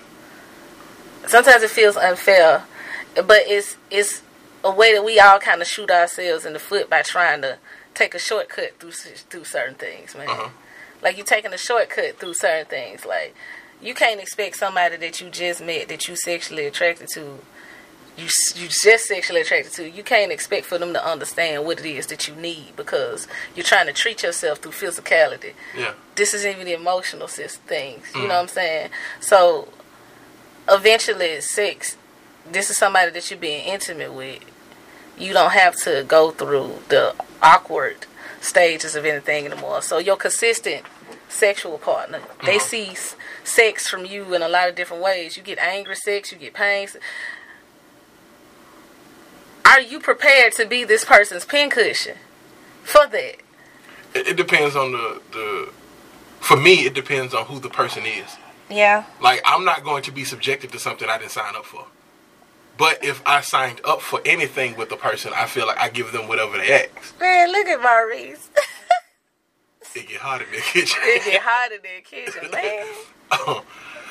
Sometimes 1.28 1.62
it 1.62 1.70
feels 1.70 1.96
unfair, 1.96 2.64
but 3.14 3.42
it's 3.46 3.76
it's 3.90 4.22
a 4.62 4.70
way 4.70 4.92
that 4.92 5.04
we 5.04 5.18
all 5.18 5.38
kind 5.38 5.62
of 5.62 5.66
shoot 5.66 5.90
ourselves 5.90 6.44
in 6.44 6.52
the 6.52 6.58
foot 6.58 6.90
by 6.90 7.02
trying 7.02 7.42
to 7.42 7.58
take 7.94 8.14
a 8.14 8.18
shortcut 8.18 8.78
through 8.78 8.92
through 8.92 9.44
certain 9.44 9.74
things, 9.74 10.14
man. 10.14 10.28
Uh-huh. 10.28 10.48
Like 11.02 11.16
you 11.16 11.24
taking 11.24 11.52
a 11.52 11.58
shortcut 11.58 12.18
through 12.18 12.34
certain 12.34 12.66
things. 12.66 13.04
Like 13.04 13.34
you 13.80 13.94
can't 13.94 14.20
expect 14.20 14.56
somebody 14.56 14.96
that 14.96 15.20
you 15.20 15.30
just 15.30 15.62
met 15.62 15.88
that 15.88 16.08
you 16.08 16.16
sexually 16.16 16.66
attracted 16.66 17.08
to 17.14 17.38
you 18.16 18.24
you 18.54 18.68
just 18.68 19.06
sexually 19.06 19.40
attracted 19.40 19.72
to, 19.72 19.88
you 19.88 20.02
can't 20.02 20.32
expect 20.32 20.66
for 20.66 20.78
them 20.78 20.92
to 20.92 21.04
understand 21.06 21.64
what 21.64 21.80
it 21.80 21.86
is 21.86 22.06
that 22.08 22.28
you 22.28 22.34
need 22.34 22.76
because 22.76 23.26
you're 23.54 23.64
trying 23.64 23.86
to 23.86 23.92
treat 23.92 24.22
yourself 24.22 24.58
through 24.58 24.72
physicality. 24.72 25.52
Yeah. 25.76 25.94
This 26.16 26.34
is 26.34 26.44
even 26.44 26.66
the 26.66 26.74
emotional 26.74 27.28
things. 27.28 28.06
You 28.14 28.22
know 28.22 28.28
what 28.28 28.34
I'm 28.34 28.48
saying? 28.48 28.90
So 29.20 29.68
eventually, 30.68 31.40
sex. 31.40 31.96
This 32.50 32.70
is 32.70 32.76
somebody 32.78 33.10
that 33.12 33.30
you're 33.30 33.38
being 33.40 33.64
intimate 33.64 34.12
with. 34.12 34.40
You 35.18 35.32
don't 35.32 35.52
have 35.52 35.76
to 35.82 36.04
go 36.06 36.30
through 36.30 36.80
the 36.88 37.14
awkward 37.42 38.06
stages 38.40 38.94
of 38.94 39.04
anything 39.04 39.46
anymore. 39.46 39.82
So 39.82 39.98
your 39.98 40.16
consistent 40.16 40.84
sexual 41.28 41.78
partner, 41.78 42.20
they 42.44 42.56
Uh-huh. 42.56 42.64
see 42.66 42.96
sex 43.44 43.86
from 43.88 44.04
you 44.06 44.32
in 44.34 44.42
a 44.42 44.48
lot 44.48 44.68
of 44.68 44.74
different 44.74 45.02
ways. 45.02 45.36
You 45.36 45.42
get 45.42 45.58
angry 45.58 45.94
sex, 45.96 46.32
you 46.32 46.38
get 46.38 46.54
pain. 46.54 46.88
Are 49.64 49.80
you 49.80 50.00
prepared 50.00 50.54
to 50.54 50.66
be 50.66 50.84
this 50.84 51.04
person's 51.04 51.44
pincushion 51.44 52.16
for 52.82 53.06
that? 53.06 53.36
It, 54.14 54.28
it 54.28 54.36
depends 54.36 54.74
on 54.74 54.92
the 54.92 55.20
the. 55.32 55.72
For 56.40 56.56
me, 56.56 56.86
it 56.86 56.94
depends 56.94 57.34
on 57.34 57.44
who 57.44 57.60
the 57.60 57.68
person 57.68 58.04
is. 58.06 58.36
Yeah. 58.70 59.04
Like 59.20 59.42
I'm 59.44 59.64
not 59.64 59.84
going 59.84 60.02
to 60.04 60.10
be 60.12 60.24
subjected 60.24 60.72
to 60.72 60.78
something 60.78 61.08
I 61.08 61.18
didn't 61.18 61.30
sign 61.32 61.54
up 61.54 61.66
for. 61.66 61.84
But 62.80 63.04
if 63.04 63.20
I 63.26 63.42
signed 63.42 63.82
up 63.84 64.00
for 64.00 64.22
anything 64.24 64.74
with 64.74 64.88
the 64.88 64.96
person, 64.96 65.32
I 65.36 65.44
feel 65.44 65.66
like 65.66 65.76
I 65.76 65.90
give 65.90 66.12
them 66.12 66.28
whatever 66.28 66.56
they 66.56 66.86
ask. 66.86 67.20
Man, 67.20 67.52
look 67.52 67.66
at 67.68 67.80
Maurice. 67.80 68.50
It 69.92 70.06
get 70.06 70.20
hot 70.20 70.40
in 70.40 70.46
the 70.52 70.60
kitchen. 70.60 71.00
it 71.02 71.24
get 71.24 71.42
hot 71.44 71.72
in 71.72 71.80
the 71.82 72.00
kitchen, 72.04 72.48
man. 72.52 73.62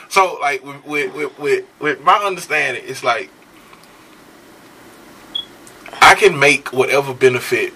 so 0.10 0.38
like 0.42 0.62
with, 0.62 0.86
with 0.86 1.16
with 1.16 1.40
with 1.40 1.66
with 1.80 2.04
my 2.04 2.16
understanding, 2.16 2.84
it's 2.86 3.02
like 3.02 3.30
I 6.02 6.16
can 6.16 6.38
make 6.38 6.74
whatever 6.74 7.14
benefit 7.14 7.72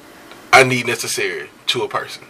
I 0.52 0.64
need 0.64 0.86
necessary 0.86 1.50
to 1.68 1.84
a 1.84 1.88
person, 1.88 2.26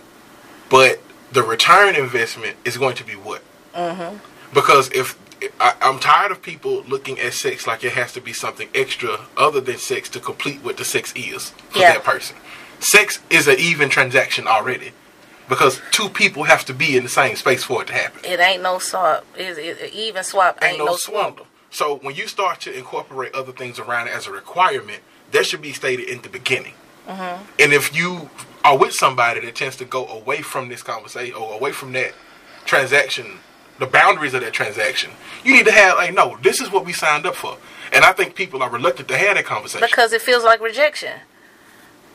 but 0.69 1.02
the 1.31 1.41
return 1.41 1.95
investment 1.95 2.56
is 2.65 2.77
going 2.77 2.95
to 2.98 3.03
be 3.03 3.14
what? 3.14 3.41
Mm-hmm. 3.73 4.18
Because 4.53 4.91
if 4.91 5.18
I, 5.59 5.75
I'm 5.81 5.99
tired 5.99 6.31
of 6.31 6.41
people 6.41 6.83
looking 6.83 7.19
at 7.19 7.33
sex 7.33 7.65
like 7.67 7.83
it 7.83 7.93
has 7.93 8.13
to 8.13 8.21
be 8.21 8.33
something 8.33 8.69
extra 8.73 9.19
other 9.37 9.61
than 9.61 9.77
sex 9.77 10.09
to 10.09 10.19
complete 10.19 10.63
what 10.63 10.77
the 10.77 10.85
sex 10.85 11.13
is 11.15 11.49
for 11.69 11.79
Yeah. 11.79 11.93
that 11.93 12.03
person. 12.03 12.35
sex 12.79 13.19
is 13.29 13.47
an 13.47 13.55
even 13.59 13.89
transaction 13.89 14.47
already 14.47 14.91
because 15.49 15.81
two 15.91 16.09
people 16.09 16.43
have 16.43 16.65
to 16.65 16.73
be 16.73 16.95
in 16.97 17.03
the 17.03 17.09
same 17.09 17.35
space 17.35 17.63
for 17.63 17.81
it 17.81 17.87
to 17.87 17.93
happen. 17.93 18.21
It 18.25 18.39
ain't 18.39 18.61
no 18.63 18.79
swap. 18.79 19.25
It, 19.37 19.57
it, 19.57 19.93
even 19.93 20.23
swap 20.23 20.59
ain't, 20.63 20.75
Ain't 20.79 20.85
no 20.85 20.95
swindle. 20.95 21.47
So 21.69 21.97
when 21.97 22.15
you 22.15 22.27
start 22.27 22.61
to 22.61 22.77
incorporate 22.77 23.33
other 23.33 23.51
things 23.51 23.79
around 23.79 24.07
it 24.07 24.13
as 24.13 24.27
a 24.27 24.31
requirement, 24.31 25.01
that 25.31 25.45
should 25.45 25.61
be 25.61 25.73
stated 25.73 26.07
in 26.07 26.21
the 26.21 26.29
beginning. 26.29 26.73
Mm-hmm. 27.07 27.43
And 27.59 27.73
if 27.73 27.95
you 27.95 28.29
are 28.63 28.77
with 28.77 28.93
somebody 28.93 29.41
that 29.41 29.55
tends 29.55 29.75
to 29.77 29.85
go 29.85 30.05
away 30.07 30.41
from 30.41 30.69
this 30.69 30.83
conversation 30.83 31.35
or 31.35 31.53
away 31.53 31.71
from 31.71 31.91
that 31.93 32.13
transaction, 32.65 33.39
the 33.79 33.85
boundaries 33.87 34.33
of 34.33 34.41
that 34.41 34.53
transaction, 34.53 35.11
you 35.43 35.53
need 35.53 35.65
to 35.65 35.71
have, 35.71 35.97
like, 35.97 36.13
no, 36.13 36.37
this 36.41 36.61
is 36.61 36.71
what 36.71 36.85
we 36.85 36.93
signed 36.93 37.25
up 37.25 37.35
for. 37.35 37.57
And 37.91 38.03
I 38.03 38.11
think 38.11 38.35
people 38.35 38.63
are 38.63 38.69
reluctant 38.69 39.07
to 39.09 39.17
have 39.17 39.35
that 39.35 39.45
conversation. 39.45 39.85
Because 39.87 40.13
it 40.13 40.21
feels 40.21 40.43
like 40.43 40.61
rejection. 40.61 41.19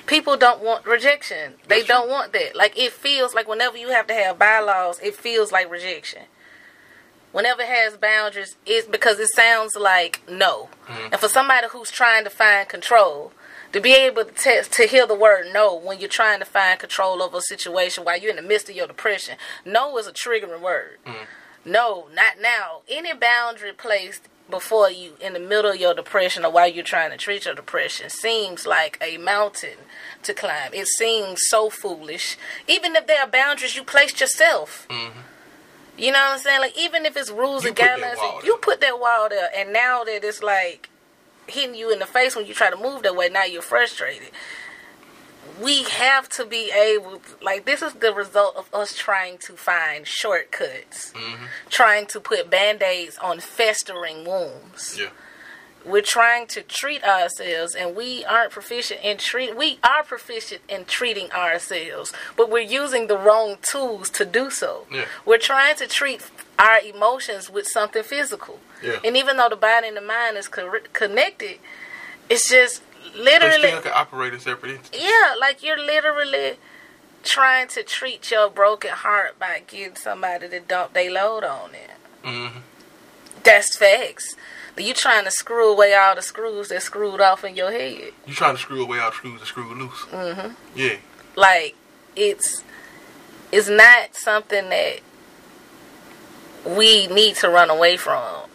People 0.06 0.36
don't 0.36 0.62
want 0.62 0.86
rejection. 0.86 1.54
They 1.68 1.76
That's 1.76 1.86
true. 1.86 1.94
don't 1.96 2.08
want 2.08 2.32
that. 2.32 2.56
Like 2.56 2.78
it 2.78 2.92
feels 2.92 3.34
like 3.34 3.46
whenever 3.46 3.76
you 3.76 3.90
have 3.90 4.06
to 4.06 4.14
have 4.14 4.38
bylaws, 4.38 4.98
it 5.00 5.14
feels 5.14 5.52
like 5.52 5.70
rejection. 5.70 6.22
Whenever 7.30 7.60
it 7.60 7.68
has 7.68 7.98
boundaries, 7.98 8.56
it's 8.64 8.88
because 8.88 9.20
it 9.20 9.28
sounds 9.28 9.76
like 9.76 10.22
no. 10.26 10.70
Mm-hmm. 10.86 11.12
And 11.12 11.20
for 11.20 11.28
somebody 11.28 11.66
who's 11.70 11.90
trying 11.90 12.24
to 12.24 12.30
find 12.30 12.66
control, 12.66 13.32
to 13.72 13.80
be 13.82 13.92
able 13.92 14.24
to 14.24 14.32
te- 14.32 14.62
to 14.68 14.82
hear 14.84 15.06
the 15.06 15.14
word 15.14 15.52
no 15.52 15.74
when 15.74 16.00
you're 16.00 16.08
trying 16.08 16.38
to 16.38 16.46
find 16.46 16.80
control 16.80 17.22
over 17.22 17.36
a 17.36 17.42
situation 17.42 18.02
while 18.02 18.18
you're 18.18 18.30
in 18.30 18.36
the 18.36 18.42
midst 18.42 18.70
of 18.70 18.74
your 18.76 18.86
depression, 18.86 19.36
no 19.66 19.96
is 19.98 20.06
a 20.06 20.12
triggering 20.12 20.62
word. 20.62 20.96
No, 21.64 22.08
not 22.14 22.40
now. 22.40 22.80
Any 22.88 23.12
boundary 23.12 23.72
placed 23.72 24.22
before 24.50 24.90
you 24.90 25.12
in 25.20 25.34
the 25.34 25.38
middle 25.38 25.70
of 25.70 25.76
your 25.76 25.94
depression 25.94 26.44
or 26.44 26.50
while 26.50 26.68
you're 26.68 26.84
trying 26.84 27.10
to 27.10 27.18
treat 27.18 27.44
your 27.44 27.54
depression 27.54 28.08
seems 28.08 28.66
like 28.66 28.96
a 29.02 29.18
mountain 29.18 29.76
to 30.22 30.32
climb. 30.32 30.72
It 30.72 30.86
seems 30.86 31.42
so 31.48 31.68
foolish. 31.68 32.36
Even 32.66 32.96
if 32.96 33.06
there 33.06 33.20
are 33.20 33.28
boundaries 33.28 33.76
you 33.76 33.84
placed 33.84 34.20
yourself. 34.20 34.86
You 35.98 36.12
know 36.12 36.18
what 36.20 36.32
I'm 36.34 36.38
saying? 36.38 36.60
Like 36.60 36.78
even 36.78 37.04
if 37.04 37.16
it's 37.16 37.30
rules 37.30 37.64
You 37.64 37.70
and 37.70 37.78
guidelines, 37.78 38.44
you 38.44 38.56
put 38.62 38.80
that 38.80 39.00
wall 39.00 39.28
there, 39.28 39.50
and 39.54 39.72
now 39.72 40.04
that 40.04 40.24
it's 40.24 40.42
like 40.42 40.88
hitting 41.48 41.74
you 41.74 41.92
in 41.92 41.98
the 41.98 42.06
face 42.06 42.36
when 42.36 42.46
you 42.46 42.54
try 42.54 42.70
to 42.70 42.76
move 42.76 43.02
that 43.02 43.16
way, 43.16 43.28
now 43.28 43.44
you're 43.44 43.62
frustrated. 43.62 44.30
We 45.60 45.82
have 45.84 46.28
to 46.30 46.44
be 46.44 46.70
able, 46.70 47.20
like 47.42 47.64
this 47.64 47.82
is 47.82 47.94
the 47.94 48.12
result 48.14 48.56
of 48.56 48.72
us 48.72 48.94
trying 48.96 49.38
to 49.38 49.54
find 49.54 50.06
shortcuts, 50.06 51.12
Mm-hmm. 51.12 51.44
trying 51.70 52.06
to 52.06 52.20
put 52.20 52.48
band-aids 52.50 53.18
on 53.18 53.40
festering 53.40 54.24
wounds 54.24 54.96
yeah. 54.98 55.08
we're 55.84 56.02
trying 56.02 56.46
to 56.48 56.60
treat 56.62 57.02
ourselves 57.04 57.74
and 57.74 57.96
we 57.96 58.24
aren't 58.24 58.50
proficient 58.52 59.00
in 59.02 59.16
treat 59.16 59.56
we 59.56 59.78
are 59.82 60.02
proficient 60.02 60.60
in 60.68 60.84
treating 60.84 61.30
ourselves 61.32 62.12
but 62.36 62.50
we're 62.50 62.58
using 62.82 63.06
the 63.06 63.16
wrong 63.16 63.56
tools 63.62 64.10
to 64.10 64.24
do 64.24 64.50
so 64.50 64.86
Yeah. 64.92 65.04
we're 65.24 65.38
trying 65.38 65.76
to 65.76 65.86
treat 65.86 66.20
our 66.58 66.78
emotions 66.80 67.48
with 67.50 67.66
something 67.68 68.02
physical 68.02 68.58
Yeah. 68.82 68.98
and 69.04 69.16
even 69.16 69.36
though 69.38 69.48
the 69.48 69.56
body 69.56 69.88
and 69.88 69.96
the 69.96 70.00
mind 70.02 70.36
is 70.36 70.48
co- 70.48 70.80
connected 70.92 71.58
it's 72.28 72.48
just 72.50 72.82
Literally 73.16 73.68
still 73.68 73.80
can 73.82 73.92
operate 73.94 74.34
in 74.34 74.40
separate 74.40 74.72
entities. 74.76 75.00
yeah 75.02 75.34
like 75.40 75.62
you're 75.62 75.78
literally 75.78 76.56
trying 77.24 77.68
to 77.68 77.82
treat 77.82 78.30
your 78.30 78.48
broken 78.50 78.90
heart 78.90 79.38
by 79.38 79.62
getting 79.66 79.96
somebody 79.96 80.48
to 80.48 80.60
dump 80.60 80.92
their 80.94 81.10
load 81.10 81.44
on 81.44 81.70
it 81.74 81.90
Mm-hmm. 82.24 82.58
that's 83.44 83.76
facts. 83.76 84.34
But 84.74 84.84
you 84.84 84.94
trying 84.94 85.24
to 85.24 85.30
screw 85.30 85.72
away 85.72 85.94
all 85.94 86.14
the 86.14 86.22
screws 86.22 86.68
that 86.68 86.82
screwed 86.82 87.20
off 87.20 87.42
in 87.44 87.56
your 87.56 87.72
head. 87.72 88.12
You 88.26 88.34
trying 88.34 88.54
to 88.54 88.60
screw 88.60 88.82
away 88.82 88.98
all 89.00 89.10
the 89.10 89.16
screws 89.16 89.40
that 89.40 89.46
screw 89.46 89.74
loose. 89.74 90.02
Mm-hmm. 90.12 90.52
Yeah. 90.76 90.96
Like 91.36 91.74
it's 92.14 92.62
it's 93.50 93.68
not 93.68 94.14
something 94.14 94.68
that 94.68 95.00
we 96.64 97.06
need 97.08 97.36
to 97.36 97.48
run 97.48 97.70
away 97.70 97.96
from. 97.96 98.48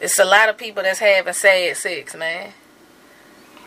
It's 0.00 0.18
a 0.18 0.24
lot 0.24 0.48
of 0.48 0.56
people 0.56 0.82
that's 0.82 0.98
having 0.98 1.32
sad 1.32 1.76
sex, 1.76 2.14
man. 2.16 2.52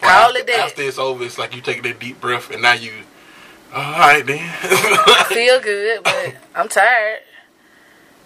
Call 0.03 0.27
after, 0.27 0.37
it 0.39 0.47
that. 0.47 0.59
After 0.59 0.81
it's 0.83 0.97
over, 0.97 1.23
it's 1.23 1.37
like 1.37 1.55
you 1.55 1.61
take 1.61 1.83
that 1.83 1.99
deep 1.99 2.19
breath 2.21 2.51
and 2.51 2.61
now 2.61 2.73
you, 2.73 2.91
all 3.73 3.81
right 3.81 4.25
then. 4.25 4.39
I 4.63 5.25
feel 5.29 5.59
good, 5.61 6.03
but 6.03 6.35
I'm 6.55 6.69
tired. 6.69 7.19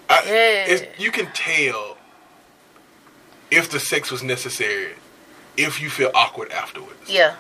I, 0.09 0.21
Yeah. 0.25 0.65
it's, 0.73 0.99
you 0.99 1.11
can 1.11 1.27
tell 1.33 1.97
if 3.51 3.69
the 3.69 3.79
sex 3.79 4.11
was 4.11 4.23
necessary 4.23 4.93
if 5.55 5.81
you 5.81 5.89
feel 5.89 6.11
awkward 6.13 6.51
afterwards. 6.51 7.09
Yeah. 7.09 7.35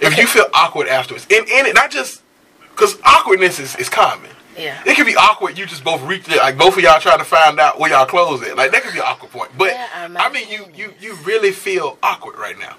If 0.00 0.16
you 0.16 0.26
feel 0.26 0.46
awkward 0.54 0.88
afterwards, 0.88 1.26
and, 1.30 1.46
and 1.50 1.66
it 1.66 1.74
not 1.74 1.90
just 1.90 2.22
because 2.70 2.96
awkwardness 3.04 3.58
is, 3.58 3.76
is 3.76 3.88
common. 3.88 4.30
Yeah. 4.60 4.82
It 4.86 4.96
can 4.96 5.06
be 5.06 5.16
awkward. 5.16 5.58
You 5.58 5.66
just 5.66 5.84
both 5.84 6.02
reach 6.02 6.28
it, 6.28 6.36
like 6.36 6.58
both 6.58 6.76
of 6.76 6.82
y'all 6.82 7.00
trying 7.00 7.18
to 7.18 7.24
find 7.24 7.58
out 7.58 7.78
where 7.78 7.90
y'all 7.90 8.06
clothes 8.06 8.42
at. 8.42 8.56
Like 8.56 8.72
that 8.72 8.82
could 8.82 8.92
be 8.92 8.98
an 8.98 9.04
awkward 9.06 9.32
point. 9.32 9.50
But 9.56 9.72
Yeah, 9.72 9.88
I 9.94 10.26
I 10.26 10.32
mean, 10.32 10.48
you 10.48 10.66
you 10.74 10.94
you 11.00 11.14
really 11.24 11.52
feel 11.52 11.98
awkward 12.02 12.36
right 12.36 12.58
now. 12.58 12.76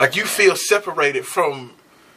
Like 0.00 0.16
you 0.16 0.24
feel 0.24 0.56
separated 0.56 1.24
from 1.26 1.72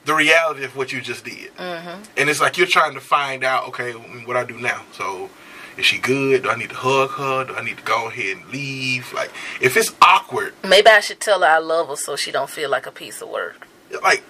the 0.05 0.13
reality 0.13 0.63
of 0.63 0.75
what 0.75 0.91
you 0.91 1.01
just 1.01 1.25
did, 1.25 1.55
mm-hmm. 1.55 2.03
and 2.17 2.29
it's 2.29 2.41
like 2.41 2.57
you're 2.57 2.67
trying 2.67 2.93
to 2.93 2.99
find 2.99 3.43
out. 3.43 3.67
Okay, 3.69 3.91
what 3.91 4.37
I 4.37 4.43
do 4.43 4.59
now? 4.59 4.83
So. 4.93 5.29
Is 5.77 5.85
she 5.85 5.97
good? 5.97 6.43
Do 6.43 6.49
I 6.49 6.55
need 6.55 6.69
to 6.69 6.75
hug 6.75 7.09
her? 7.11 7.43
Do 7.43 7.53
I 7.53 7.61
need 7.61 7.75
to 7.75 7.83
go 7.83 8.07
ahead 8.07 8.37
and 8.37 8.47
leave? 8.47 9.11
Like, 9.11 9.29
if 9.59 9.75
it's 9.75 9.93
awkward, 10.01 10.53
Maybe 10.63 10.87
I 10.87 11.01
should 11.01 11.19
tell 11.19 11.41
her 11.41 11.47
I 11.47 11.57
love 11.57 11.89
her 11.89 11.97
so 11.97 12.15
she 12.15 12.31
don't 12.31 12.49
feel 12.49 12.69
like 12.69 12.85
a 12.85 12.93
piece 12.93 13.21
of 13.21 13.27
work. 13.27 13.67
like, 14.01 14.23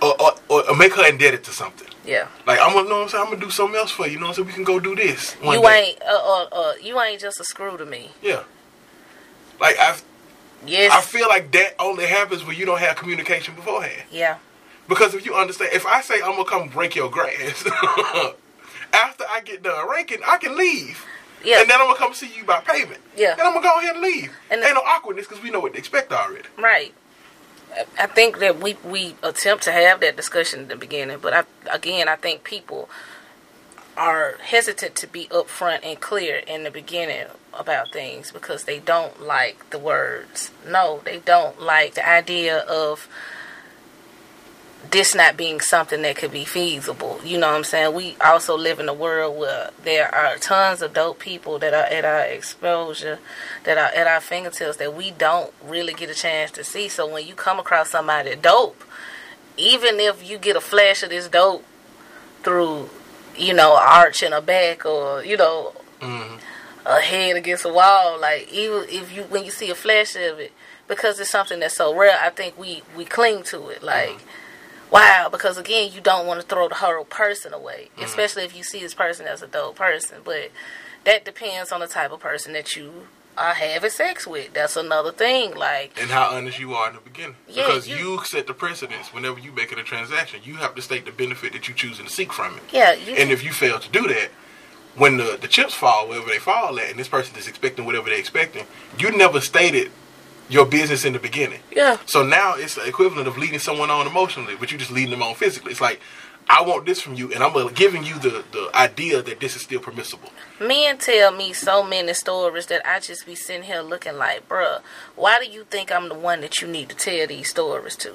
or, 0.00 0.14
or, 0.48 0.70
or 0.70 0.74
make 0.74 0.94
her 0.94 1.06
indebted 1.06 1.44
to 1.44 1.50
something. 1.50 1.88
Yeah. 2.06 2.28
Like, 2.46 2.60
I'm 2.60 2.72
gonna, 2.72 2.88
know 2.88 2.96
what 2.96 3.02
I'm 3.02 3.08
saying? 3.08 3.24
I'm 3.24 3.30
gonna 3.32 3.44
do 3.44 3.50
something 3.50 3.76
else 3.76 3.90
for 3.90 4.06
you. 4.06 4.12
You 4.12 4.18
know 4.20 4.26
what 4.26 4.38
I'm 4.38 4.44
saying? 4.44 4.46
We 4.46 4.52
can 4.54 4.64
go 4.64 4.78
do 4.80 4.94
this. 4.94 5.36
you 5.42 5.60
day. 5.60 5.88
ain't 5.90 6.02
uh, 6.02 6.06
uh 6.06 6.48
uh 6.52 6.72
you 6.80 7.00
ain't 7.00 7.20
just 7.20 7.40
a 7.40 7.44
screw 7.44 7.76
to 7.76 7.84
me. 7.84 8.10
Yeah. 8.22 8.44
Like 9.60 9.76
I, 9.78 9.96
Yes. 10.64 10.92
I 10.92 11.00
feel 11.00 11.28
like 11.28 11.52
that 11.52 11.74
only 11.78 12.06
happens 12.06 12.44
when 12.44 12.56
you 12.56 12.64
don't 12.66 12.78
have 12.78 12.96
communication 12.96 13.54
beforehand. 13.54 14.04
yeah. 14.10 14.38
Because 14.88 15.14
if 15.14 15.26
you 15.26 15.34
understand, 15.34 15.72
if 15.72 15.84
I 15.84 16.00
say 16.00 16.22
I'm 16.22 16.32
gonna 16.32 16.44
come 16.44 16.68
break 16.68 16.94
your 16.94 17.10
grass, 17.10 17.64
after 18.92 19.24
I 19.28 19.40
get 19.44 19.64
done 19.64 19.88
raking, 19.88 20.18
I 20.24 20.38
can 20.38 20.56
leave. 20.56 21.04
Yeah. 21.44 21.60
And 21.60 21.68
then 21.68 21.80
I'm 21.80 21.88
gonna 21.88 21.98
come 21.98 22.14
see 22.14 22.30
you 22.36 22.44
by 22.44 22.60
payment. 22.60 23.00
Yeah. 23.16 23.32
And 23.32 23.40
I'm 23.42 23.52
gonna 23.52 23.62
go 23.66 23.78
ahead 23.80 23.96
and 23.96 24.02
leave. 24.02 24.32
And 24.50 24.62
Ain't 24.62 24.74
no 24.74 24.82
awkwardness 24.82 25.26
because 25.26 25.42
we 25.42 25.50
know 25.50 25.58
what 25.58 25.72
to 25.72 25.78
expect 25.78 26.12
already. 26.12 26.48
Right. 26.56 26.94
I- 27.98 28.06
think 28.06 28.38
that 28.38 28.58
we 28.60 28.76
we 28.84 29.16
attempt 29.22 29.64
to 29.64 29.72
have 29.72 30.00
that 30.00 30.16
discussion 30.16 30.60
in 30.62 30.68
the 30.68 30.76
beginning, 30.76 31.18
but 31.20 31.34
I, 31.34 31.44
again, 31.70 32.08
I 32.08 32.16
think 32.16 32.44
people 32.44 32.88
are 33.96 34.36
hesitant 34.42 34.94
to 34.96 35.06
be 35.06 35.26
upfront 35.26 35.80
and 35.82 36.00
clear 36.00 36.36
in 36.46 36.64
the 36.64 36.70
beginning 36.70 37.26
about 37.54 37.92
things 37.92 38.30
because 38.30 38.64
they 38.64 38.78
don't 38.78 39.22
like 39.22 39.70
the 39.70 39.78
words. 39.78 40.50
No, 40.66 41.00
they 41.04 41.18
don't 41.18 41.60
like 41.60 41.94
the 41.94 42.08
idea 42.08 42.58
of 42.58 43.08
this 44.90 45.14
not 45.14 45.36
being 45.36 45.60
something 45.60 46.02
that 46.02 46.16
could 46.16 46.30
be 46.30 46.44
feasible. 46.44 47.20
You 47.24 47.38
know 47.38 47.48
what 47.48 47.56
I'm 47.56 47.64
saying? 47.64 47.94
We 47.94 48.16
also 48.24 48.56
live 48.56 48.78
in 48.78 48.88
a 48.88 48.94
world 48.94 49.36
where 49.38 49.70
there 49.82 50.14
are 50.14 50.36
tons 50.36 50.80
of 50.82 50.94
dope 50.94 51.18
people 51.18 51.58
that 51.58 51.74
are 51.74 51.84
at 51.84 52.04
our 52.04 52.20
exposure, 52.20 53.18
that 53.64 53.76
are 53.78 53.94
at 53.98 54.06
our 54.06 54.20
fingertips 54.20 54.76
that 54.76 54.94
we 54.94 55.10
don't 55.10 55.52
really 55.64 55.92
get 55.92 56.08
a 56.10 56.14
chance 56.14 56.50
to 56.52 56.64
see. 56.64 56.88
So 56.88 57.06
when 57.10 57.26
you 57.26 57.34
come 57.34 57.58
across 57.58 57.90
somebody 57.90 58.36
dope, 58.36 58.82
even 59.56 59.98
if 59.98 60.28
you 60.28 60.38
get 60.38 60.56
a 60.56 60.60
flash 60.60 61.02
of 61.02 61.10
this 61.10 61.28
dope 61.28 61.64
through, 62.42 62.88
you 63.36 63.54
know, 63.54 63.76
arch 63.80 64.22
in 64.22 64.32
a 64.32 64.40
back 64.40 64.86
or, 64.86 65.24
you 65.24 65.36
know, 65.36 65.72
Mm-hmm. 66.00 66.36
a 66.84 67.00
head 67.00 67.36
against 67.36 67.64
a 67.64 67.72
wall, 67.72 68.20
like 68.20 68.52
even 68.52 68.84
if 68.90 69.10
you 69.16 69.22
when 69.22 69.46
you 69.46 69.50
see 69.50 69.70
a 69.70 69.74
flash 69.74 70.14
of 70.14 70.38
it, 70.38 70.52
because 70.86 71.18
it's 71.18 71.30
something 71.30 71.58
that's 71.60 71.76
so 71.76 71.96
rare, 71.96 72.18
I 72.20 72.28
think 72.28 72.58
we 72.58 72.82
we 72.94 73.06
cling 73.06 73.44
to 73.44 73.68
it. 73.68 73.82
Like, 73.82 74.20
wow, 74.90 75.28
because 75.30 75.58
again, 75.58 75.90
you 75.92 76.00
don't 76.00 76.26
want 76.26 76.40
to 76.40 76.46
throw 76.46 76.68
the 76.68 76.76
whole 76.76 77.04
person 77.04 77.52
away, 77.52 77.90
mm-hmm. 77.94 78.04
especially 78.04 78.44
if 78.44 78.56
you 78.56 78.62
see 78.62 78.80
this 78.80 78.94
person 78.94 79.26
as 79.26 79.42
a 79.42 79.46
dope 79.46 79.76
person. 79.76 80.18
But 80.24 80.50
that 81.04 81.24
depends 81.24 81.72
on 81.72 81.80
the 81.80 81.86
type 81.86 82.12
of 82.12 82.20
person 82.20 82.52
that 82.54 82.76
you 82.76 83.08
are 83.38 83.54
having 83.54 83.90
sex 83.90 84.26
with. 84.26 84.52
That's 84.54 84.76
another 84.76 85.12
thing. 85.12 85.54
Like, 85.54 85.98
And 86.00 86.10
how 86.10 86.34
honest 86.34 86.58
you 86.58 86.74
are 86.74 86.88
in 86.88 86.94
the 86.94 87.00
beginning. 87.00 87.36
Yeah, 87.48 87.66
because 87.66 87.86
you- 87.88 87.96
you, 87.96 88.24
set 88.24 88.46
the 88.46 88.54
precedence 88.54 89.12
whenever 89.12 89.38
you 89.38 89.52
make 89.52 89.72
it 89.72 89.78
a 89.78 89.82
transaction. 89.82 90.40
You 90.42 90.56
have 90.56 90.74
to 90.74 90.82
state 90.82 91.04
the 91.04 91.12
benefit 91.12 91.52
that 91.52 91.68
you're 91.68 91.76
choosing 91.76 92.06
to 92.06 92.10
seek 92.12 92.32
from 92.32 92.56
it. 92.56 92.62
yeah, 92.72 92.94
you 92.94 93.14
And 93.14 93.30
if 93.30 93.44
you 93.44 93.52
fail 93.52 93.78
to 93.78 93.88
do 93.90 94.08
that, 94.08 94.30
when 94.96 95.18
the, 95.18 95.38
the 95.38 95.48
chips 95.48 95.74
fall 95.74 96.08
wherever 96.08 96.26
they 96.26 96.38
fall 96.38 96.78
at, 96.80 96.90
and 96.90 96.98
this 96.98 97.08
person 97.08 97.36
is 97.36 97.46
expecting 97.46 97.84
whatever 97.84 98.08
they're 98.08 98.18
expecting, 98.18 98.66
you 98.98 99.14
never 99.14 99.40
stated 99.42 99.90
your 100.48 100.66
business 100.66 101.04
in 101.04 101.12
the 101.12 101.18
beginning. 101.18 101.60
yeah, 101.74 101.98
So 102.06 102.22
now 102.22 102.54
it's 102.56 102.74
the 102.74 102.86
equivalent 102.86 103.28
of 103.28 103.36
leading 103.36 103.58
someone 103.58 103.90
on 103.90 104.06
emotionally, 104.06 104.54
but 104.58 104.70
you're 104.70 104.78
just 104.78 104.90
leading 104.90 105.10
them 105.10 105.22
on 105.22 105.34
physically. 105.34 105.72
It's 105.72 105.80
like, 105.80 106.00
I 106.48 106.62
want 106.62 106.86
this 106.86 107.00
from 107.00 107.14
you, 107.14 107.32
and 107.32 107.42
I'm 107.42 107.56
uh, 107.56 107.68
giving 107.70 108.04
you 108.04 108.18
the, 108.20 108.44
the 108.52 108.70
idea 108.72 109.20
that 109.20 109.40
this 109.40 109.56
is 109.56 109.62
still 109.62 109.80
permissible. 109.80 110.30
Men 110.60 110.98
tell 110.98 111.32
me 111.32 111.52
so 111.52 111.82
many 111.82 112.14
stories 112.14 112.66
that 112.66 112.88
I 112.88 113.00
just 113.00 113.26
be 113.26 113.34
sitting 113.34 113.64
here 113.64 113.80
looking 113.80 114.16
like, 114.16 114.48
bruh, 114.48 114.80
why 115.16 115.40
do 115.40 115.50
you 115.50 115.64
think 115.64 115.90
I'm 115.90 116.08
the 116.08 116.14
one 116.14 116.40
that 116.42 116.60
you 116.60 116.68
need 116.68 116.88
to 116.90 116.96
tell 116.96 117.26
these 117.26 117.50
stories 117.50 117.96
to? 117.96 118.14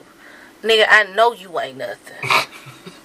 nigga, 0.62 0.86
I 0.90 1.04
know 1.04 1.34
you 1.34 1.60
ain't 1.60 1.78
nothing. 1.78 2.30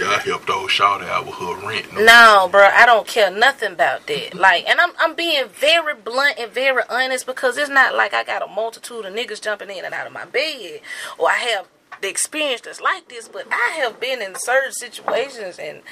Y'all 0.00 0.18
helped 0.18 0.48
old 0.48 0.70
Shawty 0.70 1.06
out 1.08 1.26
with 1.26 1.34
her 1.34 1.66
rent. 1.68 1.92
No, 1.92 2.04
No, 2.04 2.48
bro, 2.50 2.70
I 2.72 2.86
don't 2.86 3.06
care 3.06 3.30
nothing 3.30 3.72
about 3.72 4.06
that. 4.06 4.34
Like, 4.34 4.66
and 4.66 4.80
I'm 4.80 4.92
I'm 4.98 5.14
being 5.14 5.46
very 5.48 5.94
blunt 5.94 6.38
and 6.38 6.50
very 6.50 6.82
honest 6.88 7.26
because 7.26 7.58
it's 7.58 7.68
not 7.68 7.94
like 7.94 8.14
I 8.14 8.24
got 8.24 8.42
a 8.42 8.46
multitude 8.46 9.04
of 9.04 9.12
niggas 9.12 9.42
jumping 9.42 9.68
in 9.68 9.84
and 9.84 9.92
out 9.92 10.06
of 10.06 10.14
my 10.14 10.24
bed, 10.24 10.80
or 11.18 11.28
I 11.28 11.34
have 11.34 11.68
the 12.00 12.08
experience 12.08 12.62
that's 12.62 12.80
like 12.80 13.10
this. 13.10 13.28
But 13.28 13.46
I 13.52 13.76
have 13.82 14.00
been 14.00 14.22
in 14.22 14.34
certain 14.36 14.72
situations, 14.72 15.58
and 15.58 15.82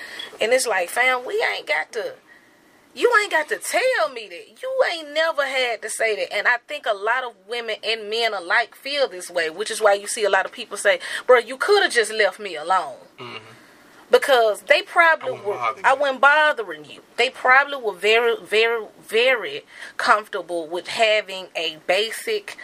and 0.41 0.55
it's 0.55 0.67
like, 0.67 0.89
fam, 0.89 1.27
we 1.27 1.45
ain't 1.55 1.67
got 1.67 1.93
to. 1.93 2.15
You 2.95 3.13
ain't 3.23 3.31
got 3.31 3.49
to 3.51 3.59
tell 3.59 4.09
me 4.15 4.27
that. 4.29 4.63
You 4.63 4.85
ain't 4.91 5.13
never 5.13 5.47
had 5.47 5.83
to 5.83 5.91
say 5.91 6.17
that. 6.17 6.33
And 6.33 6.49
I 6.49 6.57
think 6.67 6.87
a 6.87 6.95
lot 6.95 7.25
of 7.25 7.35
women 7.47 7.77
and 7.85 8.09
men 8.09 8.33
alike 8.33 8.75
feel 8.75 9.07
this 9.07 9.31
way, 9.31 9.51
which 9.51 9.71
is 9.71 9.83
why 9.83 9.93
you 9.93 10.07
see 10.07 10.25
a 10.25 10.31
lot 10.31 10.47
of 10.47 10.53
people 10.53 10.79
say, 10.79 10.99
bro, 11.27 11.39
you 11.39 11.59
could 11.59 11.83
have 11.83 11.93
just 11.93 12.11
left 12.11 12.41
me 12.41 12.57
alone. 12.57 12.97
Mm-hmm. 13.21 13.58
Because 14.11 14.63
they 14.63 14.83
probably 14.83 15.29
I 15.29 15.33
wasn't 15.33 15.47
were, 15.47 15.55
bothering 15.55 15.85
I 15.85 15.93
you. 15.93 16.01
wasn't 16.01 16.21
bothering 16.21 16.85
you. 16.87 17.01
They 17.17 17.31
probably 17.31 17.77
were 17.83 17.93
very, 17.93 18.37
very, 18.43 18.87
very 19.07 19.63
comfortable 19.99 20.67
with 20.67 20.89
having 20.89 21.49
a 21.55 21.77
basic, 21.87 22.57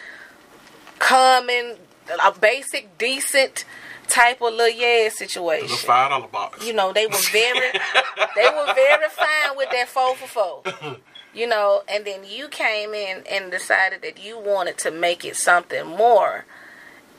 common, 0.98 1.76
a 2.22 2.32
basic, 2.32 2.96
decent 2.98 3.64
type 4.08 4.40
of 4.42 4.52
little 4.52 4.68
yeah 4.68 5.04
the 5.04 5.10
situation 5.10 5.68
five 5.78 6.10
dollar 6.10 6.28
box. 6.28 6.64
you 6.66 6.74
know 6.74 6.92
they 6.92 7.06
were 7.06 7.16
very 7.32 7.58
they 8.36 8.44
were 8.50 8.72
very 8.74 9.08
fine 9.08 9.56
with 9.56 9.70
that 9.70 9.88
four 9.88 10.14
for 10.16 10.26
four 10.28 10.96
you 11.34 11.46
know 11.48 11.82
and 11.88 12.04
then 12.04 12.20
you 12.22 12.46
came 12.48 12.92
in 12.92 13.22
and 13.30 13.50
decided 13.50 14.02
that 14.02 14.22
you 14.22 14.38
wanted 14.38 14.76
to 14.76 14.90
make 14.90 15.24
it 15.24 15.34
something 15.36 15.86
more 15.86 16.44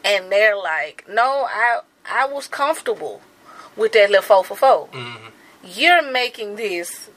and 0.04 0.32
they're 0.32 0.56
like 0.56 1.04
no 1.10 1.48
i 1.50 1.80
i 2.08 2.24
was 2.24 2.48
comfortable 2.48 3.20
with 3.76 3.94
that 3.94 4.10
little 4.10 4.24
four 4.24 4.44
for 4.44 4.56
4 4.56 4.88
mm-hmm. 4.88 5.28
you're 5.64 6.12
making 6.12 6.56
this 6.56 7.10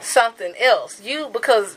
something 0.00 0.54
else. 0.60 1.00
You 1.02 1.28
because 1.32 1.76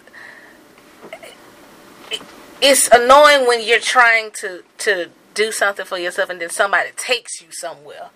it's 2.62 2.88
annoying 2.90 3.48
when 3.48 3.66
you're 3.66 3.80
trying 3.80 4.32
to 4.42 4.64
to 4.80 5.10
do 5.34 5.52
something 5.52 5.86
for 5.86 5.98
yourself 5.98 6.30
and 6.30 6.42
then 6.42 6.50
somebody 6.50 6.90
takes 6.98 7.42
you 7.42 7.52
somewhere 7.52 8.10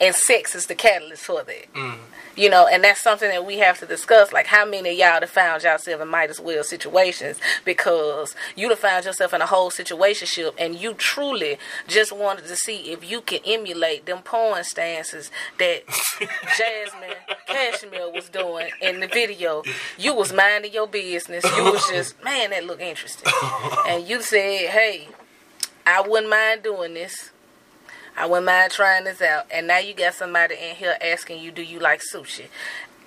and 0.00 0.14
sex 0.14 0.54
is 0.54 0.66
the 0.66 0.74
catalyst 0.74 1.24
for 1.24 1.42
that. 1.44 1.72
Mm. 1.74 1.96
You 2.36 2.50
know 2.50 2.66
and 2.66 2.84
that's 2.84 3.00
something 3.00 3.30
that 3.30 3.46
we 3.46 3.58
have 3.58 3.78
to 3.78 3.86
discuss 3.86 4.30
like 4.30 4.46
how 4.46 4.66
many 4.66 4.90
of 4.90 4.98
y'all 4.98 5.20
have 5.20 5.30
found 5.30 5.62
yourself 5.62 6.02
in 6.02 6.08
might 6.08 6.28
as 6.28 6.38
well 6.38 6.62
situations 6.62 7.38
because 7.64 8.34
you 8.54 8.68
have 8.68 8.78
found 8.78 9.06
yourself 9.06 9.32
in 9.32 9.40
a 9.40 9.46
whole 9.46 9.70
situationship 9.70 10.52
and 10.58 10.76
you 10.76 10.92
truly 10.92 11.56
just 11.88 12.14
wanted 12.14 12.46
to 12.46 12.54
see 12.54 12.92
if 12.92 13.10
you 13.10 13.22
can 13.22 13.40
emulate 13.46 14.04
them 14.04 14.18
porn 14.18 14.64
stances 14.64 15.30
that 15.58 15.82
jasmine 16.58 17.16
cashmere 17.46 18.12
was 18.12 18.28
doing 18.28 18.68
in 18.82 19.00
the 19.00 19.06
video. 19.06 19.62
You 19.96 20.14
was 20.14 20.30
minding 20.30 20.74
your 20.74 20.86
business. 20.86 21.42
You 21.56 21.72
was 21.72 21.88
just 21.88 22.22
man 22.22 22.50
that 22.50 22.64
look 22.64 22.80
interesting. 22.80 23.32
And 23.88 24.06
you 24.06 24.20
said 24.20 24.68
hey 24.70 25.08
i 25.86 26.00
wouldn't 26.00 26.28
mind 26.28 26.62
doing 26.62 26.94
this 26.94 27.30
I 28.16 28.26
wouldn't 28.26 28.46
mind 28.46 28.72
trying 28.72 29.04
this 29.04 29.20
out. 29.20 29.46
And 29.50 29.66
now 29.66 29.78
you 29.78 29.94
got 29.94 30.14
somebody 30.14 30.54
in 30.54 30.74
here 30.76 30.96
asking 31.00 31.42
you, 31.42 31.50
do 31.50 31.62
you 31.62 31.78
like 31.78 32.00
sushi? 32.00 32.46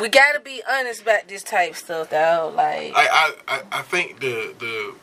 we 0.00 0.08
gotta 0.08 0.40
be 0.42 0.60
honest 0.68 1.02
about 1.02 1.28
this 1.28 1.42
type 1.44 1.76
stuff, 1.76 2.10
though. 2.10 2.52
Like, 2.54 2.92
I, 2.96 3.06
I, 3.06 3.34
I, 3.46 3.62
I 3.78 3.82
think 3.82 4.18
the 4.20 4.54
the 4.58 4.94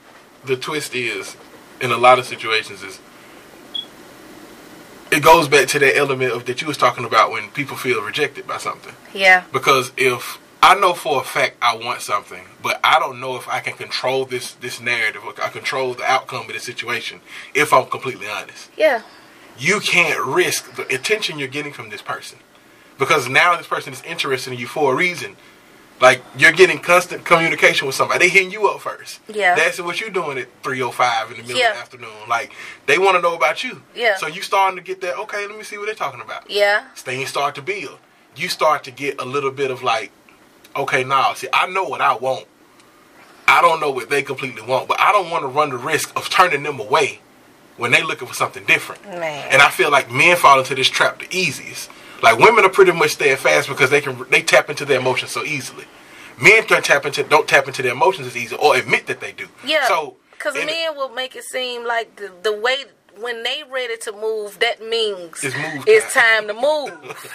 the 0.44 0.58
twist 0.58 0.94
is 0.96 1.38
in 1.80 1.92
a 1.92 1.98
lot 1.98 2.20
of 2.20 2.26
situations 2.26 2.84
is 2.84 3.00
it 5.12 5.24
goes 5.24 5.48
back 5.48 5.68
to 5.70 5.80
that 5.80 5.96
element 5.96 6.34
of 6.34 6.46
that 6.46 6.60
you 6.62 6.68
was 6.68 6.76
talking 6.76 7.06
about 7.06 7.32
when 7.32 7.50
people 7.52 7.78
feel 7.78 8.02
rejected 8.02 8.48
by 8.48 8.58
something. 8.58 8.96
yeah, 9.14 9.44
Because 9.54 9.92
if 9.96 10.40
I 10.66 10.76
know 10.76 10.94
for 10.94 11.20
a 11.20 11.24
fact 11.26 11.58
I 11.62 11.76
want 11.76 12.00
something, 12.02 12.46
but 12.62 12.80
I 12.86 12.98
don't 12.98 13.20
know 13.20 13.36
if 13.36 13.50
I 13.50 13.60
can 13.60 13.74
control 13.74 14.24
this 14.26 14.54
this 14.54 14.80
narrative 14.80 15.22
or 15.26 15.34
I 15.44 15.50
control 15.50 15.94
the 15.94 16.06
outcome 16.06 16.48
of 16.48 16.54
the 16.54 16.60
situation. 16.60 17.20
If 17.54 17.74
I'm 17.74 17.88
completely 17.88 18.28
honest, 18.30 18.70
yeah, 18.78 19.02
you 19.58 19.82
can't 19.82 20.24
risk 20.26 20.76
the 20.78 20.84
attention 20.96 21.38
you're 21.38 21.50
getting 21.50 21.74
from 21.74 21.90
this 21.90 22.02
person 22.02 22.38
because 22.98 23.28
now 23.28 23.58
this 23.58 23.68
person 23.68 23.92
is 23.92 24.02
interested 24.04 24.54
in 24.54 24.60
you 24.60 24.68
for 24.68 24.94
a 24.94 24.96
reason. 24.96 25.36
Like 26.00 26.24
you're 26.38 26.54
getting 26.54 26.80
constant 26.80 27.26
communication 27.26 27.86
with 27.86 27.96
somebody. 27.96 28.20
They 28.20 28.30
hitting 28.30 28.52
you 28.52 28.68
up 28.70 28.80
first. 28.80 29.20
Yeah. 29.28 29.56
That's 29.56 29.80
what 29.82 30.00
you're 30.00 30.10
doing 30.22 30.38
at 30.38 30.48
three 30.64 30.82
oh 30.82 30.92
five 30.92 31.30
in 31.32 31.38
the 31.38 31.44
middle 31.44 31.58
Yeah. 31.60 31.70
of 31.72 31.76
the 31.76 31.82
afternoon. 31.82 32.30
Like 32.30 32.52
they 32.86 32.98
want 32.98 33.16
to 33.18 33.22
know 33.22 33.36
about 33.36 33.64
you. 33.66 33.84
Yeah. 33.96 34.16
So 34.16 34.28
you 34.28 34.42
starting 34.42 34.78
to 34.78 34.84
get 34.84 35.02
that. 35.02 35.18
Okay, 35.24 35.46
let 35.46 35.58
me 35.58 35.64
see 35.64 35.78
what 35.78 35.86
they're 35.88 35.96
talking 36.06 36.22
about. 36.22 36.50
yeah, 36.50 36.88
Things 36.96 37.30
start 37.30 37.56
to 37.56 37.62
build. 37.62 38.00
You 38.36 38.48
start 38.50 38.84
to 38.86 38.92
get 38.92 39.22
a 39.22 39.26
little 39.26 39.52
bit 39.52 39.70
of 39.70 39.84
like, 39.84 40.12
okay, 40.76 41.04
now 41.04 41.34
see, 41.34 41.48
I 41.54 41.68
know 41.68 41.84
what 41.84 42.02
I 42.02 42.16
want. 42.16 42.46
I 43.48 43.62
don't 43.62 43.80
know 43.80 43.92
what 43.92 44.10
they 44.10 44.24
completely 44.24 44.62
want, 44.62 44.88
but 44.88 45.00
I 45.00 45.12
don't 45.12 45.30
want 45.30 45.44
to 45.44 45.48
run 45.48 45.70
the 45.70 45.78
risk 45.78 46.16
of 46.18 46.30
turning 46.30 46.64
them 46.64 46.80
away 46.80 47.20
when 47.78 47.92
they 47.92 48.02
looking 48.02 48.28
for 48.28 48.34
something 48.34 48.64
different. 48.66 49.04
Man. 49.06 49.48
And 49.52 49.62
I 49.62 49.70
feel 49.70 49.92
like 49.92 50.12
men 50.12 50.38
fall 50.38 50.60
into 50.60 50.76
this 50.76 50.90
trap 50.90 51.20
the 51.20 51.28
easiest. 51.36 51.90
Like 52.22 52.38
women 52.40 52.64
are 52.64 52.70
pretty 52.70 52.94
much 52.94 53.12
staying 53.12 53.38
fast 53.38 53.68
because 53.68 53.90
they 53.90 54.00
can 54.00 54.26
they 54.30 54.42
tap 54.42 54.70
into 54.70 54.86
their 54.86 55.00
emotions 55.00 55.32
so 55.32 55.44
easily. 55.44 55.86
Men 56.42 56.64
can 56.64 56.82
tap 56.82 57.06
into 57.06 57.24
don't 57.24 57.48
tap 57.48 57.68
into 57.68 57.82
their 57.82 57.92
emotions 57.92 58.28
as 58.28 58.38
easy 58.38 58.56
or 58.56 58.76
admit 58.76 59.08
that 59.08 59.20
they 59.20 59.34
do. 59.34 59.48
yeah. 59.66 59.88
So 59.88 60.16
because 60.32 60.56
men 60.56 60.96
will 60.96 61.10
make 61.10 61.36
it 61.36 61.44
seem 61.44 61.86
like 61.86 62.16
the 62.16 62.32
the 62.42 62.58
way 62.58 62.86
when 63.20 63.44
they 63.44 63.64
ready 63.70 63.98
to 63.98 64.12
move, 64.12 64.60
that 64.60 64.82
means 64.82 65.44
It's 65.44 65.56
move 65.56 65.84
it's 65.88 66.14
time. 66.14 66.48
time 66.48 66.48
to 66.48 66.54
move. 66.54 67.30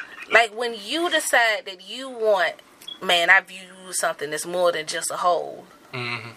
like 0.32 0.56
when 0.56 0.74
you 0.84 1.10
decide 1.10 1.66
that 1.66 1.88
you 1.88 2.08
want, 2.10 2.54
man, 3.02 3.30
I 3.30 3.40
view 3.40 3.92
something 3.92 4.30
that's 4.30 4.46
more 4.46 4.72
than 4.72 4.86
just 4.86 5.10
a 5.10 5.16
hole. 5.16 5.64
Mm-hmm. 5.92 6.30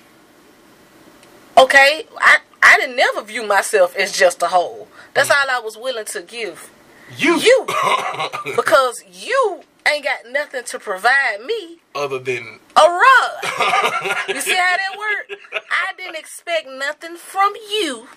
Okay, 1.58 2.06
I 2.22 2.38
I 2.62 2.78
didn't 2.78 2.96
never 2.96 3.22
view 3.22 3.46
myself 3.46 3.96
as 3.96 4.12
just 4.12 4.42
a 4.42 4.48
hole. 4.48 4.88
That's 5.14 5.30
Mm. 5.30 5.42
all 5.42 5.50
I 5.50 5.60
was 5.60 5.76
willing 5.78 6.06
to 6.06 6.22
give 6.22 6.70
you 7.18 7.38
you 7.38 7.66
because 8.56 9.04
you 9.12 9.62
ain't 9.92 10.04
got 10.04 10.20
nothing 10.30 10.64
to 10.64 10.78
provide 10.80 11.42
me 11.44 11.80
other 11.96 12.20
than 12.20 12.60
a 12.76 12.82
rug. 12.82 13.44
you 14.30 14.40
see 14.42 14.54
how 14.56 14.78
that 14.78 14.98
worked? 14.98 15.42
I 15.54 15.94
didn't 15.98 16.18
expect 16.18 16.68
nothing 16.70 17.16
from 17.16 17.54
you. 17.56 18.08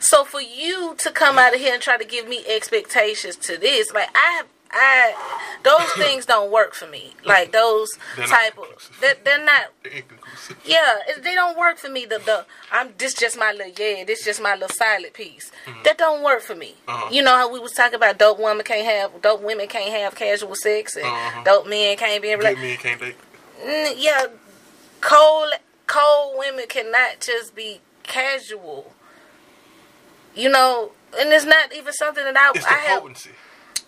So 0.00 0.24
for 0.24 0.40
you 0.40 0.94
to 0.98 1.10
come 1.10 1.38
out 1.38 1.54
of 1.54 1.60
here 1.60 1.74
and 1.74 1.82
try 1.82 1.96
to 1.98 2.04
give 2.04 2.28
me 2.28 2.44
expectations 2.46 3.36
to 3.36 3.56
this, 3.56 3.92
like 3.92 4.08
I 4.14 4.30
have 4.36 4.46
I 4.70 5.14
those 5.64 5.90
things 6.04 6.26
don't 6.26 6.50
work 6.52 6.74
for 6.74 6.86
me. 6.86 7.14
Like 7.24 7.52
those 7.52 7.88
They're 8.16 8.26
type 8.26 8.58
of 8.58 8.66
they're, 9.00 9.14
they're 9.24 9.44
not 9.44 9.72
inconclusive. 9.84 10.58
yeah, 10.64 10.98
it, 11.08 11.22
they 11.24 11.34
don't 11.34 11.58
work 11.58 11.78
for 11.78 11.88
me. 11.88 12.04
The 12.04 12.18
the 12.18 12.44
I'm 12.70 12.92
this 12.98 13.14
just 13.14 13.38
my 13.38 13.50
little 13.52 13.72
yeah, 13.78 14.04
this 14.04 14.24
just 14.24 14.40
my 14.42 14.52
little 14.54 14.68
silent 14.68 15.14
piece. 15.14 15.50
Mm-hmm. 15.66 15.82
That 15.84 15.96
don't 15.98 16.22
work 16.22 16.42
for 16.42 16.54
me. 16.54 16.74
Uh-huh. 16.86 17.08
You 17.10 17.22
know 17.22 17.34
how 17.34 17.50
we 17.52 17.58
was 17.58 17.72
talking 17.72 17.94
about 17.96 18.18
dope 18.18 18.38
women 18.38 18.62
can't 18.64 18.84
have 18.86 19.20
dope 19.22 19.40
women 19.42 19.66
can't 19.68 19.90
have 19.92 20.14
casual 20.14 20.54
sex 20.54 20.96
and 20.96 21.06
Uh-huh. 21.06 21.42
dope 21.44 21.66
men 21.66 21.96
can't 21.96 22.22
be 22.22 22.30
in 22.30 22.38
relationship. 22.38 22.84
men 22.84 22.98
can't 22.98 23.00
date. 23.00 23.16
Mm, 23.66 23.94
yeah, 23.96 24.26
cold 25.00 25.52
cold 25.86 26.36
women 26.38 26.66
cannot 26.68 27.20
just 27.20 27.54
be 27.56 27.80
casual. 28.02 28.92
You 30.38 30.48
know, 30.50 30.92
and 31.18 31.30
it's 31.32 31.44
not 31.44 31.74
even 31.74 31.92
something 31.92 32.22
that 32.24 32.36
I 32.36 32.52
It's 32.54 32.64
I 32.64 32.72
have. 32.74 33.02
potency. 33.02 33.30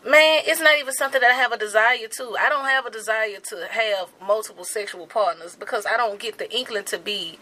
Man, 0.05 0.43
it's 0.47 0.61
not 0.61 0.79
even 0.79 0.93
something 0.95 1.21
that 1.21 1.31
I 1.31 1.35
have 1.35 1.53
a 1.53 1.59
desire 1.59 2.09
to. 2.17 2.37
I 2.39 2.49
don't 2.49 2.65
have 2.65 2.87
a 2.87 2.91
desire 2.91 3.39
to 3.51 3.69
have 3.71 4.09
multiple 4.27 4.65
sexual 4.65 5.07
partners 5.07 5.57
because 5.57 5.85
I 5.87 5.97
don't 5.99 6.19
get 6.19 6.39
the 6.39 6.51
inkling 6.55 6.85
to 6.85 6.99
be 6.99 7.39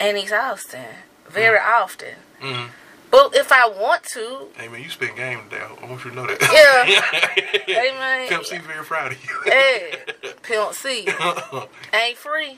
Annie's 0.00 0.32
Austin 0.32 0.86
very 1.28 1.58
often. 1.58 2.14
Mhm. 2.40 2.68
But 3.10 3.36
if 3.36 3.52
I 3.52 3.68
want 3.68 4.04
to, 4.14 4.48
Hey 4.56 4.68
man, 4.68 4.82
you 4.82 4.88
spit 4.88 5.14
game 5.16 5.40
today. 5.50 5.60
I 5.62 5.84
want 5.86 6.02
you 6.04 6.10
to 6.12 6.16
know 6.16 6.26
that. 6.26 6.40
yeah, 6.40 7.64
hey 7.66 7.90
man, 7.98 8.28
Pimp 8.28 8.46
C 8.46 8.56
very 8.58 8.84
proud 8.84 9.12
of 9.12 9.22
you. 9.22 9.40
hey, 9.44 9.92
Pimp 10.42 10.72
C 10.72 11.06
ain't 11.92 12.16
free. 12.16 12.56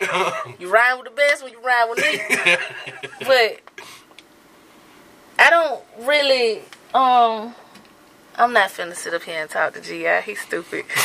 You 0.61 0.71
ride 0.71 0.95
with 0.95 1.07
the 1.07 1.11
best 1.17 1.43
when 1.43 1.51
you 1.53 1.61
ride 1.61 1.87
with 1.91 1.99
me. 1.99 3.27
But 3.27 3.74
I 5.45 5.51
don't 5.51 5.83
really 6.07 6.61
um 6.95 7.55
I'm 8.37 8.53
not 8.53 8.71
finna 8.71 8.95
sit 8.95 9.15
up 9.15 9.23
here 9.23 9.41
and 9.41 9.49
talk 9.49 9.75
to 9.75 9.81
G.I. 9.81 10.21
He's 10.23 10.41
stupid. 10.41 10.85
but 10.89 10.97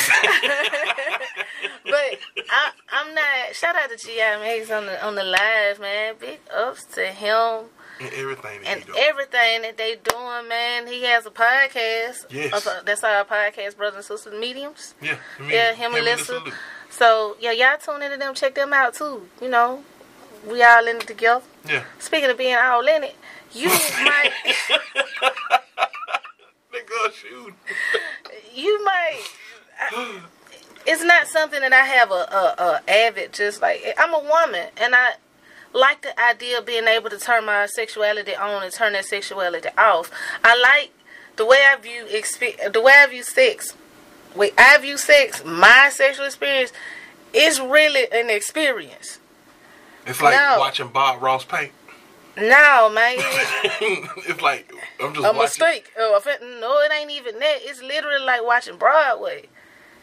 I, 1.85 2.71
I'm 2.91 3.13
not. 3.13 3.53
Shout 3.53 3.75
out 3.75 3.91
to 3.91 3.97
G.I. 3.97 4.39
man. 4.39 4.59
He's 4.59 4.71
on 4.71 4.87
the 4.87 5.05
on 5.05 5.13
the 5.13 5.23
live, 5.23 5.79
man. 5.79 6.15
Big 6.19 6.39
ups 6.51 6.85
to 6.95 7.05
him 7.05 7.65
and 7.99 8.13
everything 8.13 8.61
that 8.63 8.67
and 8.67 8.83
everything 8.97 9.61
that 9.61 9.77
they 9.77 9.97
doing, 10.03 10.47
man. 10.47 10.87
He 10.87 11.03
has 11.03 11.25
a 11.25 11.29
podcast. 11.29 12.25
Yes. 12.31 12.67
That's 12.85 13.03
our 13.03 13.25
podcast, 13.25 13.77
brothers 13.77 14.09
and 14.09 14.19
sisters, 14.19 14.39
mediums. 14.39 14.95
yeah, 15.01 15.17
Yeah, 15.47 15.73
him 15.73 15.93
and 15.93 16.05
Lissa. 16.05 16.39
Lou. 16.39 16.51
So 16.89 17.37
yeah, 17.39 17.51
y'all 17.51 17.77
tune 17.77 18.01
into 18.01 18.17
them. 18.17 18.33
Check 18.33 18.55
them 18.55 18.73
out 18.73 18.93
too. 18.95 19.27
You 19.41 19.49
know, 19.49 19.83
we 20.49 20.63
all 20.63 20.87
in 20.87 20.97
it 20.97 21.07
together. 21.07 21.43
Yeah, 21.67 21.83
Speaking 21.99 22.29
of 22.29 22.37
being 22.37 22.55
all 22.55 22.85
in 22.87 23.03
it, 23.03 23.15
you 23.53 23.67
might 24.03 24.31
Nigga, 26.73 27.13
shoot. 27.13 27.53
you 28.55 28.83
might 28.85 29.21
I- 29.79 30.21
it's 30.85 31.03
not 31.03 31.27
something 31.27 31.59
that 31.61 31.73
I 31.73 31.83
have 31.83 32.09
a, 32.11 32.13
a, 32.13 32.55
a 32.87 32.89
avid 32.89 33.33
just 33.33 33.61
like 33.61 33.83
I'm 33.97 34.13
a 34.13 34.19
woman 34.19 34.67
and 34.77 34.95
I 34.95 35.13
like 35.73 36.01
the 36.01 36.19
idea 36.19 36.57
of 36.59 36.65
being 36.65 36.87
able 36.87 37.09
to 37.11 37.17
turn 37.19 37.45
my 37.45 37.65
sexuality 37.67 38.35
on 38.35 38.63
and 38.63 38.73
turn 38.73 38.93
that 38.93 39.05
sexuality 39.05 39.69
off. 39.77 40.09
I 40.43 40.57
like 40.59 40.91
the 41.35 41.45
way 41.45 41.57
I 41.69 41.75
view 41.75 42.05
expe- 42.05 42.73
the 42.73 42.81
way 42.81 42.93
I 42.95 43.05
view 43.07 43.21
sex. 43.23 43.75
Way 44.35 44.51
I 44.57 44.77
view 44.79 44.97
sex, 44.97 45.43
my 45.45 45.89
sexual 45.91 46.25
experience 46.25 46.71
is 47.33 47.59
really 47.59 48.07
an 48.11 48.29
experience. 48.31 49.19
It's 50.07 50.21
like 50.21 50.33
No. 50.35 50.55
watching 50.59 50.87
Bob 50.87 51.21
Ross 51.21 51.45
paint. 51.45 51.71
No, 52.39 52.89
man. 52.89 53.15
it's 54.27 54.41
like 54.41 54.71
I'm 55.01 55.13
just 55.13 55.19
a 55.25 55.29
watching. 55.29 55.41
mistake. 55.41 55.91
Oh, 55.97 56.17
if 56.17 56.27
it- 56.27 56.41
no, 56.59 56.79
it 56.79 56.91
ain't 56.91 57.11
even 57.11 57.39
that. 57.39 57.57
It's 57.61 57.81
literally 57.81 58.23
like 58.25 58.43
watching 58.45 58.77
Broadway. 58.77 59.45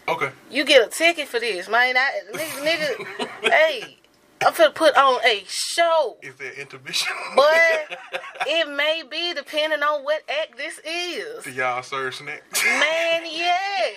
Okay. 0.09 0.31
You 0.51 0.65
get 0.65 0.87
a 0.87 0.91
ticket 0.91 1.29
for 1.29 1.41
this, 1.41 1.69
man. 1.69 1.97
I, 1.97 2.21
nigga, 2.33 2.65
nigga 2.65 3.29
hey, 3.51 3.97
I'm 4.45 4.53
finna 4.53 4.75
put 4.75 4.97
on 4.97 5.19
a 5.25 5.43
show. 5.49 6.17
Is 6.23 6.35
there 6.37 6.53
intermission? 6.53 7.13
But 7.35 7.99
it 8.47 8.69
may 8.77 9.03
be 9.11 9.35
depending 9.35 9.83
on 9.83 10.05
what 10.05 10.23
act 10.29 10.57
this 10.57 10.79
is. 10.85 11.43
Do 11.45 11.51
y'all 11.51 11.83
serve 11.83 12.15
snacks? 12.15 12.65
Man, 12.65 13.23
yes. 13.25 13.95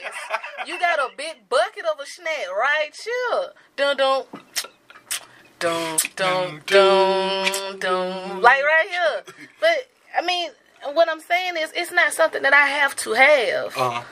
You 0.66 0.80
got 0.80 0.98
a 1.00 1.10
big 1.16 1.48
bucket 1.50 1.86
of 1.86 2.00
a 2.00 2.06
snack 2.08 2.48
right 2.58 2.90
here. 3.04 3.50
Dun 3.76 3.98
dun. 3.98 4.24
Dun 5.60 5.98
dun 6.16 6.62
dun 6.66 7.80
dun. 7.80 8.42
Like 8.42 8.64
right 8.64 8.88
here. 8.90 9.24
But 9.60 9.90
I 10.18 10.26
mean, 10.26 10.52
what 10.94 11.10
I'm 11.10 11.20
saying 11.20 11.56
is 11.58 11.72
it's 11.76 11.92
not 11.92 12.14
something 12.14 12.42
that 12.44 12.54
I 12.54 12.68
have 12.68 12.96
to 12.98 13.12
have 13.14 13.74
Uh, 13.78 14.04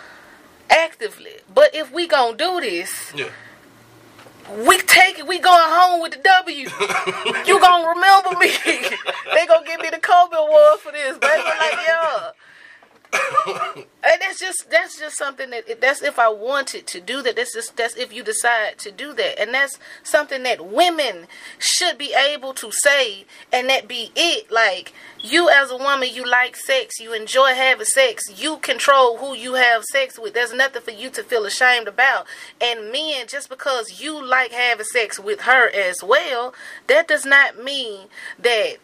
actively. 0.69 1.31
But 1.53 1.73
if 1.73 1.91
we 1.91 2.07
gonna 2.07 2.35
do 2.35 2.59
this, 2.59 3.13
yeah. 3.15 3.29
we 4.67 4.77
take 4.79 5.19
it, 5.19 5.27
we 5.27 5.39
going 5.39 5.57
home 5.69 6.01
with 6.01 6.11
the 6.13 6.19
W. 6.19 6.59
you 7.47 7.59
gonna 7.61 7.87
remember 7.95 8.37
me. 8.39 8.51
they 9.33 9.45
gonna 9.47 9.65
give 9.65 9.79
me 9.79 9.89
the 9.89 9.99
Kobe 9.99 10.35
Award 10.35 10.79
for 10.81 10.91
this, 10.91 11.17
baby. 11.17 11.43
Like, 11.43 11.79
yeah. 11.87 12.31
And 13.13 13.85
that's 14.21 14.39
just 14.39 14.69
that's 14.69 14.99
just 14.99 15.17
something 15.17 15.49
that 15.49 15.79
that's 15.79 16.01
if 16.01 16.19
I 16.19 16.29
wanted 16.29 16.87
to 16.87 16.99
do 16.99 17.21
that. 17.21 17.35
That's 17.35 17.53
just 17.53 17.77
that's 17.77 17.95
if 17.95 18.13
you 18.13 18.23
decide 18.23 18.77
to 18.79 18.91
do 18.91 19.13
that, 19.13 19.39
and 19.39 19.53
that's 19.53 19.79
something 20.03 20.43
that 20.43 20.65
women 20.65 21.27
should 21.57 21.97
be 21.97 22.13
able 22.13 22.53
to 22.55 22.71
say, 22.71 23.25
and 23.51 23.69
that 23.69 23.87
be 23.87 24.11
it. 24.15 24.51
Like 24.51 24.93
you 25.19 25.49
as 25.49 25.71
a 25.71 25.77
woman, 25.77 26.09
you 26.11 26.25
like 26.25 26.55
sex, 26.55 26.99
you 26.99 27.13
enjoy 27.13 27.53
having 27.53 27.85
sex, 27.85 28.23
you 28.35 28.57
control 28.57 29.17
who 29.17 29.35
you 29.35 29.53
have 29.53 29.83
sex 29.85 30.19
with. 30.19 30.33
There's 30.33 30.53
nothing 30.53 30.81
for 30.81 30.91
you 30.91 31.09
to 31.11 31.23
feel 31.23 31.45
ashamed 31.45 31.87
about. 31.87 32.25
And 32.61 32.91
men, 32.91 33.27
just 33.27 33.49
because 33.49 34.01
you 34.01 34.23
like 34.23 34.51
having 34.51 34.85
sex 34.85 35.19
with 35.19 35.41
her 35.41 35.69
as 35.69 36.03
well, 36.03 36.53
that 36.87 37.07
does 37.07 37.25
not 37.25 37.63
mean 37.63 38.07
that 38.39 38.77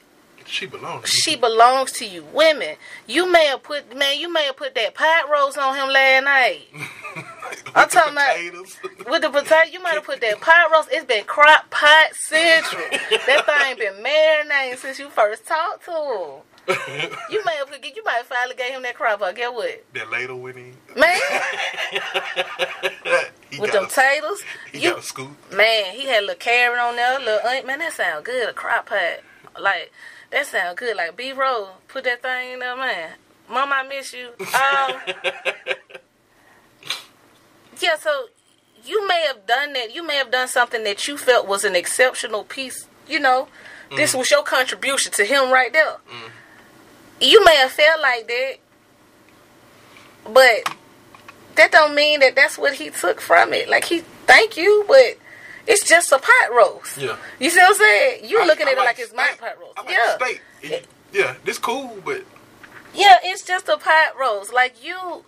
She 0.46 0.66
belongs. 0.66 1.10
she 1.10 1.36
belongs 1.36 1.92
to 1.94 2.06
you. 2.06 2.24
Women, 2.34 2.76
you 3.08 3.32
may 3.32 3.46
have 3.48 3.64
put 3.64 3.96
man, 3.98 4.20
you 4.20 4.32
may 4.32 4.46
have 4.46 4.58
put 4.58 4.76
that 4.76 4.94
pot 4.96 5.30
roast 5.30 5.58
on 5.58 5.76
him 5.76 5.90
last 5.90 6.24
night. 6.26 6.62
I'm 7.76 7.88
talking 7.90 8.14
about- 8.14 8.36
potatoes. 8.36 8.78
With 9.10 9.22
the 9.22 9.30
potato, 9.30 9.70
you 9.72 9.82
might 9.82 9.94
have 9.94 10.04
put 10.06 10.22
that 10.22 10.40
pot 10.42 10.72
roast. 10.72 10.90
It's 10.92 11.06
been 11.06 11.26
crock 11.26 11.70
pot 11.70 12.14
central. 12.16 12.82
that 12.92 13.46
thing 13.46 13.78
been 13.78 14.04
marinating 14.04 14.78
since 14.78 15.00
you 15.00 15.10
first 15.10 15.46
talked 15.46 15.86
to 15.86 15.92
him. 15.92 16.42
You 17.30 17.44
may 17.46 17.56
have 17.58 17.70
you 17.84 18.04
might 18.06 18.14
have 18.14 18.26
finally 18.28 18.56
gave 18.56 18.72
him 18.72 18.84
that 18.84 18.96
crock 18.96 19.20
pot. 19.20 19.36
Get 19.36 19.54
what? 19.54 19.84
that 19.94 20.10
later 20.10 20.36
when 20.36 20.56
he, 20.58 20.72
Man, 21.00 21.20
with 23.60 23.72
them 23.72 23.84
a, 23.84 23.88
potatoes. 23.88 24.42
he 24.72 24.80
You 24.80 24.92
got 24.92 25.00
a 25.00 25.04
scoop. 25.04 25.52
Man, 25.54 25.94
he 25.94 26.06
had 26.08 26.20
a 26.24 26.28
little 26.28 26.36
carrot 26.36 26.80
on 26.80 26.96
there, 26.96 27.18
a 27.18 27.24
little. 27.24 27.68
Man, 27.68 27.80
that 27.80 27.94
sound 27.94 28.26
good. 28.26 28.50
A 28.50 28.54
crock 28.54 28.86
pot, 28.88 29.20
like 29.60 29.92
that 30.34 30.48
sounds 30.48 30.78
good. 30.80 30.98
Like 30.98 31.16
B 31.16 31.32
roll, 31.32 31.70
Put 31.88 32.04
that 32.06 32.22
thing 32.22 32.54
in 32.54 32.60
there, 32.60 32.76
man. 32.76 33.12
Mom, 33.50 33.72
I 33.72 33.84
miss 33.84 34.14
you. 34.14 34.30
Um, 34.40 34.98
yeah. 37.80 37.96
So 38.00 38.26
you 38.84 39.08
may 39.08 39.26
have 39.28 39.46
done 39.46 39.74
that. 39.74 39.94
You 39.94 40.06
may 40.06 40.16
have 40.16 40.32
done 40.32 40.48
something 40.48 40.84
that 40.84 41.08
you 41.08 41.18
felt 41.18 41.48
was 41.48 41.64
an 41.64 41.76
exceptional 41.76 42.44
piece. 42.44 42.88
You 43.08 43.20
know, 43.20 43.48
this 43.96 44.16
was 44.16 44.32
your 44.32 44.44
contribution 44.44 45.12
to 45.14 45.24
him 45.24 45.52
right 45.52 45.72
there. 45.72 45.98
You 47.22 47.46
may 47.46 47.58
have 47.58 47.72
felt 47.72 48.02
like 48.02 48.28
that, 48.28 48.56
but 50.26 50.76
that 51.56 51.72
don't 51.72 51.94
mean 51.94 52.22
that 52.22 52.36
that's 52.36 52.58
what 52.58 52.74
he 52.74 52.90
took 52.90 53.22
from 53.22 53.54
it. 53.54 53.70
Like 53.70 53.86
he 53.86 54.00
thank 54.26 54.58
you, 54.58 54.84
but 54.88 55.18
it's 55.68 55.88
just 55.88 56.12
a 56.12 56.20
pot 56.20 56.52
roast. 56.56 56.98
Yeah. 56.98 57.16
You 57.40 57.50
see 57.50 57.60
what 57.60 57.70
I'm 57.70 57.76
saying? 57.76 58.26
You 58.30 58.42
I- 58.42 58.46
looking 58.46 58.68
I 58.68 58.72
at 58.72 58.78
it 58.78 58.82
like 58.82 59.00
it's 59.00 59.14
my 59.14 59.32
pot 59.40 59.58
roast. 59.60 59.78
Like 59.78 59.90
yeah. 59.90 60.16
steak. 60.18 60.42
It- 60.62 60.88
yeah, 61.12 61.36
this 61.46 61.58
cool, 61.60 61.98
but 62.04 62.24
Yeah, 62.94 63.18
it's 63.24 63.44
just 63.44 63.70
a 63.70 63.78
pot 63.78 64.18
roast. 64.20 64.52
Like 64.54 64.84
you 64.84 65.24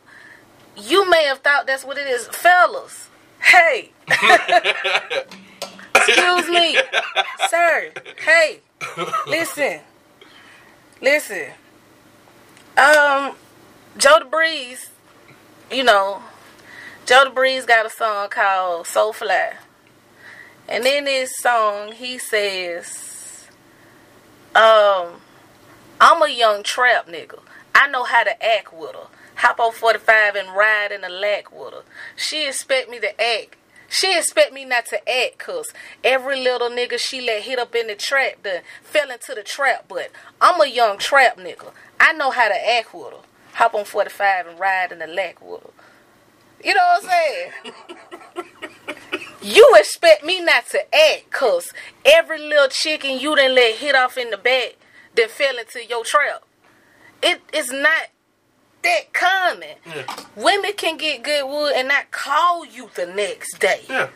you 0.78 1.10
may 1.10 1.24
have 1.26 1.40
thought 1.40 1.68
that's 1.68 1.84
what 1.86 1.98
it 1.98 2.07
is. 2.07 2.28
Fellas, 2.28 3.07
hey. 3.40 3.91
Excuse 5.95 6.48
me. 6.49 6.78
Sir. 7.49 7.91
Hey. 8.24 8.60
Listen. 9.28 9.80
Listen. 11.02 11.48
Um 12.78 13.36
Joe 13.98 14.20
the 14.20 14.26
Breeze, 14.26 14.90
you 15.72 15.84
know, 15.84 16.22
Joe 17.06 17.24
the 17.26 17.30
Breeze 17.30 17.66
got 17.66 17.86
a 17.86 17.90
song 17.90 18.30
called 18.30 18.86
Soul 18.88 19.14
Fly. 19.14 19.53
And 20.68 20.86
in 20.86 21.06
this 21.06 21.32
song 21.38 21.92
he 21.92 22.18
says, 22.18 23.48
um, 24.56 25.22
I'm 26.00 26.22
a 26.22 26.30
young 26.30 26.64
trap 26.64 27.08
nigga. 27.08 27.40
I 27.74 27.88
know 27.90 28.04
how 28.04 28.24
to 28.24 28.44
act 28.44 28.74
with 28.74 28.94
her. 28.94 29.08
Hop 29.36 29.60
on 29.60 29.74
45 29.74 30.36
and 30.36 30.56
ride 30.56 30.92
in 30.92 31.02
the 31.02 31.10
lack 31.10 31.52
with 31.52 31.74
her. 31.74 31.84
She 32.16 32.48
expect 32.48 32.90
me 32.90 33.00
to 33.00 33.22
act. 33.22 33.58
She 33.90 34.18
expect 34.18 34.54
me 34.54 34.66
not 34.66 34.88
to 34.88 35.10
act 35.10 35.38
cause 35.38 35.72
every 36.04 36.40
little 36.40 36.70
nigga 36.70 36.98
she 36.98 37.22
let 37.22 37.44
hit 37.44 37.60
up 37.60 37.76
in 37.76 37.88
the 37.88 37.96
trap 37.96 38.44
done 38.44 38.62
fell 38.82 39.12
into 39.12 39.34
the 39.36 39.44
trap. 39.44 39.86
But 39.88 40.10
I'm 40.42 40.60
a 40.60 40.68
young 40.68 40.98
trap 40.98 41.38
nigga. 41.38 41.72
I 42.00 42.14
know 42.14 42.32
how 42.32 42.48
to 42.48 42.70
act 42.78 42.94
with 42.94 43.12
her. 43.12 43.20
Hop 43.54 43.76
on 43.76 43.86
45 43.86 44.48
and 44.48 44.60
ride 44.60 44.92
in 44.92 45.00
the 45.00 45.08
lack 45.08 45.42
with 45.42 45.62
her. 45.62 45.70
You 46.64 46.74
know 46.74 46.82
what 46.82 47.04
I'm 47.04 47.10
saying? 47.10 47.52
you 49.46 49.70
expect 49.76 50.24
me 50.24 50.42
not 50.44 50.66
to 50.70 50.80
act 50.96 51.32
cause 51.32 51.72
every 52.04 52.40
little 52.40 52.68
chicken 52.70 53.20
you 53.20 53.36
done 53.36 53.54
let 53.56 53.76
hit 53.76 53.96
off 53.96 54.18
in 54.18 54.30
the 54.32 54.38
back 54.38 54.76
that 55.16 55.30
fell 55.30 55.58
into 55.58 55.86
your 55.86 56.04
trap. 56.04 56.44
It 57.22 57.42
is 57.54 57.72
not 57.72 58.08
that 58.84 59.14
common. 59.14 59.76
yeah, 59.86 60.04
Women 60.36 60.74
can 60.78 60.98
get 60.98 61.24
good 61.24 61.46
wood 61.48 61.74
and 61.76 61.88
not 61.88 62.12
call 62.12 62.66
you 62.66 62.90
the 62.96 63.06
next 63.06 63.60
day. 63.60 63.82
yeah. 63.90 64.10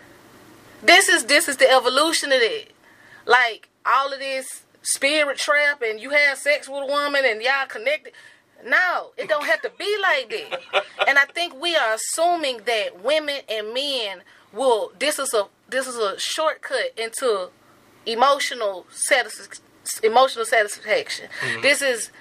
This 0.82 1.10
is 1.10 1.26
this 1.26 1.48
is 1.48 1.58
the 1.58 1.70
evolution 1.70 2.32
of 2.32 2.40
it. 2.42 2.72
Like 3.26 3.68
all 3.86 4.14
of 4.14 4.20
this 4.20 4.64
spirit 4.82 5.38
trap 5.38 5.82
and 5.82 6.00
you 6.00 6.10
have 6.12 6.38
sex 6.38 6.68
with 6.70 6.84
a 6.84 6.86
woman 6.86 7.24
and 7.26 7.42
y'all 7.42 7.68
connected. 7.68 8.14
No, 8.66 9.12
it 9.18 9.30
don't 9.30 9.46
have 9.46 9.62
to 9.62 9.72
be 9.78 9.96
like 10.02 10.30
that. 10.30 10.84
And 11.08 11.18
I 11.18 11.26
think 11.26 11.60
we 11.60 11.76
are 11.76 11.94
assuming 11.94 12.62
that 12.66 13.04
women 13.04 13.38
and 13.50 13.74
men 13.74 14.22
will 14.54 14.92
this 15.00 15.20
is 15.20 15.34
a 15.34 15.44
this 15.70 15.88
is 15.88 15.96
a 15.98 16.20
shortcut 16.20 16.94
into 16.98 17.50
emotional 18.06 18.86
satis- 18.92 19.62
emotional 20.04 20.46
satisfaction. 20.46 21.28
Mm-hmm. 21.42 21.62
This 21.62 21.82
is 21.82 22.12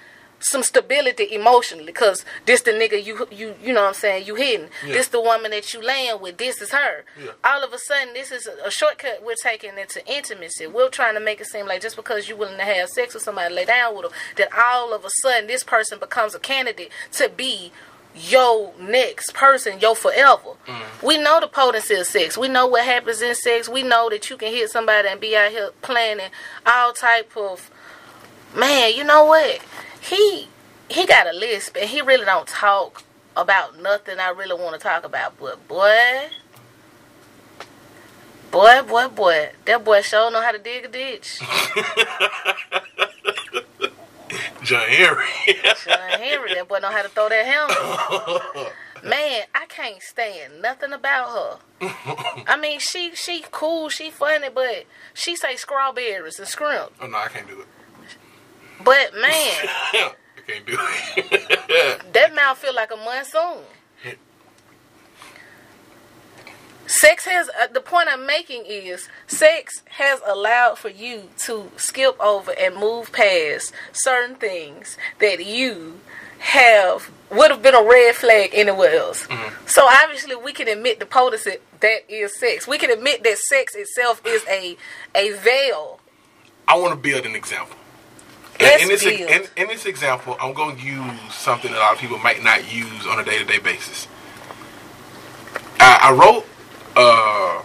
some 0.41 0.63
stability 0.63 1.33
emotionally 1.35 1.85
because 1.85 2.23
this 2.45 2.61
the 2.61 2.71
nigga 2.71 3.03
you 3.03 3.27
you 3.29 3.55
you 3.61 3.73
know 3.73 3.81
what 3.81 3.87
I'm 3.89 3.93
saying 3.93 4.25
you 4.25 4.35
hitting 4.35 4.69
Yeah. 4.87 4.93
this 4.93 5.09
the 5.09 5.19
woman 5.19 5.51
that 5.51 5.73
you 5.73 5.81
laying 5.81 6.21
with 6.21 6.37
this 6.37 6.61
is 6.61 6.71
her 6.71 7.03
Yeah. 7.21 7.31
all 7.43 7.61
of 7.61 7.73
a 7.73 7.77
sudden 7.77 8.13
this 8.13 8.31
is 8.31 8.47
a, 8.47 8.67
a 8.67 8.71
shortcut 8.71 9.21
we're 9.21 9.35
taking 9.43 9.77
into 9.77 10.01
intimacy 10.09 10.65
we're 10.65 10.87
trying 10.87 11.15
to 11.15 11.19
make 11.19 11.41
it 11.41 11.47
seem 11.47 11.67
like 11.67 11.81
just 11.81 11.97
because 11.97 12.29
you're 12.29 12.37
willing 12.37 12.55
to 12.57 12.63
have 12.63 12.87
sex 12.87 13.13
with 13.15 13.23
somebody 13.23 13.53
lay 13.53 13.65
down 13.65 13.93
with 13.93 14.03
them 14.03 14.13
that 14.37 14.47
all 14.57 14.93
of 14.93 15.03
a 15.03 15.09
sudden 15.21 15.45
this 15.47 15.61
person 15.65 15.99
becomes 15.99 16.33
a 16.33 16.39
candidate 16.39 16.89
to 17.11 17.27
be 17.27 17.73
your 18.19 18.73
next 18.79 19.33
person 19.33 19.79
your 19.79 19.95
forever 19.95 20.51
mm. 20.67 21.03
we 21.03 21.17
know 21.17 21.39
the 21.39 21.47
potency 21.47 21.95
of 21.95 22.05
sex 22.05 22.37
we 22.37 22.47
know 22.47 22.67
what 22.67 22.83
happens 22.83 23.21
in 23.21 23.33
sex 23.33 23.69
we 23.69 23.81
know 23.81 24.09
that 24.09 24.29
you 24.29 24.37
can 24.37 24.51
hit 24.51 24.69
somebody 24.69 25.07
and 25.07 25.21
be 25.21 25.35
out 25.35 25.51
here 25.51 25.71
planning 25.81 26.29
all 26.65 26.91
type 26.93 27.31
of 27.37 27.71
man, 28.55 28.93
you 28.95 29.03
know 29.03 29.25
what? 29.25 29.59
He 30.01 30.47
he 30.89 31.05
got 31.05 31.27
a 31.27 31.33
lisp 31.33 31.77
and 31.79 31.89
he 31.89 32.01
really 32.01 32.25
don't 32.25 32.47
talk 32.47 33.03
about 33.35 33.79
nothing 33.79 34.19
I 34.19 34.29
really 34.29 34.59
want 34.59 34.73
to 34.73 34.79
talk 34.79 35.05
about. 35.05 35.37
But 35.39 35.67
boy, 35.67 36.29
boy, 38.51 38.81
boy, 38.87 39.07
boy, 39.09 39.49
that 39.65 39.83
boy 39.83 40.01
sure 40.01 40.31
know 40.31 40.41
how 40.41 40.51
to 40.51 40.59
dig 40.59 40.85
a 40.85 40.87
ditch. 40.87 41.39
John 44.69 44.87
Henry. 44.87 45.25
John 45.83 46.19
Henry, 46.19 46.53
that 46.53 46.67
boy 46.67 46.77
know 46.77 46.91
how 46.91 47.01
to 47.01 47.09
throw 47.09 47.27
that 47.27 47.43
helmet. 47.43 48.71
Man, 49.03 49.41
I 49.55 49.65
can't 49.67 49.99
stand 49.99 50.61
nothing 50.61 50.93
about 50.93 51.59
her. 51.81 51.87
I 52.47 52.55
mean, 52.55 52.79
she 52.79 53.15
she 53.15 53.43
cool, 53.49 53.89
she 53.89 54.11
funny, 54.11 54.49
but 54.53 54.85
she 55.15 55.35
say 55.35 55.55
strawberries 55.55 56.37
and 56.37 56.47
scrimp. 56.47 56.91
oh 57.01 57.07
no, 57.07 57.17
I 57.17 57.29
can't 57.29 57.47
do 57.47 57.61
it. 57.61 57.67
But 58.83 59.15
man, 59.15 59.23
I 59.31 60.13
can't 60.45 60.65
do 60.67 60.77
it. 60.77 62.01
that 62.13 62.35
mouth 62.35 62.59
feel 62.59 62.75
like 62.75 62.91
a 62.91 62.95
monsoon. 62.95 63.63
Sex 66.89 67.25
has 67.25 67.49
uh, 67.49 67.67
the 67.67 67.81
point 67.81 68.09
I'm 68.11 68.25
making 68.25 68.63
is 68.65 69.09
sex 69.27 69.83
has 69.89 70.21
allowed 70.25 70.79
for 70.79 70.89
you 70.89 71.29
to 71.45 71.69
skip 71.77 72.19
over 72.19 72.51
and 72.59 72.75
move 72.75 73.11
past 73.11 73.73
certain 73.91 74.35
things 74.35 74.97
that 75.19 75.45
you 75.45 75.99
have 76.39 77.11
would 77.29 77.51
have 77.51 77.61
been 77.61 77.75
a 77.75 77.83
red 77.83 78.15
flag 78.15 78.49
anywhere 78.53 78.95
else. 78.95 79.27
So 79.67 79.87
obviously 79.87 80.35
we 80.35 80.51
can 80.51 80.67
admit 80.67 80.99
the 80.99 81.05
potency 81.05 81.57
that 81.79 82.09
is 82.09 82.39
sex. 82.39 82.67
We 82.67 82.79
can 82.79 82.89
admit 82.89 83.23
that 83.23 83.37
sex 83.37 83.75
itself 83.75 84.23
is 84.25 84.43
a 84.49 84.75
a 85.13 85.33
veil. 85.33 85.99
I 86.67 86.75
want 86.75 86.95
to 86.95 86.99
build 86.99 87.23
an 87.27 87.35
example. 87.35 87.77
Let's 88.59 88.81
in 88.81 88.89
this 88.89 89.05
in, 89.05 89.43
in 89.57 89.67
this 89.67 89.85
example, 89.85 90.35
I'm 90.41 90.55
going 90.55 90.75
to 90.77 90.83
use 90.83 91.19
something 91.29 91.69
that 91.69 91.77
a 91.77 91.81
lot 91.81 91.93
of 91.93 91.99
people 91.99 92.17
might 92.17 92.43
not 92.43 92.73
use 92.73 93.05
on 93.05 93.19
a 93.19 93.23
day 93.23 93.37
to 93.37 93.45
day 93.45 93.59
basis. 93.59 94.07
I, 95.79 96.09
I 96.09 96.11
wrote. 96.13 96.47
Uh, 97.01 97.63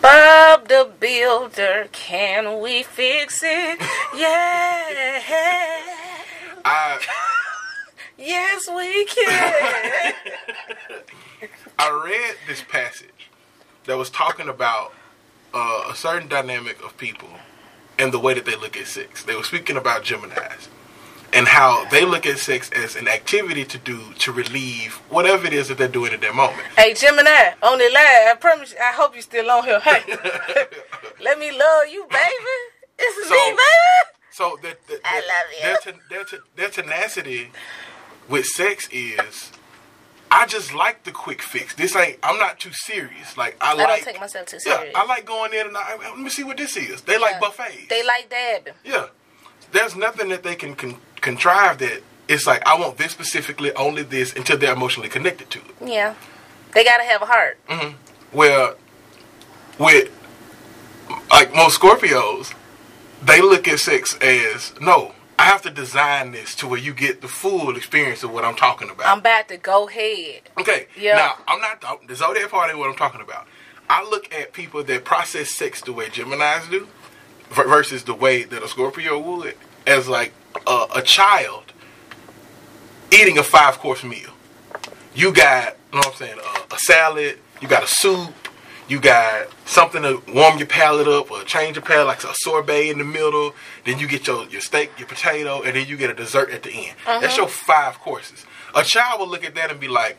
Bob 0.00 0.66
the 0.66 0.90
Builder, 0.98 1.86
can 1.92 2.60
we 2.60 2.82
fix 2.82 3.40
it? 3.40 3.78
Yeah. 4.16 5.22
I 6.64 6.98
Yes, 8.18 8.68
we 8.68 9.04
can. 9.04 10.14
I 11.78 12.02
read 12.04 12.34
this 12.48 12.62
passage 12.62 13.30
that 13.84 13.96
was 13.96 14.10
talking 14.10 14.48
about 14.48 14.92
uh, 15.54 15.84
a 15.92 15.94
certain 15.94 16.26
dynamic 16.26 16.84
of 16.84 16.96
people 16.98 17.28
and 17.96 18.12
the 18.12 18.18
way 18.18 18.34
that 18.34 18.44
they 18.44 18.56
look 18.56 18.76
at 18.76 18.88
sex. 18.88 19.22
They 19.22 19.36
were 19.36 19.44
speaking 19.44 19.76
about 19.76 20.02
Gemini's 20.02 20.68
and 21.32 21.46
how 21.48 21.84
they 21.90 22.04
look 22.04 22.26
at 22.26 22.38
sex 22.38 22.70
as 22.72 22.94
an 22.96 23.08
activity 23.08 23.64
to 23.64 23.78
do 23.78 24.12
to 24.18 24.32
relieve 24.32 24.94
whatever 25.08 25.46
it 25.46 25.52
is 25.52 25.68
that 25.68 25.78
they're 25.78 25.88
doing 25.88 26.12
at 26.12 26.20
that 26.20 26.34
moment. 26.34 26.60
hey, 26.76 26.94
Gemini, 26.94 27.52
on 27.62 27.78
the 27.78 27.84
line, 27.84 28.28
I 28.28 28.34
promise 28.38 28.72
you, 28.72 28.78
I 28.78 28.92
hope 28.92 29.14
you 29.16 29.22
still 29.22 29.50
on 29.50 29.64
here. 29.64 29.80
Hey, 29.80 30.02
let 31.22 31.38
me 31.38 31.50
love 31.50 31.88
you, 31.90 32.06
baby. 32.10 32.52
It's 32.98 33.28
So- 33.28 33.34
me, 33.34 33.50
baby. 33.50 33.58
So 34.30 34.56
the, 34.62 34.76
the, 34.88 34.98
I 35.04 35.16
love 35.16 35.26
you. 35.54 35.62
Their, 35.62 35.76
ten- 35.76 36.00
their, 36.08 36.24
ten- 36.24 36.40
their 36.56 36.68
tenacity 36.70 37.50
with 38.30 38.46
sex 38.46 38.88
is, 38.90 39.52
I 40.30 40.46
just 40.46 40.72
like 40.72 41.04
the 41.04 41.10
quick 41.10 41.42
fix. 41.42 41.74
This 41.74 41.94
ain't. 41.94 42.18
I'm 42.22 42.38
not 42.38 42.58
too 42.58 42.70
serious. 42.72 43.36
Like 43.36 43.58
I 43.60 43.72
I 43.72 43.74
like. 43.74 43.86
don't 43.88 44.04
take 44.04 44.20
myself 44.20 44.46
too 44.46 44.58
serious. 44.58 44.90
yeah. 44.94 44.98
I 44.98 45.04
like 45.04 45.26
going 45.26 45.52
in 45.52 45.66
and 45.66 45.76
I, 45.76 45.96
let 45.98 46.18
me 46.18 46.30
see 46.30 46.44
what 46.44 46.56
this 46.56 46.78
is. 46.78 47.02
They 47.02 47.18
like 47.18 47.32
Yeah. 47.32 47.40
buffets. 47.40 47.88
They 47.90 48.02
like 48.06 48.30
dabbing. 48.30 48.72
Yeah. 48.84 49.08
There's 49.72 49.94
nothing 49.96 50.30
that 50.30 50.42
they 50.42 50.54
can 50.54 50.74
con- 50.76 50.96
contrive 51.22 51.78
that 51.78 52.02
it's 52.28 52.46
like, 52.46 52.62
I 52.66 52.78
want 52.78 52.98
this 52.98 53.12
specifically, 53.12 53.72
only 53.74 54.02
this, 54.02 54.34
until 54.34 54.58
they're 54.58 54.72
emotionally 54.74 55.08
connected 55.08 55.50
to 55.50 55.58
it. 55.58 55.64
Yeah. 55.84 56.14
They 56.72 56.84
gotta 56.84 57.04
have 57.04 57.22
a 57.22 57.26
heart. 57.26 57.58
Mhm. 57.68 57.94
Well, 58.32 58.76
with, 59.78 60.10
like 61.30 61.54
most 61.54 61.80
Scorpios, 61.80 62.54
they 63.22 63.40
look 63.40 63.66
at 63.68 63.78
sex 63.78 64.16
as, 64.20 64.72
no, 64.80 65.12
I 65.38 65.44
have 65.44 65.62
to 65.62 65.70
design 65.70 66.32
this 66.32 66.54
to 66.56 66.68
where 66.68 66.78
you 66.78 66.92
get 66.94 67.20
the 67.20 67.28
full 67.28 67.76
experience 67.76 68.22
of 68.22 68.30
what 68.32 68.44
I'm 68.44 68.54
talking 68.54 68.88
about. 68.90 69.06
I'm 69.06 69.18
about 69.18 69.48
to 69.48 69.56
go 69.56 69.88
ahead. 69.88 70.42
Okay. 70.58 70.86
Yeah. 70.96 71.16
Now, 71.16 71.34
I'm 71.48 71.60
not 71.60 72.06
the 72.06 72.14
zodiac 72.14 72.50
part 72.50 72.70
ain't 72.70 72.78
what 72.78 72.88
I'm 72.88 72.96
talking 72.96 73.20
about. 73.20 73.46
I 73.90 74.04
look 74.08 74.32
at 74.32 74.52
people 74.52 74.82
that 74.84 75.04
process 75.04 75.50
sex 75.50 75.80
the 75.82 75.92
way 75.92 76.08
Gemini's 76.08 76.68
do 76.68 76.86
ver- 77.50 77.66
versus 77.68 78.04
the 78.04 78.14
way 78.14 78.44
that 78.44 78.62
a 78.62 78.68
Scorpio 78.68 79.18
would 79.18 79.56
as 79.86 80.08
like 80.08 80.32
a, 80.66 80.86
a 80.96 81.02
child 81.02 81.72
eating 83.12 83.38
a 83.38 83.42
five 83.42 83.78
course 83.78 84.04
meal. 84.04 84.30
You 85.14 85.32
got, 85.32 85.76
you 85.92 86.00
know 86.00 86.08
what 86.08 86.08
I'm 86.08 86.14
saying, 86.14 86.38
a, 86.38 86.74
a 86.74 86.78
salad, 86.78 87.38
you 87.60 87.68
got 87.68 87.82
a 87.82 87.86
soup, 87.86 88.32
you 88.88 89.00
got 89.00 89.48
something 89.64 90.02
to 90.02 90.22
warm 90.34 90.58
your 90.58 90.66
palate 90.66 91.08
up 91.08 91.30
or 91.30 91.42
change 91.44 91.76
your 91.76 91.84
palate, 91.84 92.06
like 92.06 92.24
a 92.24 92.34
sorbet 92.34 92.90
in 92.90 92.98
the 92.98 93.04
middle. 93.04 93.54
Then 93.86 93.98
you 93.98 94.06
get 94.06 94.26
your, 94.26 94.46
your 94.48 94.60
steak, 94.60 94.90
your 94.98 95.08
potato, 95.08 95.62
and 95.62 95.74
then 95.74 95.86
you 95.86 95.96
get 95.96 96.10
a 96.10 96.14
dessert 96.14 96.50
at 96.50 96.62
the 96.62 96.70
end. 96.70 96.96
That's 97.06 97.24
uh-huh. 97.24 97.36
your 97.36 97.48
five 97.48 97.98
courses. 97.98 98.44
A 98.74 98.82
child 98.82 99.20
will 99.20 99.28
look 99.28 99.44
at 99.44 99.54
that 99.54 99.70
and 99.70 99.80
be 99.80 99.88
like, 99.88 100.18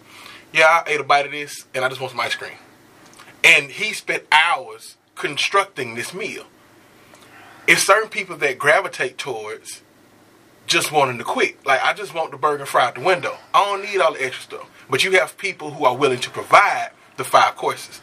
yeah, 0.51 0.65
I 0.65 0.83
ate 0.87 0.99
a 0.99 1.03
bite 1.03 1.27
of 1.27 1.31
this 1.31 1.67
and 1.75 1.85
I 1.85 1.89
just 1.89 2.01
want 2.01 2.11
some 2.11 2.19
ice 2.19 2.35
cream. 2.35 2.57
And 3.43 3.69
he 3.69 3.93
spent 3.93 4.23
hours 4.31 4.97
constructing 5.13 5.93
this 5.93 6.11
meal. 6.11 6.45
It's 7.67 7.83
certain 7.83 8.09
people 8.09 8.37
that 8.37 8.57
gravitate 8.57 9.19
towards 9.19 9.82
just 10.67 10.91
wanting 10.91 11.17
to 11.17 11.23
quit. 11.23 11.65
Like, 11.65 11.83
I 11.83 11.93
just 11.93 12.13
want 12.13 12.31
the 12.31 12.37
burger 12.37 12.65
fry 12.65 12.87
out 12.87 12.95
the 12.95 13.01
window. 13.01 13.37
I 13.53 13.65
don't 13.65 13.83
need 13.83 13.99
all 13.99 14.13
the 14.13 14.23
extra 14.23 14.43
stuff. 14.43 14.69
But 14.89 15.03
you 15.03 15.11
have 15.19 15.37
people 15.37 15.71
who 15.71 15.85
are 15.85 15.95
willing 15.95 16.19
to 16.19 16.29
provide 16.29 16.91
the 17.17 17.23
five 17.23 17.55
courses. 17.55 18.01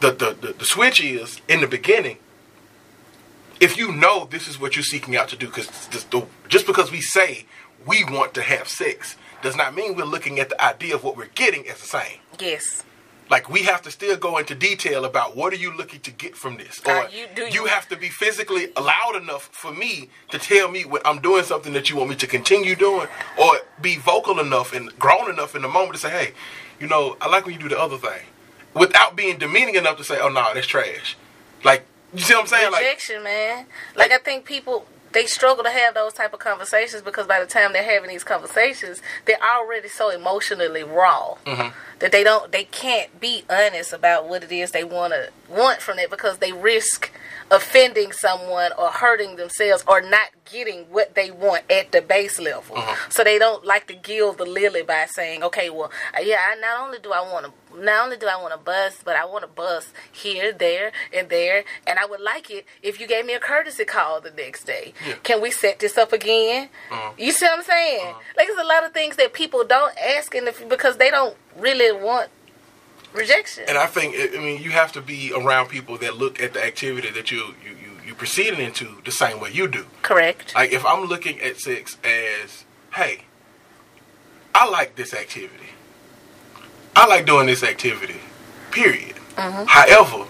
The, 0.00 0.10
the, 0.10 0.36
the, 0.40 0.52
the 0.52 0.64
switch 0.64 1.02
is, 1.02 1.40
in 1.48 1.60
the 1.60 1.66
beginning, 1.66 2.18
if 3.60 3.78
you 3.78 3.92
know 3.92 4.26
this 4.30 4.48
is 4.48 4.60
what 4.60 4.76
you're 4.76 4.82
seeking 4.82 5.16
out 5.16 5.28
to 5.28 5.36
do, 5.36 5.46
because 5.46 5.88
just 6.48 6.66
because 6.66 6.90
we 6.92 7.00
say 7.00 7.46
we 7.86 8.04
want 8.04 8.34
to 8.34 8.42
have 8.42 8.68
sex 8.68 9.16
does 9.42 9.56
not 9.56 9.74
mean 9.74 9.96
we're 9.96 10.04
looking 10.04 10.38
at 10.38 10.50
the 10.50 10.62
idea 10.62 10.94
of 10.94 11.04
what 11.04 11.16
we're 11.16 11.28
getting 11.34 11.66
as 11.68 11.80
the 11.80 11.86
same. 11.86 12.18
Yes. 12.38 12.84
Like 13.28 13.48
we 13.50 13.62
have 13.64 13.82
to 13.82 13.90
still 13.90 14.16
go 14.16 14.38
into 14.38 14.54
detail 14.54 15.04
about 15.04 15.36
what 15.36 15.52
are 15.52 15.56
you 15.56 15.76
looking 15.76 16.00
to 16.00 16.10
get 16.12 16.36
from 16.36 16.56
this, 16.58 16.80
or 16.86 16.92
Uh, 17.04 17.08
you- 17.10 17.28
you 17.36 17.46
you- 17.46 17.64
have 17.66 17.88
to 17.88 17.96
be 17.96 18.08
physically 18.08 18.72
loud 18.76 19.16
enough 19.16 19.48
for 19.52 19.72
me 19.72 20.10
to 20.30 20.38
tell 20.38 20.68
me 20.68 20.84
when 20.84 21.02
I'm 21.04 21.20
doing 21.20 21.42
something 21.44 21.72
that 21.72 21.90
you 21.90 21.96
want 21.96 22.10
me 22.10 22.16
to 22.16 22.26
continue 22.26 22.76
doing, 22.76 23.08
or 23.36 23.60
be 23.80 23.96
vocal 23.96 24.38
enough 24.38 24.72
and 24.72 24.96
grown 24.98 25.28
enough 25.28 25.54
in 25.56 25.62
the 25.62 25.68
moment 25.68 25.94
to 25.94 25.98
say, 26.00 26.10
hey, 26.10 26.34
you 26.78 26.86
know, 26.86 27.16
I 27.20 27.26
like 27.28 27.44
when 27.46 27.54
you 27.54 27.60
do 27.60 27.68
the 27.68 27.80
other 27.80 27.98
thing, 27.98 28.22
without 28.74 29.16
being 29.16 29.38
demeaning 29.38 29.74
enough 29.74 29.96
to 29.96 30.04
say, 30.04 30.18
oh 30.20 30.28
no, 30.28 30.54
that's 30.54 30.66
trash. 30.68 31.16
Like 31.64 31.84
you 32.14 32.22
see 32.22 32.34
what 32.34 32.42
I'm 32.42 32.46
saying? 32.46 32.70
Like 32.70 32.82
Rejection, 32.84 33.22
man. 33.24 33.66
Like 33.96 34.12
I 34.12 34.18
think 34.18 34.44
people 34.44 34.86
they 35.12 35.24
struggle 35.24 35.64
to 35.64 35.70
have 35.70 35.94
those 35.94 36.12
type 36.12 36.34
of 36.34 36.40
conversations 36.40 37.00
because 37.00 37.26
by 37.26 37.40
the 37.40 37.46
time 37.46 37.72
they're 37.72 37.82
having 37.82 38.10
these 38.10 38.24
conversations, 38.24 39.00
they're 39.24 39.42
already 39.42 39.88
so 39.88 40.10
emotionally 40.10 40.82
raw 40.84 41.36
Mm-hmm. 41.46 41.68
That 41.98 42.12
they 42.12 42.22
don't 42.22 42.52
they 42.52 42.64
can't 42.64 43.20
be 43.20 43.44
honest 43.48 43.92
about 43.92 44.28
what 44.28 44.44
it 44.44 44.52
is 44.52 44.70
they 44.72 44.84
want 44.84 45.12
to 45.12 45.30
want 45.48 45.80
from 45.80 45.98
it 45.98 46.10
because 46.10 46.38
they 46.38 46.52
risk 46.52 47.10
offending 47.50 48.12
someone 48.12 48.72
or 48.76 48.90
hurting 48.90 49.36
themselves 49.36 49.84
or 49.86 50.00
not 50.00 50.28
getting 50.50 50.84
what 50.84 51.14
they 51.14 51.30
want 51.30 51.62
at 51.70 51.92
the 51.92 52.02
base 52.02 52.38
level. 52.40 52.76
Mm-hmm. 52.76 53.10
So 53.10 53.22
they 53.22 53.38
don't 53.38 53.64
like 53.64 53.86
to 53.86 53.94
gild 53.94 54.38
the 54.38 54.44
lily 54.44 54.82
by 54.82 55.06
saying, 55.06 55.42
"Okay, 55.42 55.70
well, 55.70 55.90
yeah, 56.20 56.38
I, 56.50 56.60
not 56.60 56.80
only 56.80 56.98
do 56.98 57.12
I 57.12 57.20
want 57.20 57.46
to 57.46 57.52
not 57.76 58.04
only 58.04 58.16
do 58.16 58.26
I 58.26 58.40
want 58.40 58.52
to 58.52 58.58
bust, 58.58 59.02
but 59.04 59.16
I 59.16 59.24
want 59.24 59.42
to 59.42 59.48
bust 59.48 59.92
here, 60.10 60.52
there, 60.52 60.92
and 61.12 61.28
there, 61.28 61.64
and 61.86 61.98
I 61.98 62.06
would 62.06 62.20
like 62.20 62.50
it 62.50 62.66
if 62.82 63.00
you 63.00 63.06
gave 63.06 63.26
me 63.26 63.34
a 63.34 63.40
courtesy 63.40 63.84
call 63.84 64.20
the 64.20 64.30
next 64.30 64.64
day. 64.64 64.94
Yeah. 65.06 65.14
Can 65.22 65.40
we 65.40 65.50
set 65.50 65.78
this 65.78 65.98
up 65.98 66.12
again? 66.12 66.68
You 67.18 67.32
see 67.32 67.44
what 67.44 67.58
I'm 67.58 67.64
saying? 67.64 68.14
Like, 68.36 68.46
there's 68.46 68.58
a 68.58 68.64
lot 68.64 68.84
of 68.84 68.92
things 68.92 69.16
that 69.16 69.32
people 69.32 69.64
don't 69.64 69.96
ask 69.98 70.34
in 70.34 70.46
the, 70.46 70.54
because 70.68 70.96
they 70.96 71.10
don't 71.10 71.36
really 71.58 71.92
want 71.92 72.30
rejection. 73.12 73.64
And 73.68 73.78
I 73.78 73.86
think, 73.86 74.14
I 74.16 74.38
mean, 74.38 74.62
you 74.62 74.70
have 74.70 74.92
to 74.92 75.00
be 75.00 75.32
around 75.32 75.68
people 75.68 75.96
that 75.98 76.16
look 76.16 76.40
at 76.40 76.52
the 76.54 76.64
activity 76.64 77.10
that 77.10 77.30
you 77.30 77.54
you 77.64 77.70
you 77.70 77.90
you 78.06 78.14
proceeding 78.14 78.60
into 78.60 79.00
the 79.04 79.10
same 79.10 79.40
way 79.40 79.50
you 79.50 79.66
do. 79.68 79.86
Correct. 80.02 80.54
Like 80.54 80.72
if 80.72 80.84
I'm 80.84 81.06
looking 81.06 81.40
at 81.40 81.58
sex 81.58 81.96
as, 82.04 82.64
hey, 82.94 83.22
I 84.54 84.68
like 84.68 84.96
this 84.96 85.12
activity. 85.14 85.70
I 86.94 87.06
like 87.06 87.26
doing 87.26 87.46
this 87.46 87.62
activity. 87.62 88.20
Period. 88.70 89.16
Mm-hmm. 89.36 89.64
However, 89.66 90.26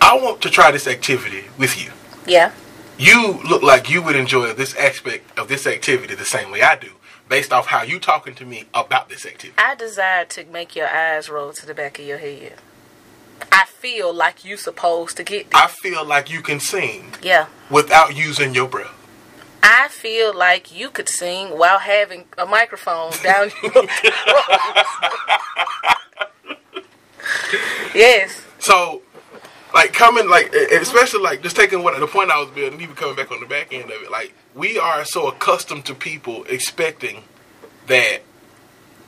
I 0.00 0.18
want 0.20 0.40
to 0.42 0.50
try 0.50 0.70
this 0.70 0.86
activity 0.86 1.44
with 1.58 1.82
you. 1.82 1.90
yeah. 2.26 2.52
You 2.98 3.40
look 3.48 3.62
like 3.62 3.88
you 3.88 4.02
would 4.02 4.14
enjoy 4.14 4.52
this 4.52 4.76
aspect 4.76 5.38
of 5.38 5.48
this 5.48 5.66
activity 5.66 6.14
the 6.14 6.26
same 6.26 6.50
way 6.50 6.60
I 6.60 6.76
do, 6.76 6.90
based 7.30 7.52
off 7.52 7.68
how 7.68 7.82
you 7.82 8.00
talking 8.00 8.34
to 8.34 8.44
me 8.44 8.64
about 8.74 9.08
this 9.08 9.24
activity. 9.24 9.54
I 9.56 9.74
desire 9.76 10.26
to 10.26 10.44
make 10.46 10.76
your 10.76 10.88
eyes 10.88 11.30
roll 11.30 11.54
to 11.54 11.64
the 11.64 11.72
back 11.72 11.98
of 11.98 12.04
your 12.04 12.18
head. 12.18 12.56
I 13.50 13.64
feel 13.66 14.12
like 14.12 14.44
you 14.44 14.58
supposed 14.58 15.16
to 15.16 15.22
get 15.22 15.50
this. 15.50 15.58
I 15.58 15.68
feel 15.68 16.04
like 16.04 16.28
you 16.28 16.42
can 16.42 16.60
sing 16.60 17.14
yeah. 17.22 17.46
without 17.70 18.14
using 18.14 18.52
your 18.52 18.68
breath. 18.68 18.94
I 19.62 19.88
feel 19.88 20.36
like 20.36 20.76
you 20.76 20.90
could 20.90 21.08
sing 21.08 21.56
while 21.56 21.78
having 21.78 22.26
a 22.36 22.44
microphone 22.44 23.12
down 23.22 23.50
your 23.62 23.70
throat. 23.70 23.88
yes. 27.94 28.44
So, 28.58 29.00
like 29.74 29.92
coming 29.92 30.28
like 30.28 30.52
especially 30.52 31.22
like 31.22 31.42
just 31.42 31.56
taking 31.56 31.82
what 31.82 31.98
the 31.98 32.06
point 32.06 32.30
I 32.30 32.40
was 32.40 32.50
building, 32.50 32.80
even 32.80 32.94
coming 32.94 33.16
back 33.16 33.30
on 33.30 33.40
the 33.40 33.46
back 33.46 33.72
end 33.72 33.84
of 33.84 34.02
it. 34.02 34.10
Like 34.10 34.34
we 34.54 34.78
are 34.78 35.04
so 35.04 35.28
accustomed 35.28 35.84
to 35.86 35.94
people 35.94 36.44
expecting 36.44 37.22
that 37.86 38.20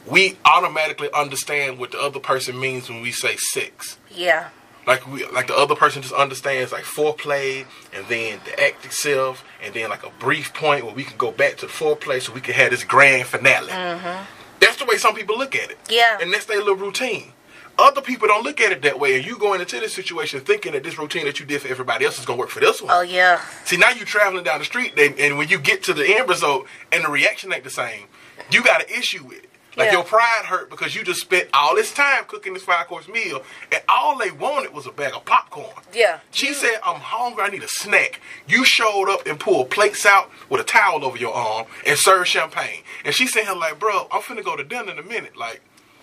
we 0.06 0.36
automatically 0.44 1.09
understand 1.14 1.78
what 1.78 1.93
the 1.93 2.01
other 2.01 2.20
person 2.20 2.59
means 2.59 2.89
when 2.89 3.01
we 3.01 3.12
say 3.12 3.36
sex. 3.36 3.98
Yeah. 4.10 4.48
Like 4.86 5.06
we, 5.06 5.24
like 5.28 5.47
the 5.47 5.55
other 5.55 5.76
person 5.76 6.02
just 6.02 6.14
understands 6.14 6.72
like 6.72 6.82
foreplay, 6.82 7.64
and 7.94 8.05
then 8.09 8.40
the 8.44 8.60
act 8.60 8.84
itself, 8.84 9.44
and 9.62 9.72
then 9.72 9.90
like 9.90 10.05
a 10.05 10.10
brief 10.18 10.52
point 10.55 10.84
where 10.84 10.94
we 10.94 11.05
can 11.05 11.16
go 11.16 11.30
back 11.30 11.56
to 11.59 11.66
the 11.66 11.72
foreplay, 11.72 12.20
so 12.20 12.32
we 12.32 12.40
can 12.40 12.55
have 12.55 12.70
this 12.72 12.82
grand 12.82 13.28
finale. 13.28 13.70
Mm-hmm. 13.70 14.24
That's 14.59 14.76
the 14.76 14.84
way 14.84 14.97
some 14.97 15.14
people 15.14 15.39
look 15.39 15.55
at 15.55 15.70
it. 15.70 15.78
Yeah. 15.89 16.18
and 16.20 16.32
that's 16.32 16.47
their 16.47 16.59
little 16.59 16.74
routine. 16.74 17.32
Other 17.78 18.00
people 18.02 18.28
don't 18.28 18.44
look 18.44 18.60
at 18.60 18.70
it 18.70 18.82
that 18.82 18.98
way, 19.00 19.16
and 19.16 19.24
you 19.26 19.38
going 19.38 19.60
into 19.60 19.80
this 19.80 19.94
situation 19.94 20.40
thinking 20.40 20.72
that 20.72 20.82
this 20.84 20.98
routine 20.98 21.24
that 21.24 21.40
you 21.40 21.46
did 21.46 21.62
for 21.62 21.68
everybody 21.68 22.04
else 22.04 22.18
is 22.18 22.26
gonna 22.26 22.38
work 22.38 22.50
for 22.50 22.60
this 22.60 22.82
one. 22.82 22.90
Oh 22.94 23.00
yeah. 23.00 23.40
See, 23.64 23.76
now 23.76 23.90
you're 23.90 24.04
traveling 24.04 24.44
down 24.44 24.58
the 24.58 24.64
street, 24.64 24.92
and, 24.98 25.18
and 25.18 25.38
when 25.38 25.48
you 25.48 25.58
get 25.58 25.82
to 25.84 25.94
the 25.94 26.04
end 26.06 26.28
result, 26.28 26.66
and 26.92 27.04
the 27.04 27.08
reaction 27.08 27.52
ain't 27.52 27.64
the 27.64 27.70
same, 27.70 28.06
you 28.50 28.62
got 28.62 28.82
an 28.82 28.88
issue 28.94 29.24
with 29.24 29.38
it. 29.42 29.48
Like 29.74 29.86
Yeah. 29.86 29.92
your 29.92 30.04
pride 30.04 30.44
hurt 30.44 30.68
because 30.68 30.94
you 30.94 31.02
just 31.02 31.20
spent 31.22 31.48
all 31.54 31.74
this 31.74 31.94
time 31.94 32.24
cooking 32.28 32.52
this 32.52 32.62
five 32.62 32.86
course 32.88 33.08
meal, 33.08 33.42
and 33.72 33.82
all 33.88 34.18
they 34.18 34.30
wanted 34.30 34.74
was 34.74 34.86
a 34.86 34.92
bag 34.92 35.14
of 35.14 35.24
popcorn. 35.24 35.72
Yeah. 35.94 36.18
She 36.30 36.52
said, 36.52 36.78
"I'm 36.84 37.00
hungry. 37.00 37.42
I 37.42 37.48
need 37.48 37.62
a 37.62 37.68
snack." 37.68 38.20
You 38.46 38.66
showed 38.66 39.08
up 39.10 39.26
and 39.26 39.40
pulled 39.40 39.70
plates 39.70 40.04
out 40.04 40.30
with 40.50 40.60
a 40.60 40.64
towel 40.64 41.06
over 41.06 41.16
your 41.16 41.32
arm 41.34 41.64
and 41.86 41.98
served 41.98 42.28
champagne. 42.28 42.82
And 43.02 43.14
she 43.14 43.26
said, 43.26 43.46
"Him 43.46 43.58
"Like, 43.58 43.78
bro, 43.78 44.08
I'm 44.12 44.20
finna 44.20 44.44
go 44.44 44.56
to 44.56 44.62
dinner 44.62 44.92
in 44.92 44.98
a 44.98 45.02
minute. 45.02 45.38
Like, 45.38 45.62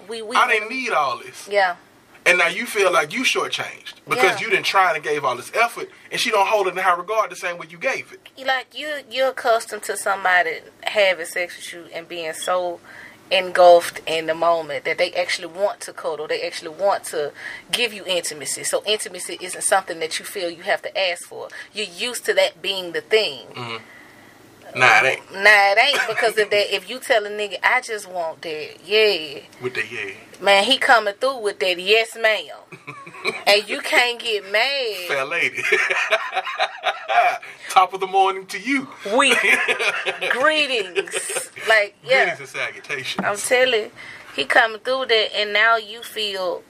We 0.09 0.21
we. 0.21 0.35
I 0.35 0.47
didn't 0.47 0.69
need 0.69 0.91
all 0.91 1.17
this." 1.19 1.47
Yeah. 1.49 1.75
And 2.25 2.37
now 2.37 2.47
you 2.47 2.65
feel 2.65 2.91
like 2.91 3.13
you 3.13 3.23
shortchanged 3.23 3.93
because 4.07 4.39
Yeah. 4.39 4.45
you 4.45 4.49
didn't 4.51 4.65
try 4.65 4.93
and 4.93 5.01
gave 5.03 5.23
all 5.23 5.35
this 5.35 5.51
effort, 5.55 5.89
and 6.11 6.19
she 6.19 6.29
don't 6.29 6.47
hold 6.47 6.67
it 6.67 6.71
in 6.71 6.77
high 6.77 6.95
regard 6.95 7.31
the 7.31 7.35
same 7.35 7.57
way 7.57 7.67
you 7.69 7.77
gave 7.77 8.11
it. 8.11 8.19
You 8.35 8.45
like 8.45 8.77
you 8.77 9.03
you're 9.09 9.29
accustomed 9.29 9.83
to 9.83 9.97
somebody 9.97 10.59
having 10.83 11.25
sex 11.25 11.55
with 11.55 11.73
you 11.73 11.85
and 11.93 12.07
being 12.07 12.33
so 12.33 12.79
engulfed 13.31 14.01
in 14.07 14.25
the 14.25 14.33
moment 14.33 14.85
that 14.85 14.97
they 14.97 15.13
actually 15.13 15.47
want 15.47 15.79
to 15.79 15.93
cuddle 15.93 16.27
they 16.27 16.41
actually 16.41 16.75
want 16.75 17.03
to 17.03 17.31
give 17.71 17.93
you 17.93 18.03
intimacy 18.05 18.63
so 18.63 18.81
intimacy 18.87 19.37
isn't 19.39 19.63
something 19.63 19.99
that 19.99 20.17
you 20.17 20.25
feel 20.25 20.49
you 20.49 20.63
have 20.63 20.81
to 20.81 20.99
ask 20.99 21.25
for 21.25 21.47
you're 21.71 21.85
used 21.85 22.25
to 22.25 22.33
that 22.33 22.59
being 22.59 22.91
the 22.91 23.01
thing 23.01 23.45
mm-hmm. 23.53 23.77
Nah, 24.75 25.03
it 25.03 25.05
ain't. 25.19 25.33
nah 25.33 25.71
it 25.71 25.77
ain't 25.79 25.99
because 26.07 26.37
of 26.37 26.49
that 26.49 26.75
if 26.75 26.89
you 26.89 26.99
tell 26.99 27.25
a 27.25 27.29
nigga 27.29 27.57
i 27.63 27.81
just 27.81 28.07
want 28.09 28.41
that 28.43 28.77
yeah 28.85 29.39
With 29.61 29.73
the 29.75 29.85
yeah. 29.87 30.11
man 30.41 30.63
he 30.63 30.77
coming 30.77 31.13
through 31.15 31.39
with 31.39 31.59
that 31.59 31.79
yes 31.79 32.15
ma'am 32.15 32.55
and 33.47 33.67
you 33.67 33.79
can't 33.81 34.19
get 34.19 34.49
mad 34.51 35.07
Fair 35.07 35.25
lady. 35.25 35.61
Top 37.69 37.93
of 37.93 37.99
the 37.99 38.07
morning 38.07 38.45
to 38.47 38.59
you. 38.59 38.87
we 39.17 39.35
greetings 40.31 41.51
like 41.67 41.95
yeah 42.03 42.35
Greetings 42.35 42.39
and 42.39 42.49
salutations. 42.49 43.25
I'm 43.25 43.37
telling, 43.37 43.91
he 44.35 44.45
coming 44.45 44.79
through 44.79 45.05
that, 45.07 45.29
and 45.35 45.53
now 45.53 45.77
you 45.77 46.01
feel 46.01 46.63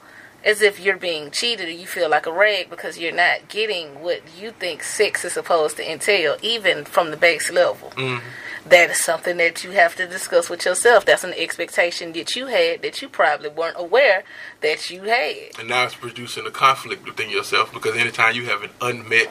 as 0.44 0.62
if 0.62 0.80
you're 0.80 0.96
being 0.96 1.30
cheated, 1.30 1.68
or 1.68 1.72
you 1.72 1.86
feel 1.86 2.08
like 2.08 2.26
a 2.26 2.32
rag 2.32 2.70
because 2.70 2.98
you're 2.98 3.12
not 3.12 3.48
getting 3.48 4.02
what 4.02 4.22
you 4.38 4.50
think 4.52 4.82
sex 4.82 5.24
is 5.24 5.32
supposed 5.34 5.76
to 5.76 5.92
entail, 5.92 6.36
even 6.42 6.84
from 6.84 7.10
the 7.10 7.16
base 7.16 7.50
level. 7.50 7.90
Mm-hmm. 7.90 8.26
That 8.68 8.90
is 8.90 9.02
something 9.02 9.38
that 9.38 9.64
you 9.64 9.70
have 9.70 9.96
to 9.96 10.06
discuss 10.06 10.50
with 10.50 10.64
yourself. 10.66 11.06
That's 11.06 11.24
an 11.24 11.32
expectation 11.34 12.12
that 12.12 12.36
you 12.36 12.46
had 12.46 12.82
that 12.82 13.00
you 13.00 13.08
probably 13.08 13.48
weren't 13.48 13.76
aware 13.78 14.22
that 14.60 14.90
you 14.90 15.02
had. 15.04 15.58
and 15.58 15.68
now 15.68 15.84
it's 15.84 15.94
producing 15.94 16.46
a 16.46 16.50
conflict 16.50 17.04
within 17.06 17.30
yourself 17.30 17.72
because 17.72 17.96
anytime 17.96 18.34
you 18.34 18.46
have 18.46 18.62
an 18.62 18.70
unmet 18.82 19.30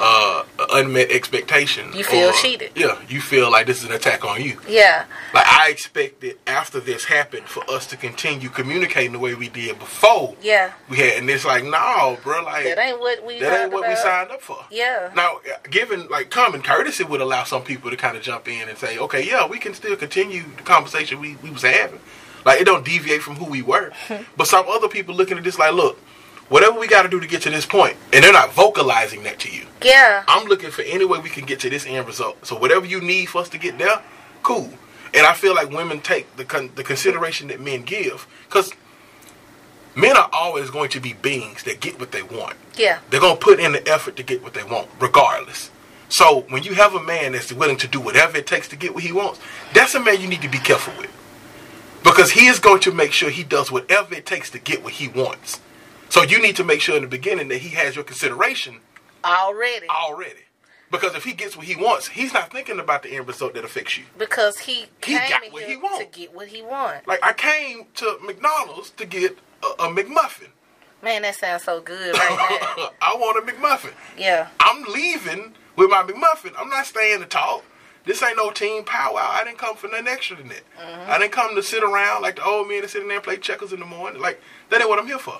uh 0.00 0.44
unmet 0.70 1.10
expectation 1.10 1.90
You 1.92 2.04
feel 2.04 2.28
or- 2.28 2.32
cheated. 2.32 2.72
yeah 2.76 2.98
you 3.08 3.20
feel 3.20 3.50
like 3.50 3.66
this 3.66 3.78
is 3.78 3.84
an 3.88 3.92
attack 3.92 4.24
on 4.24 4.40
you 4.42 4.58
Yeah, 4.68 5.06
like 5.34 5.46
i 5.46 5.70
expected 5.70 6.38
after 6.46 6.78
this 6.78 7.04
happened 7.04 7.46
for 7.48 7.68
us 7.70 7.86
to 7.88 7.96
continue 7.96 8.48
communicating 8.48 9.12
the 9.12 9.18
way 9.18 9.34
we 9.34 9.48
did 9.48 9.78
before 9.78 10.36
yeah. 10.42 10.72
we 10.88 10.98
had 10.98 11.18
and 11.18 11.30
it's 11.30 11.44
like 11.44 11.64
no 11.64 12.16
bro 12.22 12.42
like 12.44 12.64
That 12.64 12.78
ain't 12.78 13.00
what 13.00 13.24
we. 13.24 13.40
that 13.40 13.62
ain't 13.64 13.72
what 13.72 13.88
we 13.88 13.96
signed 13.96 14.30
up 14.30 14.40
for 14.42 14.58
Yeah. 14.70 15.10
Now, 15.16 15.40
given 15.70 16.06
like 16.08 16.30
common 16.30 16.62
courtesy 16.62 17.02
would 17.04 17.20
allow 17.20 17.44
some 17.44 17.62
people 17.62 17.90
to 17.90 17.96
kind 17.96 18.16
of 18.16 18.22
jump 18.22 18.46
in 18.48 18.68
and 18.68 18.76
say, 18.78 18.98
okay, 18.98 19.26
yeah, 19.26 19.46
we 19.48 19.58
can 19.58 19.74
still 19.74 19.96
continue 19.96 20.44
the 20.56 20.62
conversation 20.62 21.18
we, 21.20 21.36
we 21.36 21.50
was 21.50 21.62
having. 21.62 21.98
Like 22.44 22.60
it 22.60 22.64
don't 22.64 22.84
deviate 22.84 23.22
from 23.22 23.36
who 23.36 23.46
we 23.46 23.62
were. 23.62 23.92
but 24.36 24.46
some 24.46 24.66
other 24.68 24.88
people 24.88 25.14
looking 25.14 25.38
at 25.38 25.44
this 25.44 25.58
like, 25.58 25.72
look, 25.74 25.98
whatever 26.48 26.78
we 26.78 26.86
got 26.86 27.02
to 27.02 27.08
do 27.08 27.20
to 27.20 27.26
get 27.26 27.42
to 27.42 27.50
this 27.50 27.66
point, 27.66 27.96
and 28.12 28.24
they're 28.24 28.32
not 28.32 28.52
vocalizing 28.52 29.22
that 29.24 29.38
to 29.40 29.50
you. 29.50 29.66
Yeah. 29.82 30.24
I'm 30.28 30.46
looking 30.48 30.70
for 30.70 30.82
any 30.82 31.04
way 31.04 31.18
we 31.18 31.28
can 31.28 31.44
get 31.44 31.60
to 31.60 31.70
this 31.70 31.86
end 31.86 32.06
result. 32.06 32.44
So 32.46 32.58
whatever 32.58 32.86
you 32.86 33.00
need 33.00 33.26
for 33.26 33.40
us 33.40 33.48
to 33.50 33.58
get 33.58 33.78
there, 33.78 34.02
cool. 34.42 34.70
And 35.14 35.26
I 35.26 35.34
feel 35.34 35.54
like 35.54 35.70
women 35.70 36.00
take 36.00 36.36
the 36.36 36.44
con- 36.44 36.70
the 36.74 36.84
consideration 36.84 37.48
that 37.48 37.60
men 37.60 37.82
give 37.82 38.26
because 38.46 38.72
men 39.94 40.16
are 40.16 40.28
always 40.32 40.70
going 40.70 40.90
to 40.90 41.00
be 41.00 41.14
beings 41.14 41.62
that 41.64 41.80
get 41.80 41.98
what 41.98 42.12
they 42.12 42.22
want. 42.22 42.56
Yeah. 42.76 42.98
They're 43.10 43.20
gonna 43.20 43.36
put 43.36 43.58
in 43.58 43.72
the 43.72 43.88
effort 43.88 44.16
to 44.16 44.22
get 44.22 44.42
what 44.42 44.54
they 44.54 44.64
want, 44.64 44.88
regardless. 45.00 45.70
So 46.10 46.46
when 46.48 46.62
you 46.62 46.74
have 46.74 46.94
a 46.94 47.02
man 47.02 47.32
that's 47.32 47.52
willing 47.52 47.76
to 47.78 47.88
do 47.88 48.00
whatever 48.00 48.38
it 48.38 48.46
takes 48.46 48.68
to 48.68 48.76
get 48.76 48.94
what 48.94 49.02
he 49.02 49.12
wants, 49.12 49.40
that's 49.74 49.94
a 49.94 50.00
man 50.00 50.20
you 50.20 50.28
need 50.28 50.42
to 50.42 50.48
be 50.48 50.58
careful 50.58 50.94
with. 50.98 51.10
Because 52.02 52.30
he 52.32 52.46
is 52.46 52.58
going 52.58 52.80
to 52.80 52.92
make 52.92 53.12
sure 53.12 53.28
he 53.28 53.44
does 53.44 53.70
whatever 53.70 54.14
it 54.14 54.24
takes 54.24 54.50
to 54.50 54.58
get 54.58 54.82
what 54.82 54.94
he 54.94 55.08
wants. 55.08 55.60
So 56.08 56.22
you 56.22 56.40
need 56.40 56.56
to 56.56 56.64
make 56.64 56.80
sure 56.80 56.96
in 56.96 57.02
the 57.02 57.08
beginning 57.08 57.48
that 57.48 57.58
he 57.58 57.70
has 57.70 57.94
your 57.94 58.04
consideration 58.04 58.80
Already. 59.24 59.86
already. 59.88 60.40
Because 60.90 61.14
if 61.14 61.24
he 61.24 61.34
gets 61.34 61.54
what 61.56 61.66
he 61.66 61.76
wants, 61.76 62.08
he's 62.08 62.32
not 62.32 62.50
thinking 62.50 62.78
about 62.78 63.02
the 63.02 63.10
end 63.10 63.26
result 63.26 63.54
that 63.54 63.64
affects 63.64 63.98
you. 63.98 64.04
Because 64.16 64.60
he 64.60 64.86
came 65.02 65.18
got 65.28 65.42
what 65.52 65.64
he 65.64 65.76
want. 65.76 66.00
to 66.00 66.18
get 66.18 66.34
what 66.34 66.48
he 66.48 66.62
wants. 66.62 67.06
Like 67.06 67.20
I 67.22 67.34
came 67.34 67.86
to 67.96 68.18
McDonald's 68.24 68.90
to 68.90 69.04
get 69.04 69.36
a, 69.62 69.84
a 69.84 69.88
McMuffin. 69.94 70.48
Man, 71.02 71.22
that 71.22 71.34
sounds 71.36 71.64
so 71.64 71.80
good 71.80 72.14
right 72.18 72.74
now. 72.78 72.90
I 73.02 73.14
want 73.16 73.46
a 73.46 73.52
McMuffin. 73.52 73.92
yeah. 74.16 74.48
I'm 74.60 74.84
leaving 74.84 75.52
with 75.76 75.90
my 75.90 76.02
McMuffin. 76.02 76.54
I'm 76.58 76.70
not 76.70 76.86
staying 76.86 77.20
to 77.20 77.26
talk. 77.26 77.64
This 78.04 78.22
ain't 78.22 78.38
no 78.38 78.50
team 78.50 78.84
powwow. 78.84 79.28
I 79.30 79.44
didn't 79.44 79.58
come 79.58 79.76
for 79.76 79.88
nothing 79.88 80.08
extra 80.08 80.36
than 80.38 80.48
that. 80.48 80.62
Mm-hmm. 80.80 81.10
I 81.10 81.18
didn't 81.18 81.32
come 81.32 81.54
to 81.54 81.62
sit 81.62 81.84
around 81.84 82.22
like 82.22 82.36
the 82.36 82.44
old 82.44 82.66
men 82.66 82.80
that 82.80 82.88
sit 82.88 83.02
in 83.02 83.08
there 83.08 83.18
and 83.18 83.24
play 83.24 83.36
checkers 83.36 83.74
in 83.74 83.80
the 83.80 83.86
morning. 83.86 84.22
Like 84.22 84.40
that 84.70 84.80
ain't 84.80 84.88
what 84.88 84.98
I'm 84.98 85.06
here 85.06 85.18
for. 85.18 85.38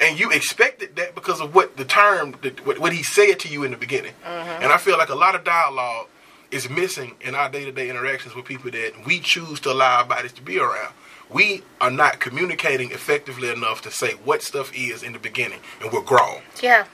And 0.00 0.18
you 0.18 0.30
expected 0.30 0.96
that 0.96 1.14
because 1.14 1.40
of 1.40 1.54
what 1.54 1.76
the 1.76 1.84
term, 1.84 2.36
that- 2.42 2.64
what, 2.64 2.78
what 2.78 2.92
he 2.92 3.02
said 3.02 3.40
to 3.40 3.48
you 3.48 3.64
in 3.64 3.70
the 3.72 3.76
beginning. 3.76 4.12
Mm-hmm. 4.24 4.62
And 4.62 4.72
I 4.72 4.76
feel 4.76 4.96
like 4.96 5.08
a 5.08 5.14
lot 5.14 5.34
of 5.34 5.44
dialogue 5.44 6.06
is 6.50 6.70
missing 6.70 7.14
in 7.20 7.34
our 7.34 7.50
day-to-day 7.50 7.90
interactions 7.90 8.34
with 8.34 8.44
people 8.44 8.70
that 8.70 8.92
we 9.04 9.20
choose 9.20 9.60
to 9.60 9.70
allow 9.70 9.98
our 9.98 10.04
bodies 10.06 10.32
to 10.32 10.42
be 10.42 10.58
around. 10.58 10.94
We 11.30 11.62
are 11.80 11.90
not 11.90 12.20
communicating 12.20 12.90
effectively 12.90 13.50
enough 13.50 13.82
to 13.82 13.90
say 13.90 14.12
what 14.24 14.42
stuff 14.42 14.72
is 14.74 15.02
in 15.02 15.12
the 15.12 15.18
beginning, 15.18 15.58
and 15.82 15.92
we're 15.92 16.02
grown. 16.02 16.40
Yeah. 16.62 16.86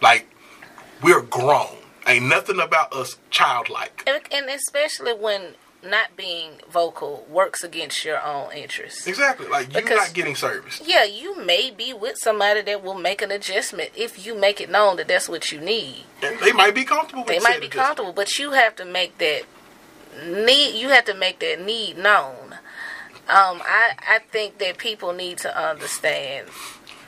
Like 0.00 0.28
we're 1.02 1.22
grown. 1.22 1.78
Ain't 2.06 2.26
nothing 2.26 2.60
about 2.60 2.92
us 2.92 3.16
childlike. 3.30 4.04
And, 4.06 4.22
and 4.32 4.50
especially 4.50 5.14
when 5.14 5.54
not 5.84 6.16
being 6.16 6.52
vocal 6.70 7.26
works 7.28 7.64
against 7.64 8.04
your 8.04 8.22
own 8.24 8.52
interests. 8.52 9.06
Exactly. 9.06 9.48
Like 9.48 9.72
you're 9.74 9.82
not 9.88 10.12
getting 10.14 10.36
service. 10.36 10.80
Yeah, 10.84 11.04
you 11.04 11.44
may 11.44 11.70
be 11.70 11.92
with 11.92 12.16
somebody 12.22 12.62
that 12.62 12.82
will 12.84 12.94
make 12.98 13.20
an 13.22 13.30
adjustment 13.30 13.90
if 13.96 14.24
you 14.24 14.34
make 14.38 14.60
it 14.60 14.70
known 14.70 14.96
that 14.96 15.08
that's 15.08 15.28
what 15.28 15.50
you 15.50 15.60
need. 15.60 16.04
And 16.22 16.38
they 16.40 16.52
might 16.52 16.74
be 16.74 16.84
comfortable 16.84 17.22
with 17.24 17.28
They 17.34 17.40
might 17.40 17.60
be 17.60 17.66
adjustment. 17.66 17.86
comfortable, 17.86 18.12
but 18.12 18.38
you 18.38 18.52
have 18.52 18.76
to 18.76 18.84
make 18.84 19.18
that 19.18 19.42
need. 20.24 20.74
You 20.80 20.90
have 20.90 21.04
to 21.06 21.14
make 21.14 21.40
that 21.40 21.60
need 21.60 21.98
known. 21.98 22.52
Um, 23.28 23.62
I 23.64 23.92
I 24.08 24.18
think 24.30 24.58
that 24.58 24.78
people 24.78 25.12
need 25.12 25.38
to 25.38 25.56
understand 25.56 26.48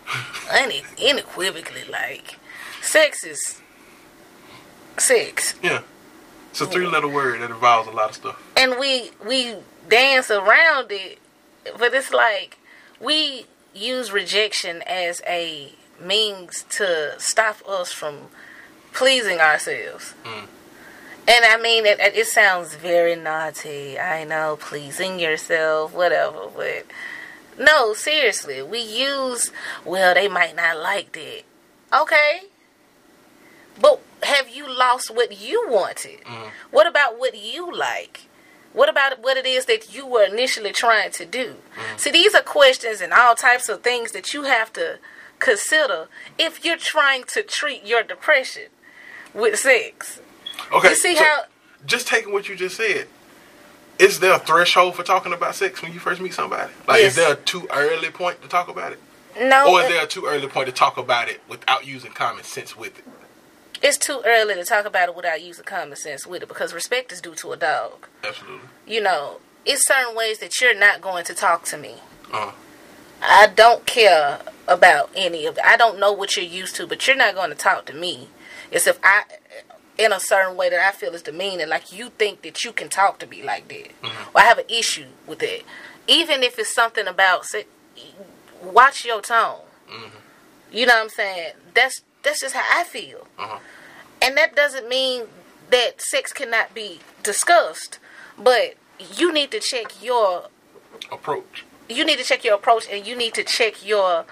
une- 0.52 0.82
unequivocally, 1.10 1.82
like 1.90 2.38
sex 2.82 3.24
is 3.24 3.60
sex. 4.98 5.54
Yeah. 5.62 5.82
It's 6.54 6.60
a 6.60 6.66
three 6.66 6.86
letter 6.86 7.08
word 7.08 7.40
that 7.40 7.50
involves 7.50 7.88
a 7.88 7.90
lot 7.90 8.10
of 8.10 8.14
stuff. 8.14 8.40
and 8.56 8.78
we 8.78 9.10
we 9.26 9.56
dance 9.88 10.30
around 10.30 10.92
it, 10.92 11.18
but 11.76 11.92
it's 11.92 12.12
like 12.12 12.58
we 13.00 13.46
use 13.74 14.12
rejection 14.12 14.80
as 14.86 15.20
a 15.26 15.72
means 16.00 16.64
to 16.70 17.14
stop 17.18 17.56
us 17.68 17.90
from 17.90 18.28
pleasing 18.92 19.40
ourselves. 19.40 20.14
Mm. 20.22 20.46
And 21.26 21.44
I 21.44 21.60
mean, 21.60 21.86
it, 21.86 21.98
it 21.98 22.26
sounds 22.28 22.76
very 22.76 23.16
naughty. 23.16 23.98
I 23.98 24.22
know, 24.22 24.56
pleasing 24.60 25.18
yourself, 25.18 25.92
whatever. 25.92 26.46
But 26.54 26.86
no, 27.58 27.94
seriously, 27.94 28.62
we 28.62 28.78
use, 28.78 29.50
well, 29.84 30.14
they 30.14 30.28
might 30.28 30.54
not 30.54 30.78
like 30.78 31.10
that. 31.14 31.42
Okay. 31.92 32.42
But 33.80 34.00
have 34.22 34.48
you 34.48 34.66
lost 34.72 35.10
what 35.14 35.40
you 35.40 35.66
wanted? 35.68 36.20
Mm. 36.24 36.50
What 36.70 36.86
about 36.86 37.18
what 37.18 37.36
you 37.36 37.74
like? 37.74 38.22
What 38.72 38.88
about 38.88 39.20
what 39.20 39.36
it 39.36 39.46
is 39.46 39.66
that 39.66 39.94
you 39.94 40.06
were 40.06 40.24
initially 40.24 40.72
trying 40.72 41.12
to 41.12 41.24
do? 41.24 41.56
Mm. 41.76 41.98
See, 41.98 42.10
these 42.10 42.34
are 42.34 42.42
questions 42.42 43.00
and 43.00 43.12
all 43.12 43.34
types 43.34 43.68
of 43.68 43.82
things 43.82 44.12
that 44.12 44.32
you 44.34 44.44
have 44.44 44.72
to 44.74 44.98
consider 45.38 46.08
if 46.38 46.64
you're 46.64 46.76
trying 46.76 47.24
to 47.24 47.42
treat 47.42 47.84
your 47.84 48.02
depression 48.02 48.64
with 49.32 49.58
sex. 49.58 50.20
Okay. 50.72 50.90
You 50.90 50.94
see 50.94 51.16
so 51.16 51.24
how- 51.24 51.44
Just 51.86 52.06
taking 52.08 52.32
what 52.32 52.48
you 52.48 52.56
just 52.56 52.76
said. 52.76 53.06
Is 53.98 54.18
there 54.20 54.32
a 54.32 54.38
threshold 54.38 54.96
for 54.96 55.02
talking 55.04 55.32
about 55.32 55.54
sex 55.54 55.80
when 55.82 55.92
you 55.92 56.00
first 56.00 56.20
meet 56.20 56.34
somebody? 56.34 56.72
Like, 56.88 57.00
Yes. 57.02 57.10
is 57.10 57.16
there 57.16 57.32
a 57.32 57.36
too 57.36 57.68
early 57.72 58.10
point 58.10 58.42
to 58.42 58.48
talk 58.48 58.68
about 58.68 58.92
it, 58.92 58.98
No, 59.38 59.70
or 59.70 59.82
is 59.82 59.88
there 59.88 60.02
a 60.02 60.06
too 60.06 60.26
early 60.26 60.48
point 60.48 60.66
to 60.66 60.72
talk 60.72 60.96
about 60.96 61.28
it 61.28 61.40
without 61.48 61.86
using 61.86 62.10
common 62.12 62.42
sense 62.42 62.76
with 62.76 62.98
it? 62.98 63.04
It's 63.84 63.98
too 63.98 64.22
early 64.24 64.54
to 64.54 64.64
talk 64.64 64.86
about 64.86 65.10
it 65.10 65.14
without 65.14 65.42
using 65.42 65.64
common 65.64 65.94
sense 65.94 66.26
with 66.26 66.42
it 66.42 66.48
because 66.48 66.72
respect 66.72 67.12
is 67.12 67.20
due 67.20 67.34
to 67.34 67.52
a 67.52 67.56
dog. 67.56 68.08
Absolutely. 68.24 68.66
You 68.86 69.02
know, 69.02 69.40
it's 69.66 69.86
certain 69.86 70.16
ways 70.16 70.38
that 70.38 70.58
you're 70.58 70.76
not 70.76 71.02
going 71.02 71.24
to 71.26 71.34
talk 71.34 71.64
to 71.66 71.76
me. 71.76 71.96
Uh, 72.32 72.52
I 73.22 73.46
don't 73.54 73.84
care 73.84 74.40
about 74.66 75.10
any 75.14 75.44
of 75.44 75.58
it. 75.58 75.64
I 75.64 75.76
don't 75.76 76.00
know 76.00 76.12
what 76.12 76.34
you're 76.34 76.46
used 76.46 76.76
to, 76.76 76.86
but 76.86 77.06
you're 77.06 77.14
not 77.14 77.34
going 77.34 77.50
to 77.50 77.56
talk 77.56 77.84
to 77.86 77.94
me. 77.94 78.28
It's 78.72 78.86
if 78.86 78.98
I, 79.04 79.24
in 79.98 80.12
a 80.12 80.20
certain 80.20 80.56
way 80.56 80.70
that 80.70 80.80
I 80.80 80.90
feel 80.90 81.14
is 81.14 81.22
demeaning, 81.22 81.68
like 81.68 81.92
you 81.92 82.08
think 82.08 82.40
that 82.40 82.64
you 82.64 82.72
can 82.72 82.88
talk 82.88 83.18
to 83.18 83.26
me 83.26 83.42
like 83.42 83.68
that. 83.68 83.90
Well, 84.02 84.12
I 84.36 84.42
have 84.44 84.58
an 84.58 84.64
issue 84.70 85.08
with 85.26 85.40
that. 85.40 85.60
Even 86.08 86.42
if 86.42 86.58
it's 86.58 86.74
something 86.74 87.06
about, 87.06 87.44
say, 87.44 87.66
watch 88.62 89.04
your 89.04 89.20
tone. 89.20 89.60
Mm-hmm. 89.90 90.16
You 90.72 90.86
know 90.86 90.94
what 90.94 91.02
I'm 91.02 91.08
saying? 91.10 91.52
That's 91.74 92.02
that's 92.24 92.40
just 92.40 92.54
how 92.54 92.64
I 92.80 92.84
feel. 92.84 93.26
Uh-huh. 93.38 93.58
And 94.20 94.36
that 94.36 94.56
doesn't 94.56 94.88
mean 94.88 95.26
that 95.70 96.00
sex 96.00 96.32
cannot 96.32 96.74
be 96.74 97.00
discussed, 97.22 97.98
but 98.38 98.74
you 99.16 99.32
need 99.32 99.50
to 99.52 99.60
check 99.60 100.02
your 100.02 100.48
approach. 101.12 101.64
you 101.88 102.04
need 102.04 102.18
to 102.18 102.24
check 102.24 102.44
your 102.44 102.54
approach 102.54 102.86
and 102.90 103.06
you 103.06 103.14
need 103.16 103.34
to 103.34 103.44
check 103.44 103.84
your 103.86 104.24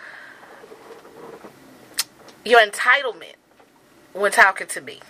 your 2.44 2.60
entitlement 2.60 3.34
when 4.12 4.32
talking 4.32 4.66
to 4.66 4.80
me 4.80 5.00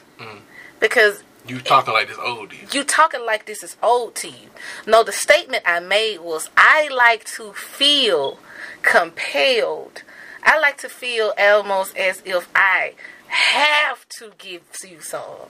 because 0.80 1.22
You 1.46 1.60
talking 1.60 1.94
like 1.94 2.08
this 2.08 2.16
oldie. 2.18 2.72
you 2.74 2.84
talking 2.84 3.24
like 3.24 3.46
this 3.46 3.62
is 3.62 3.76
old 3.82 4.14
to 4.16 4.28
you 4.28 4.48
no 4.86 5.02
the 5.02 5.12
statement 5.12 5.62
i 5.66 5.80
made 5.80 6.18
was 6.20 6.50
i 6.56 6.88
like 6.88 7.24
to 7.36 7.52
feel 7.52 8.38
compelled 8.82 10.02
i 10.42 10.58
like 10.58 10.78
to 10.78 10.88
feel 10.88 11.32
almost 11.38 11.96
as 11.96 12.22
if 12.24 12.48
i 12.54 12.94
have 13.28 14.06
to 14.08 14.32
give 14.38 14.62
you 14.88 15.00
some 15.00 15.48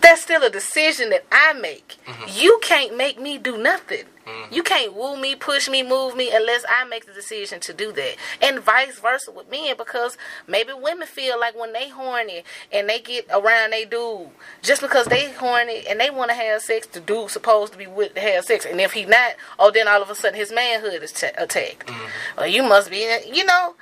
that's 0.00 0.22
still 0.22 0.42
a 0.42 0.50
decision 0.50 1.10
that 1.10 1.24
I 1.30 1.52
make. 1.54 1.96
Mm-hmm. 2.06 2.40
You 2.40 2.60
can't 2.62 2.96
make 2.96 3.20
me 3.20 3.38
do 3.38 3.56
nothing. 3.56 4.04
Mm-hmm. 4.26 4.54
You 4.54 4.62
can't 4.62 4.94
woo 4.94 5.16
me, 5.16 5.34
push 5.34 5.68
me, 5.68 5.82
move 5.82 6.14
me 6.14 6.30
unless 6.32 6.64
I 6.68 6.84
make 6.84 7.06
the 7.06 7.12
decision 7.12 7.60
to 7.60 7.72
do 7.72 7.92
that. 7.92 8.16
And 8.42 8.60
vice 8.60 8.98
versa 8.98 9.30
with 9.30 9.50
men 9.50 9.76
because 9.76 10.18
maybe 10.46 10.72
women 10.74 11.06
feel 11.06 11.40
like 11.40 11.58
when 11.58 11.72
they 11.72 11.88
horny 11.88 12.44
and 12.70 12.88
they 12.88 13.00
get 13.00 13.26
around 13.32 13.70
they 13.70 13.84
dude, 13.84 14.28
just 14.62 14.82
because 14.82 15.06
they 15.06 15.32
horny 15.32 15.84
and 15.88 15.98
they 15.98 16.10
want 16.10 16.30
to 16.30 16.36
have 16.36 16.60
sex, 16.62 16.86
the 16.86 17.00
dude 17.00 17.30
supposed 17.30 17.72
to 17.72 17.78
be 17.78 17.86
with 17.86 18.14
to 18.14 18.20
have 18.20 18.44
sex. 18.44 18.66
And 18.66 18.80
if 18.80 18.92
he 18.92 19.06
not, 19.06 19.34
oh 19.58 19.70
then 19.70 19.88
all 19.88 20.02
of 20.02 20.10
a 20.10 20.14
sudden 20.14 20.38
his 20.38 20.52
manhood 20.52 21.02
is 21.02 21.12
ta 21.12 21.28
attacked. 21.38 21.86
Mm-hmm. 21.86 22.36
Well, 22.36 22.46
you 22.46 22.62
must 22.62 22.90
be, 22.90 23.06
you 23.32 23.44
know. 23.44 23.74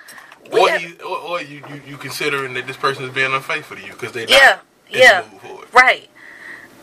Or, 0.52 0.68
have- 0.68 0.80
he, 0.80 0.94
or, 1.02 1.18
or 1.18 1.42
you, 1.42 1.62
you 1.68 1.82
you 1.88 1.96
considering 1.96 2.54
that 2.54 2.68
this 2.68 2.76
person 2.76 3.04
is 3.04 3.10
being 3.10 3.32
unfaithful 3.32 3.76
to 3.76 3.82
you 3.82 3.92
because 3.92 4.12
they 4.12 4.26
Yeah, 4.26 4.54
in 4.54 4.58
yeah, 4.90 5.24
right. 5.72 6.08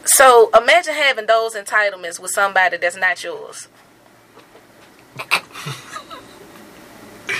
So 0.06 0.50
imagine 0.56 0.94
having 0.94 1.26
those 1.26 1.56
entitlements 1.56 2.20
with 2.20 2.32
somebody 2.32 2.78
that's 2.78 2.98
not 2.98 3.24
yours. 3.24 3.68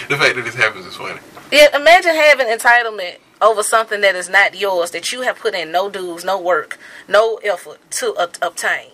The 0.10 0.18
fact 0.18 0.36
that 0.36 0.44
this 0.44 0.56
happens 0.56 0.86
is 0.86 0.96
funny. 0.96 1.20
Yeah, 1.52 1.76
imagine 1.76 2.14
having 2.16 2.48
entitlement 2.48 3.18
over 3.42 3.64
something 3.64 4.02
that 4.02 4.16
is 4.16 4.30
not 4.30 4.60
yours 4.60 4.92
that 4.92 5.12
you 5.12 5.22
have 5.22 5.40
put 5.40 5.54
in 5.54 5.72
no 5.72 5.90
dues, 5.90 6.26
no 6.26 6.40
work, 6.40 6.78
no 7.08 7.36
effort 7.44 7.80
to 7.92 8.14
uh, 8.16 8.28
obtain. 8.42 8.92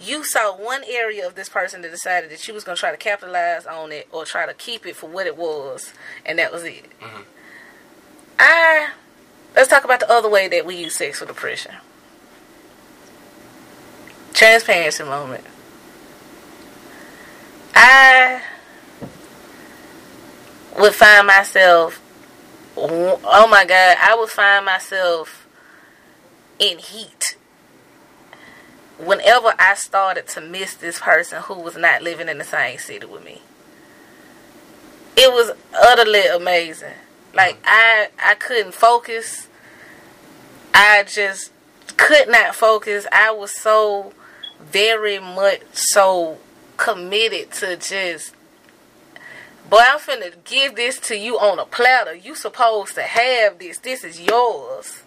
You 0.00 0.24
saw 0.24 0.56
one 0.56 0.82
area 0.88 1.26
of 1.26 1.34
this 1.34 1.48
person 1.48 1.82
that 1.82 1.90
decided 1.90 2.30
that 2.30 2.46
you 2.46 2.54
was 2.54 2.64
gonna 2.64 2.76
try 2.76 2.90
to 2.90 2.96
capitalize 2.96 3.66
on 3.66 3.92
it 3.92 4.08
or 4.12 4.24
try 4.24 4.46
to 4.46 4.54
keep 4.54 4.86
it 4.86 4.96
for 4.96 5.08
what 5.08 5.26
it 5.26 5.36
was, 5.36 5.92
and 6.26 6.38
that 6.38 6.52
was 6.52 6.64
it. 6.64 6.86
I 8.38 8.90
let's 9.54 9.68
talk 9.68 9.84
about 9.84 10.00
the 10.00 10.10
other 10.10 10.28
way 10.28 10.48
that 10.48 10.66
we 10.66 10.76
use 10.76 10.96
sex 10.96 11.18
for 11.18 11.26
depression. 11.26 11.74
Transparency 14.32 15.04
moment. 15.04 15.44
I 17.74 18.42
would 20.78 20.94
find 20.94 21.26
myself 21.26 22.00
oh 22.76 23.46
my 23.50 23.64
god 23.64 23.96
i 24.00 24.14
would 24.18 24.30
find 24.30 24.64
myself 24.64 25.46
in 26.58 26.78
heat 26.78 27.36
whenever 28.98 29.52
i 29.58 29.74
started 29.74 30.26
to 30.26 30.40
miss 30.40 30.74
this 30.74 30.98
person 30.98 31.42
who 31.42 31.54
was 31.54 31.76
not 31.76 32.02
living 32.02 32.28
in 32.28 32.38
the 32.38 32.44
same 32.44 32.78
city 32.78 33.04
with 33.04 33.24
me 33.24 33.42
it 35.16 35.30
was 35.30 35.52
utterly 35.74 36.26
amazing 36.26 36.94
like 37.34 37.58
i 37.64 38.08
i 38.22 38.34
couldn't 38.34 38.72
focus 38.72 39.48
i 40.74 41.04
just 41.06 41.50
could 41.96 42.28
not 42.28 42.54
focus 42.54 43.06
i 43.12 43.30
was 43.30 43.54
so 43.54 44.12
very 44.60 45.18
much 45.18 45.60
so 45.72 46.38
committed 46.76 47.50
to 47.52 47.76
just 47.76 48.34
Boy, 49.72 49.78
I'm 49.80 49.98
finna 50.00 50.34
give 50.44 50.74
this 50.74 50.98
to 51.00 51.16
you 51.16 51.38
on 51.38 51.58
a 51.58 51.64
platter. 51.64 52.14
You 52.14 52.34
supposed 52.34 52.94
to 52.96 53.02
have 53.02 53.58
this. 53.58 53.78
This 53.78 54.04
is 54.04 54.20
yours. 54.20 55.02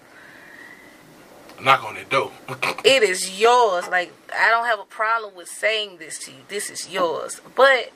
Knock 1.61 1.83
on 1.83 1.93
that 1.93 2.09
door. 2.09 2.31
It 2.83 3.03
is 3.03 3.39
yours. 3.39 3.87
Like 3.89 4.11
I 4.35 4.49
don't 4.49 4.65
have 4.65 4.79
a 4.79 4.85
problem 4.85 5.35
with 5.35 5.49
saying 5.49 5.97
this 5.99 6.17
to 6.19 6.31
you. 6.31 6.37
This 6.47 6.71
is 6.71 6.89
yours. 6.89 7.41
But 7.53 7.91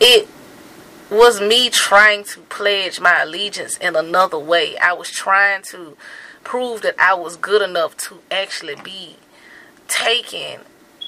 it 0.00 0.28
was 1.10 1.40
me 1.40 1.68
trying 1.70 2.24
to 2.24 2.40
pledge 2.42 3.00
my 3.00 3.22
allegiance 3.22 3.76
in 3.78 3.96
another 3.96 4.38
way. 4.38 4.76
I 4.78 4.92
was 4.92 5.10
trying 5.10 5.62
to 5.64 5.96
prove 6.44 6.82
that 6.82 6.94
I 6.98 7.14
was 7.14 7.36
good 7.36 7.62
enough 7.62 7.96
to 8.08 8.20
actually 8.30 8.76
be 8.82 9.16
taken 9.88 10.60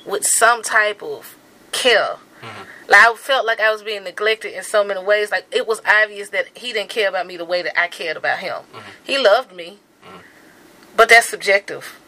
with 0.05 0.27
some 0.27 0.63
type 0.63 1.03
of 1.03 1.37
care. 1.71 2.17
Mm-hmm. 2.41 2.63
Like 2.89 3.09
I 3.09 3.15
felt 3.15 3.47
like 3.47 3.61
I 3.61 3.71
was 3.71 3.83
being 3.83 4.03
neglected 4.05 4.57
in 4.57 4.65
so 4.65 4.85
many 4.85 5.03
ways. 5.03 5.31
Like 5.31 5.47
it 5.53 5.67
was 5.67 5.81
obvious 5.87 6.31
that 6.31 6.47
he 6.55 6.73
didn't 6.73 6.91
care 6.91 7.09
about 7.09 7.27
me 7.27 7.37
the 7.37 7.45
way 7.45 7.63
that 7.63 7.79
I 7.79 7.87
cared 7.89 8.17
about 8.17 8.41
him. 8.41 8.57
Mm-hmm. 8.75 8.91
He 9.05 9.19
loved 9.19 9.55
me, 9.55 9.79
mm-hmm. 10.05 10.19
but 10.97 11.09
that's 11.09 11.29
subjective. 11.29 12.01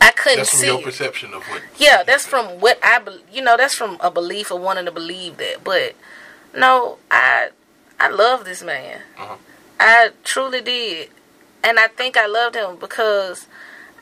I 0.00 0.10
couldn't 0.12 0.38
That's 0.38 0.50
from 0.50 0.60
see. 0.60 0.66
your 0.66 0.82
perception 0.82 1.34
of 1.34 1.42
what. 1.44 1.62
Yeah, 1.76 2.02
that's 2.02 2.26
from 2.26 2.60
what 2.60 2.78
I, 2.82 3.00
you 3.30 3.42
know, 3.42 3.56
that's 3.56 3.74
from 3.74 3.98
a 4.00 4.10
belief 4.10 4.50
of 4.50 4.60
wanting 4.60 4.86
to 4.86 4.92
believe 4.92 5.36
that. 5.36 5.62
But 5.62 5.94
no, 6.56 6.98
I, 7.10 7.50
I 7.98 8.08
love 8.08 8.44
this 8.44 8.62
man. 8.62 9.00
Uh-huh. 9.18 9.36
I 9.78 10.10
truly 10.24 10.60
did, 10.62 11.10
and 11.62 11.78
I 11.78 11.88
think 11.88 12.16
I 12.16 12.26
loved 12.26 12.54
him 12.54 12.76
because 12.78 13.46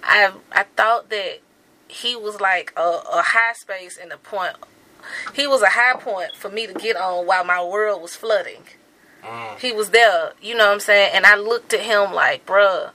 I, 0.02 0.32
I 0.52 0.64
thought 0.76 1.10
that 1.10 1.40
he 1.88 2.14
was 2.14 2.40
like 2.40 2.72
a, 2.76 3.00
a 3.12 3.22
high 3.22 3.54
space 3.54 3.98
and 4.00 4.12
a 4.12 4.18
point. 4.18 4.54
He 5.34 5.46
was 5.46 5.62
a 5.62 5.70
high 5.70 5.94
point 5.94 6.34
for 6.34 6.48
me 6.50 6.66
to 6.66 6.74
get 6.74 6.96
on 6.96 7.26
while 7.26 7.44
my 7.44 7.64
world 7.64 8.02
was 8.02 8.14
flooding. 8.14 8.62
Mm. 9.24 9.58
He 9.58 9.72
was 9.72 9.90
there, 9.90 10.32
you 10.40 10.54
know 10.54 10.66
what 10.66 10.74
I'm 10.74 10.80
saying? 10.80 11.12
And 11.14 11.26
I 11.26 11.36
looked 11.36 11.72
at 11.72 11.80
him 11.80 12.12
like, 12.12 12.46
bruh, 12.46 12.90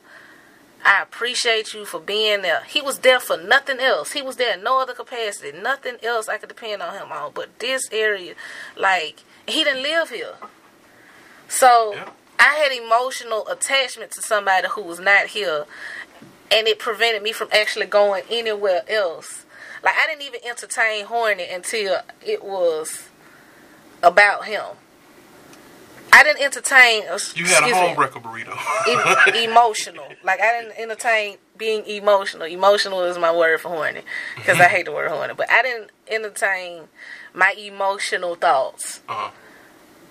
I 0.86 1.02
appreciate 1.02 1.74
you 1.74 1.86
for 1.86 2.00
being 2.00 2.42
there. 2.42 2.64
He 2.64 2.82
was 2.82 3.00
there 3.00 3.20
for 3.20 3.38
nothing 3.38 3.80
else. 3.80 4.12
He 4.12 4.22
was 4.22 4.36
there 4.36 4.58
in 4.58 4.64
no 4.64 4.82
other 4.82 4.94
capacity. 4.94 5.58
Nothing 5.58 5.96
else 6.04 6.28
I 6.28 6.38
could 6.38 6.50
depend 6.50 6.82
on 6.82 6.94
him 6.94 7.12
on. 7.12 7.32
But 7.34 7.60
this 7.60 7.90
area, 7.92 8.36
like, 8.78 9.24
he 9.48 9.64
didn't 9.64 9.84
live 9.84 10.10
here. 10.10 10.36
So 11.48 11.94
Yeah. 11.94 12.10
I 12.40 12.56
had 12.56 12.72
emotional 12.74 13.48
attachment 13.48 14.12
to 14.12 14.22
somebody 14.22 14.68
who 14.70 14.82
was 14.82 15.00
not 15.00 15.28
here. 15.28 15.66
And 16.52 16.68
it 16.68 16.80
prevented 16.80 17.24
me 17.24 17.32
from 17.32 17.48
actually 17.52 17.86
going 17.86 18.24
anywhere 18.30 18.82
else. 18.90 19.46
Like, 19.82 19.96
I 19.96 20.08
didn't 20.08 20.24
even 20.24 20.42
entertain 20.46 21.06
horny 21.06 21.48
until 21.50 22.02
it 22.22 22.44
was 22.44 23.10
about 24.02 24.46
him. 24.46 24.66
I 26.14 26.24
didn't 26.24 26.44
entertain. 26.44 27.04
You 27.36 27.46
had 27.46 27.64
a 27.64 27.74
homewrecker 27.74 28.22
burrito. 28.22 29.36
e- 29.36 29.44
emotional. 29.46 30.08
Like 30.24 30.40
I 30.40 30.62
didn't 30.62 30.80
entertain 30.80 31.38
being 31.58 31.86
emotional. 31.86 32.46
Emotional 32.46 33.02
is 33.04 33.18
my 33.18 33.36
word 33.36 33.62
for 33.62 33.70
horny 33.70 34.02
because 34.36 34.60
I 34.60 34.66
hate 34.66 34.86
the 34.86 34.92
word 34.92 35.10
horny. 35.10 35.34
But 35.36 35.50
I 35.50 35.62
didn't 35.64 35.90
entertain 36.08 36.84
my 37.34 37.56
emotional 37.58 38.36
thoughts 38.36 39.02
uh-huh. 39.10 39.32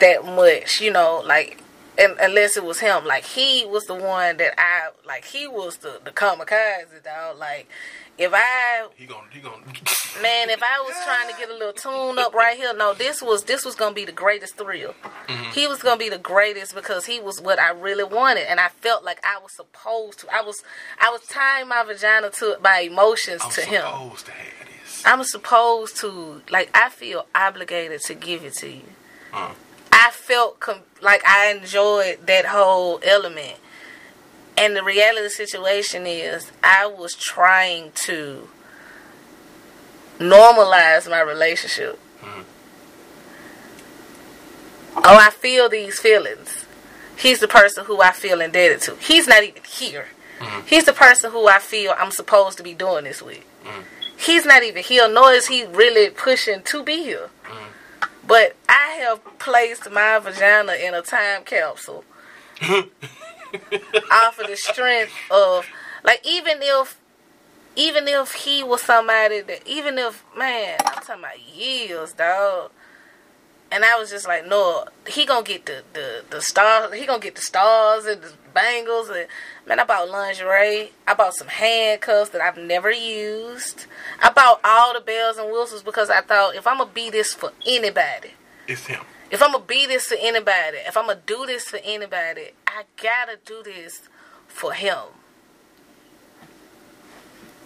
that 0.00 0.24
much. 0.24 0.80
You 0.80 0.90
know, 0.90 1.22
like 1.24 1.62
and, 1.98 2.16
unless 2.20 2.56
it 2.56 2.64
was 2.64 2.80
him. 2.80 3.04
Like 3.04 3.24
he 3.24 3.64
was 3.64 3.84
the 3.84 3.94
one 3.94 4.38
that 4.38 4.54
I 4.58 4.90
like. 5.06 5.24
He 5.26 5.46
was 5.46 5.78
the 5.78 6.00
the 6.04 6.10
kamikaze 6.10 7.04
dog. 7.04 7.38
Like 7.38 7.68
if 8.18 8.32
I 8.34 8.88
He 8.96 9.06
gonna 9.06 9.26
he 9.32 9.40
gonna. 9.40 9.56
man, 10.22 10.50
if 10.50 10.62
I 10.62 10.80
was 10.86 10.94
trying 11.04 11.28
to 11.32 11.38
get 11.38 11.48
a 11.50 11.52
little 11.54 11.72
tune 11.72 12.18
up 12.18 12.34
right 12.34 12.56
here, 12.56 12.72
no, 12.74 12.92
this 12.94 13.22
was 13.22 13.44
this 13.44 13.64
was 13.64 13.74
gonna 13.74 13.94
be 13.94 14.04
the 14.04 14.12
greatest 14.12 14.56
thrill. 14.56 14.94
He 15.52 15.66
was 15.66 15.82
gonna 15.82 15.96
be 15.98 16.08
the 16.08 16.18
greatest 16.18 16.74
because 16.74 17.06
he 17.06 17.20
was 17.20 17.40
what 17.40 17.58
I 17.58 17.70
really 17.70 18.04
wanted, 18.04 18.50
and 18.50 18.60
I 18.60 18.68
felt 18.68 19.04
like 19.04 19.20
I 19.24 19.38
was 19.42 19.52
supposed 19.52 20.20
to. 20.20 20.26
I 20.34 20.42
was 20.42 20.62
I 21.00 21.10
was 21.10 21.22
tying 21.26 21.68
my 21.68 21.82
vagina 21.84 22.30
to 22.30 22.58
my 22.62 22.80
emotions 22.80 23.42
I'm 23.44 23.50
to 23.52 23.60
him. 23.62 23.82
supposed 23.82 24.26
to 24.26 24.32
have 24.32 24.68
this. 24.68 25.02
I'm 25.06 25.24
supposed 25.24 25.96
to 25.98 26.42
like 26.50 26.70
I 26.76 26.88
feel 26.90 27.26
obligated 27.34 28.02
to 28.02 28.14
give 28.14 28.44
it 28.44 28.54
to 28.54 28.68
you. 28.68 28.82
Mm. 29.32 29.52
I 29.94 30.10
felt 30.10 30.60
com- 30.60 30.80
like 31.00 31.24
I 31.26 31.50
enjoyed 31.52 32.26
that 32.26 32.46
whole 32.46 33.00
element. 33.02 33.56
And 34.56 34.76
the 34.76 34.82
reality 34.82 35.18
of 35.18 35.24
the 35.24 35.30
situation 35.30 36.06
is 36.06 36.50
I 36.62 36.86
was 36.86 37.14
trying 37.14 37.92
to 38.06 38.48
normalize 40.18 41.08
my 41.10 41.20
relationship. 41.20 41.98
Mhm. 42.22 42.44
Oh, 44.96 45.16
I 45.16 45.30
feel 45.30 45.68
these 45.68 45.98
feelings. 45.98 46.66
He's 47.16 47.40
the 47.40 47.48
person 47.48 47.84
who 47.86 48.00
I 48.02 48.12
feel 48.12 48.40
indebted 48.40 48.80
to. 48.82 48.96
He's 48.96 49.26
not 49.26 49.42
even 49.42 49.62
here. 49.64 50.08
Mhm. 50.40 50.66
He's 50.66 50.84
the 50.84 50.92
person 50.92 51.30
who 51.30 51.48
I 51.48 51.58
feel 51.58 51.94
I'm 51.98 52.10
supposed 52.10 52.56
to 52.58 52.62
be 52.62 52.74
doing 52.74 53.04
this 53.04 53.22
with. 53.22 53.38
Mhm. 53.64 53.84
He's 54.16 54.44
not 54.44 54.62
even 54.62 54.82
here, 54.82 55.08
nor 55.08 55.32
is 55.32 55.46
he 55.48 55.64
really 55.64 56.10
pushing 56.10 56.62
to 56.62 56.82
be 56.82 57.02
here. 57.02 57.30
But 58.24 58.54
I 58.68 58.90
have 59.00 59.20
placed 59.40 59.90
my 59.90 60.18
vagina 60.20 60.74
in 60.74 60.94
a 60.94 61.02
time 61.02 61.42
capsule 61.44 62.04
off 64.10 64.38
of 64.38 64.46
the 64.46 64.56
strength 64.56 65.12
of, 65.30 65.66
like, 66.04 66.26
even 66.26 66.58
if, 66.60 66.98
even 67.76 68.06
if 68.08 68.32
he 68.32 68.62
was 68.62 68.82
somebody 68.82 69.40
that, 69.40 69.66
even 69.66 69.98
if, 69.98 70.24
man, 70.36 70.78
I'm 70.84 71.02
talking 71.02 71.24
about 71.24 71.40
years, 71.40 72.12
dog. 72.12 72.70
And 73.70 73.86
I 73.86 73.98
was 73.98 74.10
just 74.10 74.28
like, 74.28 74.46
no, 74.46 74.84
he 75.08 75.24
gonna 75.24 75.42
get 75.42 75.64
the 75.64 75.82
the 75.94 76.24
the 76.28 76.42
stars. 76.42 76.92
He 76.92 77.06
gonna 77.06 77.22
get 77.22 77.36
the 77.36 77.40
stars 77.40 78.04
and 78.04 78.20
the 78.20 78.30
bangles. 78.52 79.08
And 79.08 79.26
man, 79.66 79.80
I 79.80 79.84
bought 79.84 80.10
lingerie. 80.10 80.92
I 81.08 81.14
bought 81.14 81.32
some 81.34 81.48
handcuffs 81.48 82.28
that 82.32 82.42
I've 82.42 82.58
never 82.58 82.90
used. 82.90 83.86
I 84.22 84.30
bought 84.30 84.60
all 84.62 84.92
the 84.92 85.00
bells 85.00 85.38
and 85.38 85.50
whistles 85.50 85.82
because 85.82 86.10
I 86.10 86.20
thought 86.20 86.54
if 86.54 86.66
I'm 86.66 86.76
gonna 86.76 86.90
be 86.92 87.08
this 87.08 87.32
for 87.32 87.52
anybody, 87.66 88.32
It's 88.68 88.86
him. 88.86 89.00
If 89.32 89.42
I'm 89.42 89.52
gonna 89.52 89.64
be 89.64 89.86
this 89.86 90.06
for 90.06 90.16
anybody, 90.20 90.76
if 90.86 90.94
I'm 90.94 91.06
gonna 91.06 91.20
do 91.24 91.46
this 91.46 91.64
for 91.64 91.80
anybody, 91.82 92.50
I 92.66 92.82
gotta 93.02 93.38
do 93.44 93.62
this 93.64 94.02
for 94.46 94.74
him. 94.74 94.98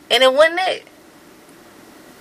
And 0.09 0.23
it 0.23 0.33
wasn't 0.33 0.57
that. 0.57 0.81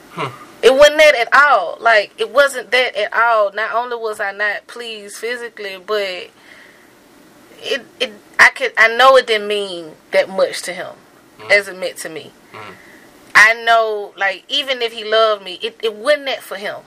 Hmm. 0.10 0.42
It 0.64 0.74
wasn't 0.74 0.98
that 0.98 1.16
at 1.16 1.30
all. 1.32 1.78
Like 1.80 2.20
it 2.20 2.32
wasn't 2.32 2.72
that 2.72 2.96
at 2.96 3.14
all. 3.14 3.52
Not 3.54 3.72
only 3.76 3.96
was 3.96 4.20
I 4.20 4.32
not 4.32 4.66
pleased 4.66 5.18
physically, 5.18 5.78
but 5.78 6.32
it 7.60 7.86
it 8.00 8.14
I 8.40 8.50
could 8.50 8.74
I 8.80 8.88
know 8.98 9.16
it 9.16 9.28
didn't 9.28 9.48
mean 9.48 9.92
that 10.10 10.28
much 10.28 10.64
to 10.64 10.74
him 10.74 10.96
hmm. 11.38 11.52
as 11.52 11.68
it 11.68 11.78
meant 11.78 11.98
to 11.98 12.10
me. 12.10 12.32
Hmm. 12.52 12.74
I 13.36 13.64
know 13.64 14.12
like 14.18 14.44
even 14.50 14.82
if 14.82 14.92
he 14.92 15.04
loved 15.04 15.44
me, 15.44 15.60
it, 15.62 15.80
it 15.84 15.94
wasn't 15.94 16.26
that 16.26 16.42
for 16.42 16.56
him. 16.56 16.78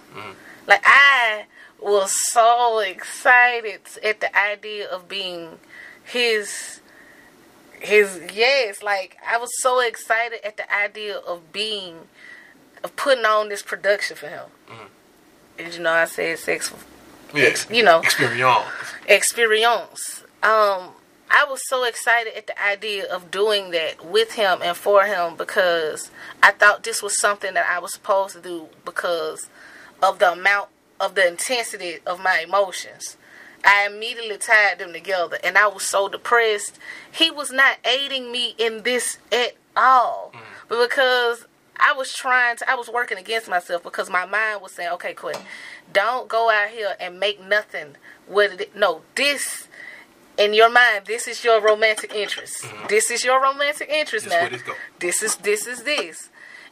Like 0.66 0.82
I 0.84 1.44
was 1.80 2.12
so 2.30 2.80
excited 2.80 3.80
at 4.02 4.20
the 4.20 4.36
idea 4.36 4.88
of 4.88 5.08
being 5.08 5.58
his 6.04 6.80
his 7.80 8.20
yes, 8.34 8.82
like 8.82 9.16
I 9.26 9.38
was 9.38 9.50
so 9.60 9.80
excited 9.80 10.40
at 10.44 10.56
the 10.56 10.72
idea 10.74 11.16
of 11.16 11.52
being 11.52 12.08
of 12.82 12.94
putting 12.96 13.24
on 13.24 13.48
this 13.48 13.62
production 13.62 14.16
for 14.16 14.28
him. 14.28 14.44
And 15.58 15.72
you 15.72 15.80
know 15.80 15.92
I 15.92 16.04
said 16.04 16.38
sex 16.38 16.72
Yeah. 17.34 17.44
Ex- 17.44 17.68
you 17.70 17.82
know. 17.82 18.00
Experience. 18.00 18.66
experience. 19.06 20.24
Um, 20.42 20.90
I 21.30 21.44
was 21.48 21.60
so 21.68 21.84
excited 21.84 22.36
at 22.36 22.46
the 22.46 22.62
idea 22.62 23.04
of 23.12 23.30
doing 23.30 23.70
that 23.72 24.04
with 24.04 24.32
him 24.32 24.60
and 24.62 24.76
for 24.76 25.04
him 25.04 25.36
because 25.36 26.10
I 26.42 26.52
thought 26.52 26.84
this 26.84 27.02
was 27.02 27.18
something 27.20 27.54
that 27.54 27.66
I 27.68 27.80
was 27.80 27.92
supposed 27.92 28.34
to 28.36 28.40
do 28.40 28.68
because 28.84 29.48
of 30.02 30.20
the 30.20 30.32
amount 30.32 30.68
of 31.00 31.14
the 31.14 31.26
intensity 31.26 31.98
of 32.06 32.22
my 32.22 32.40
emotions. 32.46 33.16
I 33.64 33.86
immediately 33.86 34.38
tied 34.38 34.78
them 34.78 34.92
together 34.92 35.38
and 35.42 35.58
I 35.58 35.66
was 35.66 35.82
so 35.82 36.08
depressed. 36.08 36.78
He 37.10 37.30
was 37.30 37.50
not 37.50 37.76
aiding 37.84 38.30
me 38.30 38.54
in 38.58 38.82
this 38.84 39.18
at 39.32 39.54
all. 39.76 40.32
Mm. 40.34 40.40
But 40.68 40.88
because 40.88 41.46
I 41.78 41.92
was 41.92 42.12
trying 42.12 42.56
to, 42.58 42.70
I 42.70 42.74
was 42.74 42.88
working 42.88 43.18
against 43.18 43.48
myself 43.48 43.82
because 43.82 44.10
my 44.10 44.26
mind 44.26 44.62
was 44.62 44.72
saying, 44.72 44.90
okay, 44.94 45.14
Quinn, 45.14 45.36
don't 45.92 46.28
go 46.28 46.50
out 46.50 46.68
here 46.70 46.94
and 47.00 47.18
make 47.18 47.40
nothing 47.42 47.96
with 48.28 48.60
it 48.60 48.76
No, 48.76 49.02
this, 49.14 49.68
in 50.36 50.54
your 50.54 50.70
mind, 50.70 51.06
this 51.06 51.26
is 51.26 51.42
your 51.44 51.60
romantic 51.60 52.14
interest. 52.14 52.62
Mm-hmm. 52.62 52.86
This 52.88 53.10
is 53.10 53.24
your 53.24 53.42
romantic 53.42 53.88
interest 53.88 54.26
This 54.26 54.32
now. 54.34 54.40
where 54.42 54.50
this 54.50 54.62
go. 54.62 54.72
This 55.00 55.22
is, 55.22 55.36
this 55.36 55.66
is 55.66 55.82
this. 55.84 56.28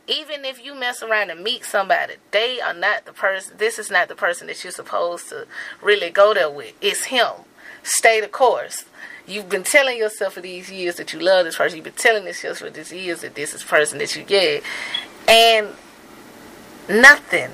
Even 0.08 0.44
if 0.44 0.64
you 0.64 0.74
mess 0.74 1.02
around 1.02 1.30
and 1.30 1.42
meet 1.42 1.64
somebody, 1.64 2.14
they 2.30 2.60
are 2.60 2.74
not 2.74 3.06
the 3.06 3.12
person, 3.12 3.56
this 3.58 3.78
is 3.78 3.90
not 3.90 4.08
the 4.08 4.14
person 4.14 4.46
that 4.46 4.62
you're 4.62 4.72
supposed 4.72 5.28
to 5.30 5.46
really 5.82 6.10
go 6.10 6.32
there 6.32 6.50
with. 6.50 6.74
It's 6.80 7.06
him. 7.06 7.32
Stay 7.82 8.20
the 8.20 8.28
course. 8.28 8.84
You've 9.26 9.48
been 9.48 9.64
telling 9.64 9.98
yourself 9.98 10.34
for 10.34 10.40
these 10.40 10.70
years 10.70 10.96
that 10.96 11.12
you 11.12 11.18
love 11.18 11.44
this 11.44 11.56
person. 11.56 11.76
You've 11.76 11.84
been 11.84 11.94
telling 11.94 12.24
yourself 12.24 12.58
for 12.58 12.70
these 12.70 12.92
years 12.92 13.22
that 13.22 13.34
this 13.34 13.54
is 13.54 13.62
the 13.62 13.68
person 13.68 13.98
that 13.98 14.14
you 14.14 14.22
get. 14.22 14.62
And 15.28 15.68
nothing. 16.88 17.50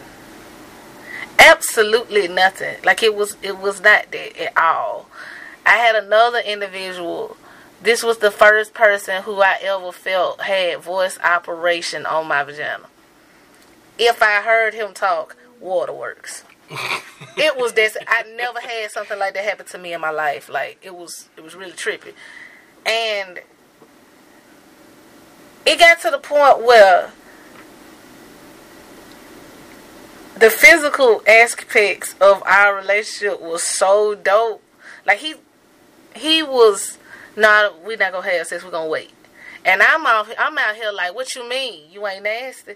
Absolutely 1.38 2.28
nothing. 2.28 2.76
Like 2.84 3.02
it 3.02 3.14
was 3.14 3.36
it 3.42 3.58
was 3.58 3.80
not 3.80 4.10
that 4.12 4.36
at 4.38 4.56
all. 4.56 5.08
I 5.64 5.76
had 5.76 5.96
another 5.96 6.40
individual. 6.40 7.36
This 7.82 8.04
was 8.04 8.18
the 8.18 8.30
first 8.30 8.74
person 8.74 9.22
who 9.22 9.42
I 9.42 9.58
ever 9.60 9.90
felt 9.90 10.42
had 10.42 10.80
voice 10.80 11.18
operation 11.18 12.06
on 12.06 12.28
my 12.28 12.44
vagina. 12.44 12.86
If 13.98 14.22
I 14.22 14.40
heard 14.40 14.72
him 14.72 14.94
talk, 14.94 15.36
waterworks. 15.58 16.44
it 17.36 17.56
was 17.56 17.72
this 17.72 17.96
I 18.06 18.22
never 18.36 18.60
had 18.60 18.90
something 18.92 19.18
like 19.18 19.34
that 19.34 19.44
happen 19.44 19.66
to 19.66 19.78
me 19.78 19.92
in 19.92 20.00
my 20.00 20.10
life. 20.10 20.48
Like 20.48 20.78
it 20.80 20.94
was 20.94 21.28
it 21.36 21.42
was 21.42 21.56
really 21.56 21.72
trippy. 21.72 22.14
And 22.86 23.40
it 25.66 25.78
got 25.78 26.00
to 26.02 26.10
the 26.10 26.18
point 26.18 26.62
where 26.62 27.10
the 30.36 30.50
physical 30.50 31.22
aspects 31.26 32.14
of 32.20 32.42
our 32.44 32.76
relationship 32.76 33.40
was 33.40 33.64
so 33.64 34.14
dope. 34.14 34.62
Like 35.04 35.18
he 35.18 35.34
he 36.14 36.44
was 36.44 36.98
not 37.36 37.84
we 37.84 37.96
not 37.96 38.12
gonna 38.12 38.30
have 38.30 38.46
sex, 38.46 38.64
we're 38.64 38.70
gonna 38.70 38.88
wait. 38.88 39.10
And 39.64 39.82
I'm 39.82 40.04
out 40.06 40.28
I'm 40.38 40.58
out 40.58 40.74
here 40.74 40.92
like, 40.92 41.14
what 41.14 41.34
you 41.34 41.48
mean? 41.48 41.90
You 41.90 42.06
ain't 42.06 42.24
nasty? 42.24 42.74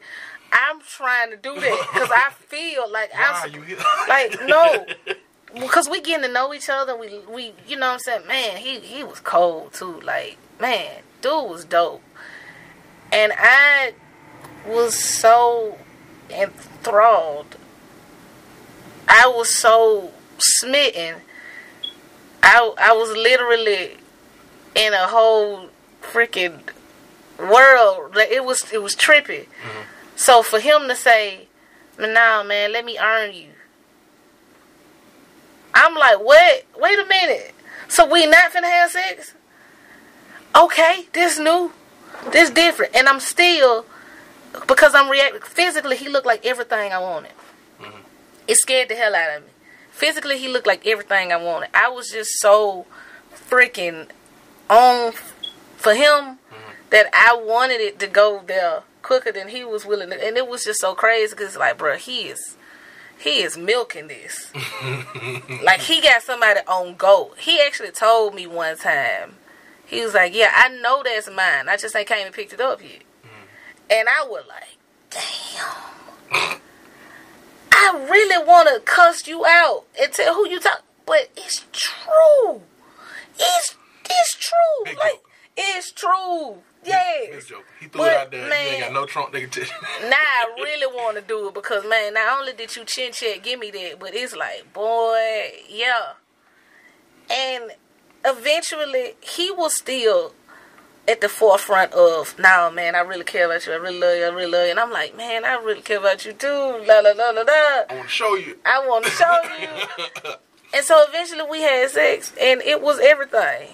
I'm 0.52 0.80
trying 0.80 1.30
to 1.30 1.36
do 1.36 1.54
that 1.54 1.88
because 1.92 2.10
I 2.10 2.30
feel 2.46 2.90
like 2.90 3.10
I'm 3.16 3.52
you 3.52 3.76
like 4.08 4.38
no 4.46 4.86
because 5.54 5.88
we 5.88 6.00
getting 6.00 6.26
to 6.26 6.32
know 6.32 6.52
each 6.52 6.68
other 6.68 6.96
we 6.96 7.20
we 7.30 7.52
you 7.66 7.76
know 7.76 7.86
what 7.86 7.94
i'm 7.94 7.98
saying 8.00 8.26
man 8.26 8.56
he 8.56 8.80
he 8.80 9.04
was 9.04 9.20
cold 9.20 9.72
too 9.72 10.00
like 10.00 10.36
man 10.60 11.02
dude 11.22 11.48
was 11.48 11.64
dope 11.64 12.02
and 13.12 13.32
i 13.38 13.92
was 14.66 14.94
so 14.94 15.78
enthralled 16.30 17.56
i 19.08 19.26
was 19.34 19.54
so 19.54 20.10
smitten 20.38 21.16
i 22.42 22.74
i 22.78 22.92
was 22.92 23.10
literally 23.16 23.96
in 24.76 24.92
a 24.92 25.08
whole 25.08 25.68
freaking 26.02 26.60
world 27.38 28.14
like 28.14 28.30
it 28.30 28.44
was 28.44 28.72
it 28.72 28.82
was 28.82 28.94
trippy 28.94 29.44
mm-hmm. 29.44 29.82
so 30.14 30.42
for 30.42 30.60
him 30.60 30.88
to 30.88 30.94
say 30.94 31.48
nah 31.98 32.42
man 32.42 32.72
let 32.72 32.84
me 32.84 32.98
earn 32.98 33.34
you 33.34 33.48
I'm 35.76 35.94
like, 35.94 36.18
what? 36.20 36.64
Wait 36.78 36.98
a 36.98 37.04
minute. 37.04 37.54
So 37.88 38.10
we 38.10 38.26
not 38.26 38.50
finna 38.50 38.64
have 38.64 38.90
sex? 38.90 39.34
Okay, 40.56 41.04
this 41.12 41.38
new, 41.38 41.70
this 42.32 42.48
different, 42.48 42.96
and 42.96 43.06
I'm 43.06 43.20
still 43.20 43.84
because 44.66 44.94
I'm 44.94 45.10
reacting 45.10 45.42
physically. 45.42 45.98
He 45.98 46.08
looked 46.08 46.26
like 46.26 46.46
everything 46.46 46.92
I 46.92 46.98
wanted. 46.98 47.32
Mm-hmm. 47.78 48.00
It 48.48 48.56
scared 48.56 48.88
the 48.88 48.94
hell 48.94 49.14
out 49.14 49.36
of 49.36 49.42
me. 49.44 49.50
Physically, 49.90 50.38
he 50.38 50.48
looked 50.48 50.66
like 50.66 50.86
everything 50.86 51.30
I 51.30 51.36
wanted. 51.36 51.68
I 51.74 51.90
was 51.90 52.08
just 52.10 52.38
so 52.38 52.86
freaking 53.34 54.08
on 54.68 55.12
for 55.76 55.94
him 55.94 56.38
mm-hmm. 56.38 56.72
that 56.90 57.06
I 57.12 57.36
wanted 57.36 57.80
it 57.80 57.98
to 58.00 58.06
go 58.06 58.42
there 58.46 58.82
quicker 59.02 59.32
than 59.32 59.48
he 59.48 59.64
was 59.64 59.86
willing 59.86 60.10
to, 60.10 60.26
and 60.26 60.36
it 60.36 60.48
was 60.48 60.64
just 60.64 60.80
so 60.80 60.94
crazy 60.94 61.34
because 61.34 61.56
like, 61.56 61.78
bro, 61.78 61.96
he 61.96 62.22
is 62.22 62.56
he 63.18 63.42
is 63.42 63.56
milking 63.56 64.08
this. 64.08 64.52
like 65.64 65.80
he 65.80 66.00
got 66.00 66.22
somebody 66.22 66.60
on 66.66 66.96
go. 66.96 67.32
He 67.38 67.60
actually 67.60 67.90
told 67.90 68.34
me 68.34 68.46
one 68.46 68.76
time. 68.76 69.36
He 69.86 70.04
was 70.04 70.14
like, 70.14 70.34
"Yeah, 70.34 70.50
I 70.54 70.68
know 70.68 71.02
that's 71.04 71.30
mine. 71.30 71.68
I 71.68 71.76
just 71.76 71.94
ain't 71.94 72.08
came 72.08 72.26
and 72.26 72.34
picked 72.34 72.52
it 72.52 72.60
up 72.60 72.82
yet." 72.82 73.02
Mm-hmm. 73.24 73.90
And 73.90 74.08
I 74.08 74.26
was 74.26 74.44
like, 74.48 74.76
"Damn." 75.10 76.60
I 77.78 78.08
really 78.10 78.44
want 78.44 78.68
to 78.68 78.80
cuss 78.80 79.28
you 79.28 79.44
out 79.46 79.84
and 80.00 80.12
tell 80.12 80.34
who 80.34 80.48
you 80.48 80.58
talk, 80.58 80.82
but 81.04 81.30
it's 81.36 81.64
true. 81.72 82.62
It's 83.38 83.76
it's 84.10 84.34
true. 84.36 84.84
Big 84.84 84.98
like 84.98 85.12
joke. 85.12 85.30
it's 85.56 85.92
true. 85.92 86.56
Yes. 86.84 87.46
Joke. 87.46 87.64
He 87.80 87.86
threw 87.86 88.02
But, 88.02 88.12
it 88.12 88.16
out 88.18 88.30
there. 88.30 88.44
You 88.44 88.48
man- 88.50 88.74
ain't 88.74 88.80
got 88.84 88.92
no 88.92 89.06
trunk 89.06 89.32
can 89.32 89.50
tell. 89.50 89.64
Now 90.08 90.16
I 90.16 90.46
really 90.58 90.86
want 90.86 91.16
to 91.16 91.22
do 91.22 91.48
it 91.48 91.54
because 91.54 91.84
man, 91.88 92.14
not 92.14 92.38
only 92.38 92.52
did 92.52 92.74
you 92.76 92.84
chin 92.84 93.12
check 93.12 93.42
give 93.42 93.58
me 93.58 93.70
that, 93.72 93.98
but 93.98 94.14
it's 94.14 94.36
like, 94.36 94.72
boy, 94.72 95.50
yeah. 95.68 96.12
And 97.30 97.72
eventually 98.24 99.14
he 99.20 99.50
was 99.50 99.74
still 99.76 100.32
at 101.08 101.20
the 101.20 101.28
forefront 101.28 101.92
of, 101.92 102.38
nah, 102.38 102.70
man, 102.70 102.94
I 102.94 103.00
really 103.00 103.24
care 103.24 103.46
about 103.46 103.66
you. 103.66 103.72
I 103.72 103.76
really 103.76 103.98
love 103.98 104.16
you. 104.18 104.24
I 104.24 104.28
really 104.28 104.50
love 104.50 104.64
you. 104.66 104.70
And 104.72 104.80
I'm 104.80 104.90
like, 104.92 105.16
man, 105.16 105.44
I 105.44 105.54
really 105.54 105.82
care 105.82 105.98
about 105.98 106.24
you 106.24 106.32
too. 106.32 106.46
La 106.48 107.00
la 107.00 107.10
la 107.10 107.30
la 107.30 107.42
la. 107.42 107.44
I 107.48 107.86
want 107.90 108.02
to 108.02 108.08
show 108.08 108.34
you. 108.36 108.58
I 108.64 108.86
want 108.86 109.04
to 109.04 109.10
show 109.10 109.40
you. 109.60 110.32
and 110.74 110.84
so 110.84 111.04
eventually 111.08 111.44
we 111.50 111.62
had 111.62 111.90
sex, 111.90 112.32
and 112.40 112.60
it 112.62 112.80
was 112.80 112.98
everything. 113.00 113.70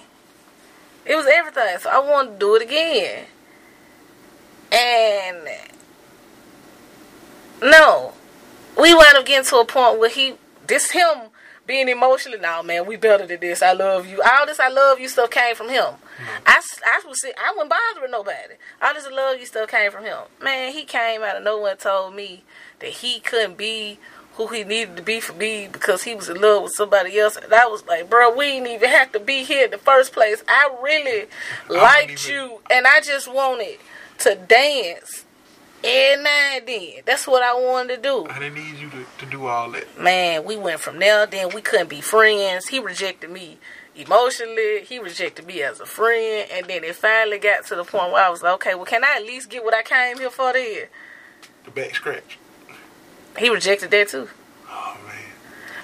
It 1.05 1.17
was 1.17 1.27
everything. 1.27 1.79
So 1.81 1.91
I 1.91 1.99
wanted 1.99 2.33
to 2.33 2.39
do 2.39 2.55
it 2.57 2.63
again. 2.63 3.27
And 4.73 5.49
no, 7.63 8.13
we 8.79 8.95
wound 8.95 9.17
up 9.17 9.27
getting 9.27 9.49
to 9.49 9.57
a 9.57 9.65
point 9.65 9.99
where 9.99 10.09
he, 10.09 10.35
this 10.67 10.91
him 10.93 11.29
being 11.67 11.89
emotional. 11.89 12.41
Now, 12.41 12.63
man, 12.63 12.87
we 12.87 12.97
better 12.97 13.27
than 13.27 13.41
this. 13.41 13.63
I 13.63 13.73
love 13.73 14.07
you. 14.07 14.23
All 14.23 14.47
this 14.47 14.61
I 14.61 14.69
love 14.69 14.99
you 15.01 15.09
stuff 15.09 15.31
came 15.31 15.55
from 15.55 15.69
him. 15.69 15.85
Mm-hmm. 15.85 16.45
I, 16.47 16.61
I 16.87 17.01
was 17.07 17.25
I 17.25 17.53
wasn't 17.55 17.71
bothering 17.71 18.11
nobody. 18.11 18.55
All 18.81 18.95
this 18.95 19.07
I 19.07 19.11
love 19.11 19.39
you 19.39 19.47
stuff 19.47 19.71
came 19.71 19.91
from 19.91 20.05
him. 20.05 20.19
Man, 20.43 20.73
he 20.73 20.85
came 20.85 21.23
out 21.23 21.37
of 21.37 21.45
nowhere 21.45 21.73
and 21.73 21.81
told 21.81 22.15
me 22.15 22.45
that 22.81 22.91
he 22.91 23.21
couldn't 23.21 23.57
be 23.57 23.99
who 24.35 24.47
he 24.49 24.65
needed 24.65 24.97
to 24.97 25.03
be 25.03 25.21
for 25.21 25.35
me 25.35 25.69
because 25.71 26.05
he 26.05 26.15
was 26.15 26.29
in 26.29 26.41
love 26.41 26.63
with 26.63 26.73
somebody 26.73 27.19
else. 27.19 27.37
And 27.37 27.53
I 27.53 27.67
was 27.67 27.85
like, 27.87 28.09
bro, 28.09 28.35
we 28.35 28.47
didn't 28.47 28.69
even 28.69 28.89
have 28.89 29.13
to 29.13 29.21
be 29.21 29.45
here 29.45 29.67
in 29.67 29.71
the 29.71 29.79
first 29.79 30.13
place. 30.13 30.43
I 30.49 30.71
really 30.83 31.27
liked 31.69 32.29
you, 32.29 32.61
and 32.71 32.87
I 32.87 33.01
just 33.01 33.33
wanted 33.33 33.79
to 34.19 34.37
dance. 34.37 35.25
And 35.85 36.27
I 36.29 36.61
did. 36.65 37.05
That's 37.07 37.27
what 37.27 37.43
I 37.43 37.55
wanted 37.55 37.97
to 37.97 38.03
do. 38.03 38.27
I 38.31 38.39
didn't 38.39 38.55
need 38.55 38.77
you 38.77 38.89
to, 38.91 39.05
to 39.19 39.27
do 39.27 39.47
all 39.47 39.73
that. 39.73 40.01
Man, 40.01 40.45
we 40.45 40.57
went 40.57 40.79
from 40.79 41.01
there, 41.01 41.27
then 41.27 41.51
we 41.53 41.61
couldn't 41.61 41.89
be 41.89 42.01
friends. 42.01 42.69
He 42.69 42.79
rejected 42.79 43.31
me 43.31 43.59
emotionally. 43.97 44.83
He 44.85 45.01
rejected 45.01 45.45
me 45.47 45.61
as 45.63 45.81
a 45.81 45.87
friend. 45.87 46.49
And 46.53 46.67
then 46.67 46.85
it 46.85 46.95
finally 46.95 47.39
got 47.39 47.67
to 47.67 47.75
the 47.75 47.83
point 47.83 48.13
where 48.13 48.25
I 48.25 48.31
was 48.31 48.43
like, 48.43 48.55
okay, 48.55 48.77
well, 48.77 48.85
can 48.85 49.03
I 49.03 49.17
at 49.17 49.25
least 49.25 49.51
get 49.51 49.65
what 49.65 49.75
I 49.75 49.83
came 49.83 50.19
here 50.19 50.31
for 50.31 50.53
then? 50.53 50.87
The 51.65 51.73
back 51.73 51.97
scratch. 51.97 52.39
He 53.39 53.49
rejected 53.49 53.91
that 53.91 54.09
too. 54.09 54.29
Oh 54.69 54.99
man. 55.07 55.15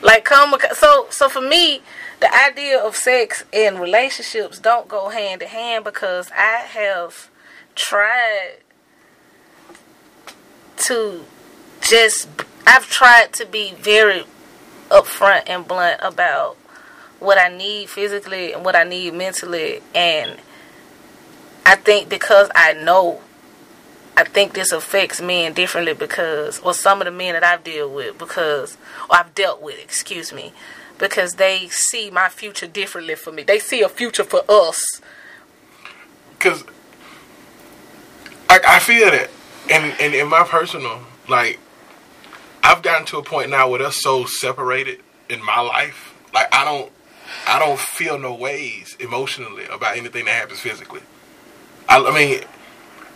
Like 0.03 0.25
come 0.25 0.55
so 0.75 1.07
so 1.11 1.29
for 1.29 1.41
me, 1.41 1.83
the 2.21 2.35
idea 2.35 2.79
of 2.79 2.97
sex 2.97 3.45
and 3.53 3.81
relationships 3.81 4.59
don't 4.59 4.89
go 4.89 5.09
hand 5.09 5.43
in 5.43 5.49
hand 5.49 5.85
because 5.85 6.31
I 6.33 6.65
have 6.69 7.31
tried 7.75 8.59
to 10.79 11.25
just 11.81 12.29
I've 12.67 12.89
tried 12.89 13.33
to 13.35 13.47
be 13.47 13.73
very 13.75 14.25
upfront 14.91 15.45
and 15.47 15.67
blunt 15.67 16.01
about 16.03 16.57
what 17.19 17.39
I 17.39 17.55
need 17.55 17.89
physically 17.89 18.53
and 18.53 18.65
what 18.65 18.77
I 18.77 18.85
need 18.85 19.15
mentally 19.15 19.81
and 19.95 20.39
I 21.67 21.75
think 21.77 22.09
because 22.09 22.51
I 22.55 22.73
know 22.73 23.21
I 24.19 24.25
think 24.25 24.55
this 24.55 24.73
affects 24.73 25.21
men 25.21 25.53
differently 25.53 25.95
because, 25.95 26.59
or 26.59 26.75
some 26.75 27.01
of 27.01 27.05
the 27.05 27.13
men 27.13 27.35
that 27.35 27.45
I've 27.45 27.63
dealt 27.63 27.93
with, 27.93 28.19
because, 28.19 28.77
or 29.09 29.15
I've 29.15 29.33
dealt 29.33 29.63
with, 29.63 29.79
excuse 29.81 30.33
me, 30.33 30.53
because 30.99 31.35
they 31.35 31.69
see 31.69 32.11
my 32.11 32.29
future 32.29 32.67
differently 32.67 33.15
for 33.15 33.31
me. 33.31 33.45
They 33.45 33.61
see 33.61 33.81
a 33.81 33.89
future 33.89 34.25
for 34.25 34.43
us. 34.49 35.01
Cause 36.41 36.65
I, 38.51 38.59
I 38.67 38.79
feel 38.81 39.09
that, 39.09 39.31
and, 39.71 39.95
and 40.01 40.13
in 40.13 40.27
my 40.27 40.43
personal, 40.43 40.99
like, 41.29 41.61
I've 42.65 42.83
gotten 42.83 43.07
to 43.07 43.19
a 43.19 43.23
point 43.23 43.51
now 43.51 43.71
where 43.71 43.79
they're 43.79 43.93
so 43.93 44.25
separated 44.25 44.99
in 45.29 45.45
my 45.45 45.61
life. 45.61 46.13
Like, 46.35 46.53
I 46.53 46.65
don't, 46.65 46.91
I 47.47 47.61
don't 47.61 47.79
feel 47.79 48.19
no 48.19 48.35
ways 48.35 48.97
emotionally 48.99 49.67
about 49.67 49.97
anything 49.97 50.25
that 50.25 50.35
happens 50.35 50.59
physically. 50.59 51.03
I, 51.89 52.05
I 52.05 52.13
mean, 52.13 52.41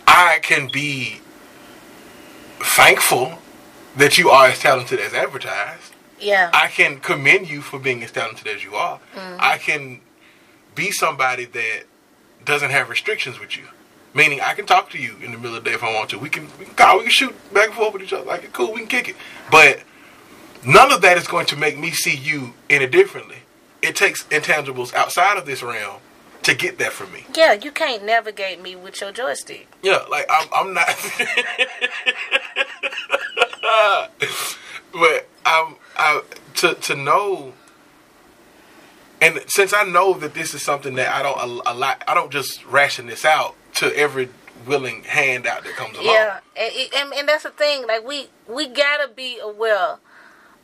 I 0.07 0.39
can 0.41 0.69
be 0.71 1.19
thankful 2.59 3.39
that 3.95 4.17
you 4.17 4.29
are 4.29 4.47
as 4.47 4.59
talented 4.59 4.99
as 4.99 5.13
advertised. 5.13 5.93
Yeah. 6.19 6.49
I 6.53 6.67
can 6.67 6.99
commend 6.99 7.49
you 7.49 7.61
for 7.61 7.79
being 7.79 8.03
as 8.03 8.11
talented 8.11 8.47
as 8.47 8.63
you 8.63 8.75
are. 8.75 8.99
Mm. 9.15 9.37
I 9.39 9.57
can 9.57 10.01
be 10.73 10.91
somebody 10.91 11.45
that 11.45 11.83
doesn't 12.45 12.71
have 12.71 12.89
restrictions 12.89 13.39
with 13.39 13.57
you. 13.57 13.65
Meaning, 14.13 14.41
I 14.41 14.53
can 14.53 14.65
talk 14.65 14.89
to 14.91 14.99
you 14.99 15.15
in 15.23 15.31
the 15.31 15.37
middle 15.37 15.55
of 15.55 15.63
the 15.63 15.69
day 15.69 15.75
if 15.75 15.83
I 15.83 15.93
want 15.93 16.09
to. 16.11 16.19
We 16.19 16.29
can, 16.29 16.47
we 16.59 16.65
can 16.65 16.75
call, 16.75 16.97
we 16.97 17.03
can 17.03 17.11
shoot 17.11 17.53
back 17.53 17.67
and 17.67 17.73
forth 17.73 17.93
with 17.93 18.03
each 18.03 18.13
other. 18.13 18.25
Like, 18.25 18.51
cool, 18.53 18.71
we 18.71 18.79
can 18.81 18.87
kick 18.87 19.09
it. 19.09 19.15
But 19.49 19.81
none 20.65 20.91
of 20.91 21.01
that 21.01 21.17
is 21.17 21.27
going 21.27 21.47
to 21.47 21.55
make 21.55 21.77
me 21.79 21.91
see 21.91 22.15
you 22.15 22.53
any 22.69 22.85
differently. 22.85 23.37
It 23.81 23.95
takes 23.95 24.23
intangibles 24.25 24.93
outside 24.93 25.37
of 25.37 25.45
this 25.45 25.63
realm 25.63 25.99
to 26.43 26.53
get 26.53 26.77
that 26.77 26.91
from 26.91 27.11
me. 27.11 27.25
yeah, 27.33 27.53
you 27.53 27.71
can't 27.71 28.03
navigate 28.03 28.61
me 28.61 28.75
with 28.75 29.01
your 29.01 29.11
joystick. 29.11 29.67
Yeah, 29.81 30.03
like 30.09 30.25
I'm, 30.29 30.47
I'm 30.53 30.73
not. 30.73 30.87
but 34.93 35.27
I'm, 35.45 35.75
I 35.97 36.21
to 36.55 36.75
to 36.75 36.95
know, 36.95 37.53
and 39.21 39.43
since 39.47 39.73
I 39.73 39.83
know 39.83 40.13
that 40.15 40.33
this 40.33 40.53
is 40.53 40.63
something 40.63 40.95
that 40.95 41.13
I 41.13 41.23
don't 41.23 41.37
a, 41.37 41.71
a 41.71 41.73
lot, 41.73 42.03
I 42.07 42.13
don't 42.13 42.31
just 42.31 42.65
ration 42.65 43.07
this 43.07 43.25
out 43.25 43.55
to 43.75 43.95
every 43.97 44.29
willing 44.65 45.03
handout 45.03 45.63
that 45.63 45.73
comes 45.73 45.97
along. 45.97 46.13
Yeah, 46.13 46.39
and, 46.57 46.73
and 46.95 47.13
and 47.13 47.27
that's 47.27 47.43
the 47.43 47.51
thing. 47.51 47.87
Like 47.87 48.05
we 48.05 48.27
we 48.47 48.67
gotta 48.67 49.09
be 49.13 49.39
aware 49.39 49.97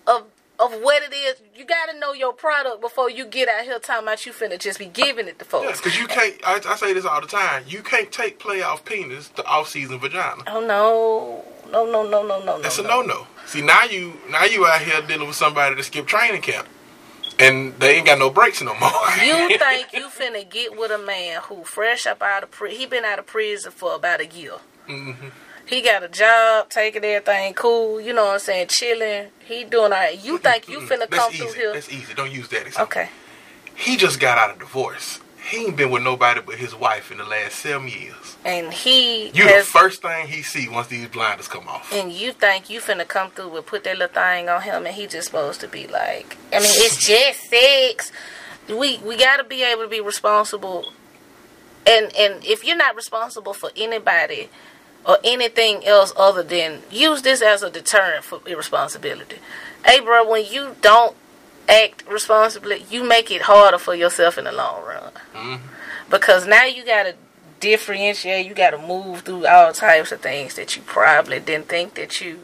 of 0.07 0.26
of 0.60 0.73
what 0.81 1.02
it 1.03 1.14
is. 1.14 1.41
You 1.56 1.65
gotta 1.65 1.98
know 1.98 2.14
your 2.14 2.34
product 2.34 2.81
before 2.81 3.10
you 3.10 3.26
get 3.26 3.48
out 3.48 3.64
here 3.64 3.80
talking 3.80 4.03
about 4.03 4.26
you 4.26 4.34
finna 4.34 4.60
just 4.60 4.77
be 4.77 4.86
giving 4.86 5.27
it 5.27 5.40
to 5.40 5.45
folks. 5.45 5.65
Yes, 5.65 5.77
because 5.80 5.98
you 5.98 6.07
can't. 6.07 6.36
I, 6.45 6.60
I 6.65 6.76
say 6.76 6.94
this 6.94 7.06
all 7.06 7.22
the 7.22 7.27
time. 7.27 7.64
You 7.68 7.81
can't 7.81 8.11
take 8.11 8.40
playoff 8.40 8.84
penis 8.86 9.30
to 9.30 9.45
off 9.45 9.69
season 9.69 9.99
vagina. 9.99 10.44
Oh 10.48 10.61
no, 10.61 11.72
no, 11.72 11.86
no, 11.90 12.03
no, 12.10 12.27
no, 12.27 12.44
no, 12.44 12.61
That's 12.61 12.77
no, 12.80 12.86
a 12.86 12.88
no 12.88 13.02
no. 13.02 13.27
See 13.45 13.61
now 13.61 13.84
you 13.84 14.14
now 14.30 14.44
you 14.45 14.65
out 14.65 14.81
here 14.81 15.02
dealing 15.02 15.27
with 15.27 15.36
somebody 15.38 15.76
that 15.76 15.84
skipped 15.84 16.10
training 16.10 16.41
camp, 16.41 16.68
and 17.40 17.73
they 17.80 17.98
ain't 17.98 18.06
got 18.06 18.19
no 18.19 18.30
breaks 18.30 18.61
no 18.61 18.76
more. 18.76 18.90
You 19.23 19.57
think 19.57 19.94
you 19.94 20.07
finna 20.07 20.49
get 20.49 20.77
with 20.77 20.91
a 20.91 20.98
man 20.98 21.41
who 21.44 21.64
fresh 21.64 22.06
up 22.06 22.22
out 22.22 22.44
of 22.44 22.52
prison? 22.52 22.80
He 22.80 22.86
been 22.86 23.06
out 23.06 23.19
of 23.19 23.26
prison 23.27 23.72
for 23.72 23.95
about 23.95 24.22
a 24.22 24.27
year. 24.27 24.53
Mm-hmm. 24.88 25.27
He 25.70 25.82
got 25.84 26.02
a 26.02 26.08
job, 26.10 26.70
taking 26.70 27.04
everything 27.04 27.54
cool. 27.54 28.02
You 28.02 28.12
know 28.12 28.26
what 28.26 28.34
I'm 28.34 28.40
saying? 28.40 28.68
Chilling. 28.70 29.28
He 29.46 29.64
doing 29.66 29.84
all 29.94 30.00
right. 30.00 30.20
You 30.26 30.40
think 30.40 30.68
you 30.68 30.80
finna 30.80 31.08
That's 31.08 31.16
come 31.16 31.32
easy. 31.32 31.44
through 31.46 31.54
here? 31.54 31.74
That's 31.74 31.91
easy. 31.91 32.14
Don't 32.16 32.32
use 32.32 32.48
that 32.50 32.66
example. 32.66 32.84
Okay. 32.86 33.10
He 33.76 33.96
just 33.96 34.20
got 34.20 34.40
out 34.40 34.50
of 34.50 34.58
divorce. 34.60 35.20
He 35.48 35.66
ain't 35.66 35.78
been 35.78 35.91
with 35.91 36.02
nobody 36.02 36.41
but 36.44 36.56
his 36.56 36.74
wife 36.76 37.12
in 37.12 37.20
the 37.20 37.24
last 37.24 37.58
seven 37.58 37.88
years. 37.88 38.36
And 38.44 38.74
he 38.74 39.28
You 39.30 39.46
the 39.58 39.64
first 39.64 40.02
thing 40.02 40.28
he 40.28 40.41
see 40.41 40.68
once 40.68 40.88
these 40.88 41.08
blinders 41.08 41.48
come 41.48 41.68
off. 41.68 41.94
and 41.94 42.12
you 42.12 42.32
think 42.34 42.70
you 42.70 42.82
finna 42.82 43.08
come 43.08 43.30
through 43.30 43.56
and 43.56 43.66
put 43.66 43.84
that 43.84 43.98
little 43.98 44.14
thing 44.14 44.50
on 44.50 44.64
him, 44.64 44.88
and 44.88 44.96
he 44.96 45.06
just 45.06 45.28
supposed 45.28 45.62
to 45.62 45.68
be 45.68 45.86
like, 45.88 46.36
I 46.52 46.60
mean, 46.60 46.70
it's 46.72 46.98
just 47.08 47.48
sex. 47.50 48.12
We 48.68 48.98
we 49.00 49.18
gotta 49.18 49.44
be 49.44 49.62
able 49.64 49.84
to 49.84 49.88
be 49.88 50.02
responsible, 50.02 50.91
and 51.88 52.12
and 52.16 52.44
if 52.46 52.64
you're 52.66 52.76
not 52.76 52.96
responsible 52.96 53.54
for 53.54 53.70
anybody 53.76 54.50
or 55.05 55.17
anything 55.23 55.85
else 55.85 56.13
other 56.17 56.43
than 56.43 56.81
use 56.91 57.21
this 57.21 57.41
as 57.41 57.63
a 57.63 57.69
deterrent 57.69 58.23
for 58.23 58.41
irresponsibility. 58.45 59.38
Hey, 59.85 59.99
bro, 59.99 60.30
when 60.30 60.45
you 60.45 60.76
don't 60.81 61.15
act 61.67 62.03
responsibly, 62.09 62.84
you 62.89 63.03
make 63.03 63.31
it 63.31 63.43
harder 63.43 63.77
for 63.77 63.95
yourself 63.95 64.38
in 64.38 64.45
the 64.45 64.51
long 64.51 64.84
run 64.84 65.11
mm-hmm. 65.34 65.55
because 66.09 66.45
now 66.45 66.65
you 66.65 66.85
gotta 66.85 67.15
differentiate. 67.59 68.45
You 68.45 68.53
gotta 68.53 68.77
move 68.77 69.21
through 69.21 69.47
all 69.47 69.73
types 69.73 70.11
of 70.11 70.21
things 70.21 70.55
that 70.55 70.76
you 70.76 70.81
probably 70.84 71.39
didn't 71.39 71.69
think 71.69 71.95
that 71.95 72.21
you 72.21 72.39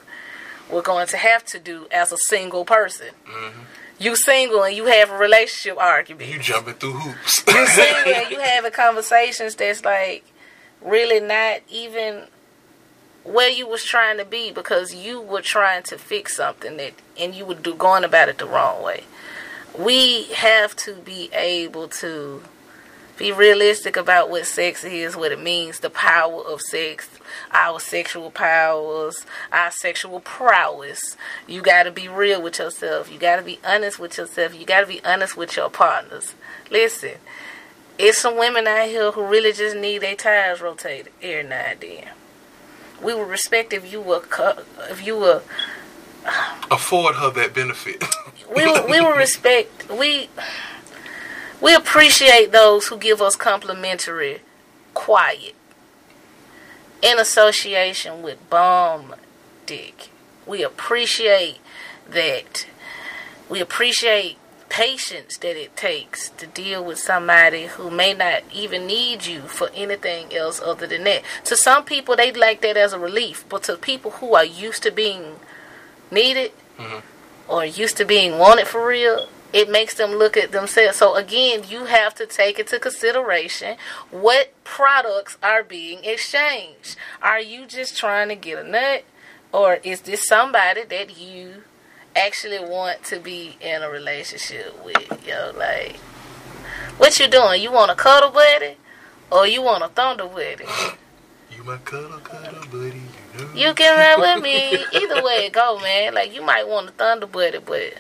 were 0.72 0.82
going 0.82 1.08
to 1.08 1.18
have 1.18 1.46
to 1.46 1.60
do 1.60 1.88
as 1.92 2.12
a 2.12 2.18
single 2.18 2.66
person. 2.66 3.08
Mm-hmm. 3.28 3.62
You 3.98 4.16
single 4.16 4.64
and 4.64 4.76
you 4.76 4.86
have 4.86 5.10
a 5.10 5.18
relationship 5.18 5.78
argument. 5.78 6.30
You 6.30 6.40
jumping 6.40 6.74
through 6.76 6.94
hoops. 6.94 7.44
You 7.48 7.68
single 7.68 8.14
and 8.14 8.32
you 8.32 8.40
having 8.40 8.72
conversations 8.72 9.56
that's 9.56 9.86
like 9.86 10.26
really 10.82 11.20
not 11.20 11.62
even 11.70 12.24
where 13.26 13.50
you 13.50 13.68
was 13.68 13.84
trying 13.84 14.18
to 14.18 14.26
be 14.26 14.52
because 14.52 14.94
you 14.94 15.20
were 15.20 15.42
trying 15.42 15.84
to 15.84 15.98
fix 15.98 16.38
something 16.38 16.78
that 16.78 16.94
and 17.20 17.34
you 17.34 17.46
were 17.46 17.56
do, 17.56 17.74
going 17.74 18.04
about 18.04 18.30
it 18.30 18.38
the 18.38 18.46
wrong 18.46 18.84
way. 18.84 19.04
We 19.78 20.26
have 20.34 20.76
to 20.78 20.94
be 20.94 21.30
able 21.34 21.88
to 21.90 22.44
be 23.18 23.32
realistic 23.32 23.98
about 23.98 24.30
what 24.30 24.46
sex 24.46 24.84
is, 24.84 25.16
what 25.16 25.32
it 25.32 25.42
means, 25.42 25.80
the 25.80 25.90
power 25.90 26.42
of 26.44 26.62
sex, 26.62 27.10
our 27.52 27.80
sexual 27.80 28.30
powers, 28.30 29.26
our 29.52 29.72
sexual 29.72 30.20
prowess. 30.20 31.18
You 31.48 31.62
got 31.62 31.84
to 31.84 31.92
be 31.92 32.08
real 32.08 32.42
with 32.42 32.60
yourself. 32.60 33.12
You 33.12 33.18
got 33.18 33.38
to 33.38 33.42
be 33.42 33.60
honest 33.64 34.00
with 34.00 34.18
yourself. 34.18 34.58
You 34.58 34.66
got 34.66 34.82
to 34.82 34.88
be 34.88 35.04
honest 35.04 35.36
with 35.36 35.56
your 35.56 35.70
partners. 35.70 36.36
Listen, 36.70 37.14
it's 37.98 38.18
some 38.18 38.38
women 38.38 38.68
out 38.68 38.88
here 38.88 39.12
who 39.12 39.26
really 39.26 39.54
just 39.54 39.76
need 39.76 40.00
their 40.00 40.16
tires 40.16 40.62
rotated 40.62 41.12
every 41.22 41.50
now 41.50 41.64
and 41.72 41.80
then. 41.80 42.10
We 43.02 43.14
would 43.14 43.28
respect 43.28 43.74
if 43.74 43.92
you 43.92 44.02
were 44.02 44.24
if 44.90 45.06
you 45.06 45.18
were 45.18 45.42
afford 46.72 47.16
her 47.16 47.30
that 47.32 47.54
benefit. 47.54 48.04
we 48.56 48.66
would, 48.66 48.90
we 48.90 49.02
would 49.02 49.18
respect 49.18 49.90
we 49.90 50.30
we 51.62 51.74
appreciate 51.74 52.52
those 52.52 52.88
who 52.88 52.98
give 52.98 53.22
us 53.22 53.36
complimentary 53.36 54.42
quiet 54.94 55.56
in 57.02 57.20
association 57.20 58.22
with 58.22 58.50
bomb 58.50 59.16
dick. 59.66 60.10
We 60.46 60.64
appreciate 60.64 61.60
that. 62.10 62.68
We 63.50 63.62
appreciate 63.62 64.38
patience 64.70 65.38
that 65.38 65.56
it 65.56 65.76
takes 65.76 66.30
to 66.30 66.48
deal 66.48 66.84
with 66.84 66.98
somebody 67.00 67.68
who 67.68 67.90
may 67.90 68.14
not 68.14 68.44
even 68.54 68.88
need 68.88 69.26
you 69.26 69.42
for 69.42 69.70
anything 69.74 70.34
else 70.36 70.62
other 70.62 70.88
than 70.88 71.04
that. 71.04 71.24
To 71.46 71.56
some 71.56 71.86
people, 71.86 72.16
they 72.16 72.32
like 72.32 72.62
that 72.62 72.78
as 72.78 72.94
a 72.94 73.00
relief, 73.00 73.46
but 73.48 73.64
to 73.64 73.78
people 73.78 74.12
who 74.12 74.34
are 74.36 74.46
used 74.46 74.84
to 74.84 74.92
being 74.92 75.38
needed 76.12 76.52
mm-hmm. 76.78 77.00
or 77.52 77.66
used 77.66 77.98
to 77.98 78.06
being 78.06 78.38
wanted 78.38 78.68
for 78.68 78.88
real, 78.88 79.28
it 79.54 79.70
makes 79.70 79.94
them 79.94 80.12
look 80.12 80.36
at 80.36 80.52
themselves. 80.52 80.98
So 80.98 81.16
again, 81.16 81.64
you 81.70 81.86
have 81.86 82.14
to 82.16 82.26
take 82.26 82.60
into 82.60 82.80
consideration 82.80 83.78
what 84.12 84.52
products 84.64 85.38
are 85.42 85.64
being 85.64 86.04
exchanged. 86.04 86.98
Are 87.22 87.40
you 87.40 87.66
just 87.66 87.98
trying 87.98 88.28
to 88.30 88.36
get 88.36 88.66
a 88.66 88.68
nut, 88.68 89.06
or 89.54 89.76
is 89.76 90.02
this 90.02 90.28
somebody 90.28 90.84
that 90.84 91.18
you 91.18 91.64
actually 92.16 92.60
want 92.60 93.04
to 93.06 93.20
be 93.20 93.58
in 93.60 93.84
a 93.84 93.90
relationship 93.90 94.84
with? 94.84 95.28
Yo, 95.28 95.52
like, 95.58 95.98
what 96.98 97.20
you 97.20 97.28
doing? 97.28 97.62
You 97.62 97.72
want 97.72 97.92
a 97.92 97.96
cuddle 97.96 98.32
buddy, 98.32 98.78
or 99.32 99.48
you 99.48 99.62
want 99.62 99.84
a 99.84 99.88
thunder 99.90 100.28
buddy? 100.28 100.66
You 101.52 101.64
my 101.64 101.78
cuddle 101.78 102.20
cuddle 102.20 102.66
buddy. 102.72 103.02
You, 103.38 103.46
know. 103.46 103.54
you 103.54 103.74
can 103.74 103.98
ride 103.98 104.36
with 104.36 104.44
me. 104.44 104.86
Either 105.02 105.24
way 105.24 105.46
it 105.46 105.54
go, 105.54 105.80
man. 105.80 106.14
Like 106.14 106.34
you 106.34 106.42
might 106.42 106.68
want 106.68 106.90
a 106.90 106.92
thunder 106.92 107.28
buddy, 107.28 107.60
but 107.60 107.96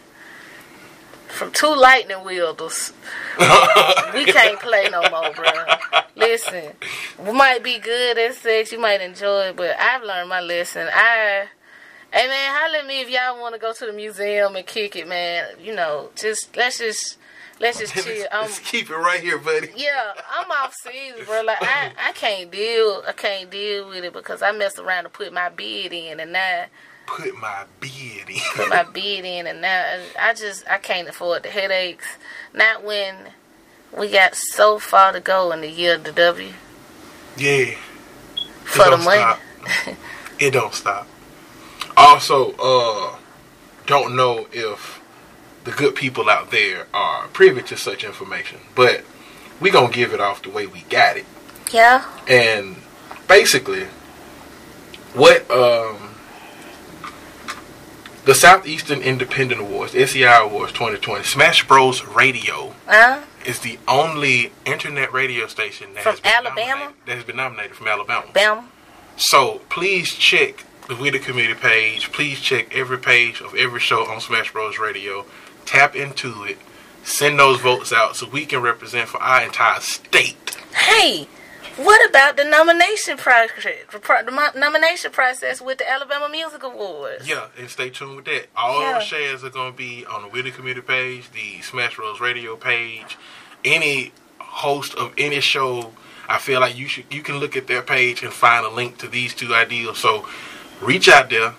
from 1.28 1.52
two 1.52 1.76
lightning 1.76 2.24
wielders. 2.24 2.94
we 3.38 4.26
can't 4.26 4.60
play 4.60 4.88
no 4.90 5.02
more, 5.10 5.32
bro. 5.34 5.52
Listen, 6.16 6.72
we 7.20 7.32
might 7.32 7.64
be 7.64 7.78
good 7.78 8.18
at 8.18 8.36
sex, 8.36 8.72
you 8.72 8.80
might 8.80 9.02
enjoy 9.02 9.48
it, 9.48 9.56
but 9.56 9.76
I've 9.78 10.04
learned 10.04 10.30
my 10.30 10.40
lesson. 10.40 10.88
I, 10.92 11.48
hey 12.16 12.28
man, 12.28 12.56
holler 12.56 12.80
at 12.80 12.88
me 12.88 13.02
if 13.02 13.10
y'all 13.10 13.40
want 13.40 13.54
to 13.54 13.60
go 13.60 13.74
to 13.74 13.86
the 13.86 13.94
museum 13.94 14.56
and 14.56 14.66
kick 14.66 14.96
it, 14.96 15.08
man. 15.08 15.48
You 15.62 15.76
know, 15.76 16.10
just 16.16 16.56
let's 16.56 16.80
just. 16.80 17.18
Let's 17.58 17.80
just 17.80 17.94
chill. 17.94 18.28
Let's 18.34 18.60
keep 18.60 18.90
it 18.90 18.98
right 18.98 19.22
here, 19.22 19.38
buddy. 19.38 19.70
Yeah, 19.78 20.12
I'm 20.30 20.52
off 20.52 20.74
season, 20.74 21.24
bro. 21.24 21.42
Like 21.42 21.62
I, 21.62 21.90
I 22.10 22.12
can't 22.12 22.52
deal, 22.52 23.02
I 23.08 23.14
can't 23.14 23.50
deal 23.50 23.88
with 23.88 24.04
it 24.04 24.12
because 24.12 24.42
I 24.42 24.52
messed 24.52 24.78
around 24.78 25.06
and 25.06 25.14
put 25.14 25.32
my 25.32 25.48
bid 25.48 25.94
in, 25.94 26.20
and 26.20 26.34
now 26.34 26.66
put 27.06 27.34
my 27.38 27.64
bid 27.80 28.30
in. 28.30 28.42
put 28.56 28.68
my 28.68 28.84
bid 28.84 29.24
in, 29.24 29.48
and 29.48 29.62
now 29.62 30.02
I 30.20 30.34
just 30.34 30.68
I 30.68 30.80
can't 30.80 31.08
afford 31.08 31.44
the 31.44 31.50
headaches. 31.50 32.06
Not 32.54 32.84
when 32.84 33.16
we 33.98 34.12
got 34.12 34.36
so 34.36 34.78
far 34.78 35.14
to 35.14 35.22
go 35.22 35.54
in 35.54 35.62
the 35.62 35.70
year 35.70 35.96
of 35.96 36.04
the 36.04 36.12
W. 36.12 36.52
Yeah. 37.38 37.74
For 38.66 38.90
the 38.90 38.98
money. 38.98 39.40
it 40.40 40.52
don't 40.52 40.74
stop. 40.74 41.08
Also, 41.98 42.54
uh, 42.60 43.16
don't 43.86 44.16
know 44.16 44.48
if 44.52 45.02
the 45.64 45.72
good 45.72 45.96
people 45.96 46.30
out 46.30 46.52
there 46.52 46.88
are 46.94 47.28
privy 47.28 47.62
to 47.64 47.78
such 47.78 48.04
information, 48.04 48.60
but 48.76 49.04
we 49.60 49.72
gonna 49.72 49.92
give 49.92 50.14
it 50.14 50.20
off 50.20 50.42
the 50.44 50.50
way 50.50 50.68
we 50.68 50.82
got 50.82 51.18
it. 51.18 51.26
Yeah. 51.72 52.06
And 52.28 52.78
basically, 53.28 53.86
what 55.14 55.50
um 55.50 56.16
the 58.26 58.34
Southeastern 58.34 59.02
Independent 59.02 59.62
Awards, 59.62 59.94
SEI 59.94 60.42
Awards 60.42 60.72
2020, 60.74 61.24
Smash 61.24 61.68
Bros. 61.68 62.04
Radio 62.06 62.74
uh-huh. 62.88 63.22
is 63.46 63.60
the 63.60 63.78
only 63.88 64.52
internet 64.66 65.14
radio 65.14 65.46
station 65.46 65.94
that 65.94 66.04
from 66.04 66.12
has 66.14 66.20
been 66.22 66.32
Alabama 66.32 66.94
that 67.06 67.16
has 67.16 67.24
been 67.24 67.36
nominated 67.36 67.76
from 67.76 67.88
Alabama. 67.88 68.26
Bam. 68.34 68.70
So 69.16 69.62
please 69.70 70.14
check 70.14 70.66
the 70.88 70.96
Witty 70.96 71.20
Committee 71.20 71.56
page. 71.56 72.12
Please 72.12 72.40
check 72.40 72.76
every 72.76 72.98
page 72.98 73.42
of 73.42 73.56
every 73.56 73.80
show 73.80 74.06
on 74.06 74.22
Smash 74.22 74.52
Bros. 74.52 74.78
Radio. 74.78 75.26
Tap 75.66 75.96
into 75.96 76.44
it. 76.44 76.58
Send 77.04 77.40
those 77.40 77.60
votes 77.60 77.92
out 77.92 78.16
so 78.16 78.28
we 78.28 78.46
can 78.46 78.62
represent 78.62 79.10
for 79.10 79.22
our 79.22 79.44
entire 79.44 79.80
state. 79.80 80.56
Hey, 80.74 81.28
what 81.78 82.08
about 82.10 82.38
the 82.38 82.44
nomination 82.44 83.18
process? 83.18 83.80
The 83.92 84.52
nomination 84.56 85.12
process 85.12 85.62
with 85.62 85.80
the 85.80 85.90
Alabama 85.90 86.30
Music 86.30 86.64
Awards. 86.64 87.28
Yeah, 87.28 87.48
and 87.58 87.70
stay 87.70 87.90
tuned 87.90 88.16
with 88.16 88.26
that. 88.26 88.48
All 88.56 88.82
yeah. 88.82 89.00
shares 89.00 89.44
are 89.44 89.50
going 89.50 89.74
to 89.74 89.78
be 89.78 90.06
on 90.06 90.22
the 90.22 90.28
Witty 90.28 90.52
Committee 90.52 90.82
page, 90.82 91.30
the 91.32 91.62
Smash 91.62 91.96
Bros 91.96 92.20
Radio 92.20 92.56
page. 92.56 93.18
Any 93.64 94.12
host 94.40 94.96
of 94.96 95.14
any 95.18 95.42
show, 95.42 95.92
I 96.30 96.38
feel 96.38 96.60
like 96.62 96.78
you 96.78 96.88
should 96.88 97.06
you 97.12 97.22
can 97.22 97.38
look 97.38 97.58
at 97.58 97.68
their 97.68 97.82
page 97.82 98.24
and 98.24 98.32
find 98.32 98.66
a 98.66 98.70
link 98.70 98.98
to 99.00 99.08
these 99.08 99.34
two 99.34 99.54
ideals. 99.54 99.98
So 99.98 100.28
reach 100.82 101.08
out 101.08 101.30
there, 101.30 101.54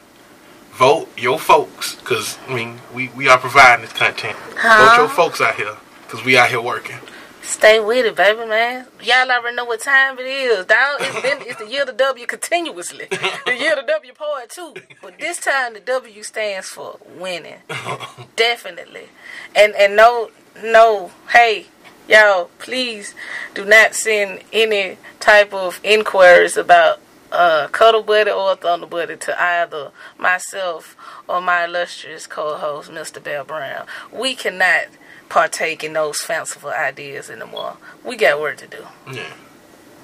vote 0.73 1.09
your 1.19 1.39
folks, 1.39 1.95
because 1.97 2.39
I 2.49 2.55
mean 2.55 2.81
we 2.95 3.09
we 3.09 3.29
are 3.29 3.39
providing 3.39 3.85
this 3.85 3.93
content. 3.93 4.37
Huh? 4.57 4.89
Vote 4.89 5.03
your 5.03 5.09
folks 5.09 5.41
out 5.41 5.55
here, 5.57 5.77
because 6.03 6.25
we 6.25 6.37
out 6.37 6.49
here 6.49 6.61
working. 6.61 6.99
Stay 7.43 7.79
with 7.79 8.05
it, 8.05 8.17
baby, 8.17 8.45
man. 8.45 8.87
Y'all 9.01 9.31
already 9.31 9.55
know 9.55 9.65
what 9.65 9.81
time 9.81 10.19
it 10.19 10.27
is, 10.27 10.67
dog. 10.67 10.97
It's 11.01 11.23
been 11.23 11.39
it's 11.43 11.61
the 11.61 11.69
year 11.69 11.83
of 11.83 11.87
the 11.87 11.93
W 11.93 12.27
continuously. 12.27 13.07
The 13.09 13.57
year 13.57 13.75
of 13.75 13.87
the 13.87 13.93
W 13.93 14.13
poet 14.13 14.51
too. 14.51 14.75
But 15.01 15.21
this 15.21 15.39
time 15.39 15.75
the 15.75 15.81
W 15.81 16.23
stands 16.25 16.69
for 16.69 16.99
winning. 17.17 17.59
Definitely. 18.37 19.09
And 19.55 19.77
and 19.77 19.95
no 19.95 20.31
no, 20.63 21.13
hey, 21.31 21.67
y'all, 22.09 22.51
please 22.59 23.15
do 23.55 23.65
not 23.65 23.95
send 23.95 24.41
any 24.53 24.99
type 25.21 25.53
of 25.55 25.81
inquiries 25.85 26.57
about 26.57 27.01
uh, 27.33 27.69
Cuddle 27.69 28.03
Buddy 28.03 28.31
or 28.31 28.57
Thunder 28.57 28.87
Buddy 28.87 29.17
to 29.17 29.43
either 29.43 29.93
myself 30.19 30.97
or 31.29 31.41
my 31.41 31.65
illustrious 31.65 32.27
co-host, 32.27 32.91
Mr. 32.91 33.23
Bell 33.23 33.45
Brown. 33.45 33.87
We 34.13 34.35
cannot 34.35 34.87
partake 35.29 35.83
in 35.83 35.93
those 35.93 36.21
fanciful 36.21 36.71
ideas 36.71 37.31
anymore. 37.31 37.77
We 38.05 38.17
got 38.17 38.41
work 38.41 38.59
to 38.59 38.67
do. 38.67 38.85
Yeah. 39.13 39.33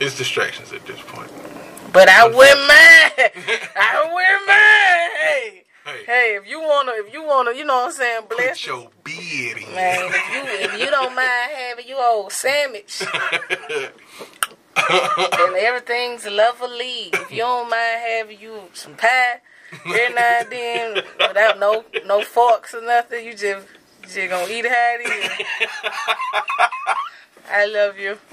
It's 0.01 0.17
distractions 0.17 0.73
at 0.73 0.85
this 0.87 1.01
point. 1.03 1.31
But 1.93 2.09
I 2.09 2.27
wouldn't 2.27 2.59
mind. 2.59 3.13
I 3.77 4.01
wouldn't 4.13 4.47
mind. 4.49 5.13
Hey. 5.21 5.65
Hey. 6.07 6.37
if 6.37 6.49
you 6.49 6.61
wanna, 6.61 6.93
if 6.97 7.13
you 7.13 7.23
wanna, 7.25 7.53
you 7.53 7.65
know 7.65 7.75
what 7.75 7.87
I'm 7.87 7.93
saying, 7.93 8.23
bless 8.29 8.61
Put 8.61 8.67
your 8.67 8.91
beard 9.05 9.59
in. 9.59 9.75
Man, 9.75 10.11
if 10.13 10.33
you 10.33 10.67
if 10.67 10.81
you 10.81 10.91
don't 10.91 11.15
mind 11.15 11.51
having 11.55 11.87
your 11.87 12.03
old 12.03 12.33
sandwich, 12.33 13.03
and 14.77 15.57
everything's 15.57 16.27
lovely. 16.27 17.11
If 17.13 17.31
you 17.31 17.39
don't 17.39 17.69
mind 17.71 18.01
having 18.07 18.41
you 18.41 18.63
some 18.73 18.95
pie 18.95 19.41
every 19.87 20.15
now 20.15 20.41
and 20.41 20.51
then, 20.51 20.95
without 21.19 21.59
no 21.59 21.85
no 22.07 22.23
forks 22.23 22.75
or 22.75 22.83
nothing, 22.83 23.25
you 23.25 23.33
just 23.35 23.67
just 24.03 24.31
gonna 24.31 24.51
eat 24.51 24.67
how 24.67 24.97
it 24.99 25.09
is. 25.09 25.31
I 27.51 27.67
love 27.67 27.99
you. 27.99 28.19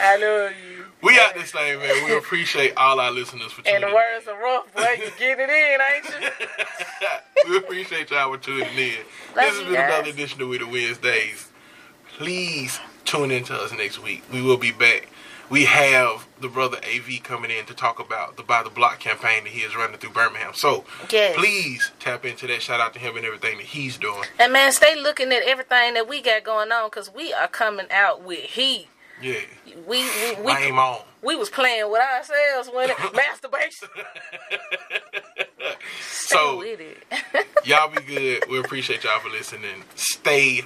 I 0.00 0.16
love 0.16 0.52
you. 0.52 0.84
We 1.02 1.18
out 1.18 1.34
this 1.34 1.50
thing, 1.50 1.78
man. 1.78 2.04
We 2.04 2.16
appreciate 2.16 2.76
all 2.76 3.00
our 3.00 3.10
listeners 3.10 3.52
for 3.52 3.62
tuning 3.62 3.76
in. 3.76 3.84
And 3.84 3.92
the 3.92 3.96
words 3.96 4.28
are 4.28 4.40
rough, 4.40 4.72
boy. 4.74 4.96
You 4.98 5.10
get 5.18 5.38
it 5.40 5.50
in, 5.50 5.80
ain't 5.94 6.04
you? 6.22 7.50
we 7.50 7.56
appreciate 7.58 8.10
y'all 8.10 8.32
for 8.32 8.38
tuning 8.40 8.66
in. 8.78 8.94
Love 9.34 9.34
this 9.34 9.54
has 9.56 9.64
been 9.64 9.74
guys. 9.74 9.92
another 9.92 10.10
edition 10.10 10.40
of 10.42 10.48
Witty 10.48 10.64
Wednesdays. 10.64 11.48
Please 12.16 12.78
tune 13.12 13.30
in 13.30 13.44
to 13.44 13.54
us 13.54 13.72
next 13.72 14.02
week. 14.02 14.22
We 14.32 14.42
will 14.42 14.56
be 14.56 14.72
back 14.72 15.08
we 15.52 15.66
have 15.66 16.26
the 16.40 16.48
brother 16.48 16.78
AV 16.78 17.22
coming 17.22 17.50
in 17.50 17.66
to 17.66 17.74
talk 17.74 18.00
about 18.00 18.38
the 18.38 18.42
By 18.42 18.62
the 18.62 18.70
Block 18.70 19.00
campaign 19.00 19.44
that 19.44 19.52
he 19.52 19.60
is 19.60 19.76
running 19.76 19.98
through 19.98 20.12
Birmingham. 20.12 20.54
So 20.54 20.86
yes. 21.10 21.36
please 21.36 21.92
tap 22.00 22.24
into 22.24 22.46
that. 22.46 22.62
Shout 22.62 22.80
out 22.80 22.94
to 22.94 22.98
him 22.98 23.18
and 23.18 23.26
everything 23.26 23.58
that 23.58 23.66
he's 23.66 23.98
doing. 23.98 24.24
And 24.38 24.50
man, 24.50 24.72
stay 24.72 24.98
looking 24.98 25.30
at 25.30 25.42
everything 25.42 25.92
that 25.92 26.08
we 26.08 26.22
got 26.22 26.42
going 26.42 26.72
on 26.72 26.88
because 26.88 27.12
we 27.12 27.34
are 27.34 27.48
coming 27.48 27.84
out 27.90 28.24
with 28.24 28.38
heat. 28.38 28.88
Yeah. 29.20 29.40
We 29.86 30.02
we 30.04 30.36
we, 30.42 30.54
Lame 30.54 30.78
on. 30.78 31.00
we 31.22 31.36
was 31.36 31.50
playing 31.50 31.90
with 31.92 32.00
ourselves 32.00 32.70
when 32.74 32.88
it, 32.88 32.96
masturbation. 33.14 33.88
So- 36.00 36.58
with 36.58 36.80
it 36.80 37.46
Y'all 37.66 37.90
be 37.90 38.00
good. 38.02 38.44
We 38.50 38.58
appreciate 38.58 39.04
y'all 39.04 39.20
for 39.20 39.28
listening. 39.28 39.84
Stay 39.96 40.62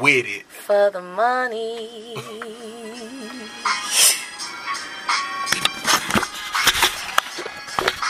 with 0.00 0.26
it. 0.26 0.44
For 0.46 0.90
the 0.90 1.00
money. 1.00 2.16